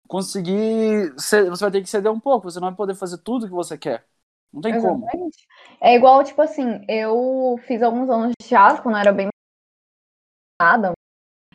conseguir, 0.09 1.13
você 1.15 1.49
vai 1.51 1.71
ter 1.71 1.83
que 1.83 1.89
ceder 1.89 2.11
um 2.11 2.21
pouco, 2.21 2.51
você 2.51 2.61
não 2.61 2.69
vai 2.69 2.77
poder 2.77 2.95
fazer 2.95 3.19
tudo 3.19 3.47
que 3.47 3.53
você 3.53 3.77
quer. 3.79 4.05
Não 4.53 4.61
tem 4.61 4.81
como. 4.81 5.05
Exatamente. 5.05 5.47
É 5.81 5.95
igual, 5.95 6.23
tipo 6.23 6.41
assim, 6.41 6.85
eu 6.89 7.59
fiz 7.67 7.83
alguns 7.83 8.09
anos 8.09 8.33
de 8.41 8.47
teatro 8.47 8.83
quando 8.83 8.95
eu 8.95 9.01
era 9.01 9.13
bem 9.13 9.29
nada. 10.61 10.93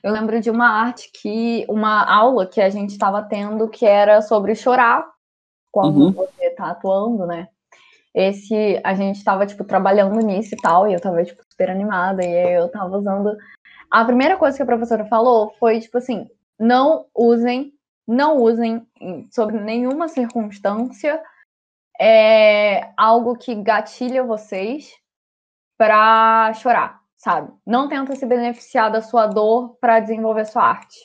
Eu 0.01 0.11
lembro 0.11 0.39
de 0.39 0.49
uma 0.49 0.67
arte 0.67 1.11
que, 1.13 1.65
uma 1.69 2.03
aula 2.03 2.47
que 2.47 2.61
a 2.61 2.69
gente 2.69 2.91
estava 2.91 3.21
tendo 3.23 3.69
que 3.69 3.85
era 3.85 4.21
sobre 4.21 4.55
chorar 4.55 5.09
quando 5.71 6.05
Uhum. 6.05 6.11
você 6.11 6.49
tá 6.51 6.71
atuando, 6.71 7.25
né? 7.25 7.47
Esse, 8.13 8.81
a 8.83 8.93
gente 8.93 9.23
tava, 9.23 9.45
tipo, 9.45 9.63
trabalhando 9.63 10.19
nisso 10.19 10.55
e 10.55 10.57
tal, 10.57 10.87
e 10.87 10.93
eu 10.93 10.99
tava, 10.99 11.23
tipo, 11.23 11.43
super 11.49 11.69
animada, 11.69 12.23
e 12.25 12.27
aí 12.27 12.53
eu 12.53 12.69
tava 12.69 12.97
usando. 12.97 13.37
A 13.89 14.03
primeira 14.03 14.37
coisa 14.37 14.57
que 14.57 14.63
a 14.63 14.65
professora 14.65 15.05
falou 15.05 15.53
foi, 15.59 15.79
tipo 15.79 15.97
assim, 15.97 16.27
não 16.59 17.05
usem, 17.15 17.73
não 18.09 18.37
usem, 18.37 18.85
em- 18.99 19.29
sobre 19.31 19.59
nenhuma 19.59 20.07
circunstância, 20.07 21.21
é, 22.01 22.91
algo 22.97 23.37
que 23.37 23.53
gatilha 23.55 24.23
vocês 24.23 24.91
pra 25.77 26.51
chorar, 26.55 27.01
sabe? 27.15 27.53
Não 27.65 27.87
tenta 27.87 28.15
se 28.15 28.25
beneficiar 28.25 28.91
da 28.91 29.01
sua 29.01 29.27
dor 29.27 29.77
pra 29.79 29.99
desenvolver 29.99 30.45
sua 30.45 30.63
arte. 30.63 30.97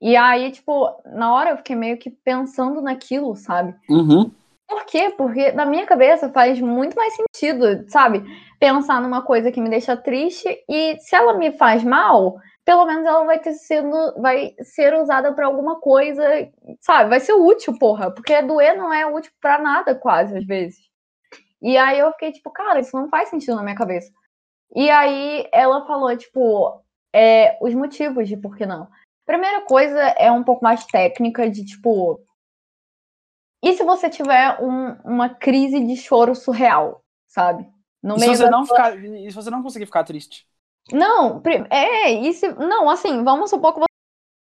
E 0.00 0.16
aí, 0.16 0.50
tipo, 0.50 1.00
na 1.06 1.32
hora 1.34 1.50
eu 1.50 1.56
fiquei 1.58 1.76
meio 1.76 1.98
que 1.98 2.10
pensando 2.10 2.80
naquilo, 2.80 3.34
sabe? 3.36 3.74
Uhum. 3.88 4.30
Por 4.66 4.84
quê? 4.86 5.10
Porque 5.16 5.52
na 5.52 5.66
minha 5.66 5.86
cabeça 5.86 6.30
faz 6.30 6.60
muito 6.60 6.94
mais 6.96 7.14
sentido, 7.14 7.88
sabe? 7.88 8.24
Pensar 8.58 9.00
numa 9.00 9.22
coisa 9.22 9.52
que 9.52 9.60
me 9.60 9.68
deixa 9.68 9.96
triste 9.96 10.48
e 10.68 10.96
se 11.00 11.14
ela 11.14 11.34
me 11.34 11.52
faz 11.52 11.84
mal, 11.84 12.36
pelo 12.64 12.86
menos 12.86 13.04
ela 13.04 13.24
vai 13.24 13.38
ter 13.38 13.52
sido, 13.52 13.90
vai 14.20 14.54
ser 14.62 14.94
usada 14.94 15.32
pra 15.34 15.46
alguma 15.46 15.80
coisa, 15.80 16.24
sabe? 16.80 17.10
Vai 17.10 17.20
ser 17.20 17.34
útil, 17.34 17.78
porra, 17.78 18.10
porque 18.10 18.40
doer 18.42 18.76
não 18.76 18.92
é 18.92 19.06
útil 19.06 19.32
pra 19.40 19.58
nada 19.58 19.94
quase 19.94 20.36
às 20.36 20.46
vezes. 20.46 20.78
E 21.60 21.76
aí 21.76 21.98
eu 21.98 22.10
fiquei 22.12 22.32
tipo, 22.32 22.50
cara, 22.50 22.80
isso 22.80 22.96
não 22.96 23.08
faz 23.08 23.28
sentido 23.28 23.56
na 23.56 23.62
minha 23.62 23.76
cabeça. 23.76 24.10
E 24.74 24.90
aí 24.90 25.46
ela 25.52 25.86
falou 25.86 26.16
tipo, 26.16 26.82
é, 27.14 27.56
os 27.60 27.74
motivos 27.74 28.28
de 28.28 28.36
por 28.36 28.56
que 28.56 28.66
não. 28.66 28.88
Primeira 29.26 29.62
coisa 29.62 30.00
é 30.18 30.30
um 30.30 30.42
pouco 30.42 30.64
mais 30.64 30.84
técnica 30.86 31.48
de 31.50 31.64
tipo, 31.64 32.20
e 33.64 33.72
se 33.74 33.82
você 33.84 34.08
tiver 34.10 34.58
um- 34.62 34.94
uma 35.04 35.28
crise 35.28 35.80
de 35.84 35.96
choro 35.96 36.34
surreal, 36.34 37.00
sabe? 37.26 37.66
No 38.02 38.16
E 38.16 38.20
se 38.20 38.26
meio 38.26 38.36
você 38.36 38.44
da 38.44 38.50
não 38.50 38.64
sua- 38.64 38.76
ficar, 38.76 39.04
e 39.04 39.30
se 39.30 39.34
você 39.36 39.50
não 39.50 39.62
conseguir 39.62 39.86
ficar 39.86 40.04
triste? 40.04 40.46
Não, 40.92 41.42
é, 41.70 42.12
e 42.12 42.32
se... 42.34 42.48
Não, 42.52 42.90
assim, 42.90 43.24
vamos 43.24 43.48
supor 43.50 43.72
que 43.72 43.80
você 43.80 43.86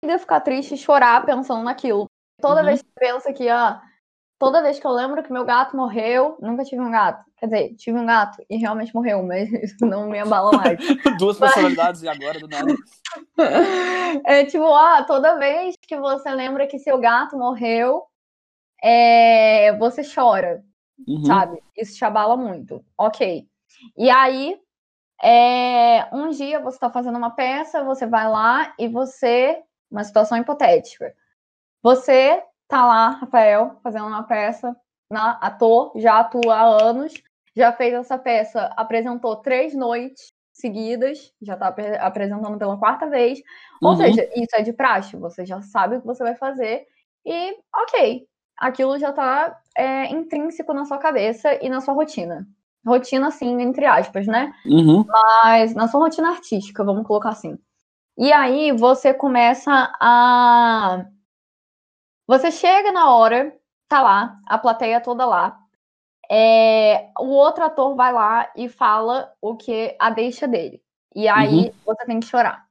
consiga 0.03 0.19
ficar 0.19 0.41
triste 0.41 0.73
e 0.73 0.77
chorar 0.77 1.25
pensando 1.25 1.63
naquilo. 1.63 2.05
Toda 2.41 2.59
Uhum. 2.59 2.65
vez 2.67 2.81
que 2.81 2.87
você 2.89 2.99
pensa 2.99 3.33
que, 3.33 3.47
ah, 3.47 3.81
toda 4.37 4.61
vez 4.61 4.77
que 4.77 4.85
eu 4.85 4.91
lembro 4.91 5.23
que 5.23 5.31
meu 5.31 5.45
gato 5.45 5.77
morreu, 5.77 6.37
nunca 6.41 6.65
tive 6.65 6.81
um 6.81 6.91
gato. 6.91 7.23
Quer 7.37 7.45
dizer, 7.45 7.75
tive 7.75 7.97
um 7.97 8.05
gato 8.05 8.43
e 8.49 8.57
realmente 8.57 8.93
morreu, 8.93 9.23
mas 9.23 9.49
isso 9.63 9.85
não 9.85 10.09
me 10.09 10.19
abala 10.19 10.51
mais. 10.57 10.77
Duas 11.19 11.39
personalidades 11.39 12.03
e 12.03 12.07
agora 12.09 12.37
do 12.39 12.47
nada. 12.49 12.75
É 14.25 14.45
tipo, 14.45 14.65
ah, 14.73 15.03
toda 15.05 15.37
vez 15.37 15.75
que 15.81 15.97
você 15.97 16.29
lembra 16.31 16.67
que 16.67 16.79
seu 16.79 16.97
gato 16.99 17.37
morreu, 17.37 18.03
é, 18.85 19.75
você 19.77 20.01
chora. 20.03 20.63
Uhum. 21.07 21.25
sabe? 21.25 21.61
Isso 21.75 21.97
te 21.97 22.05
abala 22.05 22.37
muito. 22.37 22.83
Ok. 22.97 23.45
E 23.97 24.09
aí, 24.09 24.57
é, 25.21 26.07
um 26.13 26.29
dia 26.29 26.59
você 26.59 26.77
está 26.77 26.89
fazendo 26.89 27.17
uma 27.17 27.31
peça, 27.31 27.83
você 27.83 28.05
vai 28.05 28.29
lá 28.29 28.73
e 28.79 28.87
você. 28.87 29.61
Uma 29.91 30.03
situação 30.03 30.37
hipotética. 30.37 31.13
Você 31.83 32.43
tá 32.67 32.85
lá, 32.85 33.09
Rafael, 33.09 33.79
fazendo 33.83 34.07
uma 34.07 34.23
peça, 34.23 34.75
na, 35.09 35.31
ator, 35.33 35.93
já 35.95 36.19
atua 36.19 36.55
há 36.55 36.63
anos, 36.83 37.13
já 37.55 37.71
fez 37.71 37.93
essa 37.93 38.17
peça, 38.17 38.65
apresentou 38.75 39.35
três 39.37 39.75
noites 39.75 40.33
seguidas, 40.51 41.31
já 41.41 41.55
tá 41.55 41.67
apre- 41.67 41.97
apresentando 41.97 42.57
pela 42.57 42.77
quarta 42.77 43.07
vez. 43.07 43.41
Ou 43.81 43.91
Uhum. 43.91 43.97
seja, 43.97 44.27
isso 44.35 44.55
é 44.55 44.63
de 44.63 44.73
praxe, 44.73 45.15
você 45.15 45.45
já 45.45 45.61
sabe 45.61 45.97
o 45.97 46.01
que 46.01 46.07
você 46.07 46.23
vai 46.23 46.35
fazer 46.35 46.87
e, 47.23 47.57
ok, 47.73 48.27
aquilo 48.57 48.98
já 48.98 49.11
tá 49.11 49.60
é, 49.77 50.07
intrínseco 50.11 50.73
na 50.73 50.86
sua 50.86 50.98
cabeça 50.98 51.53
e 51.64 51.69
na 51.69 51.82
sua 51.82 51.94
rotina. 51.94 52.48
Rotina, 52.86 53.27
assim, 53.27 53.61
entre 53.61 53.86
aspas, 53.86 54.27
né? 54.27 54.53
Uhum. 54.65 55.06
Mas 55.07 55.73
na 55.73 55.88
sua 55.88 56.02
rotina 56.02 56.30
artística, 56.30 56.84
vamos 56.84 57.06
colocar 57.06 57.30
assim. 57.30 57.57
E 58.18 58.32
aí 58.32 58.72
você 58.72 59.14
começa 59.14 59.91
a. 59.99 61.06
Você 62.27 62.52
chega 62.52 62.91
na 62.91 63.14
hora, 63.14 63.56
tá 63.88 64.02
lá, 64.02 64.40
a 64.48 64.57
plateia 64.57 65.02
toda 65.02 65.26
lá. 65.26 65.60
É, 66.30 67.11
o 67.19 67.27
outro 67.27 67.64
ator 67.64 67.95
vai 67.95 68.11
lá 68.11 68.52
e 68.56 68.68
fala 68.68 69.34
o 69.41 69.56
que 69.56 69.95
a 69.99 70.10
deixa 70.10 70.48
dele. 70.48 70.82
E 71.15 71.27
aí 71.27 71.72
você 71.86 72.06
tem 72.06 72.19
que 72.19 72.26
chorar. 72.27 72.65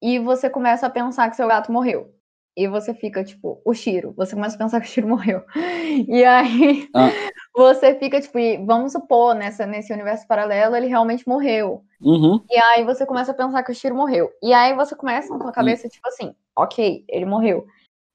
E 0.00 0.18
você 0.18 0.48
começa 0.48 0.86
a 0.86 0.90
pensar 0.90 1.28
que 1.30 1.36
seu 1.36 1.48
gato 1.48 1.72
morreu. 1.72 2.15
E 2.56 2.66
você 2.66 2.94
fica, 2.94 3.22
tipo, 3.22 3.60
o 3.64 3.74
Shiro. 3.74 4.14
Você 4.16 4.34
começa 4.34 4.54
a 4.56 4.58
pensar 4.58 4.80
que 4.80 4.86
o 4.86 4.90
Shiro 4.90 5.08
morreu. 5.08 5.42
E 6.08 6.24
aí 6.24 6.88
Ah. 6.94 7.08
você 7.54 7.94
fica, 7.96 8.20
tipo, 8.20 8.38
e 8.38 8.56
vamos 8.64 8.92
supor, 8.92 9.34
nessa, 9.34 9.66
nesse 9.66 9.92
universo 9.92 10.26
paralelo, 10.26 10.74
ele 10.74 10.86
realmente 10.86 11.26
morreu. 11.28 11.84
Uhum. 12.00 12.40
E 12.50 12.56
aí 12.58 12.84
você 12.84 13.04
começa 13.06 13.32
a 13.32 13.34
pensar 13.34 13.62
que 13.62 13.72
o 13.72 13.74
Shiro 13.74 13.94
morreu. 13.94 14.30
E 14.42 14.52
aí 14.54 14.74
você 14.74 14.94
começa 14.96 15.32
na 15.32 15.40
sua 15.40 15.52
cabeça, 15.52 15.88
tipo 15.88 16.06
assim, 16.08 16.34
ok, 16.56 17.04
ele 17.08 17.26
morreu. 17.26 17.66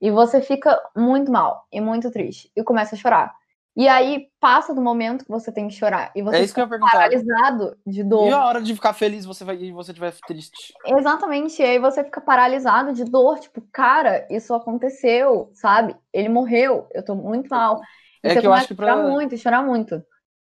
E 0.01 0.09
você 0.09 0.41
fica 0.41 0.79
muito 0.95 1.31
mal 1.31 1.67
e 1.71 1.79
muito 1.79 2.09
triste. 2.09 2.51
E 2.55 2.63
começa 2.63 2.95
a 2.95 2.97
chorar. 2.97 3.35
E 3.75 3.87
aí 3.87 4.27
passa 4.39 4.75
do 4.75 4.81
momento 4.81 5.23
que 5.23 5.31
você 5.31 5.51
tem 5.51 5.67
que 5.67 5.73
chorar. 5.73 6.11
E 6.15 6.21
você 6.21 6.37
É 6.37 6.43
isso 6.43 6.53
que 6.53 6.59
eu 6.59 6.67
paralisado 6.67 7.77
de 7.87 8.03
dor. 8.03 8.27
E 8.27 8.31
a 8.31 8.45
hora 8.45 8.61
de 8.61 8.75
ficar 8.75 8.93
feliz 8.93 9.25
você 9.25 9.45
vai, 9.45 9.55
e 9.55 9.71
você 9.71 9.91
estiver 9.91 10.13
triste? 10.27 10.73
Exatamente, 10.85 11.61
e 11.61 11.65
aí 11.65 11.79
você 11.79 12.03
fica 12.03 12.19
paralisado 12.19 12.91
de 12.93 13.05
dor, 13.05 13.39
tipo, 13.39 13.61
cara, 13.71 14.27
isso 14.29 14.53
aconteceu, 14.53 15.49
sabe? 15.53 15.95
Ele 16.11 16.27
morreu, 16.27 16.87
eu 16.93 17.03
tô 17.03 17.15
muito 17.15 17.49
mal. 17.49 17.79
E 18.23 18.27
É 18.29 18.35
que 18.35 18.45
eu 18.45 18.53
acho 18.53 18.67
que 18.67 18.73
a 18.73 18.75
chorar 18.75 18.97
pra. 18.97 19.09
muito, 19.09 19.37
chorar 19.37 19.63
muito. 19.63 20.03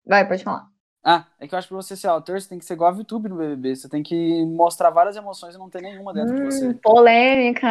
Vai, 0.06 0.28
pode 0.28 0.44
falar. 0.44 0.68
Ah, 1.08 1.26
é 1.40 1.48
que 1.48 1.54
eu 1.54 1.60
acho 1.60 1.68
que 1.68 1.74
pra 1.74 1.82
você 1.82 1.96
ser 1.96 2.08
autor, 2.08 2.42
você 2.42 2.50
tem 2.50 2.58
que 2.58 2.66
ser 2.66 2.74
igual 2.74 2.90
a 2.90 2.94
VTube 2.94 3.30
no 3.30 3.38
BBB. 3.38 3.76
Você 3.76 3.88
tem 3.88 4.02
que 4.02 4.44
mostrar 4.46 4.90
várias 4.90 5.16
emoções 5.16 5.54
e 5.56 5.58
não 5.58 5.70
ter 5.70 5.82
nenhuma 5.82 6.14
dentro 6.14 6.34
hum, 6.34 6.36
de 6.36 6.44
você. 6.44 6.74
Polêmica! 6.82 7.70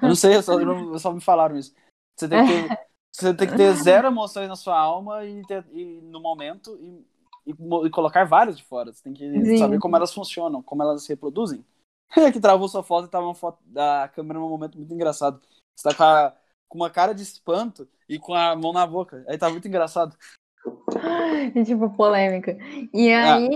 Eu 0.00 0.08
não 0.08 0.14
sei, 0.14 0.34
eu 0.34 0.42
só, 0.42 0.58
eu 0.58 0.98
só 0.98 1.12
me 1.12 1.20
falaram 1.20 1.56
isso. 1.56 1.74
Você 2.16 2.28
tem 2.28 2.44
que 2.46 2.91
você 3.12 3.34
tem 3.34 3.48
que 3.48 3.56
ter 3.56 3.74
zero 3.76 4.08
emoções 4.08 4.48
na 4.48 4.56
sua 4.56 4.78
alma 4.78 5.24
e, 5.24 5.44
ter, 5.46 5.64
e 5.72 6.00
no 6.02 6.20
momento 6.20 6.78
e, 6.80 7.06
e, 7.46 7.86
e, 7.86 7.90
colocar 7.90 8.24
várias 8.24 8.56
de 8.56 8.64
fora. 8.64 8.92
Você 8.92 9.02
tem 9.02 9.12
que 9.12 9.44
Sim. 9.44 9.58
saber 9.58 9.78
como 9.78 9.94
elas 9.94 10.14
funcionam, 10.14 10.62
como 10.62 10.82
elas 10.82 11.02
se 11.02 11.10
reproduzem. 11.10 11.64
que 12.32 12.40
travou 12.40 12.68
sua 12.68 12.82
foto 12.82 13.06
e 13.06 13.10
tava 13.10 13.26
uma 13.26 13.34
foto 13.34 13.58
da 13.64 14.08
câmera 14.14 14.38
num 14.38 14.48
momento 14.48 14.76
muito 14.76 14.92
engraçado. 14.92 15.40
Você 15.74 15.88
tá 15.88 15.94
com, 15.94 16.02
a, 16.02 16.34
com 16.68 16.78
uma 16.78 16.90
cara 16.90 17.14
de 17.14 17.22
espanto 17.22 17.88
e 18.08 18.18
com 18.18 18.34
a 18.34 18.56
mão 18.56 18.72
na 18.72 18.86
boca. 18.86 19.24
Aí 19.28 19.38
tá 19.38 19.50
muito 19.50 19.68
engraçado. 19.68 20.16
E, 21.56 21.64
tipo, 21.64 21.90
polêmica. 21.90 22.56
E 22.94 23.12
ah. 23.12 23.34
aí, 23.34 23.50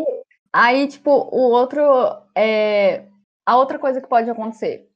aí 0.52 0.88
tipo, 0.88 1.10
o 1.10 1.50
outro. 1.52 1.80
É... 2.34 3.06
A 3.46 3.56
outra 3.56 3.78
coisa 3.78 4.00
que 4.00 4.08
pode 4.08 4.28
acontecer. 4.28 4.90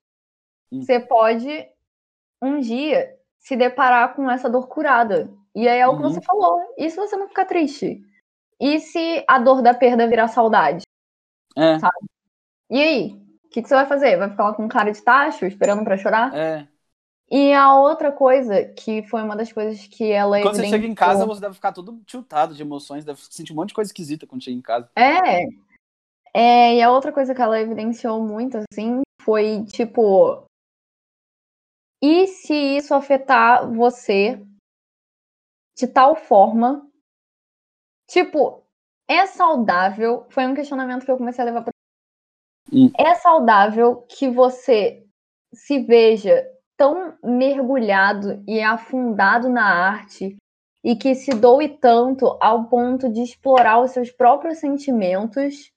Hum. 0.72 0.82
Você 0.82 0.98
pode, 0.98 1.68
um 2.42 2.58
dia, 2.58 3.16
se 3.40 3.56
deparar 3.56 4.14
com 4.14 4.30
essa 4.30 4.48
dor 4.48 4.68
curada. 4.68 5.30
E 5.54 5.66
aí 5.66 5.80
é 5.80 5.88
o 5.88 5.96
que 5.96 6.02
uhum. 6.02 6.10
você 6.10 6.20
falou. 6.20 6.60
E 6.78 6.88
se 6.88 6.96
você 6.96 7.16
não 7.16 7.26
ficar 7.26 7.46
triste? 7.46 8.00
E 8.60 8.78
se 8.78 9.24
a 9.26 9.38
dor 9.38 9.62
da 9.62 9.74
perda 9.74 10.06
virar 10.06 10.28
saudade? 10.28 10.82
É. 11.56 11.78
Sabe? 11.78 12.06
E 12.70 12.80
aí? 12.80 13.20
O 13.44 13.48
que, 13.50 13.62
que, 13.62 13.68
você 13.68 13.74
vai 13.74 13.86
fazer? 13.86 14.16
Vai 14.16 14.30
ficar 14.30 14.44
lá 14.44 14.54
com 14.54 14.68
cara 14.68 14.92
de 14.92 15.02
tacho, 15.02 15.44
esperando 15.44 15.82
para 15.82 15.96
chorar? 15.96 16.32
É. 16.32 16.68
E 17.28 17.52
a 17.52 17.74
outra 17.74 18.12
coisa, 18.12 18.64
que 18.64 19.02
foi 19.04 19.22
uma 19.22 19.36
das 19.36 19.52
coisas 19.52 19.86
que 19.86 20.10
ela 20.10 20.40
Quando 20.42 20.56
você 20.56 20.68
chega 20.68 20.86
em 20.86 20.94
casa, 20.94 21.24
você 21.24 21.40
deve 21.40 21.54
ficar 21.54 21.72
todo 21.72 22.00
tiltado 22.04 22.54
de 22.54 22.62
emoções, 22.62 23.04
deve 23.04 23.20
sentir 23.30 23.52
um 23.52 23.56
monte 23.56 23.68
de 23.68 23.74
coisa 23.74 23.88
esquisita 23.88 24.26
quando 24.26 24.42
chega 24.42 24.56
em 24.56 24.60
casa. 24.60 24.88
É. 24.96 25.42
é. 26.34 26.74
E 26.76 26.82
a 26.82 26.90
outra 26.90 27.12
coisa 27.12 27.34
que 27.34 27.40
ela 27.40 27.60
evidenciou 27.60 28.20
muito, 28.20 28.58
assim, 28.58 29.02
foi 29.22 29.64
tipo. 29.66 30.44
E 32.02 32.26
se 32.26 32.54
isso 32.54 32.94
afetar 32.94 33.70
você 33.70 34.40
de 35.76 35.86
tal 35.86 36.14
forma? 36.16 36.88
Tipo, 38.08 38.64
é 39.08 39.26
saudável? 39.26 40.26
Foi 40.30 40.46
um 40.46 40.54
questionamento 40.54 41.04
que 41.04 41.10
eu 41.10 41.18
comecei 41.18 41.42
a 41.42 41.44
levar 41.44 41.62
pra. 41.62 41.72
Hum. 42.72 42.90
É 42.98 43.14
saudável 43.14 44.02
que 44.08 44.28
você 44.28 45.04
se 45.52 45.80
veja 45.80 46.46
tão 46.76 47.18
mergulhado 47.22 48.42
e 48.48 48.60
afundado 48.62 49.48
na 49.48 49.64
arte 49.64 50.36
e 50.82 50.96
que 50.96 51.14
se 51.14 51.32
doe 51.32 51.68
tanto 51.68 52.38
ao 52.40 52.68
ponto 52.68 53.12
de 53.12 53.20
explorar 53.20 53.80
os 53.80 53.90
seus 53.90 54.10
próprios 54.10 54.58
sentimentos 54.58 55.70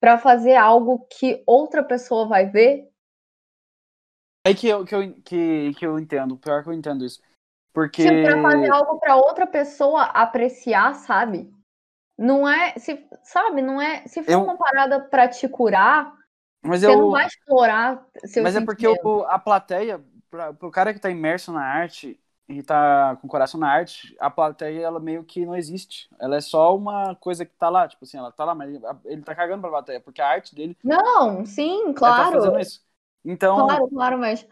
para 0.00 0.18
fazer 0.18 0.54
algo 0.54 1.06
que 1.10 1.42
outra 1.46 1.82
pessoa 1.82 2.28
vai 2.28 2.46
ver? 2.46 2.88
É 4.46 4.52
que 4.52 4.68
eu, 4.68 4.84
que 4.84 4.94
eu, 4.94 5.14
que, 5.24 5.74
que 5.74 5.86
eu 5.86 5.98
entendo, 5.98 6.36
pior 6.36 6.62
que 6.62 6.68
eu 6.68 6.74
entendo 6.74 7.04
isso. 7.04 7.20
Porque. 7.72 8.02
Tipo, 8.02 8.22
pra 8.22 8.42
fazer 8.42 8.70
algo 8.70 9.00
para 9.00 9.16
outra 9.16 9.46
pessoa 9.46 10.02
apreciar, 10.02 10.94
sabe? 10.94 11.52
Não 12.16 12.48
é. 12.48 12.74
Se, 12.78 13.04
sabe, 13.22 13.62
não 13.62 13.80
é. 13.80 14.06
Se 14.06 14.22
for 14.22 14.32
eu... 14.32 14.42
uma 14.44 14.56
parada 14.56 15.00
pra 15.00 15.28
te 15.28 15.48
curar, 15.48 16.12
mas 16.64 16.80
você 16.80 16.86
eu... 16.86 16.98
não 16.98 17.10
vai 17.10 17.26
explorar 17.26 18.06
seu 18.24 18.42
Mas 18.42 18.56
é 18.56 18.64
porque 18.64 18.88
o, 18.88 19.22
a 19.24 19.38
plateia, 19.38 20.00
pra, 20.30 20.52
pro 20.52 20.70
cara 20.70 20.94
que 20.94 21.00
tá 21.00 21.10
imerso 21.10 21.52
na 21.52 21.62
arte 21.62 22.18
e 22.48 22.62
tá 22.62 23.16
com 23.20 23.26
o 23.26 23.30
coração 23.30 23.58
na 23.58 23.70
arte, 23.70 24.14
a 24.20 24.30
plateia, 24.30 24.80
ela 24.80 25.00
meio 25.00 25.24
que 25.24 25.44
não 25.44 25.56
existe. 25.56 26.08
Ela 26.18 26.36
é 26.36 26.40
só 26.40 26.76
uma 26.76 27.14
coisa 27.16 27.44
que 27.44 27.54
tá 27.56 27.68
lá, 27.68 27.88
tipo 27.88 28.04
assim, 28.04 28.18
ela 28.18 28.30
tá 28.30 28.44
lá, 28.44 28.54
mas 28.54 28.68
ele, 28.68 28.84
ele 29.06 29.22
tá 29.22 29.34
cagando 29.34 29.62
pra 29.62 29.70
plateia, 29.70 30.00
porque 30.00 30.20
a 30.20 30.28
arte 30.28 30.54
dele... 30.54 30.76
Não, 30.84 31.44
sim, 31.46 31.92
claro. 31.94 32.32
Tá 32.32 32.32
fazendo 32.32 32.60
isso. 32.60 32.83
Então... 33.24 33.66
Claro, 33.66 33.88
claro, 33.88 34.18
mas... 34.18 34.46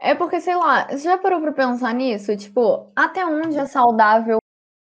É 0.00 0.14
porque, 0.14 0.40
sei 0.40 0.56
lá, 0.56 0.88
você 0.88 1.04
já 1.04 1.16
parou 1.16 1.40
pra 1.40 1.52
pensar 1.52 1.94
nisso? 1.94 2.36
Tipo, 2.36 2.90
até 2.94 3.24
onde 3.24 3.56
é 3.56 3.64
saudável 3.64 4.38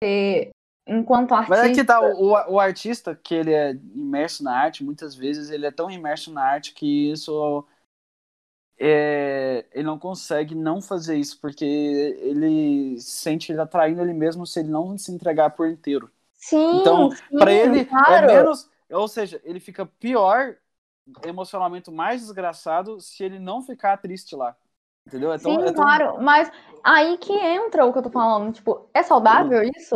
ter 0.01 0.49
enquanto 0.87 1.33
artista. 1.33 1.61
Mas 1.61 1.71
é 1.71 1.73
que 1.73 1.83
tá, 1.83 2.01
o, 2.01 2.53
o 2.53 2.59
artista 2.59 3.15
que 3.15 3.33
ele 3.33 3.53
é 3.53 3.71
imerso 3.71 4.43
na 4.43 4.55
arte, 4.57 4.83
muitas 4.83 5.15
vezes 5.15 5.49
ele 5.49 5.65
é 5.65 5.71
tão 5.71 5.89
imerso 5.89 6.31
na 6.31 6.43
arte 6.43 6.73
que 6.73 7.11
isso 7.11 7.65
é, 8.77 9.65
ele 9.71 9.83
não 9.83 9.97
consegue 9.97 10.53
não 10.53 10.81
fazer 10.81 11.15
isso, 11.15 11.39
porque 11.39 11.65
ele 11.65 12.99
sente 12.99 13.51
ele 13.51 13.61
atraindo 13.61 14.01
ele 14.01 14.13
mesmo 14.13 14.45
se 14.45 14.59
ele 14.59 14.69
não 14.69 14.97
se 14.97 15.11
entregar 15.11 15.51
por 15.51 15.67
inteiro. 15.67 16.11
Sim, 16.33 16.81
então, 16.81 17.09
para 17.31 17.51
ele 17.51 17.79
é 17.79 17.85
claro. 17.85 18.29
é 18.29 18.35
menos, 18.35 18.69
ou 18.91 19.07
seja, 19.07 19.41
ele 19.43 19.59
fica 19.59 19.85
pior 19.85 20.55
emocionalmente 21.23 21.91
mais 21.91 22.21
desgraçado 22.21 22.99
se 22.99 23.23
ele 23.23 23.39
não 23.39 23.61
ficar 23.61 23.97
triste 23.97 24.35
lá. 24.35 24.55
Entendeu? 25.07 25.31
É 25.31 25.37
tão, 25.37 25.51
Sim, 25.51 25.61
é 25.61 25.65
tão... 25.65 25.75
claro, 25.75 26.21
mas 26.21 26.51
aí 26.83 27.17
que 27.17 27.33
entra 27.33 27.85
o 27.85 27.93
que 27.93 27.99
eu 27.99 28.03
tô 28.03 28.09
falando, 28.09 28.51
tipo, 28.51 28.89
é 28.93 29.03
saudável 29.03 29.61
isso? 29.63 29.95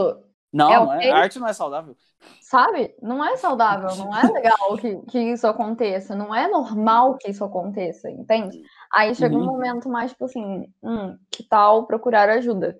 Não, 0.51 0.71
é, 0.71 0.79
okay? 0.79 0.95
não 0.95 1.01
é, 1.01 1.11
a 1.11 1.17
arte 1.17 1.39
não 1.39 1.47
é 1.47 1.53
saudável. 1.53 1.95
Sabe? 2.41 2.95
Não 3.01 3.23
é 3.23 3.35
saudável, 3.37 3.95
não 3.95 4.15
é 4.15 4.23
legal 4.31 4.77
que, 4.77 4.97
que 5.07 5.19
isso 5.19 5.47
aconteça, 5.47 6.15
não 6.15 6.33
é 6.33 6.47
normal 6.47 7.17
que 7.17 7.29
isso 7.29 7.43
aconteça, 7.43 8.09
entende? 8.09 8.61
Aí 8.91 9.13
chega 9.15 9.35
uhum. 9.35 9.43
um 9.43 9.45
momento 9.45 9.89
mais 9.89 10.11
tipo 10.11 10.25
assim, 10.25 10.71
hum, 10.83 11.17
que 11.31 11.43
tal 11.43 11.85
procurar 11.85 12.29
ajuda? 12.29 12.79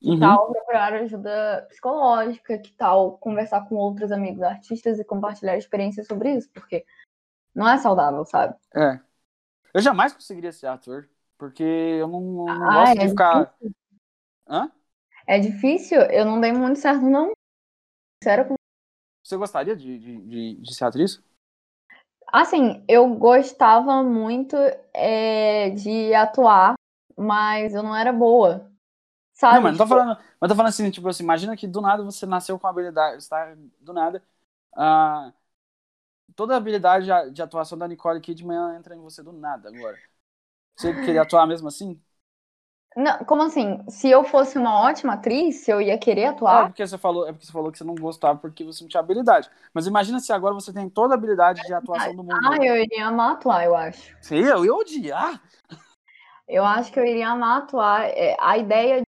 Que 0.00 0.10
uhum. 0.10 0.20
tal 0.20 0.50
procurar 0.50 0.94
ajuda 0.94 1.66
psicológica? 1.68 2.58
Que 2.58 2.72
tal 2.72 3.18
conversar 3.18 3.68
com 3.68 3.76
outros 3.76 4.10
amigos 4.10 4.42
artistas 4.42 4.98
e 4.98 5.04
compartilhar 5.04 5.58
experiências 5.58 6.06
sobre 6.06 6.34
isso? 6.34 6.50
Porque 6.52 6.84
não 7.54 7.68
é 7.68 7.78
saudável, 7.78 8.24
sabe? 8.24 8.54
É. 8.74 9.00
Eu 9.72 9.80
jamais 9.80 10.12
conseguiria 10.12 10.52
ser 10.52 10.66
ator, 10.66 11.08
porque 11.38 11.62
eu 11.62 12.08
não, 12.08 12.20
não 12.20 12.48
ah, 12.48 12.74
gosto 12.74 12.92
é 12.92 12.94
de 13.04 13.08
ficar. 13.08 13.44
Difícil. 13.44 13.74
Hã? 14.48 14.72
É 15.26 15.38
difícil, 15.38 16.00
eu 16.02 16.24
não 16.24 16.40
dei 16.40 16.52
muito 16.52 16.78
certo, 16.78 17.02
não. 17.02 17.32
Sério. 18.22 18.54
Você 19.22 19.36
gostaria 19.36 19.76
de, 19.76 19.98
de, 19.98 20.56
de, 20.56 20.74
ser 20.74 20.84
atriz? 20.84 21.22
Assim, 22.26 22.84
eu 22.88 23.14
gostava 23.14 24.02
muito 24.02 24.56
é, 24.92 25.70
de 25.70 26.12
atuar, 26.14 26.74
mas 27.16 27.74
eu 27.74 27.82
não 27.82 27.94
era 27.94 28.12
boa. 28.12 28.70
Sabe? 29.32 29.56
Não, 29.56 29.62
mas 29.62 29.72
não 29.72 29.78
tô 29.78 29.84
tipo 29.84 29.96
falando. 29.96 30.18
Mas 30.40 30.48
tô 30.48 30.56
falando 30.56 30.68
assim, 30.68 30.90
tipo 30.90 31.08
assim, 31.08 31.22
imagina 31.22 31.56
que 31.56 31.66
do 31.66 31.80
nada 31.80 32.02
você 32.02 32.26
nasceu 32.26 32.58
com 32.58 32.66
a 32.66 32.70
habilidade, 32.70 33.18
está 33.18 33.54
do 33.80 33.92
nada. 33.92 34.22
Uh, 34.74 35.32
toda 36.34 36.54
a 36.54 36.56
habilidade 36.56 37.06
de 37.32 37.42
atuação 37.42 37.76
da 37.78 37.88
Nicole 37.88 38.20
Kidman 38.20 38.76
entra 38.76 38.94
em 38.94 39.00
você 39.00 39.22
do 39.22 39.32
nada 39.32 39.68
agora. 39.68 39.98
Você 40.76 40.92
queria 40.94 41.22
atuar 41.22 41.46
mesmo 41.46 41.68
assim? 41.68 42.00
Não, 42.96 43.18
como 43.18 43.42
assim? 43.42 43.78
Se 43.88 44.10
eu 44.10 44.24
fosse 44.24 44.58
uma 44.58 44.80
ótima 44.80 45.12
atriz, 45.12 45.68
eu 45.68 45.80
ia 45.80 45.96
querer 45.96 46.26
atuar? 46.26 46.64
É 46.64 46.68
porque 46.68 46.86
você 46.86 46.98
falou, 46.98 47.26
é 47.28 47.32
porque 47.32 47.46
você 47.46 47.52
falou 47.52 47.70
que 47.70 47.78
você 47.78 47.84
não 47.84 47.94
gostava 47.94 48.38
porque 48.38 48.64
você 48.64 48.82
não 48.82 48.88
tinha 48.88 49.00
habilidade. 49.00 49.48
Mas 49.72 49.86
imagina 49.86 50.18
se 50.18 50.32
agora 50.32 50.54
você 50.54 50.72
tem 50.72 50.90
toda 50.90 51.14
a 51.14 51.16
habilidade 51.16 51.64
de 51.64 51.72
atuação 51.72 52.14
do 52.16 52.24
mundo. 52.24 52.40
Ah, 52.50 52.56
eu 52.64 52.76
iria 52.76 53.06
amar 53.06 53.32
atuar, 53.32 53.64
eu 53.64 53.76
acho. 53.76 54.16
Sim, 54.22 54.38
eu 54.40 54.64
ia 54.64 54.74
odiar. 54.74 55.40
Eu 56.48 56.64
acho 56.64 56.92
que 56.92 56.98
eu 56.98 57.04
iria 57.04 57.28
amar 57.28 57.62
atuar. 57.62 58.08
É, 58.08 58.36
a 58.40 58.58
ideia. 58.58 59.02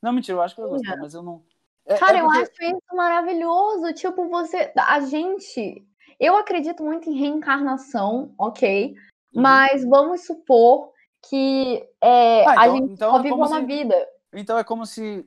Não, 0.00 0.12
mentira, 0.12 0.38
eu 0.38 0.42
acho 0.42 0.54
que 0.54 0.60
eu 0.60 0.68
gostei, 0.68 0.96
mas 0.96 1.14
eu 1.14 1.22
não. 1.22 1.42
É, 1.86 1.96
Cara, 1.96 2.18
é 2.18 2.22
porque... 2.22 2.36
eu 2.36 2.42
acho 2.42 2.76
isso 2.76 2.96
maravilhoso. 2.96 3.92
Tipo, 3.94 4.28
você. 4.28 4.72
A 4.76 5.00
gente. 5.00 5.86
Eu 6.18 6.36
acredito 6.36 6.82
muito 6.82 7.10
em 7.10 7.18
reencarnação, 7.18 8.32
ok. 8.38 8.94
Uhum. 9.34 9.42
Mas 9.42 9.84
vamos 9.84 10.24
supor 10.24 10.92
que 11.28 11.86
é, 12.00 12.46
ah, 12.46 12.52
então, 12.52 12.62
a 12.62 12.68
gente 12.68 12.92
então 12.92 13.10
só 13.10 13.18
é 13.18 13.22
vive 13.22 13.34
uma 13.34 13.48
se, 13.48 13.66
vida. 13.66 14.08
Então 14.32 14.58
é 14.58 14.64
como 14.64 14.86
se, 14.86 15.26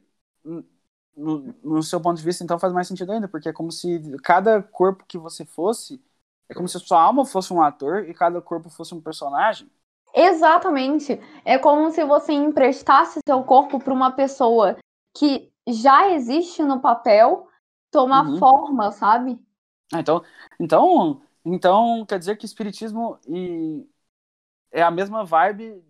no, 1.16 1.56
no, 1.64 1.84
seu 1.84 2.00
ponto 2.00 2.18
de 2.18 2.24
vista, 2.24 2.44
então 2.44 2.60
faz 2.60 2.72
mais 2.72 2.88
sentido 2.88 3.12
ainda, 3.12 3.28
porque 3.28 3.50
é 3.50 3.54
como 3.54 3.72
se 3.72 4.00
cada 4.24 4.62
corpo 4.62 5.04
que 5.08 5.18
você 5.18 5.44
fosse, 5.44 6.02
é 6.50 6.54
como 6.54 6.68
se 6.68 6.78
a 6.78 6.80
sua 6.80 7.02
alma 7.02 7.26
fosse 7.26 7.52
um 7.52 7.62
ator 7.62 8.08
e 8.08 8.14
cada 8.14 8.42
corpo 8.42 8.70
fosse 8.70 8.94
um 8.94 9.02
personagem. 9.02 9.70
Exatamente. 10.14 11.20
É 11.44 11.58
como 11.58 11.92
se 11.92 12.04
você 12.04 12.34
emprestasse 12.34 13.20
seu 13.28 13.44
corpo 13.44 13.80
para 13.80 13.94
uma 13.94 14.12
pessoa 14.12 14.78
que 15.16 15.52
já 15.68 16.10
existe 16.12 16.64
no 16.64 16.80
papel 16.80 17.48
tomar 17.92 18.28
uhum. 18.28 18.38
forma, 18.38 18.92
sabe? 18.92 19.40
Ah, 19.94 20.00
então, 20.00 20.24
então, 20.60 21.22
então 21.46 22.06
quer 22.06 22.20
dizer 22.20 22.38
que 22.38 22.46
espiritismo 22.46 23.20
e 23.28 23.86
é 24.72 24.82
a 24.82 24.92
mesma 24.92 25.24
vibe 25.24 25.84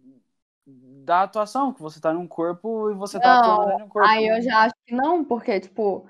da 0.66 1.24
atuação, 1.24 1.74
que 1.74 1.82
você 1.82 2.00
tá 2.00 2.14
num 2.14 2.28
corpo 2.28 2.92
e 2.92 2.94
você 2.94 3.20
tá 3.20 3.40
atuando 3.40 3.80
em 3.80 3.84
um 3.84 3.88
corpo. 3.88 4.10
Aí 4.10 4.28
eu 4.28 4.42
já 4.42 4.64
acho 4.64 4.76
que 4.86 4.94
não, 4.94 5.24
porque, 5.24 5.60
tipo, 5.60 6.06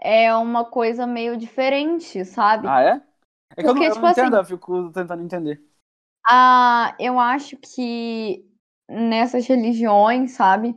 é 0.00 0.34
uma 0.34 0.64
coisa 0.64 1.06
meio 1.06 1.36
diferente, 1.36 2.24
sabe? 2.24 2.66
Ah, 2.66 2.82
é? 2.82 3.02
É 3.50 3.62
que 3.62 3.62
porque, 3.62 3.68
eu 3.68 3.74
não, 3.74 3.82
eu 3.82 3.90
tipo 3.92 4.02
não 4.02 4.10
entendo, 4.10 4.36
assim, 4.36 4.52
eu 4.52 4.58
fico 4.58 4.92
tentando 4.92 5.22
entender. 5.22 5.62
Ah, 6.26 6.94
eu 6.98 7.18
acho 7.18 7.56
que 7.56 8.44
nessas 8.88 9.46
religiões, 9.46 10.32
sabe? 10.32 10.76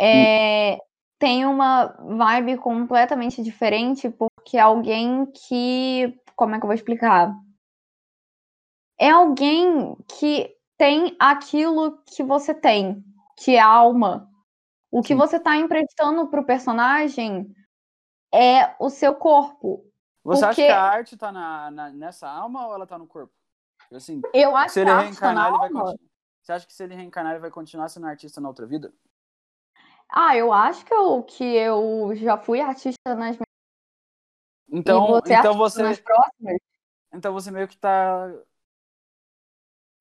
É, 0.00 0.74
hum. 0.74 0.78
Tem 1.20 1.44
uma 1.44 1.88
vibe 1.98 2.56
completamente 2.56 3.42
diferente, 3.42 4.08
porque 4.08 4.56
é 4.56 4.60
alguém 4.60 5.26
que. 5.26 6.18
Como 6.34 6.54
é 6.54 6.58
que 6.58 6.64
eu 6.64 6.68
vou 6.68 6.74
explicar? 6.74 7.30
É 8.98 9.10
alguém 9.10 9.94
que 10.18 10.50
tem 10.78 11.14
aquilo 11.20 12.02
que 12.06 12.22
você 12.22 12.54
tem, 12.54 13.04
que 13.36 13.54
é 13.54 13.60
a 13.60 13.66
alma. 13.66 14.30
O 14.90 15.02
que 15.02 15.08
Sim. 15.08 15.16
você 15.16 15.36
está 15.36 15.56
emprestando 15.56 16.26
pro 16.28 16.42
personagem 16.44 17.54
é 18.32 18.74
o 18.80 18.88
seu 18.88 19.14
corpo. 19.14 19.84
Você 20.24 20.42
acha 20.44 20.54
Porque- 20.54 20.66
que 20.66 20.72
a 20.72 20.82
arte 20.82 21.16
tá 21.18 21.30
na, 21.30 21.70
na- 21.70 21.90
nessa 21.90 22.28
alma 22.30 22.66
ou 22.66 22.74
ela 22.74 22.86
tá 22.86 22.96
no 22.98 23.06
corpo? 23.06 23.32
Assim, 23.92 24.22
Eu 24.32 24.56
acho 24.56 24.70
se 24.72 24.74
que 24.74 24.80
ele 24.80 24.90
a 24.90 24.96
arte 24.98 25.18
tá 25.20 25.32
na 25.34 25.42
reencarnar, 25.42 25.48
ele 25.48 25.58
vai 25.58 25.68
continuar. 25.70 26.10
Você 26.42 26.52
acha 26.52 26.66
que 26.66 26.72
se 26.72 26.82
ele 26.82 26.94
reencarnar, 26.94 27.32
ele 27.34 27.40
vai 27.40 27.50
continuar 27.50 27.88
sendo 27.90 28.06
artista 28.06 28.40
na 28.40 28.48
outra 28.48 28.66
vida? 28.66 28.90
Ah, 30.12 30.36
eu 30.36 30.52
acho 30.52 30.84
que 30.84 30.92
eu, 30.92 31.22
que 31.22 31.44
eu 31.44 32.12
já 32.16 32.36
fui 32.36 32.60
artista 32.60 33.14
nas 33.14 33.36
minhas 33.36 33.38
Então, 34.72 35.06
você 35.06 35.34
então 35.34 35.56
você, 35.56 35.82
nas 35.82 36.00
próximas. 36.00 36.56
então 37.12 37.32
você 37.32 37.50
meio 37.50 37.68
que 37.68 37.76
tá, 37.76 38.28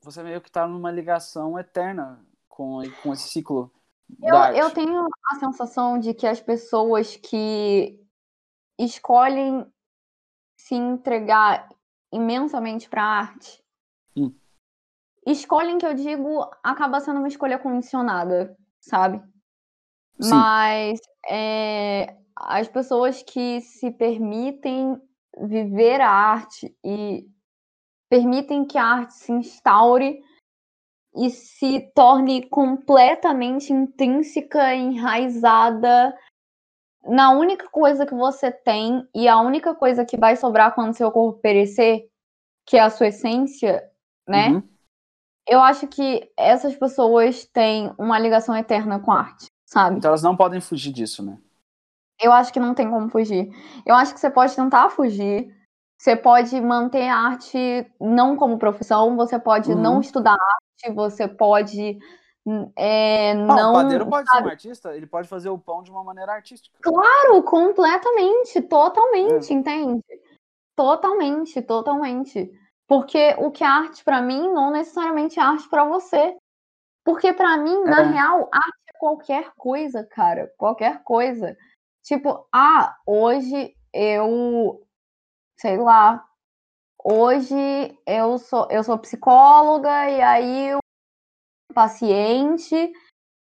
você 0.02 0.24
meio 0.24 0.42
que 0.42 0.52
tá 0.52 0.68
numa 0.68 0.92
ligação 0.92 1.60
eterna 1.60 2.26
com, 2.48 2.82
com 3.04 3.14
esse 3.14 3.30
ciclo 3.30 3.72
Eu, 4.22 4.36
eu 4.36 4.72
tenho 4.72 5.08
a 5.32 5.36
sensação 5.36 6.00
de 6.00 6.14
que 6.14 6.26
as 6.26 6.42
pessoas 6.42 7.16
que 7.16 8.04
escolhem 8.80 9.72
se 10.58 10.76
entregar 10.76 11.70
imensamente 12.12 12.90
para 12.90 13.04
arte, 13.04 13.64
Hum. 14.16 14.34
escolhem 15.26 15.78
que 15.78 15.86
eu 15.86 15.94
digo 15.94 16.42
acaba 16.64 17.00
sendo 17.00 17.20
uma 17.20 17.28
escolha 17.28 17.60
condicionada, 17.60 18.58
sabe? 18.82 19.24
Sim. 20.22 20.30
Mas 20.32 21.00
é, 21.30 22.16
as 22.36 22.68
pessoas 22.68 23.24
que 23.24 23.62
se 23.62 23.92
permitem 23.92 25.00
viver 25.38 26.02
a 26.02 26.10
arte 26.10 26.76
e 26.84 27.26
permitem 28.10 28.66
que 28.66 28.78
a 28.78 28.84
arte 28.84 29.14
se 29.14 29.32
instaure 29.32 30.22
e 31.16 31.30
se 31.30 31.92
torne 31.96 32.48
completamente 32.50 33.72
intrínseca, 33.72 34.74
enraizada 34.76 36.16
na 37.04 37.32
única 37.32 37.68
coisa 37.70 38.06
que 38.06 38.14
você 38.14 38.52
tem 38.52 39.08
e 39.16 39.28
a 39.28 39.40
única 39.40 39.74
coisa 39.74 40.06
que 40.06 40.18
vai 40.18 40.36
sobrar 40.36 40.76
quando 40.76 40.96
seu 40.96 41.12
corpo 41.12 41.40
perecer, 41.40 42.08
que 42.66 42.78
é 42.78 42.82
a 42.82 42.90
sua 42.90 43.08
essência, 43.08 43.90
né? 44.28 44.50
Uhum. 44.50 44.70
Eu 45.48 45.62
acho 45.62 45.88
que 45.88 46.32
essas 46.38 46.76
pessoas 46.76 47.46
têm 47.46 47.92
uma 47.98 48.20
ligação 48.20 48.56
eterna 48.56 49.00
com 49.00 49.12
a 49.12 49.22
arte, 49.22 49.48
sabe? 49.70 49.98
Então 49.98 50.10
elas 50.10 50.24
não 50.24 50.36
podem 50.36 50.60
fugir 50.60 50.92
disso, 50.92 51.24
né? 51.24 51.38
Eu 52.22 52.34
acho 52.34 52.52
que 52.52 52.60
não 52.60 52.74
tem 52.74 52.90
como 52.90 53.08
fugir. 53.10 53.50
Eu 53.86 53.96
acho 53.96 54.14
que 54.14 54.20
você 54.20 54.30
pode 54.30 54.56
tentar 54.56 54.90
fugir. 54.90 55.56
Você 55.98 56.16
pode 56.16 56.60
manter 56.60 57.08
a 57.08 57.16
arte 57.18 57.58
não 58.00 58.36
como 58.36 58.58
profissão, 58.58 59.16
você 59.16 59.38
pode 59.40 59.72
Uhum. 59.72 59.82
não 59.82 60.02
estudar 60.02 60.32
arte, 60.34 60.94
você 60.96 61.28
pode 61.28 61.98
é, 62.78 63.32
Ah, 63.34 63.36
não. 63.36 63.72
o 63.72 63.74
padeiro 63.74 64.08
pode 64.08 64.28
ser 64.28 64.38
sabe? 64.38 64.48
um 64.48 64.52
artista, 64.52 64.96
ele 64.96 65.06
pode 65.06 65.28
fazer 65.28 65.50
o 65.50 65.58
pão 65.60 65.84
de 65.84 65.92
uma 65.92 66.04
maneira 66.04 66.32
artística. 66.34 66.76
Claro, 66.82 67.44
completamente, 67.44 68.58
É. 68.58 68.62
totalmente, 68.62 69.54
entende? 69.54 70.02
Totalmente, 70.76 71.62
totalmente. 71.62 72.52
Porque 72.88 73.36
o 73.38 73.52
que 73.52 73.64
é 73.64 73.68
arte 73.68 74.04
pra 74.04 74.22
mim 74.22 74.52
não 74.52 74.72
necessariamente 74.72 75.40
é 75.40 75.44
arte 75.44 75.70
pra 75.70 75.84
você. 75.84 76.36
Porque 77.06 77.34
pra 77.34 77.58
mim, 77.58 77.84
na 77.84 78.02
É. 78.02 78.06
real, 78.06 78.50
arte 78.52 78.80
é 78.88 78.89
qualquer 79.00 79.54
coisa, 79.58 80.04
cara, 80.04 80.54
qualquer 80.58 81.02
coisa. 81.04 81.58
Tipo, 82.04 82.46
ah, 82.54 82.96
hoje 83.08 83.74
eu 83.94 84.86
sei 85.58 85.78
lá, 85.78 86.24
hoje 87.04 87.98
eu 88.06 88.38
sou 88.38 88.68
eu 88.70 88.84
sou 88.84 88.98
psicóloga 89.00 90.10
e 90.10 90.22
aí 90.22 90.76
o 90.76 90.80
paciente 91.74 92.92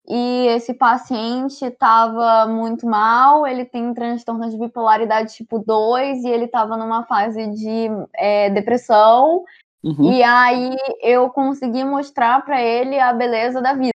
e 0.08 0.48
esse 0.48 0.74
paciente 0.74 1.66
estava 1.66 2.48
muito 2.48 2.88
mal, 2.88 3.46
ele 3.46 3.66
tem 3.66 3.94
transtorno 3.94 4.50
de 4.50 4.58
bipolaridade 4.58 5.34
tipo 5.34 5.60
2 5.60 6.24
e 6.24 6.30
ele 6.30 6.46
estava 6.46 6.78
numa 6.78 7.04
fase 7.06 7.48
de 7.48 7.90
é, 8.16 8.50
depressão. 8.52 9.44
Uhum. 9.84 10.14
E 10.14 10.24
aí 10.24 10.76
eu 11.02 11.30
consegui 11.30 11.84
mostrar 11.84 12.44
para 12.46 12.62
ele 12.62 13.00
a 13.00 13.12
beleza 13.12 13.62
da 13.62 13.74
vida, 13.74 13.92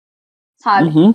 sabe? 0.56 0.88
Uhum. 0.88 1.14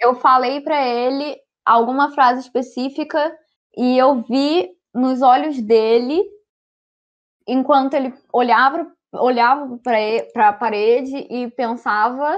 Eu 0.00 0.14
falei 0.16 0.60
para 0.60 0.86
ele 0.86 1.36
alguma 1.64 2.12
frase 2.12 2.40
específica 2.40 3.36
e 3.76 3.98
eu 3.98 4.22
vi 4.22 4.70
nos 4.94 5.20
olhos 5.22 5.60
dele, 5.60 6.22
enquanto 7.46 7.94
ele 7.94 8.14
olhava 8.32 8.90
olhava 9.12 9.78
para 9.82 10.48
a 10.48 10.52
parede 10.52 11.16
e 11.30 11.50
pensava 11.52 12.36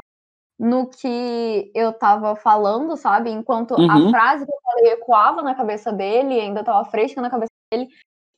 no 0.58 0.88
que 0.88 1.70
eu 1.74 1.92
tava 1.92 2.34
falando, 2.36 2.96
sabe? 2.96 3.30
Enquanto 3.30 3.72
Uhum. 3.72 4.08
a 4.08 4.10
frase 4.10 4.44
que 4.44 4.52
eu 4.52 4.60
falei 4.62 4.92
ecoava 4.92 5.42
na 5.42 5.54
cabeça 5.54 5.92
dele, 5.92 6.40
ainda 6.40 6.64
tava 6.64 6.88
fresca 6.90 7.20
na 7.20 7.30
cabeça 7.30 7.50
dele, 7.72 7.88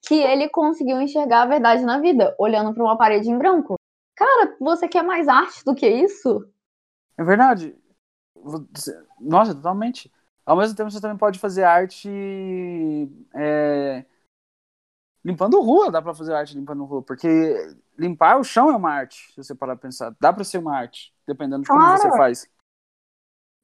que 0.07 0.15
ele 0.15 0.49
conseguiu 0.49 1.01
enxergar 1.01 1.43
a 1.43 1.47
verdade 1.47 1.83
na 1.83 1.99
vida, 1.99 2.35
olhando 2.39 2.75
para 2.75 2.83
uma 2.83 2.97
parede 2.97 3.31
em 3.31 3.39
branco. 3.39 3.75
Cara, 4.15 4.55
você 4.61 4.87
quer 4.87 5.03
mais 5.03 5.29
arte 5.29 5.65
do 5.65 5.75
que 5.75 5.89
isso? 5.89 6.47
É 7.17 7.25
verdade. 7.25 7.75
Nossa, 9.21 9.55
totalmente. 9.55 10.11
Ao 10.45 10.57
mesmo 10.57 10.77
tempo, 10.77 10.91
você 10.91 11.01
também 11.01 11.17
pode 11.17 11.39
fazer 11.39 11.65
arte 11.65 12.09
é, 13.35 14.05
limpando 15.25 15.61
rua. 15.61 15.91
Dá 15.91 16.03
pra 16.03 16.15
fazer 16.15 16.35
arte 16.35 16.57
limpando 16.57 16.85
rua. 16.85 17.03
Porque 17.03 17.75
limpar 17.99 18.39
o 18.39 18.45
chão 18.45 18.71
é 18.71 18.77
uma 18.77 18.91
arte, 18.91 19.33
se 19.33 19.37
você 19.37 19.55
parar 19.55 19.77
pra 19.77 19.89
pensar. 19.89 20.15
Dá 20.21 20.33
pra 20.33 20.45
ser 20.45 20.59
uma 20.59 20.77
arte, 20.77 21.15
dependendo 21.27 21.63
de 21.63 21.69
como 21.69 21.81
Claro. 21.81 22.01
você 22.01 22.09
faz. 22.11 22.49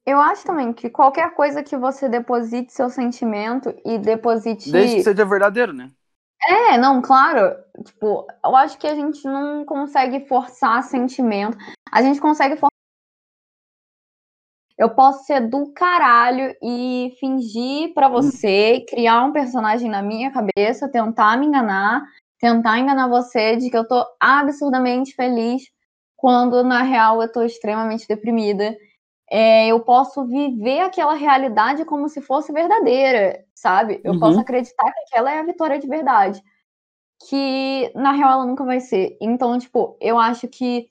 Eu 0.05 0.21
acho 0.21 0.45
também 0.45 0.71
que 0.71 0.89
qualquer 0.89 1.33
coisa 1.33 1.61
que 1.61 1.75
você 1.75 2.07
deposite 2.07 2.71
seu 2.71 2.89
sentimento 2.89 3.75
e 3.83 3.97
deposite. 3.97 4.71
Desde 4.71 4.95
que 4.95 5.03
seja 5.03 5.25
verdadeiro, 5.25 5.73
né? 5.73 5.91
É, 6.47 6.77
não, 6.77 7.01
claro. 7.01 7.61
Tipo, 7.83 8.25
eu 8.45 8.55
acho 8.55 8.77
que 8.77 8.87
a 8.87 8.95
gente 8.95 9.25
não 9.25 9.65
consegue 9.65 10.25
forçar 10.25 10.81
sentimento. 10.83 11.57
A 11.91 12.01
gente 12.01 12.21
consegue 12.21 12.55
forçar. 12.55 12.76
Eu 14.77 14.91
posso 14.91 15.25
ser 15.25 15.47
do 15.49 15.71
caralho 15.73 16.55
e 16.61 17.15
fingir 17.19 17.93
pra 17.93 18.07
você, 18.07 18.85
criar 18.87 19.23
um 19.23 19.31
personagem 19.31 19.89
na 19.89 20.01
minha 20.03 20.31
cabeça, 20.31 20.87
tentar 20.89 21.35
me 21.37 21.47
enganar, 21.47 22.03
tentar 22.39 22.77
enganar 22.77 23.07
você 23.07 23.55
de 23.55 23.71
que 23.71 23.77
eu 23.77 23.87
tô 23.87 24.05
absurdamente 24.19 25.15
feliz, 25.15 25.63
quando 26.15 26.63
na 26.63 26.83
real 26.83 27.21
eu 27.21 27.31
tô 27.31 27.41
extremamente 27.41 28.07
deprimida. 28.07 28.75
É, 29.31 29.67
eu 29.67 29.79
posso 29.81 30.25
viver 30.25 30.81
aquela 30.81 31.13
realidade 31.15 31.83
como 31.85 32.07
se 32.07 32.21
fosse 32.21 32.53
verdadeira, 32.53 33.43
sabe? 33.55 33.99
Eu 34.03 34.13
Uhum. 34.13 34.19
posso 34.19 34.39
acreditar 34.39 34.85
que 34.91 34.99
aquela 35.01 35.31
é 35.31 35.39
a 35.39 35.43
vitória 35.43 35.79
de 35.79 35.87
verdade. 35.87 36.41
Que 37.29 37.91
na 37.95 38.11
real 38.11 38.31
ela 38.33 38.45
nunca 38.45 38.63
vai 38.63 38.79
ser. 38.79 39.17
Então, 39.19 39.57
tipo, 39.57 39.97
eu 39.99 40.19
acho 40.19 40.47
que 40.47 40.87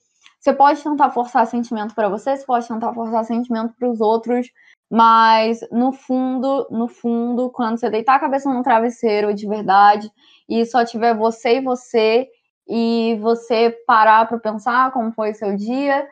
você 0.47 0.52
pode 0.52 0.81
tentar 0.81 1.10
forçar 1.10 1.44
sentimento 1.44 1.93
pra 1.93 2.09
você, 2.09 2.36
você 2.36 2.47
pode 2.47 2.68
tentar 2.68 2.94
forçar 2.94 3.24
sentimento 3.24 3.74
pros 3.74 4.01
outros, 4.01 4.48
mas 4.89 5.59
no 5.73 5.93
fundo, 5.93 6.68
no 6.70 6.86
fundo, 6.86 7.51
quando 7.51 7.77
você 7.77 7.90
deitar 7.90 8.14
a 8.14 8.20
cabeça 8.20 8.48
no 8.52 8.62
travesseiro 8.62 9.35
de 9.35 9.48
verdade 9.48 10.09
e 10.48 10.64
só 10.64 10.85
tiver 10.85 11.16
você 11.16 11.56
e 11.56 11.60
você 11.60 12.28
e 12.68 13.18
você 13.20 13.77
parar 13.89 14.28
pra 14.28 14.39
pensar 14.39 14.93
como 14.93 15.10
foi 15.10 15.35
seu 15.35 15.56
dia, 15.56 16.09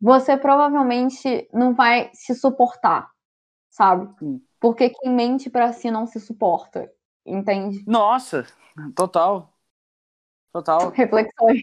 você 0.00 0.36
provavelmente 0.36 1.48
não 1.52 1.72
vai 1.72 2.10
se 2.12 2.34
suportar, 2.34 3.08
sabe? 3.70 4.12
Porque 4.58 4.90
quem 4.90 5.14
mente 5.14 5.48
pra 5.48 5.72
si 5.72 5.88
não 5.88 6.04
se 6.04 6.18
suporta, 6.18 6.90
entende? 7.24 7.84
Nossa, 7.86 8.44
total. 8.96 9.52
Total. 10.52 10.90
Reflexões. 10.94 11.62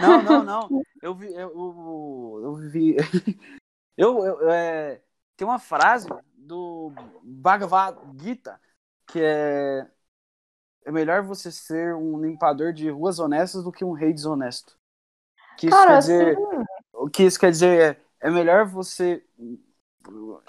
Não, 0.00 0.22
não, 0.22 0.44
não. 0.44 0.82
Eu 1.02 1.14
vi. 1.14 1.26
Eu, 1.32 1.50
eu, 1.50 2.40
eu 2.42 2.54
vi. 2.56 2.96
Eu, 3.98 4.22
eu, 4.22 4.50
é, 4.50 5.00
tem 5.38 5.48
uma 5.48 5.58
frase 5.58 6.06
do 6.36 6.92
Bhagavad 7.22 7.98
Gita 8.22 8.60
que 9.06 9.18
é. 9.22 9.86
É 10.84 10.92
melhor 10.92 11.22
você 11.22 11.50
ser 11.50 11.94
um 11.94 12.20
limpador 12.20 12.74
de 12.74 12.90
ruas 12.90 13.18
honestas 13.18 13.64
do 13.64 13.72
que 13.72 13.86
um 13.86 13.92
rei 13.92 14.12
desonesto. 14.12 14.78
Que 15.56 15.68
isso 15.68 15.76
Cara, 15.76 15.94
quer 15.94 15.98
dizer. 15.98 16.36
sim. 16.36 16.42
O 16.92 17.08
que 17.08 17.22
isso 17.22 17.40
quer 17.40 17.50
dizer 17.50 17.98
é, 18.20 18.28
é 18.28 18.30
melhor 18.30 18.66
você 18.66 19.24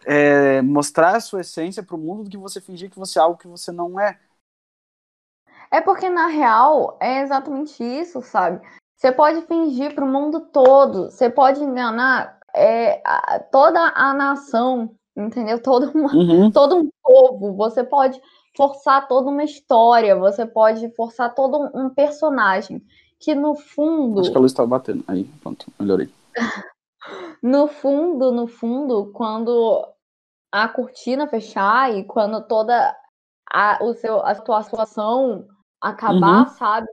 é, 0.05 0.61
mostrar 0.61 1.15
a 1.15 1.19
sua 1.19 1.41
essência 1.41 1.81
pro 1.81 1.97
mundo 1.97 2.23
do 2.23 2.29
que 2.29 2.37
você 2.37 2.61
fingir 2.61 2.89
que 2.89 2.99
você 2.99 3.17
é 3.17 3.21
algo 3.21 3.37
que 3.37 3.47
você 3.47 3.71
não 3.71 3.99
é. 3.99 4.19
É 5.71 5.81
porque, 5.81 6.09
na 6.09 6.27
real, 6.27 6.97
é 6.99 7.21
exatamente 7.21 7.83
isso, 7.83 8.21
sabe? 8.21 8.61
Você 8.95 9.11
pode 9.11 9.41
fingir 9.41 9.93
pro 9.93 10.07
mundo 10.07 10.39
todo, 10.51 11.11
você 11.11 11.29
pode 11.29 11.63
enganar 11.63 12.37
é, 12.55 13.01
a- 13.05 13.39
toda 13.51 13.79
a 13.95 14.13
nação, 14.15 14.95
entendeu? 15.15 15.61
Todo, 15.61 15.91
uma, 15.93 16.11
Uhum. 16.11 16.51
todo 16.51 16.75
um 16.77 16.89
povo. 17.03 17.53
Você 17.55 17.83
pode 17.83 18.19
forçar 18.55 19.07
toda 19.07 19.29
uma 19.29 19.43
história, 19.43 20.15
você 20.15 20.43
pode 20.43 20.89
forçar 20.95 21.35
todo 21.35 21.69
um 21.75 21.89
personagem 21.91 22.81
que 23.19 23.35
no 23.35 23.53
fundo. 23.55 24.21
Acho 24.21 24.31
que 24.31 24.37
a 24.37 24.41
luz 24.41 24.51
estava 24.51 24.67
batendo. 24.67 25.03
Aí, 25.07 25.25
pronto, 25.43 25.67
melhorei. 25.79 26.09
no 27.43 27.67
fundo, 27.67 28.31
no 28.31 28.47
fundo, 28.47 29.11
quando 29.13 29.87
a 30.51 30.67
cortina 30.67 31.27
fechar 31.27 31.95
e 31.95 32.03
quando 32.05 32.41
toda 32.47 32.95
a, 33.53 33.77
o 33.83 33.93
seu, 33.93 34.25
a 34.25 34.33
sua 34.33 34.63
situação 34.63 35.45
acabar, 35.81 36.43
uhum. 36.43 36.49
sabe? 36.49 36.87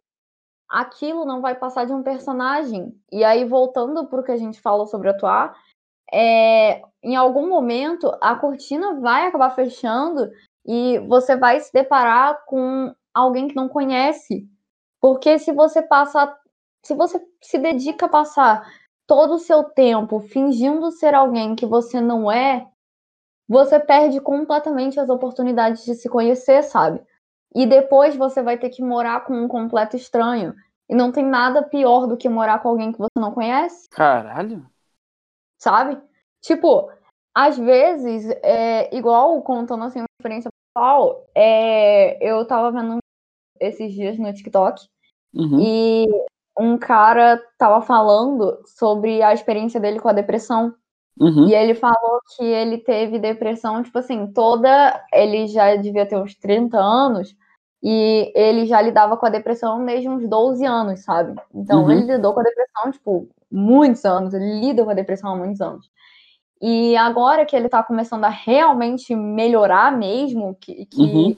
Aquilo 0.68 1.24
não 1.24 1.40
vai 1.40 1.54
passar 1.54 1.84
de 1.84 1.92
um 1.92 2.02
personagem. 2.02 2.94
E 3.12 3.24
aí, 3.24 3.44
voltando 3.44 4.06
para 4.06 4.20
o 4.20 4.24
que 4.24 4.32
a 4.32 4.36
gente 4.36 4.60
falou 4.60 4.86
sobre 4.86 5.10
atuar, 5.10 5.54
é, 6.12 6.82
em 7.02 7.16
algum 7.16 7.48
momento 7.48 8.12
a 8.20 8.34
cortina 8.36 9.00
vai 9.00 9.26
acabar 9.26 9.50
fechando 9.50 10.30
e 10.66 10.98
você 11.08 11.36
vai 11.36 11.60
se 11.60 11.72
deparar 11.72 12.44
com 12.46 12.94
alguém 13.12 13.48
que 13.48 13.56
não 13.56 13.68
conhece. 13.68 14.48
Porque 15.00 15.38
se 15.38 15.52
você 15.52 15.82
passa, 15.82 16.34
se 16.84 16.94
você 16.94 17.22
se 17.42 17.58
dedica 17.58 18.06
a 18.06 18.08
passar 18.08 18.66
todo 19.06 19.34
o 19.34 19.38
seu 19.38 19.64
tempo 19.64 20.20
fingindo 20.20 20.90
ser 20.90 21.14
alguém 21.14 21.54
que 21.54 21.66
você 21.66 22.00
não 22.00 22.30
é, 22.30 22.66
você 23.46 23.78
perde 23.78 24.20
completamente 24.20 24.98
as 24.98 25.10
oportunidades 25.10 25.84
de 25.84 25.94
se 25.94 26.08
conhecer, 26.08 26.62
sabe? 26.62 27.02
E 27.54 27.66
depois 27.66 28.16
você 28.16 28.42
vai 28.42 28.58
ter 28.58 28.70
que 28.70 28.82
morar 28.82 29.24
com 29.24 29.34
um 29.34 29.48
completo 29.48 29.96
estranho. 29.96 30.54
E 30.88 30.94
não 30.94 31.12
tem 31.12 31.24
nada 31.24 31.62
pior 31.62 32.06
do 32.06 32.16
que 32.16 32.28
morar 32.28 32.60
com 32.60 32.68
alguém 32.68 32.92
que 32.92 32.98
você 32.98 33.18
não 33.18 33.32
conhece. 33.32 33.88
Caralho. 33.90 34.66
Sabe? 35.58 36.00
Tipo, 36.42 36.90
às 37.34 37.56
vezes, 37.56 38.28
é, 38.42 38.94
igual 38.94 39.40
contando 39.42 39.84
assim 39.84 40.00
uma 40.00 40.06
experiência 40.20 40.50
pessoal, 40.74 41.26
é, 41.34 42.18
eu 42.26 42.44
tava 42.46 42.70
vendo 42.72 42.98
esses 43.60 43.92
dias 43.92 44.18
no 44.18 44.32
TikTok 44.32 44.86
uhum. 45.32 45.60
e 45.60 46.06
um 46.58 46.76
cara 46.76 47.40
tava 47.56 47.80
falando 47.80 48.60
sobre 48.66 49.22
a 49.22 49.32
experiência 49.32 49.80
dele 49.80 50.00
com 50.00 50.08
a 50.08 50.12
depressão. 50.12 50.74
Uhum. 51.18 51.48
E 51.48 51.54
ele 51.54 51.74
falou 51.74 52.20
que 52.36 52.44
ele 52.44 52.78
teve 52.78 53.18
depressão, 53.18 53.82
tipo 53.82 53.98
assim, 53.98 54.32
toda. 54.32 55.00
Ele 55.12 55.46
já 55.46 55.76
devia 55.76 56.06
ter 56.06 56.16
uns 56.16 56.34
30 56.34 56.76
anos 56.76 57.34
e 57.84 58.32
ele 58.34 58.64
já 58.64 58.80
lidava 58.80 59.14
com 59.16 59.26
a 59.26 59.30
depressão 59.30 59.84
desde 59.84 60.08
uns 60.08 60.26
12 60.26 60.64
anos, 60.64 61.00
sabe? 61.00 61.38
Então 61.54 61.84
uhum. 61.84 61.90
ele 61.90 62.12
lidou 62.12 62.32
com 62.32 62.40
a 62.40 62.44
depressão, 62.44 62.90
tipo, 62.90 63.28
muitos 63.52 64.04
anos, 64.06 64.32
ele 64.32 64.60
lida 64.60 64.82
com 64.82 64.90
a 64.90 64.94
depressão 64.94 65.32
há 65.32 65.36
muitos 65.36 65.60
anos. 65.60 65.90
E 66.62 66.96
agora 66.96 67.44
que 67.44 67.54
ele 67.54 67.68
tá 67.68 67.82
começando 67.82 68.24
a 68.24 68.30
realmente 68.30 69.14
melhorar 69.14 69.94
mesmo, 69.94 70.56
que, 70.58 70.86
que 70.86 71.02
uhum. 71.02 71.36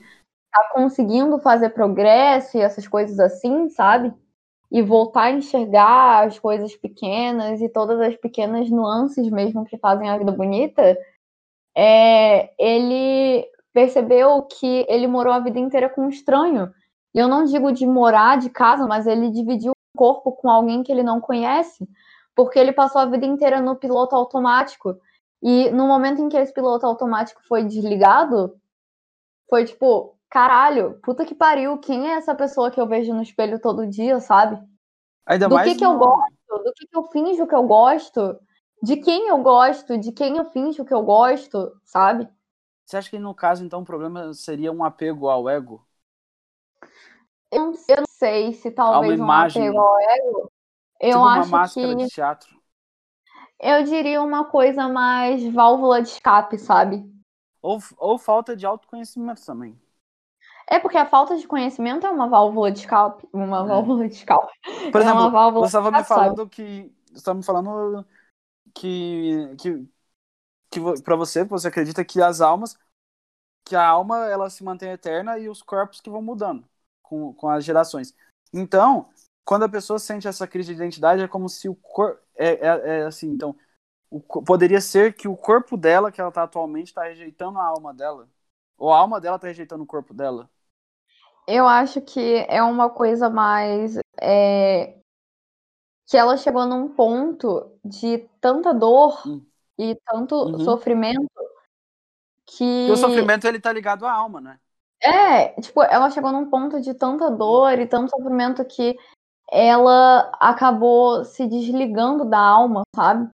tá 0.52 0.70
conseguindo 0.72 1.36
fazer 1.40 1.70
progresso 1.70 2.56
e 2.56 2.60
essas 2.60 2.86
coisas 2.86 3.18
assim, 3.18 3.68
sabe? 3.68 4.14
e 4.70 4.82
voltar 4.82 5.24
a 5.24 5.30
enxergar 5.30 6.26
as 6.26 6.38
coisas 6.38 6.74
pequenas 6.76 7.60
e 7.60 7.68
todas 7.68 8.00
as 8.00 8.16
pequenas 8.16 8.68
nuances 8.68 9.30
mesmo 9.30 9.64
que 9.64 9.78
fazem 9.78 10.08
a 10.08 10.18
vida 10.18 10.32
bonita, 10.32 10.98
é, 11.74 12.50
ele 12.58 13.46
percebeu 13.76 14.40
que 14.40 14.86
ele 14.88 15.06
morou 15.06 15.34
a 15.34 15.38
vida 15.38 15.58
inteira 15.58 15.90
com 15.90 16.06
um 16.06 16.08
estranho. 16.08 16.72
E 17.14 17.18
eu 17.18 17.28
não 17.28 17.44
digo 17.44 17.70
de 17.70 17.86
morar 17.86 18.38
de 18.38 18.48
casa, 18.48 18.86
mas 18.86 19.06
ele 19.06 19.28
dividiu 19.28 19.72
o 19.72 19.98
corpo 19.98 20.32
com 20.32 20.48
alguém 20.48 20.82
que 20.82 20.90
ele 20.90 21.02
não 21.02 21.20
conhece, 21.20 21.86
porque 22.34 22.58
ele 22.58 22.72
passou 22.72 23.02
a 23.02 23.04
vida 23.04 23.26
inteira 23.26 23.60
no 23.60 23.76
piloto 23.76 24.16
automático. 24.16 24.98
E 25.42 25.68
no 25.72 25.86
momento 25.86 26.22
em 26.22 26.28
que 26.30 26.38
esse 26.38 26.54
piloto 26.54 26.86
automático 26.86 27.42
foi 27.46 27.64
desligado, 27.64 28.56
foi 29.46 29.66
tipo, 29.66 30.16
caralho, 30.30 30.98
puta 31.02 31.26
que 31.26 31.34
pariu, 31.34 31.76
quem 31.76 32.08
é 32.08 32.14
essa 32.14 32.34
pessoa 32.34 32.70
que 32.70 32.80
eu 32.80 32.86
vejo 32.86 33.12
no 33.12 33.20
espelho 33.20 33.60
todo 33.60 33.86
dia, 33.86 34.20
sabe? 34.20 34.58
Ainda 35.26 35.50
do 35.50 35.62
que, 35.62 35.74
que 35.74 35.84
eu 35.84 35.98
gosto, 35.98 36.64
do 36.64 36.72
que, 36.72 36.86
que 36.86 36.96
eu 36.96 37.02
finjo 37.08 37.46
que 37.46 37.54
eu 37.54 37.64
gosto, 37.64 38.38
de 38.82 38.96
quem 38.96 39.28
eu 39.28 39.36
gosto, 39.42 39.98
de 39.98 40.12
quem 40.12 40.38
eu 40.38 40.46
finjo 40.46 40.82
que 40.82 40.94
eu 40.94 41.02
gosto, 41.02 41.78
sabe? 41.84 42.26
Você 42.86 42.96
acha 42.96 43.10
que 43.10 43.18
no 43.18 43.34
caso, 43.34 43.64
então, 43.64 43.80
o 43.80 43.84
problema 43.84 44.32
seria 44.32 44.70
um 44.70 44.84
apego 44.84 45.28
ao 45.28 45.48
ego? 45.48 45.84
Eu 47.50 47.66
não, 47.66 47.72
eu 47.88 47.96
não 47.96 48.06
sei 48.08 48.52
se 48.52 48.70
talvez 48.70 49.18
um 49.18 49.30
apego 49.30 49.80
ao 49.80 50.00
ego. 50.00 50.52
Eu 51.00 51.10
tipo 51.10 51.24
acho 51.24 51.48
uma 51.48 51.58
máscara 51.58 51.96
que... 51.96 52.04
de 52.04 52.08
teatro. 52.08 52.56
Eu 53.58 53.82
diria 53.82 54.22
uma 54.22 54.44
coisa 54.44 54.88
mais 54.88 55.44
válvula 55.52 56.00
de 56.00 56.10
escape, 56.10 56.58
sabe? 56.58 57.04
Ou, 57.60 57.80
ou 57.98 58.18
falta 58.18 58.54
de 58.54 58.64
autoconhecimento 58.64 59.44
também. 59.44 59.76
É 60.68 60.78
porque 60.78 60.98
a 60.98 61.06
falta 61.06 61.36
de 61.36 61.46
conhecimento 61.46 62.06
é 62.06 62.10
uma 62.10 62.28
válvula 62.28 62.70
de 62.70 62.80
escape. 62.80 63.28
Uma 63.32 63.64
é. 63.64 63.66
válvula 63.66 64.08
de 64.08 64.14
escape. 64.14 64.52
Por 64.92 65.00
exemplo, 65.00 65.26
é 65.26 65.52
você 65.52 65.66
estava 65.66 65.90
me 65.90 66.04
falando 66.04 66.48
que. 66.48 66.92
Você 67.06 67.16
estava 67.16 67.36
me 67.36 67.44
falando 67.44 68.06
que. 68.74 69.56
que, 69.58 69.88
que 70.70 70.80
para 71.02 71.16
você, 71.16 71.44
você 71.44 71.68
acredita 71.68 72.04
que 72.04 72.20
as 72.20 72.40
almas. 72.40 72.76
Que 73.64 73.74
a 73.74 73.86
alma 73.86 74.26
ela 74.26 74.48
se 74.48 74.62
mantém 74.62 74.90
eterna 74.90 75.38
e 75.38 75.48
os 75.48 75.60
corpos 75.60 76.00
que 76.00 76.10
vão 76.10 76.22
mudando 76.22 76.68
com, 77.02 77.32
com 77.34 77.48
as 77.48 77.64
gerações. 77.64 78.14
Então, 78.52 79.08
quando 79.44 79.64
a 79.64 79.68
pessoa 79.68 79.98
sente 79.98 80.28
essa 80.28 80.46
crise 80.46 80.74
de 80.74 80.80
identidade, 80.80 81.22
é 81.22 81.28
como 81.28 81.48
se 81.48 81.68
o 81.68 81.74
corpo. 81.74 82.20
É, 82.36 82.48
é, 82.54 82.98
é, 82.98 83.02
assim, 83.04 83.28
então. 83.28 83.56
O, 84.08 84.20
poderia 84.20 84.80
ser 84.80 85.14
que 85.14 85.26
o 85.26 85.36
corpo 85.36 85.76
dela, 85.76 86.12
que 86.12 86.20
ela 86.20 86.28
está 86.28 86.44
atualmente, 86.44 86.88
está 86.88 87.04
rejeitando 87.04 87.58
a 87.58 87.64
alma 87.64 87.92
dela. 87.92 88.28
Ou 88.78 88.92
a 88.92 88.98
alma 88.98 89.20
dela 89.20 89.36
está 89.36 89.48
rejeitando 89.48 89.82
o 89.82 89.86
corpo 89.86 90.14
dela. 90.14 90.48
Eu 91.46 91.66
acho 91.66 92.00
que 92.00 92.44
é 92.48 92.62
uma 92.62 92.88
coisa 92.88 93.28
mais. 93.28 93.98
É, 94.20 94.96
que 96.06 96.16
ela 96.16 96.36
chegou 96.36 96.66
num 96.66 96.88
ponto 96.88 97.72
de 97.84 98.18
tanta 98.40 98.72
dor 98.72 99.20
hum. 99.26 99.44
E 99.78 99.96
tanto 100.06 100.34
uhum. 100.34 100.60
sofrimento 100.60 101.30
que. 102.44 102.86
E 102.88 102.90
o 102.90 102.96
sofrimento 102.96 103.46
ele 103.46 103.60
tá 103.60 103.72
ligado 103.72 104.06
à 104.06 104.12
alma, 104.12 104.40
né? 104.40 104.58
É, 105.02 105.48
tipo, 105.60 105.82
ela 105.82 106.10
chegou 106.10 106.32
num 106.32 106.48
ponto 106.48 106.80
de 106.80 106.94
tanta 106.94 107.30
dor 107.30 107.78
e 107.78 107.86
tanto 107.86 108.10
sofrimento 108.10 108.64
que 108.64 108.96
ela 109.50 110.32
acabou 110.40 111.24
se 111.24 111.46
desligando 111.46 112.24
da 112.24 112.38
alma, 112.38 112.82
sabe? 112.94 113.28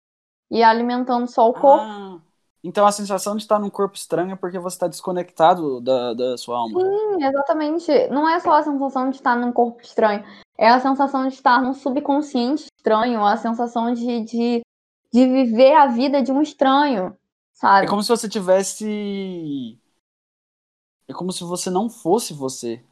E 0.49 0.63
alimentando 0.63 1.27
só 1.27 1.47
o 1.49 1.53
corpo. 1.53 1.85
Ah, 1.85 2.19
então 2.63 2.85
a 2.85 2.91
sensação 2.91 3.35
de 3.35 3.43
estar 3.43 3.59
num 3.59 3.69
corpo 3.69 3.95
estranho 3.95 4.31
é 4.31 4.35
porque 4.35 4.57
você 4.57 4.75
está 4.75 4.87
desconectado 4.87 5.79
da, 5.79 6.13
da 6.13 6.37
sua 6.37 6.57
alma. 6.57 6.81
Sim, 6.81 7.23
exatamente. 7.23 8.07
Não 8.09 8.27
é 8.27 8.39
só 8.39 8.53
a 8.53 8.63
sensação 8.63 9.09
de 9.09 9.17
estar 9.17 9.35
num 9.35 9.51
corpo 9.51 9.81
estranho, 9.81 10.23
é 10.57 10.69
a 10.69 10.79
sensação 10.79 11.27
de 11.27 11.33
estar 11.33 11.61
num 11.61 11.73
subconsciente 11.73 12.65
estranho, 12.77 13.23
a 13.23 13.37
sensação 13.37 13.93
de, 13.93 14.21
de, 14.21 14.61
de 15.11 15.25
viver 15.27 15.73
a 15.73 15.87
vida 15.87 16.21
de 16.21 16.31
um 16.31 16.41
estranho, 16.41 17.17
sabe? 17.53 17.85
É 17.85 17.89
como 17.89 18.03
se 18.03 18.09
você 18.09 18.29
tivesse. 18.29 19.79
É 21.07 21.13
como 21.13 21.31
se 21.31 21.43
você 21.43 21.69
não 21.69 21.89
fosse 21.89 22.33
você. 22.33 22.83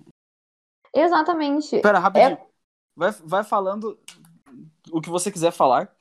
Exatamente. 0.94 1.80
Pera, 1.82 2.00
rapidinho. 2.00 2.38
É... 2.38 2.48
Vai, 2.96 3.12
vai 3.12 3.44
falando 3.44 4.00
o 4.92 5.00
que 5.00 5.10
você 5.10 5.32
quiser 5.32 5.52
falar. 5.52 5.96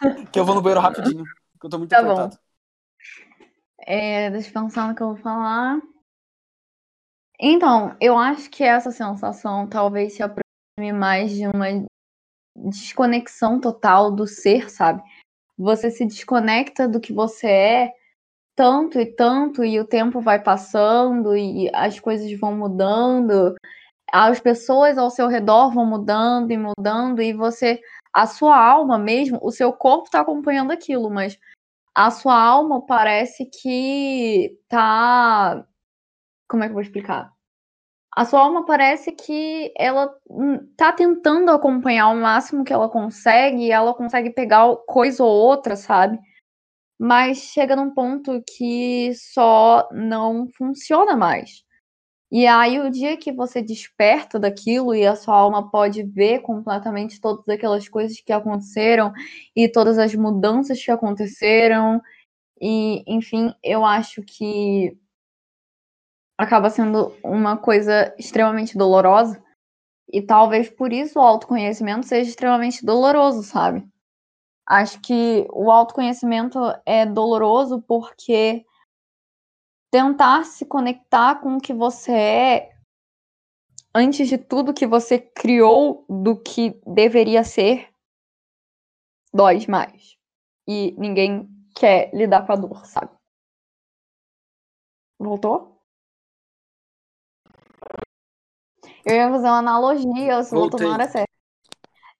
que 0.32 0.38
eu 0.38 0.44
vou 0.44 0.54
no 0.54 0.62
banheiro 0.62 0.80
rapidinho. 0.80 1.24
Que 1.60 1.66
eu 1.66 1.70
tô 1.70 1.78
muito 1.78 1.90
tá 1.90 2.00
apertado. 2.00 2.36
Bom. 2.36 2.42
É, 3.78 4.30
deixa 4.30 4.48
eu 4.48 4.52
pensar 4.52 4.88
no 4.88 4.94
que 4.96 5.02
eu 5.02 5.14
vou 5.14 5.16
falar. 5.16 5.80
Então, 7.38 7.96
eu 8.00 8.18
acho 8.18 8.50
que 8.50 8.64
essa 8.64 8.90
sensação 8.90 9.68
talvez 9.68 10.14
se 10.14 10.22
aproxime 10.22 10.92
mais 10.92 11.30
de 11.30 11.46
uma 11.46 11.66
desconexão 12.56 13.60
total 13.60 14.10
do 14.10 14.26
ser, 14.26 14.70
sabe? 14.70 15.02
Você 15.58 15.90
se 15.90 16.04
desconecta 16.06 16.88
do 16.88 17.00
que 17.00 17.12
você 17.12 17.46
é 17.48 17.92
tanto 18.56 19.00
e 19.00 19.06
tanto, 19.06 19.64
e 19.64 19.80
o 19.80 19.86
tempo 19.86 20.20
vai 20.20 20.42
passando, 20.42 21.36
e 21.36 21.70
as 21.74 22.00
coisas 22.00 22.32
vão 22.40 22.56
mudando, 22.56 23.54
as 24.12 24.40
pessoas 24.40 24.98
ao 24.98 25.10
seu 25.10 25.28
redor 25.28 25.72
vão 25.72 25.86
mudando 25.86 26.52
e 26.52 26.58
mudando, 26.58 27.22
e 27.22 27.32
você, 27.34 27.80
a 28.12 28.26
sua 28.26 28.58
alma 28.58 28.98
mesmo, 28.98 29.38
o 29.42 29.52
seu 29.52 29.72
corpo 29.72 30.06
está 30.06 30.20
acompanhando 30.20 30.72
aquilo, 30.72 31.10
mas 31.10 31.38
a 31.94 32.10
sua 32.10 32.40
alma 32.40 32.84
parece 32.86 33.46
que 33.46 34.58
tá. 34.68 35.66
Como 36.48 36.62
é 36.64 36.66
que 36.68 36.70
eu 36.72 36.74
vou 36.74 36.82
explicar? 36.82 37.35
A 38.16 38.24
sua 38.24 38.40
alma 38.40 38.64
parece 38.64 39.12
que 39.12 39.70
ela 39.76 40.10
hum, 40.30 40.58
tá 40.74 40.90
tentando 40.90 41.50
acompanhar 41.50 42.08
o 42.08 42.16
máximo 42.16 42.64
que 42.64 42.72
ela 42.72 42.88
consegue, 42.88 43.64
e 43.66 43.70
ela 43.70 43.92
consegue 43.92 44.30
pegar 44.30 44.74
coisa 44.86 45.22
ou 45.22 45.30
outra, 45.30 45.76
sabe? 45.76 46.18
Mas 46.98 47.38
chega 47.38 47.76
num 47.76 47.92
ponto 47.94 48.42
que 48.56 49.12
só 49.16 49.88
não 49.92 50.48
funciona 50.58 51.16
mais. 51.16 51.62
E 52.32 52.46
aí, 52.46 52.80
o 52.80 52.90
dia 52.90 53.16
que 53.18 53.32
você 53.32 53.62
desperta 53.62 54.38
daquilo 54.38 54.94
e 54.94 55.06
a 55.06 55.16
sua 55.16 55.36
alma 55.36 55.70
pode 55.70 56.02
ver 56.04 56.40
completamente 56.40 57.20
todas 57.20 57.48
aquelas 57.48 57.88
coisas 57.88 58.20
que 58.20 58.32
aconteceram 58.32 59.12
e 59.56 59.68
todas 59.70 59.98
as 59.98 60.14
mudanças 60.14 60.84
que 60.84 60.90
aconteceram, 60.90 62.00
e 62.60 63.04
enfim, 63.06 63.54
eu 63.64 63.84
acho 63.84 64.22
que 64.22 64.96
acaba 66.38 66.70
sendo 66.70 67.16
uma 67.22 67.56
coisa 67.56 68.14
extremamente 68.18 68.76
dolorosa. 68.76 69.42
E 70.08 70.22
talvez 70.22 70.70
por 70.70 70.92
isso 70.92 71.18
o 71.18 71.22
autoconhecimento 71.22 72.06
seja 72.06 72.30
extremamente 72.30 72.84
doloroso, 72.84 73.42
sabe? 73.42 73.86
Acho 74.64 75.00
que 75.00 75.46
o 75.50 75.70
autoconhecimento 75.70 76.58
é 76.84 77.06
doloroso 77.06 77.82
porque 77.82 78.64
tentar 79.90 80.44
se 80.44 80.64
conectar 80.64 81.40
com 81.40 81.56
o 81.56 81.60
que 81.60 81.72
você 81.72 82.12
é 82.12 82.76
antes 83.94 84.28
de 84.28 84.36
tudo 84.36 84.74
que 84.74 84.86
você 84.86 85.18
criou 85.18 86.04
do 86.08 86.40
que 86.40 86.78
deveria 86.86 87.42
ser 87.42 87.88
dói 89.32 89.64
mais. 89.68 90.16
E 90.68 90.92
ninguém 90.98 91.48
quer 91.74 92.10
lidar 92.12 92.44
com 92.46 92.52
a 92.52 92.56
dor, 92.56 92.84
sabe? 92.86 93.14
Voltou? 95.18 95.75
Eu 99.06 99.14
ia 99.14 99.30
fazer 99.30 99.46
uma 99.46 99.58
analogia, 99.58 100.42
se 100.42 100.52
voltou 100.52 100.80
na 100.80 100.94
hora 100.94 101.08
certa. 101.08 101.30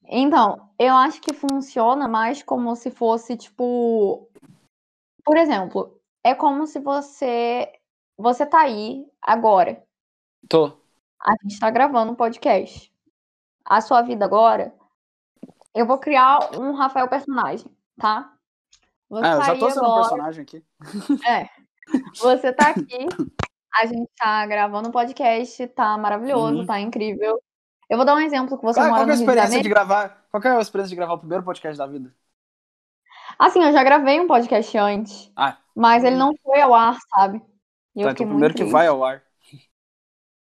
Então, 0.04 0.70
eu 0.78 0.94
acho 0.94 1.20
que 1.20 1.34
funciona 1.34 2.06
mais 2.06 2.44
como 2.44 2.76
se 2.76 2.92
fosse, 2.92 3.36
tipo. 3.36 4.30
Por 5.24 5.36
exemplo, 5.36 6.00
é 6.22 6.32
como 6.32 6.64
se 6.64 6.78
você. 6.78 7.72
Você 8.16 8.46
tá 8.46 8.60
aí 8.60 9.04
agora. 9.20 9.84
Tô. 10.48 10.78
A 11.20 11.34
gente 11.42 11.58
tá 11.58 11.68
gravando 11.70 12.12
um 12.12 12.14
podcast. 12.14 12.92
A 13.64 13.80
sua 13.80 14.02
vida 14.02 14.24
agora. 14.24 14.72
Eu 15.74 15.86
vou 15.86 15.98
criar 15.98 16.56
um 16.56 16.72
Rafael 16.72 17.08
personagem, 17.08 17.66
tá? 17.98 18.32
Você 19.10 19.26
ah, 19.26 19.32
eu 19.32 19.38
tá 19.38 19.44
já 19.44 19.58
tô 19.58 19.70
sendo 19.70 19.84
agora... 19.84 19.98
um 19.98 20.02
personagem 20.02 20.42
aqui. 20.42 20.64
É. 21.26 21.48
Você 22.14 22.52
tá 22.52 22.70
aqui. 22.70 23.08
A 23.74 23.86
gente 23.86 24.09
tá 24.16 24.47
gravando 24.47 24.88
um 24.88 24.93
podcast, 24.93 25.66
tá 25.68 25.97
maravilhoso, 25.98 26.60
uhum. 26.60 26.66
tá 26.66 26.80
incrível. 26.80 27.40
Eu 27.88 27.97
vou 27.97 28.06
dar 28.06 28.14
um 28.14 28.20
exemplo 28.20 28.59
que 28.59 28.64
você 28.64 28.80
qual, 28.80 28.88
mora 28.88 29.05
qual 29.05 29.09
é 29.09 29.12
a 29.12 29.14
experiência 29.14 29.62
de 29.62 29.68
gravar? 29.68 30.26
Qual 30.30 30.43
é 30.43 30.56
a 30.56 30.60
experiência 30.60 30.90
de 30.90 30.97
gravar 30.97 31.14
o 31.14 31.18
primeiro 31.18 31.44
podcast 31.44 31.78
da 31.78 31.86
vida? 31.86 32.14
Assim, 33.38 33.62
eu 33.62 33.72
já 33.72 33.82
gravei 33.84 34.18
um 34.20 34.26
podcast 34.26 34.76
antes. 34.78 35.30
Ah. 35.36 35.59
Mas 35.74 36.05
ele 36.05 36.16
não 36.16 36.34
foi 36.43 36.60
ao 36.60 36.74
ar, 36.74 36.97
sabe? 37.10 37.43
E 37.94 38.02
tá, 38.02 38.10
então 38.10 38.26
o 38.26 38.28
primeiro 38.30 38.55
que 38.55 38.64
vai 38.64 38.86
ao 38.86 39.05
ar 39.05 39.22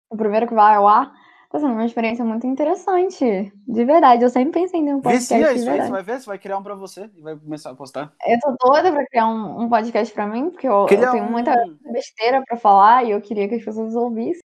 o 0.09 0.17
primeiro 0.17 0.47
que 0.47 0.55
vai 0.55 0.75
ao 0.75 0.87
ar, 0.87 1.13
sendo 1.59 1.73
uma 1.73 1.85
experiência 1.85 2.25
muito 2.25 2.47
interessante. 2.47 3.53
De 3.67 3.85
verdade, 3.85 4.23
eu 4.23 4.31
sempre 4.31 4.61
pensei 4.61 4.81
em 4.81 4.95
um 4.95 5.01
podcast. 5.01 5.35
Vicia 5.35 5.53
isso 5.53 5.71
aí, 5.71 5.81
você 5.83 5.91
vai 5.91 6.03
ver, 6.03 6.21
você 6.21 6.27
vai 6.27 6.39
criar 6.39 6.59
um 6.59 6.63
pra 6.63 6.75
você 6.75 7.11
e 7.15 7.21
vai 7.21 7.37
começar 7.37 7.71
a 7.71 7.75
postar. 7.75 8.13
Eu 8.27 8.39
tô 8.41 8.69
doida 8.69 8.93
pra 8.93 9.07
criar 9.07 9.29
um, 9.29 9.63
um 9.63 9.69
podcast 9.69 10.13
pra 10.15 10.27
mim, 10.27 10.51
porque 10.51 10.67
eu, 10.67 10.87
eu 10.87 10.87
tenho 10.87 11.25
um... 11.25 11.31
muita 11.31 11.55
besteira 11.93 12.43
pra 12.47 12.57
falar 12.57 13.05
e 13.05 13.11
eu 13.11 13.21
queria 13.21 13.49
que 13.49 13.55
as 13.57 13.65
pessoas 13.65 13.95
ouvissem. 13.95 14.43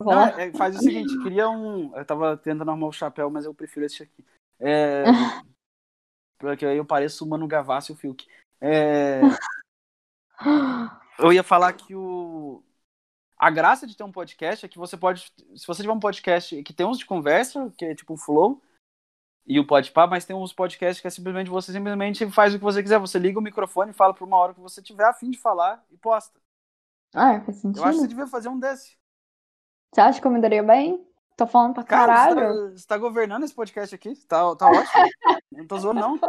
Não, 0.00 0.26
é, 0.26 0.52
faz 0.52 0.76
o 0.76 0.80
seguinte, 0.80 1.16
queria 1.22 1.48
um. 1.48 1.96
Eu 1.96 2.04
tava 2.04 2.36
tentando 2.36 2.70
arrumar 2.70 2.88
o 2.88 2.92
chapéu, 2.92 3.30
mas 3.30 3.46
eu 3.46 3.54
prefiro 3.54 3.86
esse 3.86 4.02
aqui. 4.02 4.24
É... 4.60 5.04
porque 6.38 6.66
aí 6.66 6.76
eu 6.76 6.84
pareço 6.84 7.24
o 7.24 7.28
Mano 7.28 7.46
Gavassi 7.46 7.92
e 7.92 7.94
o 7.94 7.96
Fiuk. 7.96 8.26
É... 8.60 9.20
Eu 11.18 11.32
ia 11.32 11.42
falar 11.42 11.72
que 11.72 11.94
o 11.94 12.62
a 13.38 13.50
graça 13.50 13.86
de 13.86 13.96
ter 13.96 14.02
um 14.02 14.12
podcast 14.12 14.64
é 14.64 14.68
que 14.68 14.78
você 14.78 14.96
pode. 14.96 15.32
Se 15.54 15.66
você 15.66 15.82
tiver 15.82 15.92
um 15.92 16.00
podcast 16.00 16.62
que 16.62 16.72
tem 16.72 16.86
uns 16.86 16.98
de 16.98 17.06
conversa, 17.06 17.72
que 17.76 17.84
é 17.84 17.94
tipo 17.94 18.14
o 18.14 18.16
Flow 18.16 18.62
e 19.46 19.60
o 19.60 19.66
Podpah, 19.66 20.06
mas 20.06 20.24
tem 20.24 20.34
uns 20.34 20.52
podcasts 20.52 21.00
que 21.00 21.06
é 21.06 21.10
simplesmente 21.10 21.50
você 21.50 21.72
simplesmente 21.72 22.28
faz 22.30 22.54
o 22.54 22.58
que 22.58 22.64
você 22.64 22.82
quiser. 22.82 22.98
Você 22.98 23.18
liga 23.18 23.38
o 23.38 23.42
microfone, 23.42 23.92
fala 23.92 24.14
por 24.14 24.26
uma 24.26 24.36
hora 24.38 24.54
que 24.54 24.60
você 24.60 24.80
tiver 24.82 25.04
a 25.04 25.12
fim 25.12 25.30
de 25.30 25.38
falar 25.38 25.84
e 25.90 25.96
posta. 25.96 26.40
Ah, 27.14 27.34
é, 27.34 27.40
faz 27.40 27.58
sentido. 27.58 27.80
Eu 27.80 27.84
acho 27.84 27.98
que 27.98 28.02
você 28.02 28.08
devia 28.08 28.26
fazer 28.26 28.48
um 28.48 28.58
desse. 28.58 28.96
Você 29.92 30.00
acha 30.00 30.20
que 30.20 30.26
eu 30.26 30.30
me 30.30 30.40
daria 30.40 30.62
bem? 30.62 31.06
Tô 31.36 31.46
falando 31.46 31.74
pra 31.74 31.84
caralho. 31.84 32.36
Cara, 32.36 32.52
você, 32.52 32.62
tá, 32.62 32.70
você 32.70 32.86
tá 32.86 32.98
governando 32.98 33.44
esse 33.44 33.54
podcast 33.54 33.94
aqui? 33.94 34.14
Tá, 34.26 34.56
tá 34.56 34.68
ótimo. 34.68 34.84
não 35.52 35.66
tô 35.66 35.78
zoando, 35.78 36.00
não. 36.00 36.20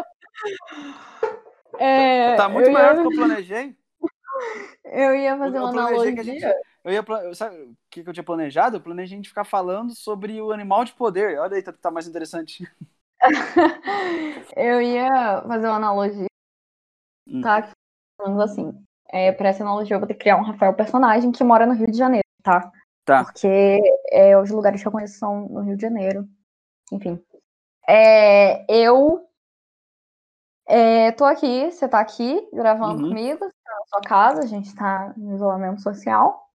É, 1.80 2.36
tá 2.36 2.50
muito 2.50 2.70
maior 2.72 2.96
ia... 2.96 3.04
do 3.04 3.10
que 3.10 3.16
eu 3.16 3.20
planejei. 3.20 3.78
Eu 4.86 5.16
ia 5.16 5.38
fazer 5.38 5.58
eu, 5.58 5.64
uma 5.64 5.70
analogia. 5.70 6.24
Gente, 6.24 6.46
eu 6.88 6.94
ia, 6.94 7.36
sabe 7.36 7.56
o 7.64 7.76
que, 7.90 8.04
que 8.04 8.10
eu 8.10 8.14
tinha 8.14 8.24
planejado? 8.24 8.78
Eu 8.78 8.82
planejei 8.82 9.16
a 9.16 9.18
gente 9.18 9.30
ficar 9.30 9.44
falando 9.44 9.94
sobre 9.94 10.42
o 10.42 10.52
animal 10.52 10.86
de 10.86 10.94
poder. 10.94 11.38
Olha 11.38 11.56
aí, 11.56 11.62
tá, 11.62 11.74
tá 11.74 11.92
mais 11.92 12.08
interessante. 12.08 12.64
eu 14.56 14.82
ia 14.82 15.42
fazer 15.42 15.68
uma 15.68 15.76
analogia. 15.76 16.28
Hum. 17.28 17.42
Tá? 17.42 17.70
Falando 18.18 18.42
assim. 18.42 18.86
É, 19.10 19.32
pra 19.32 19.50
essa 19.50 19.64
analogia, 19.64 19.96
eu 19.96 20.00
vou 20.00 20.08
ter 20.08 20.14
que 20.14 20.22
criar 20.22 20.38
um 20.38 20.44
Rafael 20.44 20.74
personagem 20.74 21.32
que 21.32 21.44
mora 21.44 21.66
no 21.66 21.74
Rio 21.74 21.90
de 21.90 21.98
Janeiro, 21.98 22.28
tá? 22.44 22.72
Tá. 23.06 23.24
Porque 23.24 23.80
é, 24.12 24.38
os 24.38 24.50
lugares 24.50 24.82
que 24.82 24.88
eu 24.88 24.92
conheço 24.92 25.18
são 25.18 25.48
no 25.48 25.62
Rio 25.62 25.78
de 25.78 25.82
Janeiro. 25.82 26.28
Enfim. 26.92 27.22
É, 27.88 28.66
eu 28.70 29.26
é, 30.66 31.14
tô 31.14 31.24
aqui, 31.24 31.72
você 31.72 31.88
tá 31.88 32.02
aqui 32.02 32.46
gravando 32.52 33.02
uhum. 33.02 33.10
comigo, 33.10 33.40
tá 33.40 33.72
na 33.80 33.86
sua 33.88 34.02
casa, 34.02 34.42
a 34.42 34.46
gente 34.46 34.76
tá 34.76 35.14
no 35.16 35.36
isolamento 35.36 35.82
social. 35.82 36.47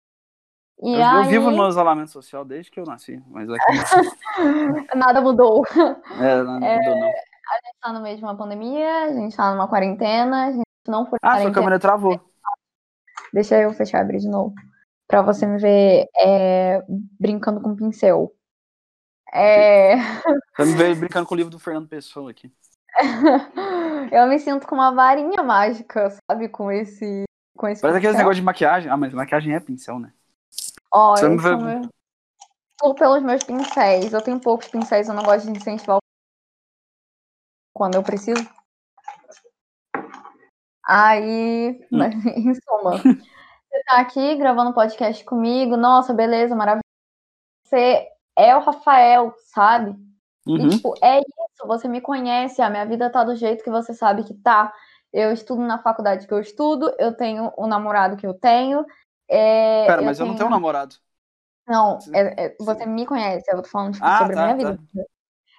E 0.82 0.96
eu, 0.96 1.06
aí... 1.06 1.26
eu 1.26 1.30
vivo 1.30 1.52
no 1.52 1.68
isolamento 1.70 2.10
social 2.10 2.44
desde 2.44 2.72
que 2.72 2.80
eu 2.80 2.86
nasci, 2.86 3.22
mas 3.28 3.48
aqui... 3.50 3.62
nada 4.98 5.22
mudou. 5.22 5.64
É, 6.20 6.42
nada 6.42 6.66
é, 6.66 6.78
mudou, 6.78 6.96
não. 7.00 7.08
A 7.08 7.56
gente 7.56 7.80
tá 7.82 7.94
no 7.94 8.02
meio 8.02 8.18
de 8.18 8.24
uma 8.24 8.36
pandemia, 8.36 9.04
a 9.04 9.14
gente 9.14 9.36
tá 9.36 9.52
numa 9.52 9.68
quarentena, 9.68 10.48
a 10.48 10.52
gente 10.52 10.64
não 10.88 11.06
foi. 11.06 11.20
Ah, 11.22 11.42
sua 11.42 11.52
câmera 11.52 11.80
travou. 11.80 12.20
Deixa 13.34 13.60
eu 13.60 13.74
fechar 13.74 14.00
e 14.00 14.02
abrir 14.02 14.20
de 14.20 14.30
novo. 14.30 14.54
Pra 15.08 15.22
você 15.22 15.46
me 15.46 15.60
ver 15.60 16.08
é, 16.18 16.82
brincando 17.20 17.62
com 17.62 17.76
pincel. 17.76 18.32
É... 19.34 19.96
Você 20.58 20.66
me 20.66 20.74
ver 20.74 20.96
brincando 20.96 21.26
com 21.26 21.34
o 21.34 21.38
livro 21.38 21.52
do 21.52 21.60
Fernando 21.60 21.88
Pessoa 21.88 22.32
aqui. 22.32 22.52
eu 24.12 24.28
me 24.28 24.38
sinto 24.38 24.68
com 24.68 24.76
uma 24.76 24.92
varinha 24.92 25.42
mágica, 25.42 26.10
sabe? 26.30 26.50
Com 26.50 26.70
esse. 26.70 27.24
Com 27.56 27.68
esse 27.68 27.82
Parece 27.82 28.00
aquele 28.00 28.18
negócio 28.18 28.36
de 28.36 28.42
maquiagem. 28.42 28.92
Ah, 28.92 28.98
mas 28.98 29.14
maquiagem 29.14 29.56
é 29.56 29.60
pincel, 29.60 30.00
né? 30.00 30.12
Ó, 30.94 31.16
eu 31.18 31.38
vê... 31.38 31.56
meu... 31.56 32.96
pelos 32.96 33.24
meus 33.24 33.44
pincéis. 33.44 34.12
Eu 34.12 34.22
tenho 34.22 34.40
poucos 34.40 34.68
pincéis, 34.68 35.08
eu 35.08 35.14
não 35.14 35.24
gosto 35.24 35.46
de 35.46 35.58
incentivar 35.58 36.00
quando 37.74 37.96
eu 37.96 38.04
preciso. 38.04 38.48
Aí, 40.86 41.80
hum. 41.92 42.02
em 42.36 42.54
suma, 42.54 42.98
você 42.98 43.84
tá 43.86 44.00
aqui 44.00 44.36
gravando 44.36 44.74
podcast 44.74 45.24
comigo, 45.24 45.78
nossa, 45.78 46.14
beleza, 46.14 46.56
maravilhoso. 46.56 46.82
Você 47.66 48.08
é 48.38 48.56
o 48.56 48.60
Rafael, 48.60 49.34
sabe? 49.54 49.92
Uhum. 50.46 50.68
E, 50.68 50.70
tipo, 50.70 50.94
é 51.02 51.20
isso, 51.20 51.68
você 51.68 51.88
me 51.88 52.02
conhece, 52.02 52.62
a 52.62 52.70
minha 52.70 52.86
vida 52.86 53.10
tá 53.10 53.24
do 53.24 53.36
jeito 53.36 53.64
que 53.64 53.70
você 53.70 53.94
sabe 53.94 54.24
que 54.24 54.34
tá. 54.34 54.74
Eu 55.14 55.32
estudo 55.32 55.62
na 55.62 55.82
faculdade 55.82 56.28
que 56.28 56.34
eu 56.34 56.40
estudo, 56.40 56.94
eu 56.98 57.16
tenho 57.16 57.52
o 57.58 57.68
namorado 57.68 58.18
que 58.18 58.26
eu 58.26 58.34
tenho, 58.34 58.86
é, 59.32 59.86
Pera, 59.86 60.02
mas 60.02 60.20
eu, 60.20 60.26
tenho... 60.26 60.28
eu 60.28 60.32
não 60.32 60.36
tenho 60.36 60.48
um 60.50 60.52
namorado. 60.52 60.96
Não, 61.66 61.98
é, 62.14 62.46
é, 62.46 62.56
você 62.60 62.86
me 62.86 63.06
conhece, 63.06 63.46
eu 63.50 63.62
tô 63.62 63.70
falando 63.70 63.94
tipo, 63.94 64.06
ah, 64.06 64.18
sobre 64.18 64.36
tá, 64.36 64.50
a 64.50 64.54
minha 64.54 64.68
tá. 64.68 64.72
vida. 64.74 65.06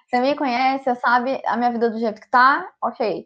Você 0.07 0.19
me 0.19 0.35
conhece, 0.35 0.83
você 0.83 0.95
sabe 0.95 1.41
a 1.43 1.57
minha 1.57 1.71
vida 1.71 1.89
do 1.89 1.97
jeito 1.97 2.21
que 2.21 2.29
tá, 2.29 2.69
ok. 2.81 3.25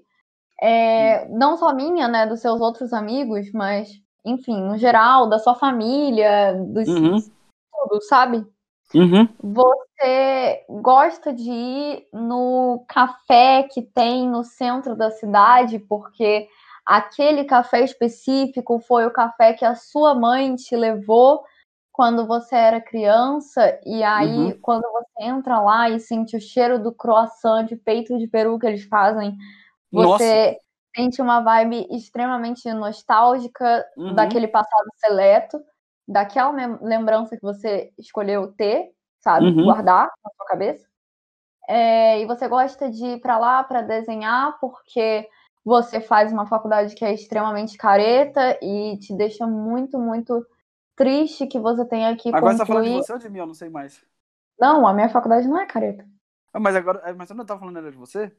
É, 0.61 1.27
não 1.27 1.57
só 1.57 1.73
minha, 1.73 2.07
né, 2.07 2.25
dos 2.25 2.39
seus 2.39 2.61
outros 2.61 2.93
amigos, 2.93 3.51
mas, 3.51 3.91
enfim, 4.23 4.61
no 4.61 4.77
geral, 4.77 5.27
da 5.27 5.37
sua 5.37 5.53
família, 5.53 6.53
dos 6.53 6.87
uhum. 6.87 7.17
tudo, 7.19 8.01
sabe? 8.03 8.47
Uhum. 8.95 9.27
Você 9.43 10.65
gosta 10.69 11.33
de 11.33 11.51
ir 11.51 12.07
no 12.13 12.85
café 12.87 13.63
que 13.63 13.81
tem 13.81 14.29
no 14.29 14.45
centro 14.45 14.95
da 14.95 15.11
cidade, 15.11 15.77
porque 15.77 16.47
aquele 16.87 17.43
café 17.43 17.81
específico 17.83 18.79
foi 18.79 19.05
o 19.05 19.11
café 19.11 19.51
que 19.51 19.65
a 19.65 19.75
sua 19.75 20.15
mãe 20.15 20.55
te 20.55 20.73
levou 20.73 21.43
quando 21.91 22.25
você 22.25 22.55
era 22.55 22.79
criança, 22.79 23.77
e 23.83 24.03
aí 24.03 24.53
uhum. 24.53 24.59
quando 24.61 24.83
você 24.83 25.23
entra 25.23 25.59
lá 25.59 25.89
e 25.89 25.99
sente 25.99 26.37
o 26.37 26.39
cheiro 26.39 26.81
do 26.81 26.93
croissant 26.93 27.65
de 27.65 27.75
peito 27.75 28.17
de 28.17 28.27
peru 28.27 28.57
que 28.59 28.67
eles 28.67 28.85
fazem, 28.85 29.35
você 29.91 30.51
Nossa. 30.51 30.59
sente 30.95 31.21
uma 31.21 31.41
vibe 31.41 31.87
extremamente 31.89 32.71
nostálgica 32.71 33.83
uhum. 33.97 34.13
daquele 34.13 34.47
passado 34.47 34.87
seleto, 34.97 35.59
daquela 36.07 36.51
lembrança 36.81 37.35
que 37.35 37.41
você 37.41 37.91
escolheu 37.97 38.53
ter, 38.53 38.91
sabe, 39.19 39.47
uhum. 39.47 39.65
guardar 39.65 40.05
na 40.23 40.31
sua 40.37 40.45
cabeça. 40.45 40.87
É, 41.67 42.21
e 42.21 42.25
você 42.25 42.47
gosta 42.47 42.89
de 42.89 43.05
ir 43.05 43.19
para 43.19 43.37
lá 43.39 43.63
para 43.63 43.81
desenhar 43.81 44.57
porque 44.61 45.27
você 45.67 45.99
faz 45.99 46.31
uma 46.31 46.45
faculdade 46.45 46.95
que 46.95 47.03
é 47.03 47.13
extremamente 47.13 47.77
careta 47.77 48.57
e 48.61 48.97
te 48.99 49.13
deixa 49.13 49.45
muito, 49.45 49.99
muito 49.99 50.47
triste 50.95 51.45
que 51.45 51.59
você 51.59 51.83
tenha 51.83 52.15
que 52.15 52.29
Agora 52.29 52.55
concluir... 52.55 52.57
você 52.57 52.57
tá 52.57 52.65
falando 52.65 52.85
de 52.85 53.05
você 53.05 53.13
ou 53.13 53.19
de 53.19 53.29
mim? 53.29 53.39
Eu 53.39 53.47
não 53.47 53.53
sei 53.53 53.69
mais. 53.69 54.01
Não, 54.57 54.87
a 54.87 54.93
minha 54.93 55.09
faculdade 55.09 55.45
não 55.45 55.59
é 55.59 55.65
careta. 55.65 56.07
Ah, 56.53 56.59
mas 56.61 56.73
agora, 56.73 57.01
é, 57.03 57.11
mas 57.11 57.27
você 57.27 57.33
não 57.33 57.45
tá 57.45 57.59
falando 57.59 57.79
era 57.79 57.91
de 57.91 57.97
você? 57.97 58.33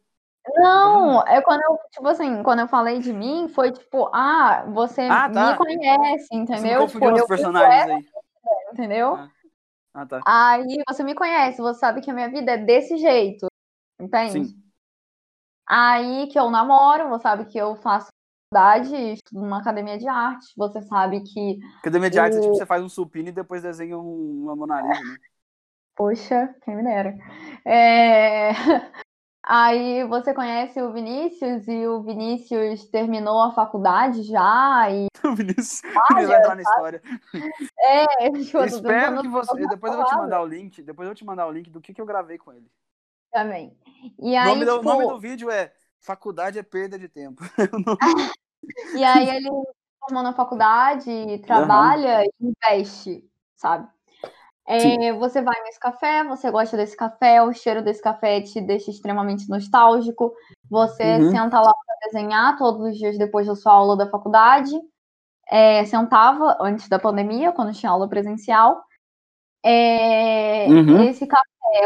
Não, 0.56 1.20
é 1.26 1.42
quando 1.42 1.60
eu, 1.64 1.78
tipo 1.90 2.08
assim, 2.08 2.42
quando 2.42 2.60
eu 2.60 2.68
falei 2.68 2.98
de 2.98 3.12
mim, 3.12 3.46
foi 3.48 3.72
tipo, 3.72 4.08
ah, 4.14 4.64
você 4.72 5.02
ah, 5.02 5.28
tá. 5.28 5.52
me 5.52 5.58
conhece, 5.58 6.28
entendeu? 6.32 6.88
Você 6.88 6.98
confundiu 6.98 7.24
os 7.24 7.28
personagens 7.28 7.90
aí. 7.90 8.06
entendeu? 8.72 9.16
Ah. 9.16 9.30
Ah, 9.92 10.06
tá. 10.06 10.20
Aí 10.26 10.82
você 10.88 11.04
me 11.04 11.14
conhece, 11.14 11.60
você 11.60 11.78
sabe 11.78 12.00
que 12.00 12.10
a 12.10 12.14
minha 12.14 12.30
vida 12.30 12.52
é 12.52 12.56
desse 12.56 12.96
jeito, 12.96 13.48
entende? 14.00 14.46
Sim. 14.46 14.67
Aí 15.68 16.26
que 16.28 16.38
eu 16.38 16.50
namoro, 16.50 17.08
você 17.08 17.22
sabe 17.22 17.44
que 17.46 17.58
eu 17.58 17.76
faço 17.76 18.08
faculdade, 18.52 18.94
estudo 19.12 19.42
numa 19.42 19.58
academia 19.60 19.98
de 19.98 20.08
arte, 20.08 20.46
você 20.56 20.80
sabe 20.82 21.20
que, 21.22 21.58
Academia 21.80 22.08
de 22.10 22.18
Artes, 22.18 22.38
O- 22.38 22.42
tipo, 22.42 22.54
você 22.54 22.64
faz 22.66 22.82
um 22.82 22.88
supino 22.88 23.28
e 23.28 23.32
depois 23.32 23.62
desenha 23.62 23.98
um- 23.98 24.44
uma 24.44 24.56
Mona 24.56 24.80
Lisa, 24.80 25.04
né? 25.04 25.16
poxa, 25.94 26.54
quem 26.62 26.76
me 26.76 26.82
dera. 26.82 27.14
É, 27.66 28.48
Aí 29.50 30.04
você 30.04 30.34
conhece 30.34 30.80
o 30.82 30.92
Vinícius 30.92 31.66
e 31.68 31.86
o 31.86 32.02
Vinícius 32.02 32.84
terminou 32.90 33.40
a 33.42 33.52
faculdade 33.52 34.22
já 34.22 34.90
e 34.90 35.06
O 35.24 35.34
Vinícius, 35.34 35.82
Vinícius 35.82 36.28
vai 36.28 36.38
entrar 36.38 36.54
na 36.54 36.62
história. 36.62 37.02
é, 37.80 38.30
tipo, 38.32 38.58
eu 38.58 38.64
Espero 38.64 39.20
que 39.22 39.28
você. 39.28 39.66
Depois 39.66 39.92
eu 39.92 39.98
vou 39.98 40.06
te 40.06 40.16
mandar 40.16 40.42
o 40.42 40.46
link. 40.46 40.82
Depois 40.82 41.06
eu 41.06 41.10
vou 41.10 41.14
te 41.14 41.24
mandar 41.24 41.46
o 41.46 41.52
link 41.52 41.70
do 41.70 41.80
que, 41.80 41.94
que 41.94 42.00
eu 42.00 42.06
gravei 42.06 42.36
com 42.38 42.52
ele. 42.52 42.70
Também. 43.30 43.76
E 44.18 44.34
O 44.36 44.40
aí, 44.40 44.48
nome, 44.48 44.64
do, 44.64 44.72
o 44.72 44.78
tipo, 44.78 44.88
nome 44.88 45.06
do 45.06 45.20
vídeo 45.20 45.50
é 45.50 45.72
Faculdade 46.00 46.58
é 46.58 46.62
perda 46.62 46.98
de 46.98 47.08
tempo. 47.08 47.42
E 48.94 49.02
aí 49.02 49.28
ele 49.30 49.48
formou 50.00 50.22
na 50.22 50.32
faculdade, 50.32 51.38
trabalha 51.46 52.24
e 52.24 52.30
investe, 52.40 53.24
sabe? 53.56 53.88
É, 54.66 55.12
você 55.14 55.40
vai 55.40 55.58
nesse 55.62 55.80
café, 55.80 56.22
você 56.24 56.50
gosta 56.50 56.76
desse 56.76 56.94
café, 56.94 57.42
o 57.42 57.52
cheiro 57.54 57.82
desse 57.82 58.02
café 58.02 58.42
te 58.42 58.60
deixa 58.60 58.90
extremamente 58.90 59.48
nostálgico. 59.48 60.34
Você 60.68 61.18
Uhum. 61.18 61.30
senta 61.30 61.58
lá 61.58 61.72
para 61.72 61.96
desenhar 62.06 62.58
todos 62.58 62.82
os 62.82 62.98
dias 62.98 63.16
depois 63.16 63.46
da 63.46 63.56
sua 63.56 63.72
aula 63.72 63.96
da 63.96 64.10
faculdade. 64.10 64.78
É, 65.50 65.84
sentava 65.86 66.58
antes 66.60 66.86
da 66.88 66.98
pandemia, 66.98 67.52
quando 67.52 67.72
tinha 67.72 67.90
aula 67.90 68.08
presencial. 68.08 68.84
É, 69.64 70.66
Uhum. 70.68 71.02
Esse 71.04 71.26
café, 71.26 71.42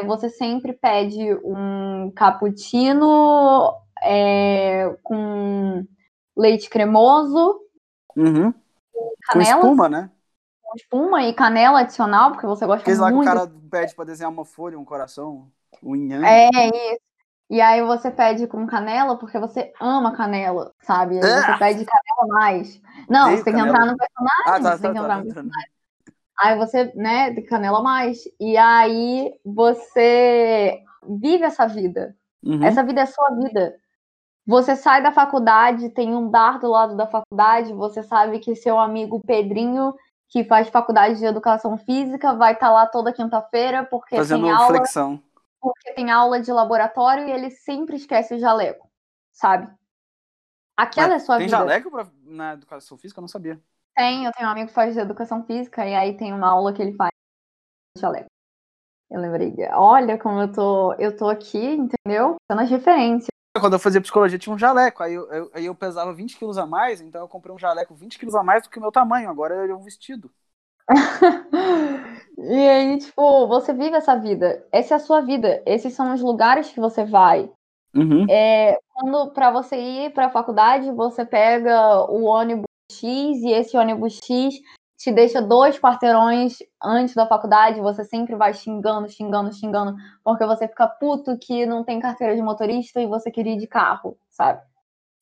você 0.07 0.29
sempre 0.31 0.73
pede 0.73 1.35
um 1.45 2.11
cappuccino 2.15 3.75
é, 4.03 4.97
com 5.03 5.87
leite 6.37 6.69
cremoso, 6.71 7.61
Uhum. 8.17 8.53
Com 8.93 9.15
canela, 9.27 9.61
espuma, 9.61 9.89
né? 9.89 10.11
com 10.63 10.77
espuma 10.77 11.23
e 11.23 11.33
canela 11.35 11.81
adicional, 11.81 12.33
porque 12.33 12.47
você 12.47 12.67
gosta 12.67 12.83
Aqueles 12.83 12.99
lá 12.99 13.09
que 13.09 13.13
o 13.15 13.17
muito. 13.17 13.29
cara 13.29 13.51
pede 13.71 13.95
pra 13.95 14.05
desenhar 14.05 14.31
uma 14.31 14.45
folha, 14.45 14.79
um 14.79 14.85
coração, 14.85 15.51
um 15.83 15.97
yang. 15.97 16.25
É 16.25 16.49
isso. 16.69 17.01
E 17.51 17.61
aí 17.61 17.83
você 17.83 18.11
pede 18.11 18.47
com 18.47 18.67
canela 18.67 19.19
porque 19.19 19.39
você 19.39 19.73
ama 19.81 20.17
canela, 20.17 20.73
sabe? 20.83 21.17
Aí 21.19 21.21
você 21.23 21.53
Ah! 21.53 21.59
pede 21.59 21.85
canela 21.85 22.35
mais. 22.35 22.81
Não, 23.09 23.25
Odeio 23.25 23.39
você 23.39 23.45
tem 23.45 23.55
que 23.55 23.61
canela. 23.61 23.77
entrar 23.77 23.93
no 23.93 23.99
personagem, 23.99 24.45
Ah, 24.47 24.61
tá, 24.61 24.77
você 24.77 24.83
tem 24.83 24.83
tá, 24.83 24.89
que 24.89 24.95
tá. 24.95 25.01
entrar 25.01 25.17
no 25.17 25.23
tô 25.25 25.29
entrando. 25.31 25.51
Aí 26.43 26.57
você, 26.59 26.93
né, 26.97 27.31
de 27.31 27.43
canela 27.43 27.81
mais. 27.83 28.25
E 28.41 28.57
aí 28.57 29.33
você 29.45 30.83
vive 31.09 31.45
essa 31.45 31.67
vida. 31.67 32.17
Uhum. 32.43 32.65
Essa 32.65 32.83
vida 32.83 33.01
é 33.03 33.07
sua 33.07 33.31
vida. 33.37 33.77
Você 34.45 34.75
sai 34.75 35.01
da 35.01 35.13
faculdade, 35.13 35.89
tem 35.91 36.15
um 36.17 36.29
bar 36.29 36.59
do 36.59 36.69
lado 36.69 36.97
da 36.97 37.07
faculdade, 37.07 37.73
você 37.73 38.03
sabe 38.03 38.41
que 38.41 38.57
seu 38.57 38.77
amigo 38.77 39.21
Pedrinho, 39.25 39.95
que 40.29 40.43
faz 40.43 40.69
faculdade 40.69 41.19
de 41.21 41.25
educação 41.25 41.77
física, 41.79 42.35
vai 42.35 42.55
estar 42.55 42.71
lá 42.73 42.87
toda 42.87 43.13
quinta-feira 43.13 43.85
porque 43.85 44.17
Fazendo 44.17 44.43
tem 44.43 44.51
aula, 44.51 44.79
flexão. 44.79 45.23
porque 45.61 45.93
tem 45.93 46.11
aula 46.11 46.41
de 46.41 46.51
laboratório 46.51 47.29
e 47.29 47.31
ele 47.31 47.51
sempre 47.51 47.95
esquece 47.95 48.35
o 48.35 48.39
jaleco, 48.41 48.91
sabe? 49.33 49.73
Aquela 50.77 51.15
é 51.15 51.19
sua 51.21 51.37
Tem 51.37 51.47
vida. 51.47 51.59
jaleco 51.59 51.89
pra, 51.89 52.09
na 52.25 52.55
educação 52.55 52.99
física? 52.99 53.21
Eu 53.21 53.23
não 53.23 53.29
sabia. 53.29 53.61
Tem, 53.97 54.25
eu 54.25 54.33
tenho 54.33 54.49
um 54.49 54.53
amigo 54.53 54.69
que 54.69 54.75
faz 54.75 54.97
educação 54.97 55.45
física 55.45 55.87
e 55.87 55.95
aí 55.95 56.17
tem 56.17 56.33
uma 56.33 56.49
aula 56.49 56.73
que 56.73 56.81
ele 56.81 56.95
faz 56.97 57.11
jaleco. 57.99 58.29
Eu 59.11 59.21
lembrei, 59.21 59.55
olha 59.75 60.19
como 60.19 60.41
eu 60.41 60.53
tô, 60.53 60.95
eu 60.95 61.17
tô 61.17 61.29
aqui, 61.29 61.59
entendeu? 61.59 62.37
Tô 62.49 62.57
nas 62.57 62.71
referências. 62.71 63.29
Quando 63.61 63.75
eu 63.75 63.79
fazia 63.79 64.01
psicologia 64.01 64.39
tinha 64.39 64.55
um 64.55 64.59
jaleco, 64.59 65.03
aí 65.03 65.13
eu, 65.15 65.31
eu- 65.33 65.51
aí 65.55 65.67
eu 65.67 65.75
pesava 65.75 66.13
20 66.15 66.37
quilos 66.39 66.57
a 66.59 66.67
mais, 66.67 67.01
então 67.01 67.21
eu 67.21 67.29
comprei 67.29 67.55
um 67.55 67.59
jaleco 67.59 67.95
20 67.95 68.19
quilos 68.19 68.35
a 68.35 68.43
mais 68.43 68.63
do 68.63 68.71
que 68.71 68.79
o 68.79 68.83
meu 68.83 68.93
tamanho, 68.93 69.29
agora 69.31 69.63
ele 69.65 69.73
é 69.73 69.77
um 69.77 69.83
vestido. 69.83 70.33
E 72.39 72.69
aí, 72.69 72.99
tipo, 72.99 73.47
você 73.47 73.73
vive 73.73 73.97
essa 73.97 74.17
vida. 74.17 74.67
Essa 74.73 74.95
é 74.95 74.97
a 74.97 75.01
sua 75.01 75.21
vida. 75.21 75.63
Esses 75.67 75.95
são 75.95 76.13
os 76.15 76.21
lugares 76.21 76.71
que 76.73 76.81
você 76.81 77.05
vai. 77.05 77.51
Uhum. 77.95 78.27
É, 78.29 78.79
quando 78.95 79.33
para 79.33 79.51
você 79.51 79.77
ir 79.77 80.13
para 80.13 80.27
a 80.27 80.31
faculdade, 80.31 80.91
você 80.93 81.25
pega 81.25 82.03
o 82.11 82.25
ônibus 82.25 82.65
X 82.93 83.43
e 83.43 83.51
esse 83.53 83.77
ônibus 83.77 84.19
X 84.25 84.55
te 84.97 85.11
deixa 85.11 85.43
dois 85.43 85.79
quarteirões 85.81 86.59
antes 86.81 87.15
da 87.15 87.27
faculdade, 87.27 87.81
você 87.81 88.05
sempre 88.05 88.37
vai 88.37 88.55
xingando, 88.55 89.09
xingando, 89.09 89.53
xingando, 89.53 89.97
porque 90.23 90.47
você 90.47 90.69
fica 90.69 90.87
puto 90.87 91.37
que 91.39 91.67
não 91.67 91.83
tem 91.83 91.99
carteira 91.99 92.37
de 92.37 92.43
motorista 92.43 93.01
e 93.01 93.07
você 93.07 93.29
queria 93.29 93.55
ir 93.55 93.59
de 93.59 93.67
carro, 93.67 94.17
sabe? 94.31 94.63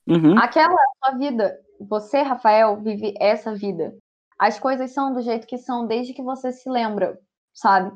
Uhum. 0.06 0.38
Aquela 0.38 0.72
é 0.72 0.74
a 0.74 1.08
sua 1.08 1.18
vida. 1.18 1.58
Você, 1.80 2.20
Rafael, 2.20 2.76
vive 2.76 3.14
essa 3.18 3.54
vida. 3.54 3.96
As 4.38 4.58
coisas 4.58 4.90
são 4.90 5.14
do 5.14 5.22
jeito 5.22 5.46
que 5.46 5.56
são 5.56 5.86
desde 5.86 6.12
que 6.12 6.22
você 6.22 6.52
se 6.52 6.68
lembra, 6.68 7.18
sabe? 7.54 7.90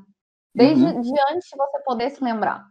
Desde 0.54 0.84
Uhum. 0.84 1.00
de 1.02 1.12
antes 1.32 1.48
de 1.50 1.56
você 1.56 1.80
poder 1.84 2.10
se 2.10 2.24
lembrar. 2.24 2.64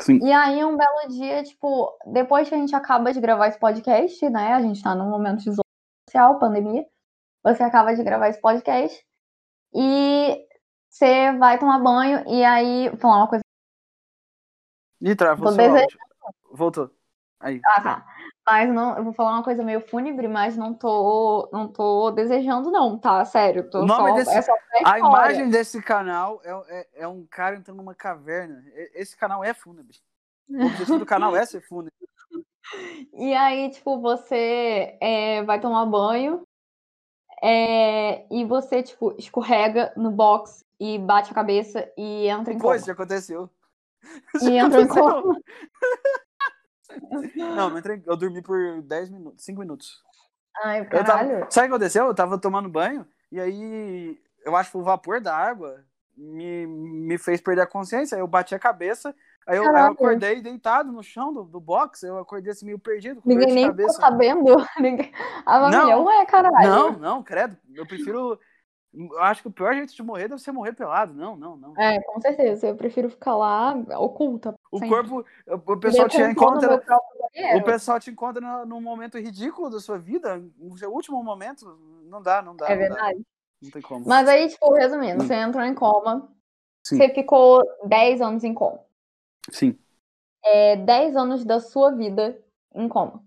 Sim. 0.00 0.18
E 0.22 0.32
aí, 0.32 0.64
um 0.64 0.76
belo 0.76 1.08
dia, 1.08 1.42
tipo, 1.42 1.92
depois 2.06 2.48
que 2.48 2.54
a 2.54 2.58
gente 2.58 2.74
acaba 2.74 3.12
de 3.12 3.20
gravar 3.20 3.48
esse 3.48 3.58
podcast, 3.58 4.28
né? 4.30 4.52
A 4.54 4.60
gente 4.60 4.82
tá 4.82 4.94
num 4.94 5.08
momento 5.08 5.42
de 5.42 5.50
social, 6.14 6.38
pandemia. 6.38 6.86
Você 7.42 7.62
acaba 7.62 7.94
de 7.94 8.02
gravar 8.02 8.28
esse 8.28 8.40
podcast 8.40 9.04
e 9.74 10.46
você 10.88 11.36
vai 11.36 11.58
tomar 11.58 11.78
banho 11.80 12.24
e 12.28 12.44
aí. 12.44 12.88
Vou 12.90 12.98
falar 12.98 13.16
uma 13.18 13.28
coisa. 13.28 13.42
Ih, 15.00 15.16
travou. 15.16 15.52
Voltou. 16.52 16.90
Aí. 17.40 17.60
Ah, 17.66 17.80
tá. 17.82 18.06
Mas 18.46 18.72
não, 18.72 18.96
eu 18.96 19.04
vou 19.04 19.12
falar 19.12 19.32
uma 19.32 19.42
coisa 19.42 19.62
meio 19.62 19.80
fúnebre, 19.80 20.28
mas 20.28 20.56
não 20.56 20.72
tô, 20.72 21.48
não 21.52 21.66
tô 21.66 22.10
desejando, 22.10 22.70
não, 22.70 22.98
tá? 22.98 23.24
Sério. 23.24 23.68
Tô 23.68 23.82
O 23.82 23.86
nome 23.86 24.10
só, 24.10 24.16
desse- 24.16 24.36
é 24.36 24.42
só 24.42 24.52
A 24.84 24.98
imagem 24.98 25.50
desse 25.50 25.82
canal 25.82 26.40
é, 26.44 26.50
é, 26.68 26.88
é 27.02 27.08
um 27.08 27.26
cara 27.26 27.56
entrando 27.56 27.78
numa 27.78 27.94
caverna. 27.94 28.62
Esse 28.94 29.16
canal 29.16 29.42
é 29.42 29.52
fúnebre. 29.52 29.96
O 30.48 30.66
objetivo 30.66 30.98
do 30.98 31.06
canal 31.06 31.34
é 31.34 31.44
ser 31.44 31.60
fúnebre. 31.62 31.92
E 33.12 33.34
aí, 33.34 33.70
tipo, 33.70 34.00
você 34.00 34.96
é, 35.00 35.42
vai 35.44 35.60
tomar 35.60 35.84
banho 35.86 36.46
é, 37.42 38.26
e 38.34 38.44
você, 38.44 38.82
tipo, 38.82 39.14
escorrega 39.18 39.92
no 39.96 40.10
box 40.10 40.64
e 40.80 40.98
bate 40.98 41.30
a 41.30 41.34
cabeça 41.34 41.90
e 41.96 42.26
entra 42.26 42.52
em 42.52 42.58
Pois, 42.58 42.82
coma. 42.82 42.86
já 42.86 42.92
aconteceu. 42.92 43.50
E 44.42 44.56
entra 44.58 44.80
em 44.80 44.84
aconteceu. 44.84 45.22
coma. 45.22 45.40
Não, 47.36 47.70
não 47.70 47.78
entrei. 47.78 48.02
Eu 48.06 48.16
dormi 48.16 48.40
por 48.42 48.82
10 48.82 49.10
minutos, 49.10 49.44
5 49.44 49.60
minutos. 49.60 50.02
Ai, 50.62 50.80
Eu 50.80 50.88
tava- 50.90 51.04
caralho. 51.04 51.46
Sabe 51.50 51.66
o 51.66 51.70
que 51.70 51.74
aconteceu? 51.74 52.06
Eu 52.06 52.14
tava 52.14 52.38
tomando 52.38 52.68
banho 52.68 53.06
e 53.32 53.40
aí 53.40 54.20
eu 54.44 54.54
acho 54.54 54.70
que 54.70 54.76
o 54.76 54.82
vapor 54.82 55.20
da 55.20 55.36
água 55.36 55.84
me, 56.16 56.66
me 56.66 57.18
fez 57.18 57.40
perder 57.40 57.62
a 57.62 57.66
consciência. 57.66 58.16
Eu 58.16 58.26
bati 58.26 58.54
a 58.54 58.58
cabeça, 58.58 59.14
aí 59.46 59.56
eu, 59.56 59.62
aí 59.64 59.82
eu 59.82 59.92
acordei 59.92 60.40
deitado 60.40 60.90
no 60.92 61.02
chão 61.02 61.32
do, 61.32 61.44
do 61.44 61.60
box. 61.60 62.02
Eu 62.02 62.18
acordei 62.18 62.52
assim 62.52 62.66
meio 62.66 62.78
perdido, 62.78 63.20
com 63.20 63.28
Ninguém 63.28 63.52
nem 63.52 63.66
cabeça. 63.66 63.94
ficou 63.94 64.06
sabendo. 64.08 64.56
Ninguém... 64.80 65.12
A 65.46 65.60
família, 65.60 65.96
Não. 65.96 66.04
ué, 66.04 66.26
caralho. 66.26 66.68
Não, 66.68 66.92
não, 66.92 67.22
credo. 67.22 67.56
Eu 67.74 67.86
prefiro. 67.86 68.38
Acho 69.18 69.42
que 69.42 69.48
o 69.48 69.50
pior 69.50 69.74
jeito 69.74 69.92
de 69.92 70.02
morrer 70.04 70.28
deve 70.28 70.40
ser 70.40 70.52
morrer 70.52 70.72
pelado. 70.72 71.12
Não, 71.12 71.34
não, 71.36 71.56
não. 71.56 71.74
É, 71.76 72.00
com 72.02 72.20
certeza. 72.20 72.68
Eu 72.68 72.76
prefiro 72.76 73.10
ficar 73.10 73.34
lá 73.34 73.74
oculta. 73.98 74.54
O 74.70 74.78
sempre. 74.78 74.88
corpo. 74.94 75.24
O 75.66 75.76
pessoal 75.78 76.08
te 76.08 76.22
encontra. 76.22 76.80
O 77.56 77.62
pessoal 77.64 77.98
te 77.98 78.12
encontra 78.12 78.40
no- 78.40 78.64
num 78.64 78.80
momento 78.80 79.18
ridículo 79.18 79.68
da 79.68 79.80
sua 79.80 79.98
vida, 79.98 80.40
no 80.56 80.78
seu 80.78 80.92
último 80.92 81.20
momento. 81.24 81.76
Não 82.04 82.22
dá, 82.22 82.40
não 82.40 82.54
dá. 82.54 82.68
É 82.70 82.76
verdade. 82.76 83.20
Não 83.62 83.70
tem 83.70 83.82
como. 83.82 84.06
Mas 84.06 84.28
aí, 84.28 84.48
tipo, 84.48 84.72
resumindo, 84.74 85.24
você 85.24 85.34
entrou 85.34 85.64
em 85.64 85.74
coma. 85.74 86.28
Sim. 86.86 86.96
Você 86.98 87.08
ficou 87.14 87.62
10 87.86 88.20
anos 88.20 88.44
em 88.44 88.52
coma. 88.52 88.80
Sim. 89.50 89.78
É 90.44 90.76
10 90.76 91.16
anos 91.16 91.44
da 91.44 91.60
sua 91.60 91.90
vida 91.92 92.38
em 92.74 92.88
coma. 92.88 93.22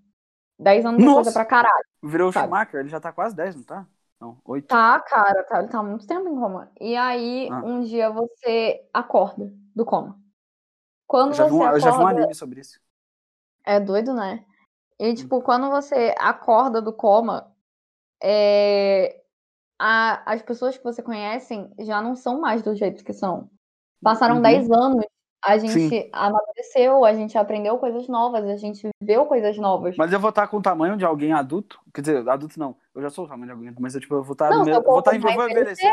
10 0.59 0.85
anos 0.85 1.01
é 1.01 1.05
Nossa! 1.05 1.15
coisa 1.15 1.33
pra 1.33 1.45
caralho. 1.45 1.85
Virou 2.03 2.29
o. 2.29 2.31
Schumacher, 2.33 2.79
ele 2.79 2.89
já 2.89 2.99
tá 2.99 3.11
quase 3.11 3.35
10, 3.35 3.55
não 3.55 3.63
tá? 3.63 3.87
Não, 4.19 4.37
8. 4.45 4.67
Tá, 4.67 4.99
cara, 5.01 5.43
tá, 5.43 5.59
ele 5.59 5.67
tá 5.69 5.79
há 5.79 5.83
muito 5.83 6.05
tempo 6.07 6.27
em 6.27 6.35
coma. 6.35 6.71
E 6.79 6.95
aí, 6.95 7.47
Ah. 7.51 7.61
um 7.63 7.81
dia 7.81 8.09
você 8.11 8.83
acorda 8.93 9.51
do 9.75 9.85
coma. 9.85 10.19
Quando 11.07 11.29
Eu 11.31 11.35
já, 11.35 11.45
vi 11.45 11.53
um, 11.53 11.57
você 11.59 11.67
eu 11.75 11.79
já 11.79 11.91
vi 11.91 11.97
um 11.97 11.99
acorda. 12.01 12.19
anime 12.19 12.35
sobre 12.35 12.61
isso. 12.61 12.79
É 13.63 13.79
doido, 13.79 14.13
né? 14.13 14.43
Hum. 14.43 14.53
E, 14.99 15.13
tipo, 15.13 15.41
quando 15.41 15.69
você 15.69 16.13
acorda 16.17 16.81
do 16.81 16.91
coma, 16.91 17.51
é, 18.21 19.21
a- 19.79 20.21
as 20.25 20.41
pessoas 20.41 20.77
que 20.77 20.83
você 20.83 21.01
conhece 21.01 21.69
já 21.79 22.01
não 22.01 22.15
são 22.15 22.39
mais 22.39 22.61
do 22.61 22.75
jeito 22.75 23.03
que 23.03 23.13
são. 23.13 23.49
Passaram 24.01 24.35
Uhum. 24.35 24.41
10 24.41 24.69
anos 24.71 25.05
A 25.45 25.57
gente 25.59 25.87
Sim. 25.87 26.09
amadureceu, 26.11 27.05
a 27.05 27.13
gente 27.13 27.37
aprendeu 27.37 27.77
coisas 27.77 28.07
novas, 28.07 28.43
a 28.43 28.57
gente 28.57 28.89
viveu 28.99 29.27
coisas 29.27 29.55
novas. 29.57 29.95
Mas 29.95 30.11
eu 30.11 30.19
vou 30.19 30.31
estar 30.31 30.47
com 30.47 30.57
o 30.57 30.61
tamanho 30.61 30.97
de 30.97 31.05
alguém 31.05 31.31
adulto? 31.31 31.79
Quer 31.93 32.01
dizer, 32.01 32.27
adulto 32.27 32.59
não. 32.59 32.75
Eu 32.93 33.03
já 33.03 33.09
sou 33.11 33.23
o 33.23 33.27
tamanho 33.27 33.45
de 33.45 33.51
alguém, 33.51 33.75
mas 33.79 33.93
eu, 33.93 34.01
tipo, 34.01 34.15
eu 34.15 34.23
vou 34.23 34.33
estar. 34.33 34.49
Não, 34.49 34.65
meu, 34.65 34.81
vou 34.81 34.99
estar 34.99 35.11
vai 35.11 35.33
envelhecer. 35.49 35.85
envelhecer. 35.85 35.91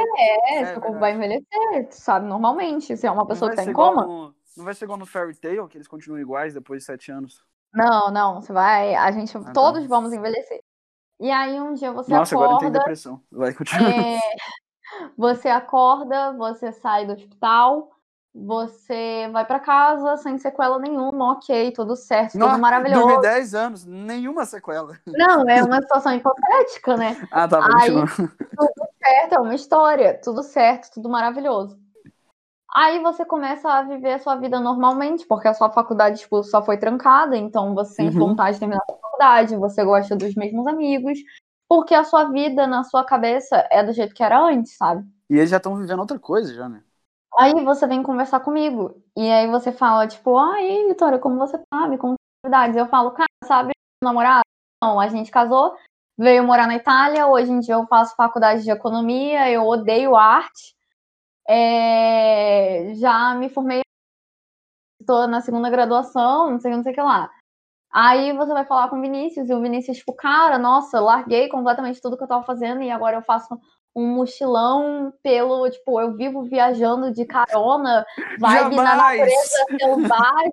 É, 0.48 0.62
é, 0.62 0.66
seu 0.72 0.80
corpo 0.80 0.98
vai 0.98 1.12
envelhecer, 1.12 1.88
sabe? 1.90 2.26
Normalmente. 2.26 2.96
Se 2.96 3.06
é 3.06 3.10
uma 3.10 3.26
pessoa 3.26 3.50
que 3.50 3.56
tá 3.56 3.64
em 3.64 3.72
coma. 3.72 4.06
No, 4.06 4.34
não 4.56 4.64
vai 4.64 4.74
ser 4.74 4.86
igual 4.86 4.98
no 4.98 5.06
Fairy 5.06 5.36
Tail, 5.36 5.68
que 5.68 5.76
eles 5.76 5.86
continuam 5.86 6.18
iguais 6.20 6.54
depois 6.54 6.80
de 6.80 6.86
sete 6.86 7.12
anos. 7.12 7.44
Não, 7.72 8.10
não. 8.10 8.40
Você 8.40 8.52
vai. 8.52 8.94
A 8.94 9.12
gente. 9.12 9.36
Ah, 9.36 9.52
todos 9.52 9.82
tá. 9.82 9.88
vamos 9.88 10.12
envelhecer. 10.12 10.60
E 11.20 11.30
aí 11.30 11.60
um 11.60 11.74
dia 11.74 11.92
você 11.92 12.12
Nossa, 12.12 12.14
acorda. 12.14 12.18
Nossa, 12.18 12.34
agora 12.34 12.52
eu 12.52 12.58
tenho 12.58 12.72
depressão. 12.72 13.20
Vai 13.30 13.54
continuar. 13.54 13.90
É, 13.90 14.20
você 15.16 15.48
acorda, 15.48 16.32
você 16.32 16.72
sai 16.72 17.06
do 17.06 17.12
hospital, 17.12 17.90
você 18.34 19.28
vai 19.32 19.44
para 19.44 19.60
casa 19.60 20.16
sem 20.16 20.36
sequela 20.38 20.78
nenhuma, 20.78 21.32
ok, 21.32 21.70
tudo 21.72 21.94
certo, 21.94 22.36
Não, 22.36 22.48
tudo 22.50 22.60
maravilhoso. 22.60 23.06
Dormi 23.06 23.22
10 23.22 23.54
anos, 23.54 23.84
nenhuma 23.84 24.44
sequela. 24.44 24.98
Não, 25.06 25.48
é 25.48 25.62
uma 25.64 25.80
situação 25.80 26.14
hipotética, 26.14 26.96
né? 26.96 27.16
Ah, 27.30 27.46
tá, 27.46 27.60
Aí, 27.80 27.90
tudo 27.90 28.88
certo, 28.98 29.32
é 29.34 29.38
uma 29.38 29.54
história, 29.54 30.20
tudo 30.22 30.42
certo, 30.42 30.90
tudo 30.94 31.08
maravilhoso. 31.08 31.78
Aí 32.76 33.00
você 33.00 33.24
começa 33.24 33.70
a 33.70 33.82
viver 33.82 34.14
a 34.14 34.18
sua 34.18 34.34
vida 34.34 34.58
normalmente, 34.58 35.24
porque 35.26 35.46
a 35.46 35.54
sua 35.54 35.70
faculdade 35.70 36.20
tipo, 36.20 36.42
só 36.42 36.60
foi 36.60 36.76
trancada, 36.76 37.36
então 37.36 37.72
você 37.72 37.94
sente 37.94 38.18
uhum. 38.18 38.30
vontade 38.30 38.54
de 38.54 38.60
terminar 38.60 38.82
a 38.82 38.92
faculdade, 38.92 39.56
você 39.56 39.84
gosta 39.84 40.16
dos 40.16 40.34
mesmos 40.34 40.66
amigos, 40.66 41.18
porque 41.68 41.94
a 41.94 42.02
sua 42.02 42.24
vida 42.24 42.66
na 42.66 42.82
sua 42.82 43.04
cabeça 43.04 43.66
é 43.70 43.84
do 43.84 43.92
jeito 43.92 44.12
que 44.12 44.24
era 44.24 44.40
antes, 44.40 44.76
sabe? 44.76 45.04
E 45.30 45.36
eles 45.36 45.50
já 45.50 45.58
estão 45.58 45.76
vivendo 45.76 46.00
outra 46.00 46.18
coisa, 46.18 46.52
já, 46.52 46.68
né? 46.68 46.82
Aí 47.36 47.52
você 47.64 47.86
vem 47.86 48.02
conversar 48.02 48.40
comigo. 48.40 49.02
E 49.16 49.28
aí 49.28 49.48
você 49.48 49.72
fala, 49.72 50.06
tipo, 50.06 50.38
aí, 50.38 50.86
Vitória, 50.88 51.18
como 51.18 51.38
você 51.38 51.58
tá? 51.70 51.88
Me 51.88 51.98
conta 51.98 52.16
novidades. 52.44 52.76
Eu 52.76 52.86
falo, 52.86 53.10
cara, 53.12 53.28
sabe, 53.44 53.72
namorado? 54.02 54.42
Não, 54.82 55.00
a 55.00 55.08
gente 55.08 55.30
casou, 55.30 55.74
veio 56.18 56.44
morar 56.44 56.66
na 56.66 56.76
Itália, 56.76 57.26
hoje 57.26 57.50
em 57.50 57.60
dia 57.60 57.74
eu 57.74 57.86
faço 57.86 58.14
faculdade 58.16 58.62
de 58.62 58.70
economia, 58.70 59.50
eu 59.50 59.64
odeio 59.64 60.14
arte. 60.14 60.74
É... 61.48 62.94
Já 62.96 63.34
me 63.34 63.48
formei, 63.48 63.82
estou 65.00 65.26
na 65.28 65.40
segunda 65.40 65.70
graduação, 65.70 66.50
não 66.50 66.60
sei, 66.60 66.72
não 66.74 66.82
sei 66.82 66.92
o 66.92 66.94
que 66.94 67.02
lá. 67.02 67.30
Aí 67.92 68.32
você 68.36 68.52
vai 68.52 68.64
falar 68.66 68.88
com 68.90 68.98
o 68.98 69.00
Vinícius, 69.00 69.48
e 69.48 69.54
o 69.54 69.62
Vinícius, 69.62 69.98
tipo, 69.98 70.12
cara, 70.14 70.58
nossa, 70.58 71.00
larguei 71.00 71.48
completamente 71.48 72.00
tudo 72.00 72.16
que 72.16 72.24
eu 72.24 72.28
tava 72.28 72.44
fazendo 72.44 72.82
e 72.82 72.90
agora 72.90 73.16
eu 73.16 73.22
faço 73.22 73.58
um 73.94 74.06
mochilão 74.08 75.12
pelo, 75.22 75.70
tipo, 75.70 76.00
eu 76.00 76.16
vivo 76.16 76.42
viajando 76.42 77.12
de 77.12 77.24
carona, 77.24 78.04
vibe 78.40 78.76
na 78.76 78.96
natureza 78.96 79.64
selvagem. 79.78 80.52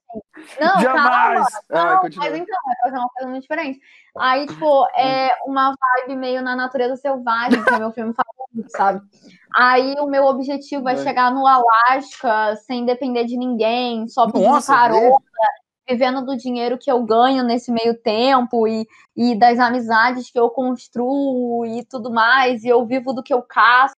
Não, 0.59 0.80
Jamais. 0.80 1.45
calma. 1.68 1.91
Não, 1.91 2.09
mas 2.15 2.35
então, 2.35 2.61
vai 2.65 2.76
fazer 2.84 2.97
uma 2.97 3.09
coisa 3.09 3.30
muito 3.30 3.41
diferente. 3.41 3.80
Aí, 4.18 4.45
tipo, 4.45 4.85
é 4.95 5.30
uma 5.45 5.73
vibe 5.73 6.18
meio 6.18 6.41
na 6.41 6.55
natureza 6.55 6.95
selvagem, 6.97 7.63
que 7.63 7.73
é 7.73 7.80
meu 7.80 7.91
filme 7.91 8.13
favorito, 8.13 8.69
sabe? 8.69 9.01
Aí 9.55 9.95
o 9.99 10.05
meu 10.05 10.26
objetivo 10.26 10.88
é, 10.88 10.93
é 10.93 10.97
chegar 10.97 11.31
no 11.31 11.45
Alasca 11.47 12.55
sem 12.57 12.85
depender 12.85 13.26
de 13.26 13.38
ninguém, 13.38 14.07
só 14.07 14.27
Nossa, 14.27 14.73
carona 14.73 15.18
vivendo 15.91 16.26
do 16.26 16.38
dinheiro 16.38 16.77
que 16.77 16.91
eu 16.91 17.03
ganho 17.03 17.43
nesse 17.43 17.72
meio 17.72 17.97
tempo 18.01 18.68
e, 18.68 18.88
e 19.15 19.38
das 19.38 19.59
amizades 19.59 20.31
que 20.31 20.39
eu 20.39 20.49
construo 20.49 21.65
e 21.65 21.85
tudo 21.85 22.11
mais, 22.11 22.63
e 22.63 22.69
eu 22.69 22.85
vivo 22.85 23.13
do 23.13 23.22
que 23.22 23.34
eu 23.34 23.41
caço. 23.41 23.93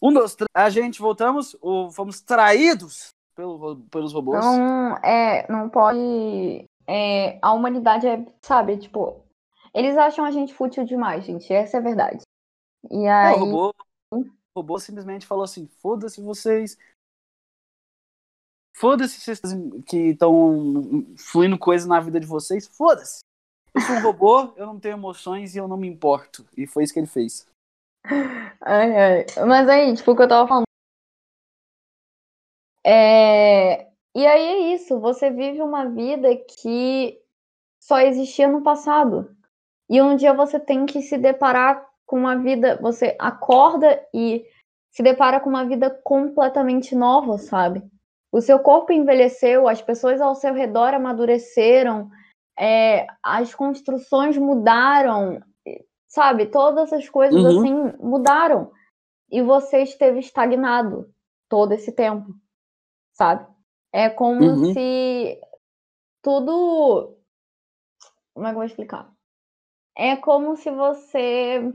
Um, 0.00 0.12
dois, 0.12 0.34
três. 0.34 0.48
A 0.54 0.70
gente 0.70 1.00
voltamos, 1.00 1.56
ou 1.60 1.90
fomos 1.90 2.20
traídos 2.20 3.08
pelo, 3.34 3.76
pelos 3.90 4.12
robôs. 4.12 4.44
Não, 4.44 4.96
é, 4.98 5.50
não 5.50 5.68
pode. 5.68 6.64
É, 6.86 7.38
a 7.42 7.52
humanidade 7.52 8.06
é, 8.06 8.24
sabe, 8.42 8.76
tipo. 8.78 9.24
Eles 9.74 9.96
acham 9.96 10.24
a 10.24 10.30
gente 10.30 10.54
fútil 10.54 10.84
demais, 10.84 11.24
gente. 11.24 11.52
Essa 11.52 11.76
é 11.76 11.80
a 11.80 11.82
verdade. 11.82 12.22
E 12.90 13.06
aí. 13.06 13.34
o 13.34 13.44
robô, 13.44 13.74
o 14.12 14.24
robô 14.54 14.78
simplesmente 14.78 15.26
falou 15.26 15.44
assim: 15.44 15.66
foda-se 15.80 16.20
vocês, 16.20 16.78
Foda-se 18.78 19.18
vocês 19.18 19.40
que 19.86 20.10
estão 20.10 21.06
fluindo 21.16 21.58
coisas 21.58 21.88
na 21.88 21.98
vida 21.98 22.20
de 22.20 22.26
vocês. 22.26 22.68
Foda-se. 22.68 23.20
Eu 23.74 23.80
sou 23.80 23.96
um 23.96 24.02
robô, 24.02 24.52
eu 24.54 24.66
não 24.66 24.78
tenho 24.78 24.96
emoções 24.96 25.54
e 25.54 25.58
eu 25.58 25.66
não 25.66 25.78
me 25.78 25.88
importo. 25.88 26.46
E 26.54 26.66
foi 26.66 26.84
isso 26.84 26.92
que 26.92 27.00
ele 27.00 27.06
fez. 27.06 27.48
Ai, 28.60 28.96
ai. 28.96 29.26
Mas 29.46 29.66
aí, 29.66 29.94
tipo, 29.94 30.12
o 30.12 30.16
que 30.16 30.22
eu 30.22 30.28
tava 30.28 30.46
falando. 30.46 30.66
É... 32.84 33.86
E 34.14 34.26
aí 34.26 34.44
é 34.44 34.74
isso, 34.74 35.00
você 35.00 35.30
vive 35.30 35.62
uma 35.62 35.88
vida 35.88 36.28
que 36.36 37.18
só 37.82 37.98
existia 38.00 38.46
no 38.46 38.62
passado. 38.62 39.34
E 39.88 40.02
um 40.02 40.16
dia 40.16 40.34
você 40.34 40.60
tem 40.60 40.84
que 40.84 41.00
se 41.00 41.16
deparar 41.16 41.86
com 42.04 42.18
uma 42.18 42.36
vida. 42.36 42.76
Você 42.82 43.16
acorda 43.18 44.06
e 44.12 44.46
se 44.90 45.02
depara 45.02 45.40
com 45.40 45.48
uma 45.48 45.64
vida 45.64 45.90
completamente 46.04 46.94
nova, 46.94 47.38
sabe? 47.38 47.82
O 48.36 48.40
seu 48.42 48.58
corpo 48.58 48.92
envelheceu, 48.92 49.66
as 49.66 49.80
pessoas 49.80 50.20
ao 50.20 50.34
seu 50.34 50.52
redor 50.52 50.92
amadureceram, 50.92 52.10
é, 52.58 53.06
as 53.22 53.54
construções 53.54 54.36
mudaram, 54.36 55.42
sabe? 56.06 56.44
Todas 56.44 56.92
as 56.92 57.08
coisas 57.08 57.42
uhum. 57.42 57.48
assim 57.48 57.96
mudaram. 57.98 58.70
E 59.30 59.40
você 59.40 59.78
esteve 59.78 60.18
estagnado 60.18 61.10
todo 61.48 61.72
esse 61.72 61.90
tempo, 61.92 62.26
sabe? 63.14 63.50
É 63.90 64.10
como 64.10 64.42
uhum. 64.42 64.74
se 64.74 65.40
tudo. 66.22 67.16
Como 68.34 68.46
é 68.46 68.50
que 68.50 68.54
eu 68.54 68.58
vou 68.58 68.64
explicar? 68.64 69.10
É 69.96 70.14
como 70.14 70.56
se 70.56 70.70
você. 70.70 71.72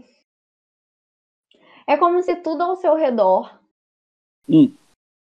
É 1.88 1.98
como 1.98 2.22
se 2.22 2.36
tudo 2.36 2.62
ao 2.62 2.76
seu 2.76 2.94
redor 2.94 3.60
uhum. 4.48 4.72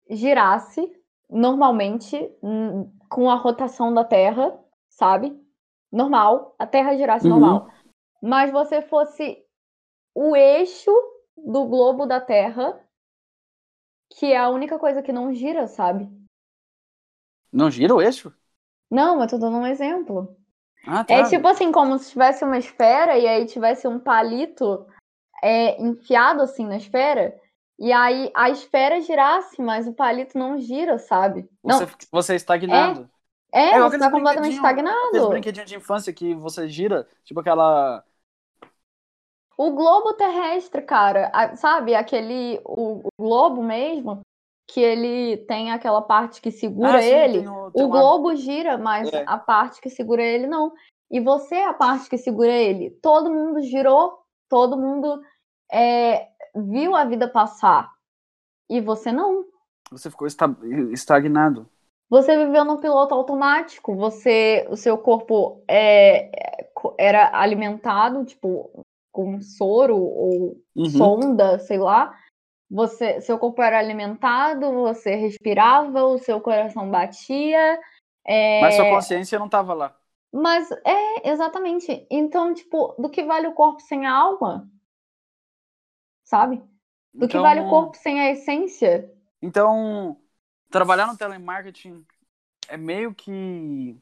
girasse 0.09 1.00
normalmente 1.31 2.29
hum, 2.43 2.91
com 3.09 3.29
a 3.29 3.35
rotação 3.35 3.93
da 3.93 4.03
Terra, 4.03 4.59
sabe? 4.89 5.39
Normal, 5.91 6.55
a 6.59 6.67
Terra 6.67 6.95
girasse 6.95 7.25
uhum. 7.25 7.39
normal. 7.39 7.71
Mas 8.21 8.51
você 8.51 8.81
fosse 8.81 9.43
o 10.13 10.35
eixo 10.35 10.91
do 11.37 11.65
globo 11.65 12.05
da 12.05 12.19
Terra, 12.19 12.79
que 14.17 14.27
é 14.27 14.37
a 14.37 14.49
única 14.49 14.77
coisa 14.77 15.01
que 15.01 15.13
não 15.13 15.33
gira, 15.33 15.67
sabe? 15.67 16.09
Não 17.51 17.71
gira 17.71 17.95
o 17.95 18.01
eixo? 18.01 18.33
Não, 18.89 19.21
eu 19.21 19.27
tô 19.27 19.37
dando 19.37 19.57
um 19.57 19.65
exemplo. 19.65 20.37
Ah, 20.85 21.03
tá. 21.03 21.13
É 21.13 21.23
tipo 21.29 21.47
assim, 21.47 21.71
como 21.71 21.97
se 21.97 22.11
tivesse 22.11 22.43
uma 22.43 22.57
esfera 22.57 23.17
e 23.17 23.27
aí 23.27 23.45
tivesse 23.45 23.87
um 23.87 23.99
palito 23.99 24.85
é, 25.41 25.81
enfiado 25.81 26.41
assim 26.41 26.65
na 26.65 26.77
esfera. 26.77 27.39
E 27.81 27.91
aí 27.91 28.31
a 28.35 28.47
esfera 28.51 29.01
girasse, 29.01 29.59
mas 29.59 29.87
o 29.87 29.93
palito 29.93 30.37
não 30.37 30.59
gira, 30.59 30.99
sabe? 30.99 31.49
Você, 31.63 31.85
não. 31.85 31.91
você 32.11 32.33
é 32.33 32.35
estagnado. 32.35 33.09
É, 33.51 33.71
é 33.71 33.81
você 33.81 33.97
tá 33.97 34.11
completamente 34.11 34.53
estagnado. 34.53 35.07
Aqueles 35.07 35.27
brinquedinhos 35.29 35.67
de 35.67 35.77
infância 35.77 36.13
que 36.13 36.35
você 36.35 36.69
gira, 36.69 37.07
tipo 37.23 37.39
aquela. 37.39 38.03
O 39.57 39.71
globo 39.71 40.13
terrestre, 40.13 40.83
cara, 40.83 41.55
sabe? 41.55 41.95
Aquele. 41.95 42.61
O, 42.63 42.99
o 42.99 43.09
globo 43.19 43.63
mesmo, 43.63 44.21
que 44.67 44.79
ele 44.79 45.37
tem 45.47 45.71
aquela 45.71 46.03
parte 46.03 46.39
que 46.39 46.51
segura 46.51 46.99
ah, 46.99 47.01
sim, 47.01 47.09
ele. 47.09 47.47
O, 47.47 47.71
o 47.73 47.87
globo 47.87 48.35
gira, 48.35 48.77
mas 48.77 49.11
é. 49.11 49.23
a 49.25 49.39
parte 49.39 49.81
que 49.81 49.89
segura 49.89 50.21
ele 50.21 50.45
não. 50.45 50.71
E 51.09 51.19
você 51.19 51.55
é 51.55 51.65
a 51.65 51.73
parte 51.73 52.07
que 52.07 52.17
segura 52.17 52.53
ele. 52.53 52.91
Todo 53.01 53.33
mundo 53.33 53.59
girou, 53.63 54.19
todo 54.47 54.77
mundo 54.77 55.19
é, 55.71 56.27
viu 56.55 56.95
a 56.95 57.05
vida 57.05 57.27
passar. 57.27 57.91
E 58.69 58.81
você 58.81 59.11
não. 59.11 59.45
Você 59.91 60.09
ficou 60.09 60.27
estagnado. 60.27 61.67
Você 62.09 62.37
viveu 62.45 62.65
no 62.65 62.79
piloto 62.79 63.13
automático. 63.13 63.95
Você, 63.95 64.67
o 64.69 64.75
seu 64.75 64.97
corpo 64.97 65.63
é, 65.67 66.29
era 66.97 67.37
alimentado, 67.37 68.25
tipo, 68.25 68.85
com 69.11 69.41
soro 69.41 69.97
ou 69.97 70.61
uhum. 70.75 70.85
sonda, 70.89 71.59
sei 71.59 71.77
lá. 71.77 72.13
Você, 72.69 73.19
seu 73.19 73.37
corpo 73.37 73.61
era 73.61 73.77
alimentado, 73.77 74.71
você 74.71 75.15
respirava, 75.15 76.05
o 76.05 76.17
seu 76.17 76.39
coração 76.39 76.89
batia. 76.89 77.79
É... 78.25 78.61
Mas 78.61 78.75
sua 78.75 78.89
consciência 78.89 79.37
não 79.37 79.47
estava 79.47 79.73
lá. 79.73 79.95
Mas 80.33 80.71
é, 80.85 81.29
exatamente. 81.29 82.07
Então, 82.09 82.53
tipo, 82.53 82.95
do 82.97 83.09
que 83.09 83.23
vale 83.23 83.47
o 83.47 83.53
corpo 83.53 83.81
sem 83.81 84.05
a 84.05 84.13
alma? 84.13 84.69
Sabe? 86.31 86.57
Do 87.13 87.25
então, 87.25 87.27
que 87.27 87.37
vale 87.39 87.59
o 87.59 87.69
corpo 87.69 87.97
sem 87.97 88.21
a 88.21 88.31
essência. 88.31 89.13
Então, 89.41 90.17
trabalhar 90.69 91.07
no 91.07 91.17
telemarketing 91.17 92.05
é 92.69 92.77
meio 92.77 93.13
que. 93.13 93.99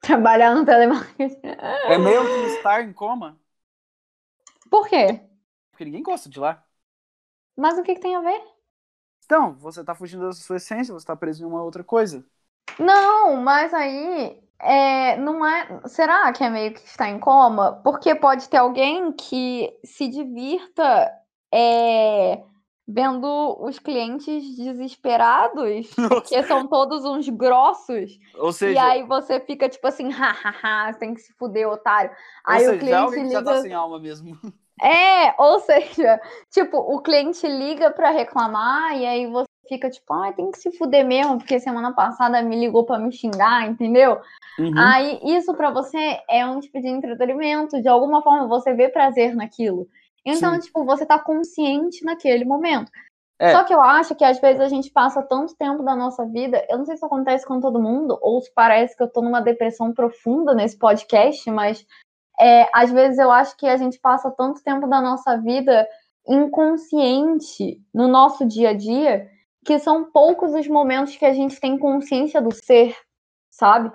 Trabalhar 0.00 0.54
no 0.54 0.64
telemarketing. 0.64 1.38
É 1.44 1.98
meio 1.98 2.24
que 2.24 2.56
estar 2.56 2.82
em 2.82 2.94
coma. 2.94 3.38
Por 4.70 4.88
quê? 4.88 5.20
Porque 5.70 5.84
ninguém 5.84 6.02
gosta 6.02 6.30
de 6.30 6.40
lá. 6.40 6.64
Mas 7.54 7.78
o 7.78 7.82
que, 7.82 7.94
que 7.94 8.00
tem 8.00 8.16
a 8.16 8.20
ver? 8.20 8.42
Então, 9.26 9.54
você 9.54 9.84
tá 9.84 9.94
fugindo 9.94 10.24
da 10.24 10.32
sua 10.32 10.56
essência, 10.56 10.94
você 10.94 11.06
tá 11.06 11.14
preso 11.14 11.42
em 11.42 11.46
uma 11.46 11.62
outra 11.62 11.84
coisa. 11.84 12.24
Não, 12.78 13.36
mas 13.36 13.74
aí 13.74 14.40
é, 14.58 15.16
não 15.18 15.44
é. 15.44 15.86
Será 15.88 16.32
que 16.32 16.42
é 16.42 16.48
meio 16.48 16.72
que 16.72 16.80
está 16.80 17.08
em 17.08 17.18
coma? 17.18 17.80
Porque 17.82 18.14
pode 18.14 18.48
ter 18.48 18.56
alguém 18.56 19.12
que 19.12 19.78
se 19.84 20.08
divirta 20.08 21.12
é, 21.52 22.42
vendo 22.86 23.56
os 23.60 23.78
clientes 23.78 24.56
desesperados, 24.56 25.90
porque 26.08 26.42
são 26.44 26.66
todos 26.66 27.04
uns 27.04 27.28
grossos. 27.28 28.18
Ou 28.38 28.52
seja, 28.52 28.74
E 28.74 28.78
aí 28.78 29.02
você 29.02 29.40
fica 29.40 29.68
tipo 29.68 29.86
assim, 29.86 30.10
hahaha, 30.10 30.92
você 30.92 30.98
tem 30.98 31.14
que 31.14 31.20
se 31.20 31.32
fuder, 31.34 31.68
otário. 31.68 32.10
Aí 32.44 32.60
seja, 32.60 32.74
o 32.74 32.78
cliente 32.78 33.10
que 33.10 33.30
já 33.30 33.40
liga. 33.40 33.44
tá 33.44 33.60
sem 33.62 33.72
alma 33.72 33.98
mesmo. 33.98 34.38
É, 34.78 35.34
ou 35.38 35.58
seja, 35.64 36.20
tipo, 36.50 36.76
o 36.76 37.00
cliente 37.00 37.46
liga 37.48 37.90
pra 37.90 38.10
reclamar 38.10 38.94
e 38.94 39.06
aí 39.06 39.26
você 39.26 39.46
fica 39.66 39.88
tipo, 39.88 40.12
ai, 40.12 40.34
tem 40.34 40.50
que 40.50 40.58
se 40.58 40.70
fuder 40.76 41.04
mesmo, 41.04 41.38
porque 41.38 41.58
semana 41.58 41.94
passada 41.94 42.42
me 42.42 42.60
ligou 42.60 42.84
pra 42.84 42.98
me 42.98 43.10
xingar, 43.10 43.66
entendeu? 43.66 44.20
Uhum. 44.58 44.72
Aí 44.76 45.18
isso 45.24 45.54
pra 45.54 45.70
você 45.70 46.20
é 46.28 46.46
um 46.46 46.60
tipo 46.60 46.78
de 46.78 46.88
entretenimento, 46.88 47.80
de 47.80 47.88
alguma 47.88 48.22
forma 48.22 48.46
você 48.46 48.74
vê 48.74 48.90
prazer 48.90 49.34
naquilo. 49.34 49.88
Então, 50.26 50.54
Sim. 50.54 50.60
tipo, 50.60 50.84
você 50.84 51.06
tá 51.06 51.18
consciente 51.18 52.04
naquele 52.04 52.44
momento. 52.44 52.90
É. 53.38 53.52
Só 53.52 53.64
que 53.64 53.72
eu 53.72 53.80
acho 53.82 54.14
que 54.14 54.24
às 54.24 54.40
vezes 54.40 54.60
a 54.60 54.68
gente 54.68 54.90
passa 54.90 55.22
tanto 55.22 55.54
tempo 55.54 55.82
da 55.82 55.94
nossa 55.94 56.26
vida, 56.26 56.66
eu 56.68 56.78
não 56.78 56.84
sei 56.84 56.96
se 56.96 57.04
acontece 57.04 57.46
com 57.46 57.60
todo 57.60 57.80
mundo, 57.80 58.18
ou 58.20 58.40
se 58.40 58.52
parece 58.52 58.96
que 58.96 59.02
eu 59.02 59.08
tô 59.08 59.22
numa 59.22 59.40
depressão 59.40 59.92
profunda 59.92 60.54
nesse 60.54 60.76
podcast, 60.78 61.48
mas 61.50 61.86
é, 62.40 62.68
às 62.74 62.90
vezes 62.90 63.18
eu 63.18 63.30
acho 63.30 63.56
que 63.56 63.66
a 63.66 63.76
gente 63.76 63.98
passa 64.00 64.30
tanto 64.30 64.62
tempo 64.62 64.86
da 64.86 65.00
nossa 65.00 65.36
vida 65.36 65.86
inconsciente 66.26 67.80
no 67.94 68.08
nosso 68.08 68.44
dia 68.46 68.70
a 68.70 68.74
dia, 68.74 69.30
que 69.64 69.78
são 69.78 70.10
poucos 70.10 70.54
os 70.54 70.66
momentos 70.66 71.16
que 71.16 71.24
a 71.24 71.32
gente 71.32 71.60
tem 71.60 71.78
consciência 71.78 72.40
do 72.40 72.52
ser, 72.52 72.96
sabe? 73.50 73.92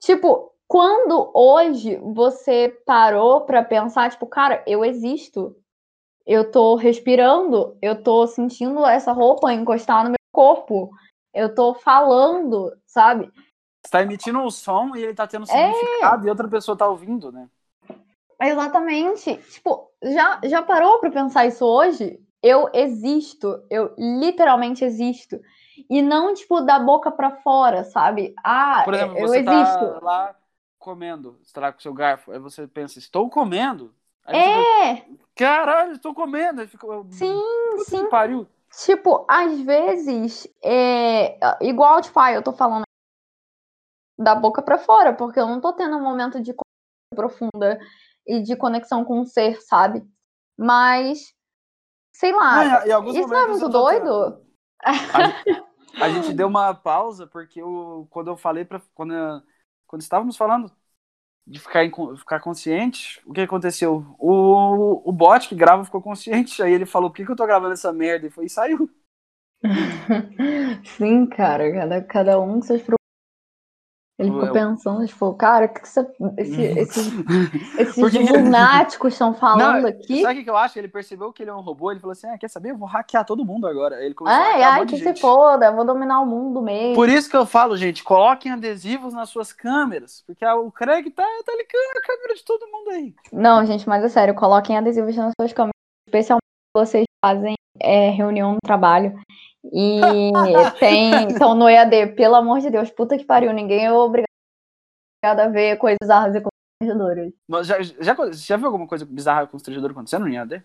Tipo, 0.00 0.53
quando 0.74 1.30
hoje 1.32 1.94
você 2.02 2.68
parou 2.84 3.42
pra 3.42 3.62
pensar, 3.62 4.10
tipo, 4.10 4.26
cara, 4.26 4.60
eu 4.66 4.84
existo, 4.84 5.54
eu 6.26 6.50
tô 6.50 6.74
respirando, 6.74 7.78
eu 7.80 8.02
tô 8.02 8.26
sentindo 8.26 8.84
essa 8.84 9.12
roupa 9.12 9.52
encostar 9.52 10.02
no 10.02 10.10
meu 10.10 10.18
corpo, 10.32 10.90
eu 11.32 11.54
tô 11.54 11.74
falando, 11.74 12.76
sabe? 12.84 13.30
Você 13.84 13.88
tá 13.88 14.02
emitindo 14.02 14.40
um 14.40 14.50
som 14.50 14.96
e 14.96 15.04
ele 15.04 15.14
tá 15.14 15.28
tendo 15.28 15.48
É. 15.48 15.72
significado 15.72 16.26
e 16.26 16.30
outra 16.30 16.48
pessoa 16.48 16.76
tá 16.76 16.88
ouvindo, 16.88 17.30
né? 17.30 17.48
Exatamente. 18.42 19.36
Tipo, 19.52 19.92
já, 20.02 20.40
já 20.42 20.60
parou 20.60 20.98
pra 20.98 21.08
pensar 21.08 21.46
isso 21.46 21.64
hoje? 21.64 22.18
Eu 22.42 22.68
existo, 22.74 23.62
eu 23.70 23.94
literalmente 23.96 24.84
existo. 24.84 25.40
E 25.88 26.02
não, 26.02 26.34
tipo, 26.34 26.60
da 26.62 26.80
boca 26.80 27.12
pra 27.12 27.30
fora, 27.42 27.84
sabe? 27.84 28.34
Ah, 28.42 28.82
Por 28.84 28.94
exemplo, 28.94 29.18
eu 29.18 29.28
você 29.28 29.38
existo. 29.38 29.78
tá 29.78 30.00
lá 30.02 30.34
comendo, 30.84 31.38
você 31.42 31.52
tá 31.54 31.62
lá 31.62 31.72
com 31.72 31.80
seu 31.80 31.94
garfo, 31.94 32.30
aí 32.30 32.38
você 32.38 32.66
pensa, 32.68 32.98
estou 32.98 33.30
comendo. 33.30 33.94
Aí 34.26 34.36
É, 34.36 35.06
caralho, 35.34 35.92
estou 35.92 36.14
comendo. 36.14 36.60
Aí 36.60 36.66
fica, 36.66 36.86
sim, 37.10 37.42
puta 37.70 37.84
sim. 37.86 38.04
que 38.04 38.10
pariu. 38.10 38.46
Tipo, 38.84 39.24
às 39.28 39.58
vezes, 39.60 40.46
é, 40.62 41.38
igual, 41.64 42.02
tipo, 42.02 42.20
ah, 42.20 42.32
eu 42.32 42.42
tô 42.42 42.52
falando 42.52 42.84
da 44.18 44.34
boca 44.34 44.60
pra 44.62 44.78
fora, 44.78 45.14
porque 45.14 45.40
eu 45.40 45.46
não 45.46 45.60
tô 45.60 45.72
tendo 45.72 45.96
um 45.96 46.02
momento 46.02 46.40
de 46.40 46.52
conexão 46.52 47.14
profunda 47.14 47.78
e 48.26 48.42
de 48.42 48.54
conexão 48.56 49.04
com 49.04 49.20
o 49.20 49.26
ser, 49.26 49.60
sabe? 49.62 50.06
Mas, 50.56 51.32
sei 52.12 52.32
lá, 52.32 52.84
isso 52.86 53.28
não 53.28 53.38
é 53.38 53.46
muito 53.46 53.64
eu 53.64 53.70
tô 53.70 53.88
tendo- 53.88 54.04
doido? 54.04 54.44
A 56.00 56.08
gente 56.08 56.32
deu 56.32 56.48
uma 56.48 56.74
pausa 56.74 57.26
porque 57.26 57.60
eu, 57.62 58.06
quando 58.10 58.28
eu 58.28 58.36
falei 58.36 58.64
para 58.64 58.80
quando, 58.94 59.14
eu- 59.14 59.42
quando 59.94 60.02
estávamos 60.02 60.36
falando 60.36 60.70
de 61.46 61.60
ficar, 61.60 61.84
ficar 62.18 62.40
consciente, 62.40 63.20
o 63.26 63.32
que 63.32 63.42
aconteceu? 63.42 64.04
O, 64.18 65.08
o 65.08 65.12
bot 65.12 65.48
que 65.48 65.54
grava 65.56 65.84
ficou 65.84 66.02
consciente, 66.02 66.62
aí 66.62 66.72
ele 66.72 66.86
falou: 66.86 67.10
"Por 67.10 67.16
que, 67.18 67.26
que 67.26 67.32
eu 67.32 67.36
tô 67.36 67.46
gravando 67.46 67.74
essa 67.74 67.92
merda?" 67.92 68.26
E 68.28 68.30
foi 68.30 68.46
e 68.46 68.50
saiu. 68.50 68.90
Sim, 70.84 71.26
cara, 71.26 71.72
cada, 71.72 72.02
cada 72.02 72.40
um 72.40 72.54
com 72.54 72.62
seus. 72.62 72.82
Ele 74.16 74.30
ficou 74.30 74.46
Eu- 74.46 74.52
pensando, 74.52 75.04
tipo, 75.04 75.34
cara, 75.34 75.66
o 75.66 75.68
que, 75.68 75.80
que 75.80 75.88
você- 75.88 76.06
esse- 76.38 76.62
esses, 76.62 77.06
esses 77.78 77.94
Por 77.96 78.10
que 78.12 78.24
que- 78.24 78.32
lunáticos 78.32 79.12
estão 79.12 79.34
falando 79.34 79.82
Não, 79.82 79.88
aqui? 79.88 80.22
Sabe 80.22 80.40
o 80.40 80.44
que 80.44 80.50
eu 80.50 80.56
acho? 80.56 80.78
Ele 80.78 80.86
percebeu 80.86 81.32
que 81.32 81.42
ele 81.42 81.50
é 81.50 81.54
um 81.54 81.60
robô, 81.60 81.90
ele 81.90 81.98
falou 81.98 82.12
assim: 82.12 82.28
"Ah, 82.28 82.38
quer 82.38 82.48
saber? 82.48 82.70
Eu 82.70 82.78
vou 82.78 82.86
hackear 82.86 83.24
todo 83.24 83.44
mundo 83.44 83.66
agora." 83.66 84.00
Ele 84.04 84.14
começou 84.14 84.40
a 84.40 84.44
Ai, 84.44 84.60
um 84.60 84.64
ai, 84.64 84.80
monte 84.80 84.90
que 84.90 84.94
de 84.96 85.02
se 85.02 85.08
gente. 85.08 85.20
foda, 85.20 85.66
eu 85.66 85.74
vou 85.74 85.84
dominar 85.84 86.20
o 86.20 86.26
mundo 86.26 86.62
mesmo. 86.62 86.94
Por 86.94 87.08
isso 87.08 87.28
que 87.28 87.36
eu 87.36 87.44
falo, 87.44 87.76
gente, 87.76 88.04
coloquem 88.04 88.52
adesivos 88.52 89.12
nas 89.12 89.30
suas 89.30 89.52
câmeras, 89.52 90.22
porque 90.24 90.46
o 90.46 90.70
Craig 90.70 91.10
tá, 91.10 91.24
tá 91.44 91.52
ligando 91.52 91.98
a 91.98 92.06
câmera 92.06 92.34
de 92.36 92.44
todo 92.44 92.68
mundo 92.70 92.90
aí. 92.90 93.14
Não, 93.32 93.66
gente, 93.66 93.88
mas 93.88 94.04
é 94.04 94.08
sério, 94.08 94.34
coloquem 94.36 94.78
adesivos 94.78 95.16
nas 95.16 95.32
suas 95.40 95.52
câmeras, 95.52 95.74
especialmente 96.06 96.44
se 96.44 96.80
vocês 96.80 97.04
fazem 97.24 97.54
é, 97.80 98.10
reunião 98.10 98.52
no 98.52 98.58
trabalho. 98.64 99.18
E 99.72 100.30
tem. 100.78 101.32
Então, 101.32 101.54
no 101.54 101.68
EAD, 101.68 102.14
pelo 102.14 102.34
amor 102.36 102.60
de 102.60 102.70
Deus, 102.70 102.90
puta 102.90 103.16
que 103.16 103.24
pariu, 103.24 103.52
ninguém 103.52 103.86
é 103.86 103.92
obrigado 103.92 104.28
a 105.24 105.48
ver 105.48 105.76
coisas 105.78 105.98
bizarras 106.00 106.34
e 106.36 106.42
constrangedoras. 106.42 107.32
Mas 107.48 107.66
Já, 107.66 107.82
já, 107.82 108.14
já 108.32 108.56
viu 108.56 108.66
alguma 108.66 108.86
coisa 108.86 109.04
bizarra 109.06 109.46
constrangedora 109.46 109.92
acontecendo 109.92 110.22
no 110.24 110.28
IAD? 110.30 110.62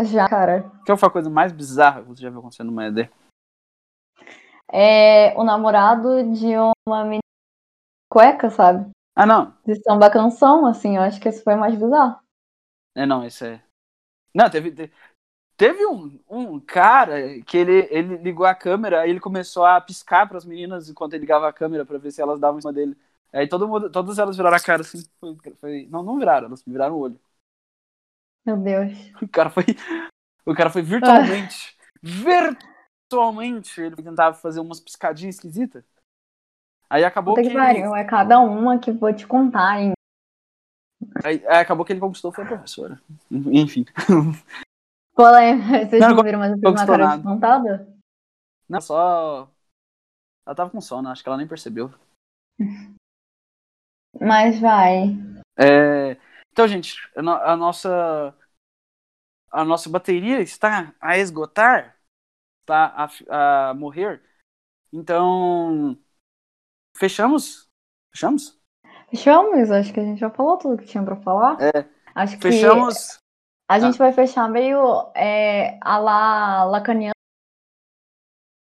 Já, 0.00 0.28
cara. 0.28 0.70
Qual 0.86 0.96
foi 0.96 1.08
a 1.08 1.12
coisa 1.12 1.28
mais 1.28 1.52
bizarra 1.52 2.02
que 2.02 2.08
você 2.08 2.22
já 2.22 2.30
viu 2.30 2.38
acontecendo 2.38 2.70
no 2.70 2.80
EAD? 2.80 3.10
É 4.72 5.34
o 5.38 5.44
namorado 5.44 6.32
de 6.32 6.54
uma 6.88 7.04
menina 7.04 7.20
cueca, 8.10 8.48
sabe? 8.50 8.90
Ah, 9.14 9.26
não. 9.26 9.54
De 9.66 9.74
samba 9.82 10.10
canção, 10.10 10.64
assim, 10.64 10.96
eu 10.96 11.02
acho 11.02 11.20
que 11.20 11.28
esse 11.28 11.42
foi 11.44 11.54
mais 11.54 11.74
bizarro. 11.74 12.18
É, 12.94 13.04
não, 13.04 13.24
esse 13.24 13.46
é. 13.46 13.62
Não, 14.34 14.48
teve. 14.48 14.70
te- 14.70 14.90
Teve 15.62 15.86
um, 15.86 16.18
um 16.28 16.58
cara 16.58 17.40
que 17.42 17.56
ele, 17.56 17.86
ele 17.88 18.16
ligou 18.16 18.44
a 18.44 18.52
câmera, 18.52 19.02
aí 19.02 19.10
ele 19.10 19.20
começou 19.20 19.64
a 19.64 19.80
piscar 19.80 20.26
para 20.26 20.36
as 20.36 20.44
meninas 20.44 20.88
enquanto 20.88 21.12
ele 21.12 21.20
ligava 21.20 21.48
a 21.48 21.52
câmera 21.52 21.86
para 21.86 21.98
ver 21.98 22.10
se 22.10 22.20
elas 22.20 22.40
davam 22.40 22.58
em 22.58 22.62
cima 22.62 22.72
dele. 22.72 22.98
Aí 23.32 23.46
todo 23.46 23.68
mundo, 23.68 23.88
todas 23.88 24.18
elas 24.18 24.36
viraram 24.36 24.56
a 24.56 24.60
cara 24.60 24.80
assim. 24.82 25.04
Foi, 25.20 25.36
foi- 25.60 25.86
não, 25.88 26.02
não 26.02 26.18
viraram, 26.18 26.48
elas 26.48 26.64
viraram 26.66 26.96
o 26.96 26.98
olho. 26.98 27.20
Meu 28.44 28.56
Deus. 28.56 28.90
O 29.22 29.28
cara 29.28 29.50
foi. 29.50 29.64
O 30.44 30.52
cara 30.52 30.68
foi 30.68 30.82
virtualmente. 30.82 31.76
virtualmente. 32.02 33.80
Ele 33.80 33.94
tentava 33.94 34.34
fazer 34.34 34.58
umas 34.58 34.80
piscadinhas 34.80 35.36
esquisitas. 35.36 35.84
Aí 36.90 37.04
acabou 37.04 37.36
Puta 37.36 37.44
que. 37.44 37.54
que 37.54 37.56
pariu, 37.56 37.94
é 37.94 38.02
cada 38.02 38.40
uma 38.40 38.80
que 38.80 38.90
vou 38.90 39.14
te 39.14 39.28
contar, 39.28 39.80
hein? 39.80 39.92
Aí, 41.22 41.40
aí 41.46 41.60
acabou 41.60 41.86
que 41.86 41.92
ele 41.92 42.00
conquistou 42.00 42.32
foi 42.32 42.42
a 42.42 42.48
professora. 42.48 43.00
Enfim. 43.30 43.84
Polêmica. 45.14 45.84
Vocês 45.88 46.00
Não, 46.00 46.22
viram, 46.22 46.38
mas 46.38 46.52
eu 46.52 46.58
fiz 46.58 46.70
uma 46.70 46.86
cara 46.86 47.16
nada. 47.16 47.86
Não, 48.68 48.80
só. 48.80 49.50
Ela 50.46 50.56
tava 50.56 50.70
com 50.70 50.80
sono, 50.80 51.08
acho 51.08 51.22
que 51.22 51.28
ela 51.28 51.38
nem 51.38 51.46
percebeu. 51.46 51.92
Mas 54.20 54.58
vai. 54.60 55.08
É, 55.58 56.16
Então, 56.52 56.68
gente, 56.68 56.96
a, 57.16 57.22
no- 57.22 57.32
a 57.32 57.56
nossa. 57.56 58.34
A 59.50 59.64
nossa 59.64 59.88
bateria 59.90 60.40
está 60.40 60.94
a 61.00 61.18
esgotar, 61.18 61.96
está 62.60 63.08
a, 63.28 63.70
a 63.70 63.74
morrer. 63.74 64.22
Então. 64.92 65.98
Fechamos? 66.96 67.68
Fechamos? 68.12 68.60
Fechamos? 69.10 69.70
Acho 69.70 69.92
que 69.92 70.00
a 70.00 70.04
gente 70.04 70.20
já 70.20 70.30
falou 70.30 70.58
tudo 70.58 70.78
que 70.78 70.86
tinha 70.86 71.04
pra 71.04 71.16
falar. 71.16 71.58
É. 71.60 71.88
Acho 72.14 72.36
que 72.36 72.42
Fechamos. 72.42 73.21
A 73.72 73.78
gente 73.78 73.98
vai 73.98 74.12
fechar 74.12 74.48
meio 74.48 75.10
é, 75.14 75.78
a 75.80 75.98
la 75.98 76.82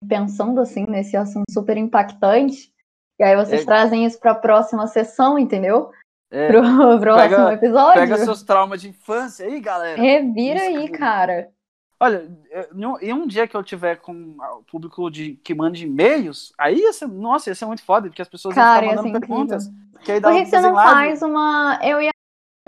pensando 0.07 0.61
assim 0.61 0.85
nesse 0.87 1.15
assunto 1.17 1.45
super 1.51 1.77
impactante. 1.77 2.71
E 3.19 3.23
aí 3.23 3.35
vocês 3.35 3.61
É. 3.61 3.65
trazem 3.65 4.05
isso 4.05 4.19
pra 4.19 4.35
próxima 4.35 4.87
sessão, 4.87 5.39
entendeu? 5.39 5.91
É, 6.31 6.47
Pro 6.47 6.61
próximo 6.99 7.49
episódio. 7.49 8.01
pega 8.01 8.17
seus 8.17 8.43
traumas 8.43 8.81
de 8.81 8.89
infância 8.89 9.45
aí, 9.45 9.59
galera. 9.59 9.99
Revira 10.01 10.67
Isso 10.69 10.77
aí, 10.79 10.89
cara. 10.89 11.49
Olha, 11.97 12.29
é, 12.51 12.69
em 13.01 13.13
um- 13.13 13.25
dia 13.25 13.47
que 13.47 13.55
eu 13.55 13.63
tiver 13.63 13.95
com 13.97 14.35
o 14.37 14.63
público 14.69 15.09
de, 15.09 15.35
que 15.37 15.55
manda 15.55 15.77
e-mails, 15.77 16.51
aí 16.59 16.75
ia 16.77 16.91
ser, 16.91 17.07
nossa, 17.07 17.49
ia 17.49 17.55
ser 17.55 17.65
muito 17.65 17.83
foda, 17.83 18.09
porque 18.09 18.21
as 18.21 18.27
pessoas 18.27 18.53
Cara, 18.53 18.85
iam 18.85 18.91
ia 18.91 18.97
ficar 18.97 19.03
mandando 19.07 19.19
perguntas. 19.27 19.67
Que 20.03 20.19
Por 20.19 20.33
que, 20.33 20.39
que 20.43 20.45
você 20.49 20.59
não 20.59 20.73
live. 20.73 20.91
faz 20.91 21.21
uma. 21.21 21.79
Eu 21.81 22.01
ia 22.01 22.11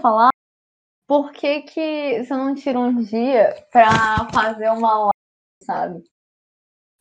falar. 0.01 0.29
Por 1.07 1.31
que, 1.31 1.61
que 1.61 2.23
você 2.23 2.33
não 2.35 2.53
tira 2.53 2.77
um 2.77 3.01
dia 3.01 3.65
pra 3.71 4.27
fazer 4.31 4.69
uma 4.69 4.93
live, 4.93 5.63
sabe? 5.63 6.03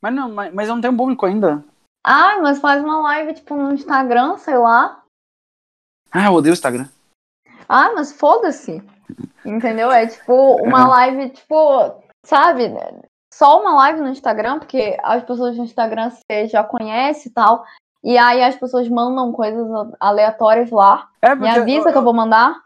Mas 0.01 0.15
não, 0.15 0.33
mas, 0.33 0.55
mas 0.55 0.69
eu 0.69 0.75
não 0.75 0.81
tenho 0.81 0.97
público 0.97 1.27
ainda. 1.27 1.65
Ah, 2.05 2.39
mas 2.41 2.61
faz 2.61 2.83
uma 2.85 3.01
live, 3.01 3.35
tipo, 3.35 3.57
no 3.57 3.73
Instagram, 3.73 4.39
sei 4.39 4.57
lá. 4.57 5.03
Ah, 6.13 6.27
eu 6.27 6.35
odeio 6.35 6.53
o 6.53 6.55
Instagram. 6.55 6.89
Ah, 7.69 7.93
mas 7.95 8.13
foda-se. 8.13 8.81
Entendeu? 9.45 9.91
É 9.91 10.07
tipo 10.07 10.57
uma 10.63 10.87
live, 10.87 11.31
tipo, 11.31 12.03
sabe? 12.25 12.73
só 13.37 13.61
uma 13.61 13.75
live 13.75 14.01
no 14.01 14.09
Instagram, 14.09 14.59
porque 14.59 14.97
as 15.03 15.23
pessoas 15.23 15.57
no 15.59 15.65
Instagram 15.65 16.11
você 16.11 16.47
já 16.47 16.65
conhece 16.65 17.29
e 17.29 17.33
tal. 17.33 17.65
E 18.03 18.17
aí 18.17 18.43
as 18.43 18.57
pessoas 18.57 18.89
mandam 18.89 19.33
coisas 19.33 19.67
aleatórias 20.01 20.71
lá. 20.71 21.09
É, 21.21 21.35
Me 21.35 21.49
avisa 21.49 21.93
que 21.93 21.99
eu 21.99 22.03
vou 22.03 22.15
mandar. 22.15 22.66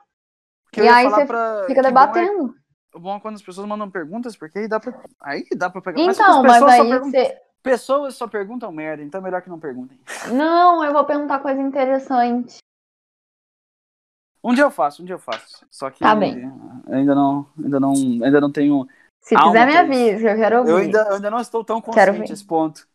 E 0.77 0.89
aí 0.89 1.09
você 1.09 1.25
pra- 1.27 1.65
Fica 1.67 1.83
debatendo. 1.83 2.49
Bom 2.49 2.55
é, 2.95 2.97
o 2.97 3.01
bom 3.01 3.17
é 3.17 3.21
quando 3.21 3.35
as 3.37 3.43
pessoas 3.43 3.67
mandam 3.67 3.91
perguntas, 3.91 4.37
porque 4.37 4.59
aí 4.61 4.69
dá 4.69 4.79
pra, 4.81 4.93
aí 5.21 5.45
dá 5.57 5.71
pra 5.71 5.81
pegar. 5.81 6.05
Mas 6.05 6.19
Então, 6.19 6.39
as 6.41 6.43
mas 6.43 6.53
pessoas 6.55 6.75
só 6.77 6.83
aí 6.83 6.89
perguntam- 6.91 7.11
você. 7.25 7.41
Pessoas 7.63 8.15
só 8.15 8.27
perguntam 8.27 8.73
merda, 8.73 9.03
então 9.03 9.21
é 9.21 9.25
melhor 9.25 9.43
que 9.43 9.51
não 9.51 9.61
perguntem. 9.61 9.99
Não, 10.33 10.83
eu 10.85 10.93
vou 10.95 11.05
perguntar 11.05 11.41
coisa 11.41 11.61
interessante. 11.61 12.57
Um 14.43 14.55
dia 14.55 14.65
eu 14.65 14.71
faço, 14.71 15.03
um 15.03 15.05
dia 15.05 15.15
eu 15.15 15.19
faço. 15.19 15.67
Só 15.71 15.91
que 15.91 15.99
Tá 16.01 16.15
bem. 16.15 16.51
ainda 16.91 17.15
não, 17.15 17.47
ainda 17.63 17.79
não, 17.79 17.93
ainda 17.93 18.41
não 18.41 18.51
tenho. 18.51 18.89
Se 19.21 19.37
quiser, 19.37 19.67
me 19.67 19.77
avise, 19.77 20.25
eu 20.25 20.35
quero 20.37 20.59
ouvir. 20.61 20.71
Eu 20.71 20.77
ainda, 20.79 20.99
eu 21.11 21.15
ainda 21.17 21.31
não 21.31 21.39
estou 21.41 21.63
tão 21.63 21.79
consciente 21.83 22.13
ver. 22.13 22.29
nesse 22.31 22.45
ponto. 22.45 22.87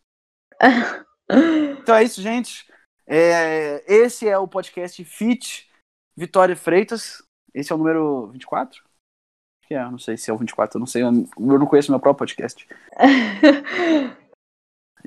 Então 1.28 1.94
é 1.96 2.04
isso, 2.04 2.20
gente. 2.22 2.66
É, 3.06 3.82
esse 3.86 4.28
é 4.28 4.38
o 4.38 4.46
podcast 4.48 5.04
Fit 5.04 5.68
Vitória 6.16 6.56
Freitas. 6.56 7.20
Esse 7.56 7.72
é 7.72 7.74
o 7.74 7.78
número 7.78 8.26
24? 8.28 8.80
Acho 8.80 9.68
que 9.68 9.74
é, 9.74 9.82
eu 9.82 9.90
não 9.90 9.98
sei 9.98 10.16
se 10.16 10.30
é 10.30 10.34
o 10.34 10.36
24, 10.36 10.76
eu 10.76 10.80
não 10.80 10.86
sei, 10.86 11.02
eu 11.02 11.10
não 11.12 11.66
conheço 11.66 11.90
meu 11.90 11.98
próprio 11.98 12.18
podcast. 12.26 12.68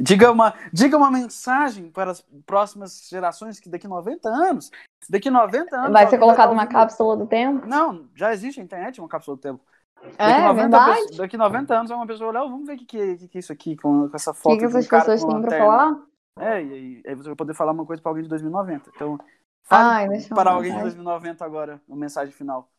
Diga 0.01 0.31
uma, 0.31 0.53
diga 0.71 0.95
uma 0.95 1.11
mensagem 1.11 1.91
para 1.91 2.11
as 2.11 2.21
próximas 2.45 3.05
gerações 3.09 3.59
que 3.59 3.67
daqui 3.67 3.85
90 3.85 4.30
anos, 4.30 4.71
daqui 5.09 5.30
90 5.30 5.76
anos... 5.76 5.91
Vai 5.91 6.07
ser 6.07 6.17
colocado 6.17 6.51
estar 6.51 6.53
uma 6.53 6.67
cápsula 6.67 7.17
do 7.17 7.27
tempo? 7.27 7.67
Não, 7.67 8.07
já 8.15 8.31
existe 8.31 8.61
a 8.61 8.63
internet, 8.63 9.01
uma 9.01 9.09
cápsula 9.09 9.35
do 9.35 9.41
tempo. 9.41 9.61
Daqui, 10.01 10.15
É, 10.17 10.41
90, 10.47 10.53
verdade. 10.53 10.95
pessoas- 11.01 11.17
daqui 11.17 11.35
90 11.38 11.77
anos, 11.77 11.91
uma 11.91 12.07
pessoa 12.07 12.30
olhar, 12.30 12.43
vamos 12.43 12.65
ver 12.65 12.76
o 12.76 12.77
que, 12.77 12.85
que, 12.85 12.97
é- 12.97 13.15
que 13.17 13.27
que 13.27 13.38
é 13.38 13.41
isso 13.41 13.51
aqui, 13.51 13.76
com, 13.76 14.07
com 14.07 14.15
essa 14.15 14.31
O 14.31 14.34
foto 14.34 14.53
que, 14.53 14.59
que 14.59 14.65
um 14.67 14.69
essas 14.69 14.88
cara 14.88 15.03
pessoas 15.03 15.19
têm 15.19 15.30
pra 15.30 15.38
lanterna. 15.41 15.65
falar? 15.65 15.99
É, 16.39 16.63
e 16.63 16.73
aí, 16.73 17.01
aí 17.05 17.15
você 17.15 17.27
vai 17.27 17.35
poder 17.35 17.53
falar 17.53 17.73
uma 17.73 17.85
coisa 17.85 18.01
pra 18.01 18.09
alguém 18.09 18.23
de 18.23 18.30
2090. 18.30 18.89
Então, 18.95 19.19
fale 19.64 19.90
Ai, 19.90 20.30
para 20.30 20.52
alguém 20.52 20.72
de 20.72 20.76
vai. 20.77 20.84
2090 20.84 21.45
agora, 21.45 21.81
uma 21.88 21.98
mensagem 21.98 22.34
final. 22.34 22.69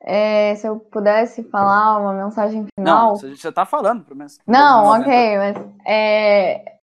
É, 0.00 0.54
se 0.56 0.66
eu 0.66 0.78
pudesse 0.78 1.42
falar 1.44 1.98
uma 1.98 2.12
mensagem 2.12 2.66
final. 2.78 3.08
Não, 3.10 3.16
você 3.16 3.34
já 3.34 3.50
tá 3.50 3.64
falando 3.64 4.04
pro 4.04 4.14
mens- 4.14 4.38
Não, 4.46 4.84
2090. 4.84 5.08
ok, 5.08 5.38
mas 5.38 5.86
é, 5.86 6.78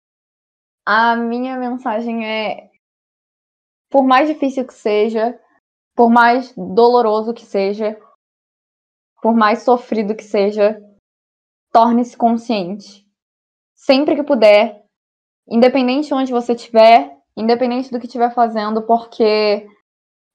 a 0.86 1.16
minha 1.16 1.56
mensagem 1.58 2.26
é: 2.28 2.72
por 3.92 4.04
mais 4.04 4.28
difícil 4.28 4.66
que 4.66 4.74
seja, 4.74 5.40
por 5.96 6.10
mais 6.10 6.52
doloroso 6.56 7.34
que 7.34 7.46
seja, 7.46 8.00
por 9.22 9.36
mais 9.36 9.62
sofrido 9.62 10.16
que 10.16 10.24
seja, 10.24 10.82
torne-se 11.72 12.18
consciente. 12.18 13.08
Sempre 13.76 14.16
que 14.16 14.24
puder, 14.24 14.84
independente 15.48 16.08
de 16.08 16.14
onde 16.16 16.32
você 16.32 16.54
estiver, 16.54 17.21
independente 17.36 17.92
do 17.92 18.00
que 18.00 18.06
estiver 18.06 18.34
fazendo, 18.34 18.82
porque 18.84 19.68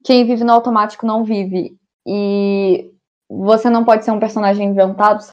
quem 0.04 0.24
vive 0.24 0.44
no 0.44 0.52
automático 0.52 1.06
não 1.06 1.24
vive. 1.24 1.78
E 2.06 2.92
você 3.28 3.68
não 3.68 3.84
pode 3.84 4.04
ser 4.04 4.12
um 4.12 4.20
personagem 4.20 4.68
inventado, 4.68 5.24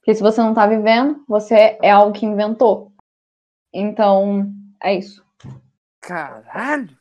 porque 0.00 0.14
se 0.14 0.22
você 0.22 0.40
não 0.40 0.54
tá 0.54 0.66
vivendo, 0.66 1.24
você 1.26 1.78
é 1.82 1.90
algo 1.90 2.12
que 2.12 2.26
inventou. 2.26 2.92
Então, 3.72 4.52
é 4.82 4.94
isso. 4.94 5.24
Caralho! 6.00 6.96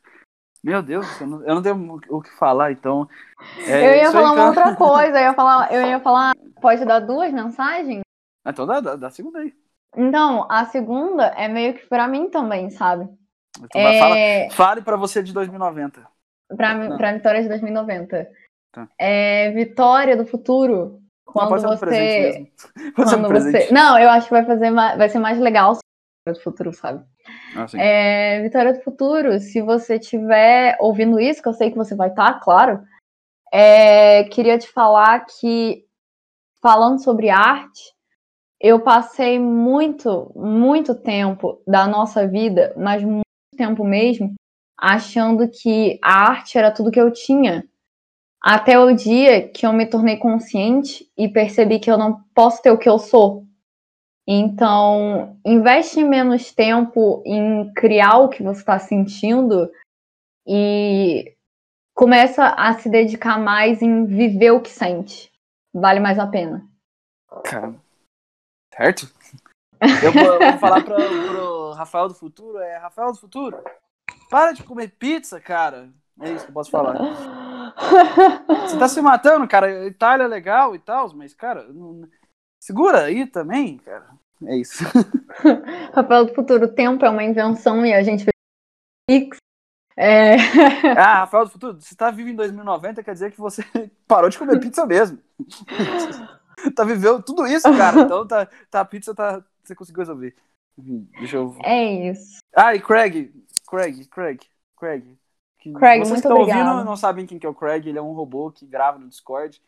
Meu 0.64 0.84
Deus, 0.84 1.19
eu 1.19 1.28
não, 1.28 1.44
eu 1.44 1.56
não 1.56 1.61
tenho 1.64 1.99
o 2.10 2.22
que 2.22 2.30
falar, 2.38 2.72
então. 2.72 3.10
é 3.68 3.88
eu 3.88 3.95
ia 3.95 4.03
isso 4.03 4.18
aí, 4.18 4.23
falar 4.23 4.32
uma 4.34 4.48
outra 4.48 4.76
coisa, 4.78 5.18
eu 5.18 5.23
ia 5.23 5.34
falar, 5.34 5.73
eu 5.73 5.82
ia 5.88 5.99
falar, 5.99 6.36
pode 6.61 6.86
dar 6.86 6.99
duas 6.99 7.34
mensagens? 7.34 8.02
Então 8.45 8.68
dá, 8.68 8.80
dá, 8.80 8.95
dá 8.95 9.07
a 9.07 9.11
segunda 9.11 9.40
aí. 9.40 9.53
Então, 9.98 10.48
a 10.49 10.65
segunda 10.65 11.26
é 11.30 11.48
meio 11.48 11.73
que 11.73 11.86
pra 11.88 12.07
mim 12.07 12.30
também, 12.30 12.69
sabe? 12.69 13.10
Então 13.60 13.82
vai, 13.82 13.99
fala, 13.99 14.18
É, 14.18 14.49
fale 14.52 14.82
pra 14.82 14.95
você 14.95 15.22
de 15.22 15.34
2090. 15.34 16.07
pra, 16.56 16.73
Não. 16.76 16.98
pra 16.98 17.14
Vitória 17.14 17.41
de 17.41 17.49
2090. 17.49 18.30
Tá. 18.72 18.88
É 18.98 19.52
Vitória 19.52 20.15
do 20.15 20.26
futuro. 20.26 20.99
Não, 21.26 21.34
Quando 21.34 21.61
no 21.61 21.69
você. 21.78 22.49
no 22.86 22.91
Quando 22.95 23.28
presente. 23.28 23.65
você. 23.68 23.73
Não, 23.73 23.98
eu 23.99 24.10
acho 24.10 24.28
que 24.28 24.34
vai, 24.34 24.45
fazer 24.45 24.69
ma- 24.69 24.95
vai 24.95 25.10
ser 25.10 25.19
mais 25.19 25.40
legal 25.40 25.76
se 25.76 25.82
Vitória 26.26 26.40
do 26.40 26.44
futuro, 26.44 26.73
sabe? 26.73 27.06
Ah. 27.56 27.65
É, 27.78 28.41
Vitória 28.41 28.73
do 28.73 28.82
Futuro, 28.82 29.40
se 29.40 29.61
você 29.61 29.95
estiver 29.95 30.76
ouvindo 30.80 31.19
isso, 31.19 31.41
que 31.41 31.48
eu 31.49 31.53
sei 31.53 31.69
que 31.72 31.78
você 31.78 31.95
vai 31.95 32.10
estar, 32.10 32.40
claro, 32.40 32.82
é, 33.53 34.23
queria 34.26 34.57
te 34.57 34.68
falar 34.72 35.26
que, 35.26 35.86
falando 36.61 37.03
sobre 37.03 37.30
arte, 37.30 37.82
eu 38.60 38.80
passei 38.80 39.40
muito, 39.40 40.32
muito 40.36 40.95
tempo 40.95 41.61
da 41.68 41.88
nossa 41.88 42.28
vida, 42.28 42.73
mas 42.78 43.03
muito 43.03 43.26
tempo 43.56 43.84
mesmo, 43.84 44.34
achando 44.78 45.49
que 45.49 45.99
a 46.02 46.30
arte 46.30 46.57
era 46.57 46.72
tudo 46.72 46.91
que 46.91 46.99
eu 46.99 47.11
tinha. 47.11 47.68
Até 48.41 48.80
o 48.80 48.94
dia 48.95 49.48
que 49.48 49.65
eu 49.65 49.73
me 49.73 49.86
tornei 49.86 50.18
consciente 50.18 51.07
e 51.15 51.30
percebi 51.30 51.80
que 51.80 51.91
eu 51.91 51.98
não 51.98 52.23
posso 52.34 52.61
ter 52.61 52.72
o 52.72 52.78
que 52.78 52.90
eu 52.90 52.98
sou. 52.98 53.45
Então, 54.28 55.40
investe 55.45 56.03
menos 56.03 56.52
tempo 56.52 57.22
em 57.26 57.72
criar 57.73 58.18
o 58.18 58.30
que 58.30 58.41
você 58.41 58.60
está 58.60 58.80
sentindo 58.80 59.72
e 60.48 61.36
começa 61.94 62.48
a 62.48 62.73
se 62.73 62.90
dedicar 62.90 63.40
mais 63.40 63.82
em 63.82 64.06
viver 64.06 64.52
o 64.52 64.61
que 64.61 64.69
sente. 64.69 65.32
Vale 65.73 65.99
mais 65.99 66.18
a 66.18 66.26
pena. 66.26 66.68
Cara. 67.44 67.76
Certo? 68.73 69.07
Eu 70.03 70.12
vou, 70.14 70.40
vou 70.40 70.58
falar 70.60 70.84
pra, 70.84 70.95
pro 70.95 71.72
Rafael 71.74 72.08
do 72.08 72.14
Futuro, 72.14 72.60
é 72.60 72.78
Rafael 72.78 73.12
do 73.12 73.18
Futuro, 73.18 73.58
para 74.30 74.52
de 74.52 74.64
comer 74.64 74.90
pizza, 74.90 75.40
cara. 75.40 75.90
É 76.20 76.32
isso 76.32 76.45
que 76.45 76.52
eu 76.52 76.53
posso 76.53 76.70
falar. 76.70 76.98
Você 78.68 78.78
tá 78.78 78.88
se 78.88 79.02
matando, 79.02 79.48
cara. 79.48 79.88
Itália 79.88 80.26
é 80.26 80.28
legal 80.28 80.76
e 80.76 80.80
tal, 80.80 81.12
mas, 81.16 81.34
cara, 81.34 81.64
não- 81.70 82.08
segura 82.60 83.06
aí 83.06 83.26
também, 83.26 83.78
cara. 83.80 84.08
É 84.45 84.56
isso. 84.58 84.84
Rafael 85.94 86.26
do 86.26 86.34
Futuro, 86.36 86.66
o 86.66 86.74
tempo 86.74 87.03
é 87.06 87.10
uma 87.10 87.24
invenção 87.24 87.86
e 87.86 87.94
a 87.94 88.03
gente 88.03 88.24
fez 88.24 88.34
Pix. 89.08 89.38
É... 89.98 90.36
Ah, 90.98 91.20
Rafael 91.22 91.45
do 91.45 91.52
Futuro, 91.52 91.80
você 91.80 91.95
tá 91.95 92.12
vivo 92.12 92.30
em 92.30 92.36
2090, 92.36 93.03
quer 93.03 93.14
dizer 93.14 93.32
que 93.32 93.40
você 93.40 93.64
parou 94.08 94.30
de 94.30 94.38
comer 94.38 94.60
pizza 94.60 94.86
mesmo. 94.86 95.20
tá 96.76 96.84
vivendo 96.84 97.22
tudo 97.24 97.45
isso, 97.48 97.68
cara. 97.76 98.02
Então 98.02 98.28
tá, 98.28 98.48
tá 98.70 98.82
a 98.82 98.86
pizza 98.86 99.14
tá, 99.14 99.44
você 99.63 99.75
conseguiu 99.75 99.99
resolver. 100.01 100.35
Enfim, 100.77 101.07
Deixa 101.19 101.38
eu. 101.38 101.55
é 101.63 102.09
isso. 102.09 102.39
Ah, 102.55 102.73
e 102.75 102.79
Craig, 102.81 103.31
Craig, 103.67 104.05
Craig, 104.07 104.39
Craig. 104.77 105.17
Que 105.59 105.71
Craig, 105.73 105.99
vocês 105.99 106.09
muito 106.09 106.21
que 106.23 106.27
estão 106.27 106.38
ouvindo 106.39 106.83
não 106.85 106.95
sabem 106.95 107.25
quem 107.27 107.38
que 107.38 107.45
é 107.45 107.49
o 107.49 107.53
Craig, 107.53 107.88
ele 107.88 107.99
é 107.99 108.01
um 108.01 108.13
robô 108.13 108.51
que 108.51 108.65
grava 108.65 108.97
no 108.97 109.07
Discord. 109.07 109.61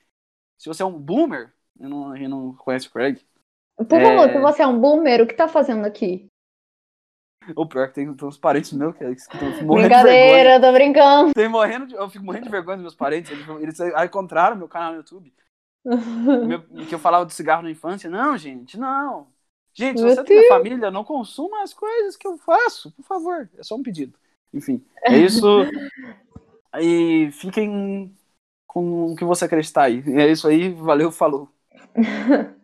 Se 0.58 0.68
você 0.68 0.82
é 0.82 0.86
um 0.86 0.98
boomer 0.98 1.54
e 1.80 1.84
não, 1.88 2.16
e 2.16 2.28
não 2.28 2.54
conhece 2.56 2.88
o 2.88 2.92
Craig, 2.92 3.20
Por 3.76 4.00
É. 4.00 4.04
favor, 4.04 4.30
se 4.32 4.40
você 4.40 4.62
é 4.64 4.68
um 4.68 4.80
boomer, 4.80 5.22
o 5.22 5.28
que 5.28 5.34
tá 5.36 5.48
fazendo 5.48 5.86
aqui? 5.86 6.28
ou 7.58 7.68
pior 7.68 7.90
que 7.90 7.96
tem, 7.96 8.14
tem 8.14 8.28
uns 8.28 8.38
parentes 8.38 8.72
meus 8.72 8.96
que 8.96 9.04
estão 9.04 9.40
morrendo 9.42 9.60
de 9.60 9.64
vergonha. 9.64 10.04
Brincadeira, 10.06 10.62
tô 10.62 10.72
brincando. 10.72 11.34
Tem 11.34 11.50
morrendo 11.50 11.88
de- 11.88 11.94
eu 11.96 12.10
fico 12.10 12.24
morrendo 12.24 12.46
de 12.46 12.50
vergonha 12.50 12.78
dos 12.78 12.84
meus 12.84 12.96
parentes. 12.96 13.32
Eles, 13.32 13.46
eles 13.62 13.82
aí 13.82 14.06
encontraram 14.08 14.56
meu 14.56 14.70
canal 14.70 14.92
no 14.92 14.98
YouTube. 15.00 15.34
Meu- 16.48 16.62
que 16.88 16.96
eu 16.96 17.00
falava 17.00 17.26
do 17.26 17.34
cigarro 17.34 17.62
na 17.64 17.70
infância. 17.70 18.10
Não, 18.10 18.38
gente, 18.38 18.80
não. 18.80 19.28
Gente, 19.74 20.00
se 20.00 20.06
Meu 20.06 20.16
você 20.16 20.24
tem 20.24 20.44
família, 20.44 20.92
não 20.92 21.04
consuma 21.04 21.64
as 21.64 21.74
coisas 21.74 22.16
que 22.16 22.28
eu 22.28 22.38
faço, 22.38 22.92
por 22.92 23.04
favor. 23.04 23.50
É 23.58 23.64
só 23.64 23.76
um 23.76 23.84
pedido. 23.84 24.18
Enfim, 24.54 24.84
é 25.04 25.18
isso. 25.18 25.46
E 26.80 27.32
fiquem 27.32 28.16
com 28.68 29.12
o 29.14 29.16
que 29.16 29.26
você 29.26 29.46
acreditar 29.46 29.84
aí. 29.84 30.04
É 30.20 30.32
isso 30.32 30.48
aí, 30.48 30.70
valeu, 30.74 31.12
falou. 31.12 31.50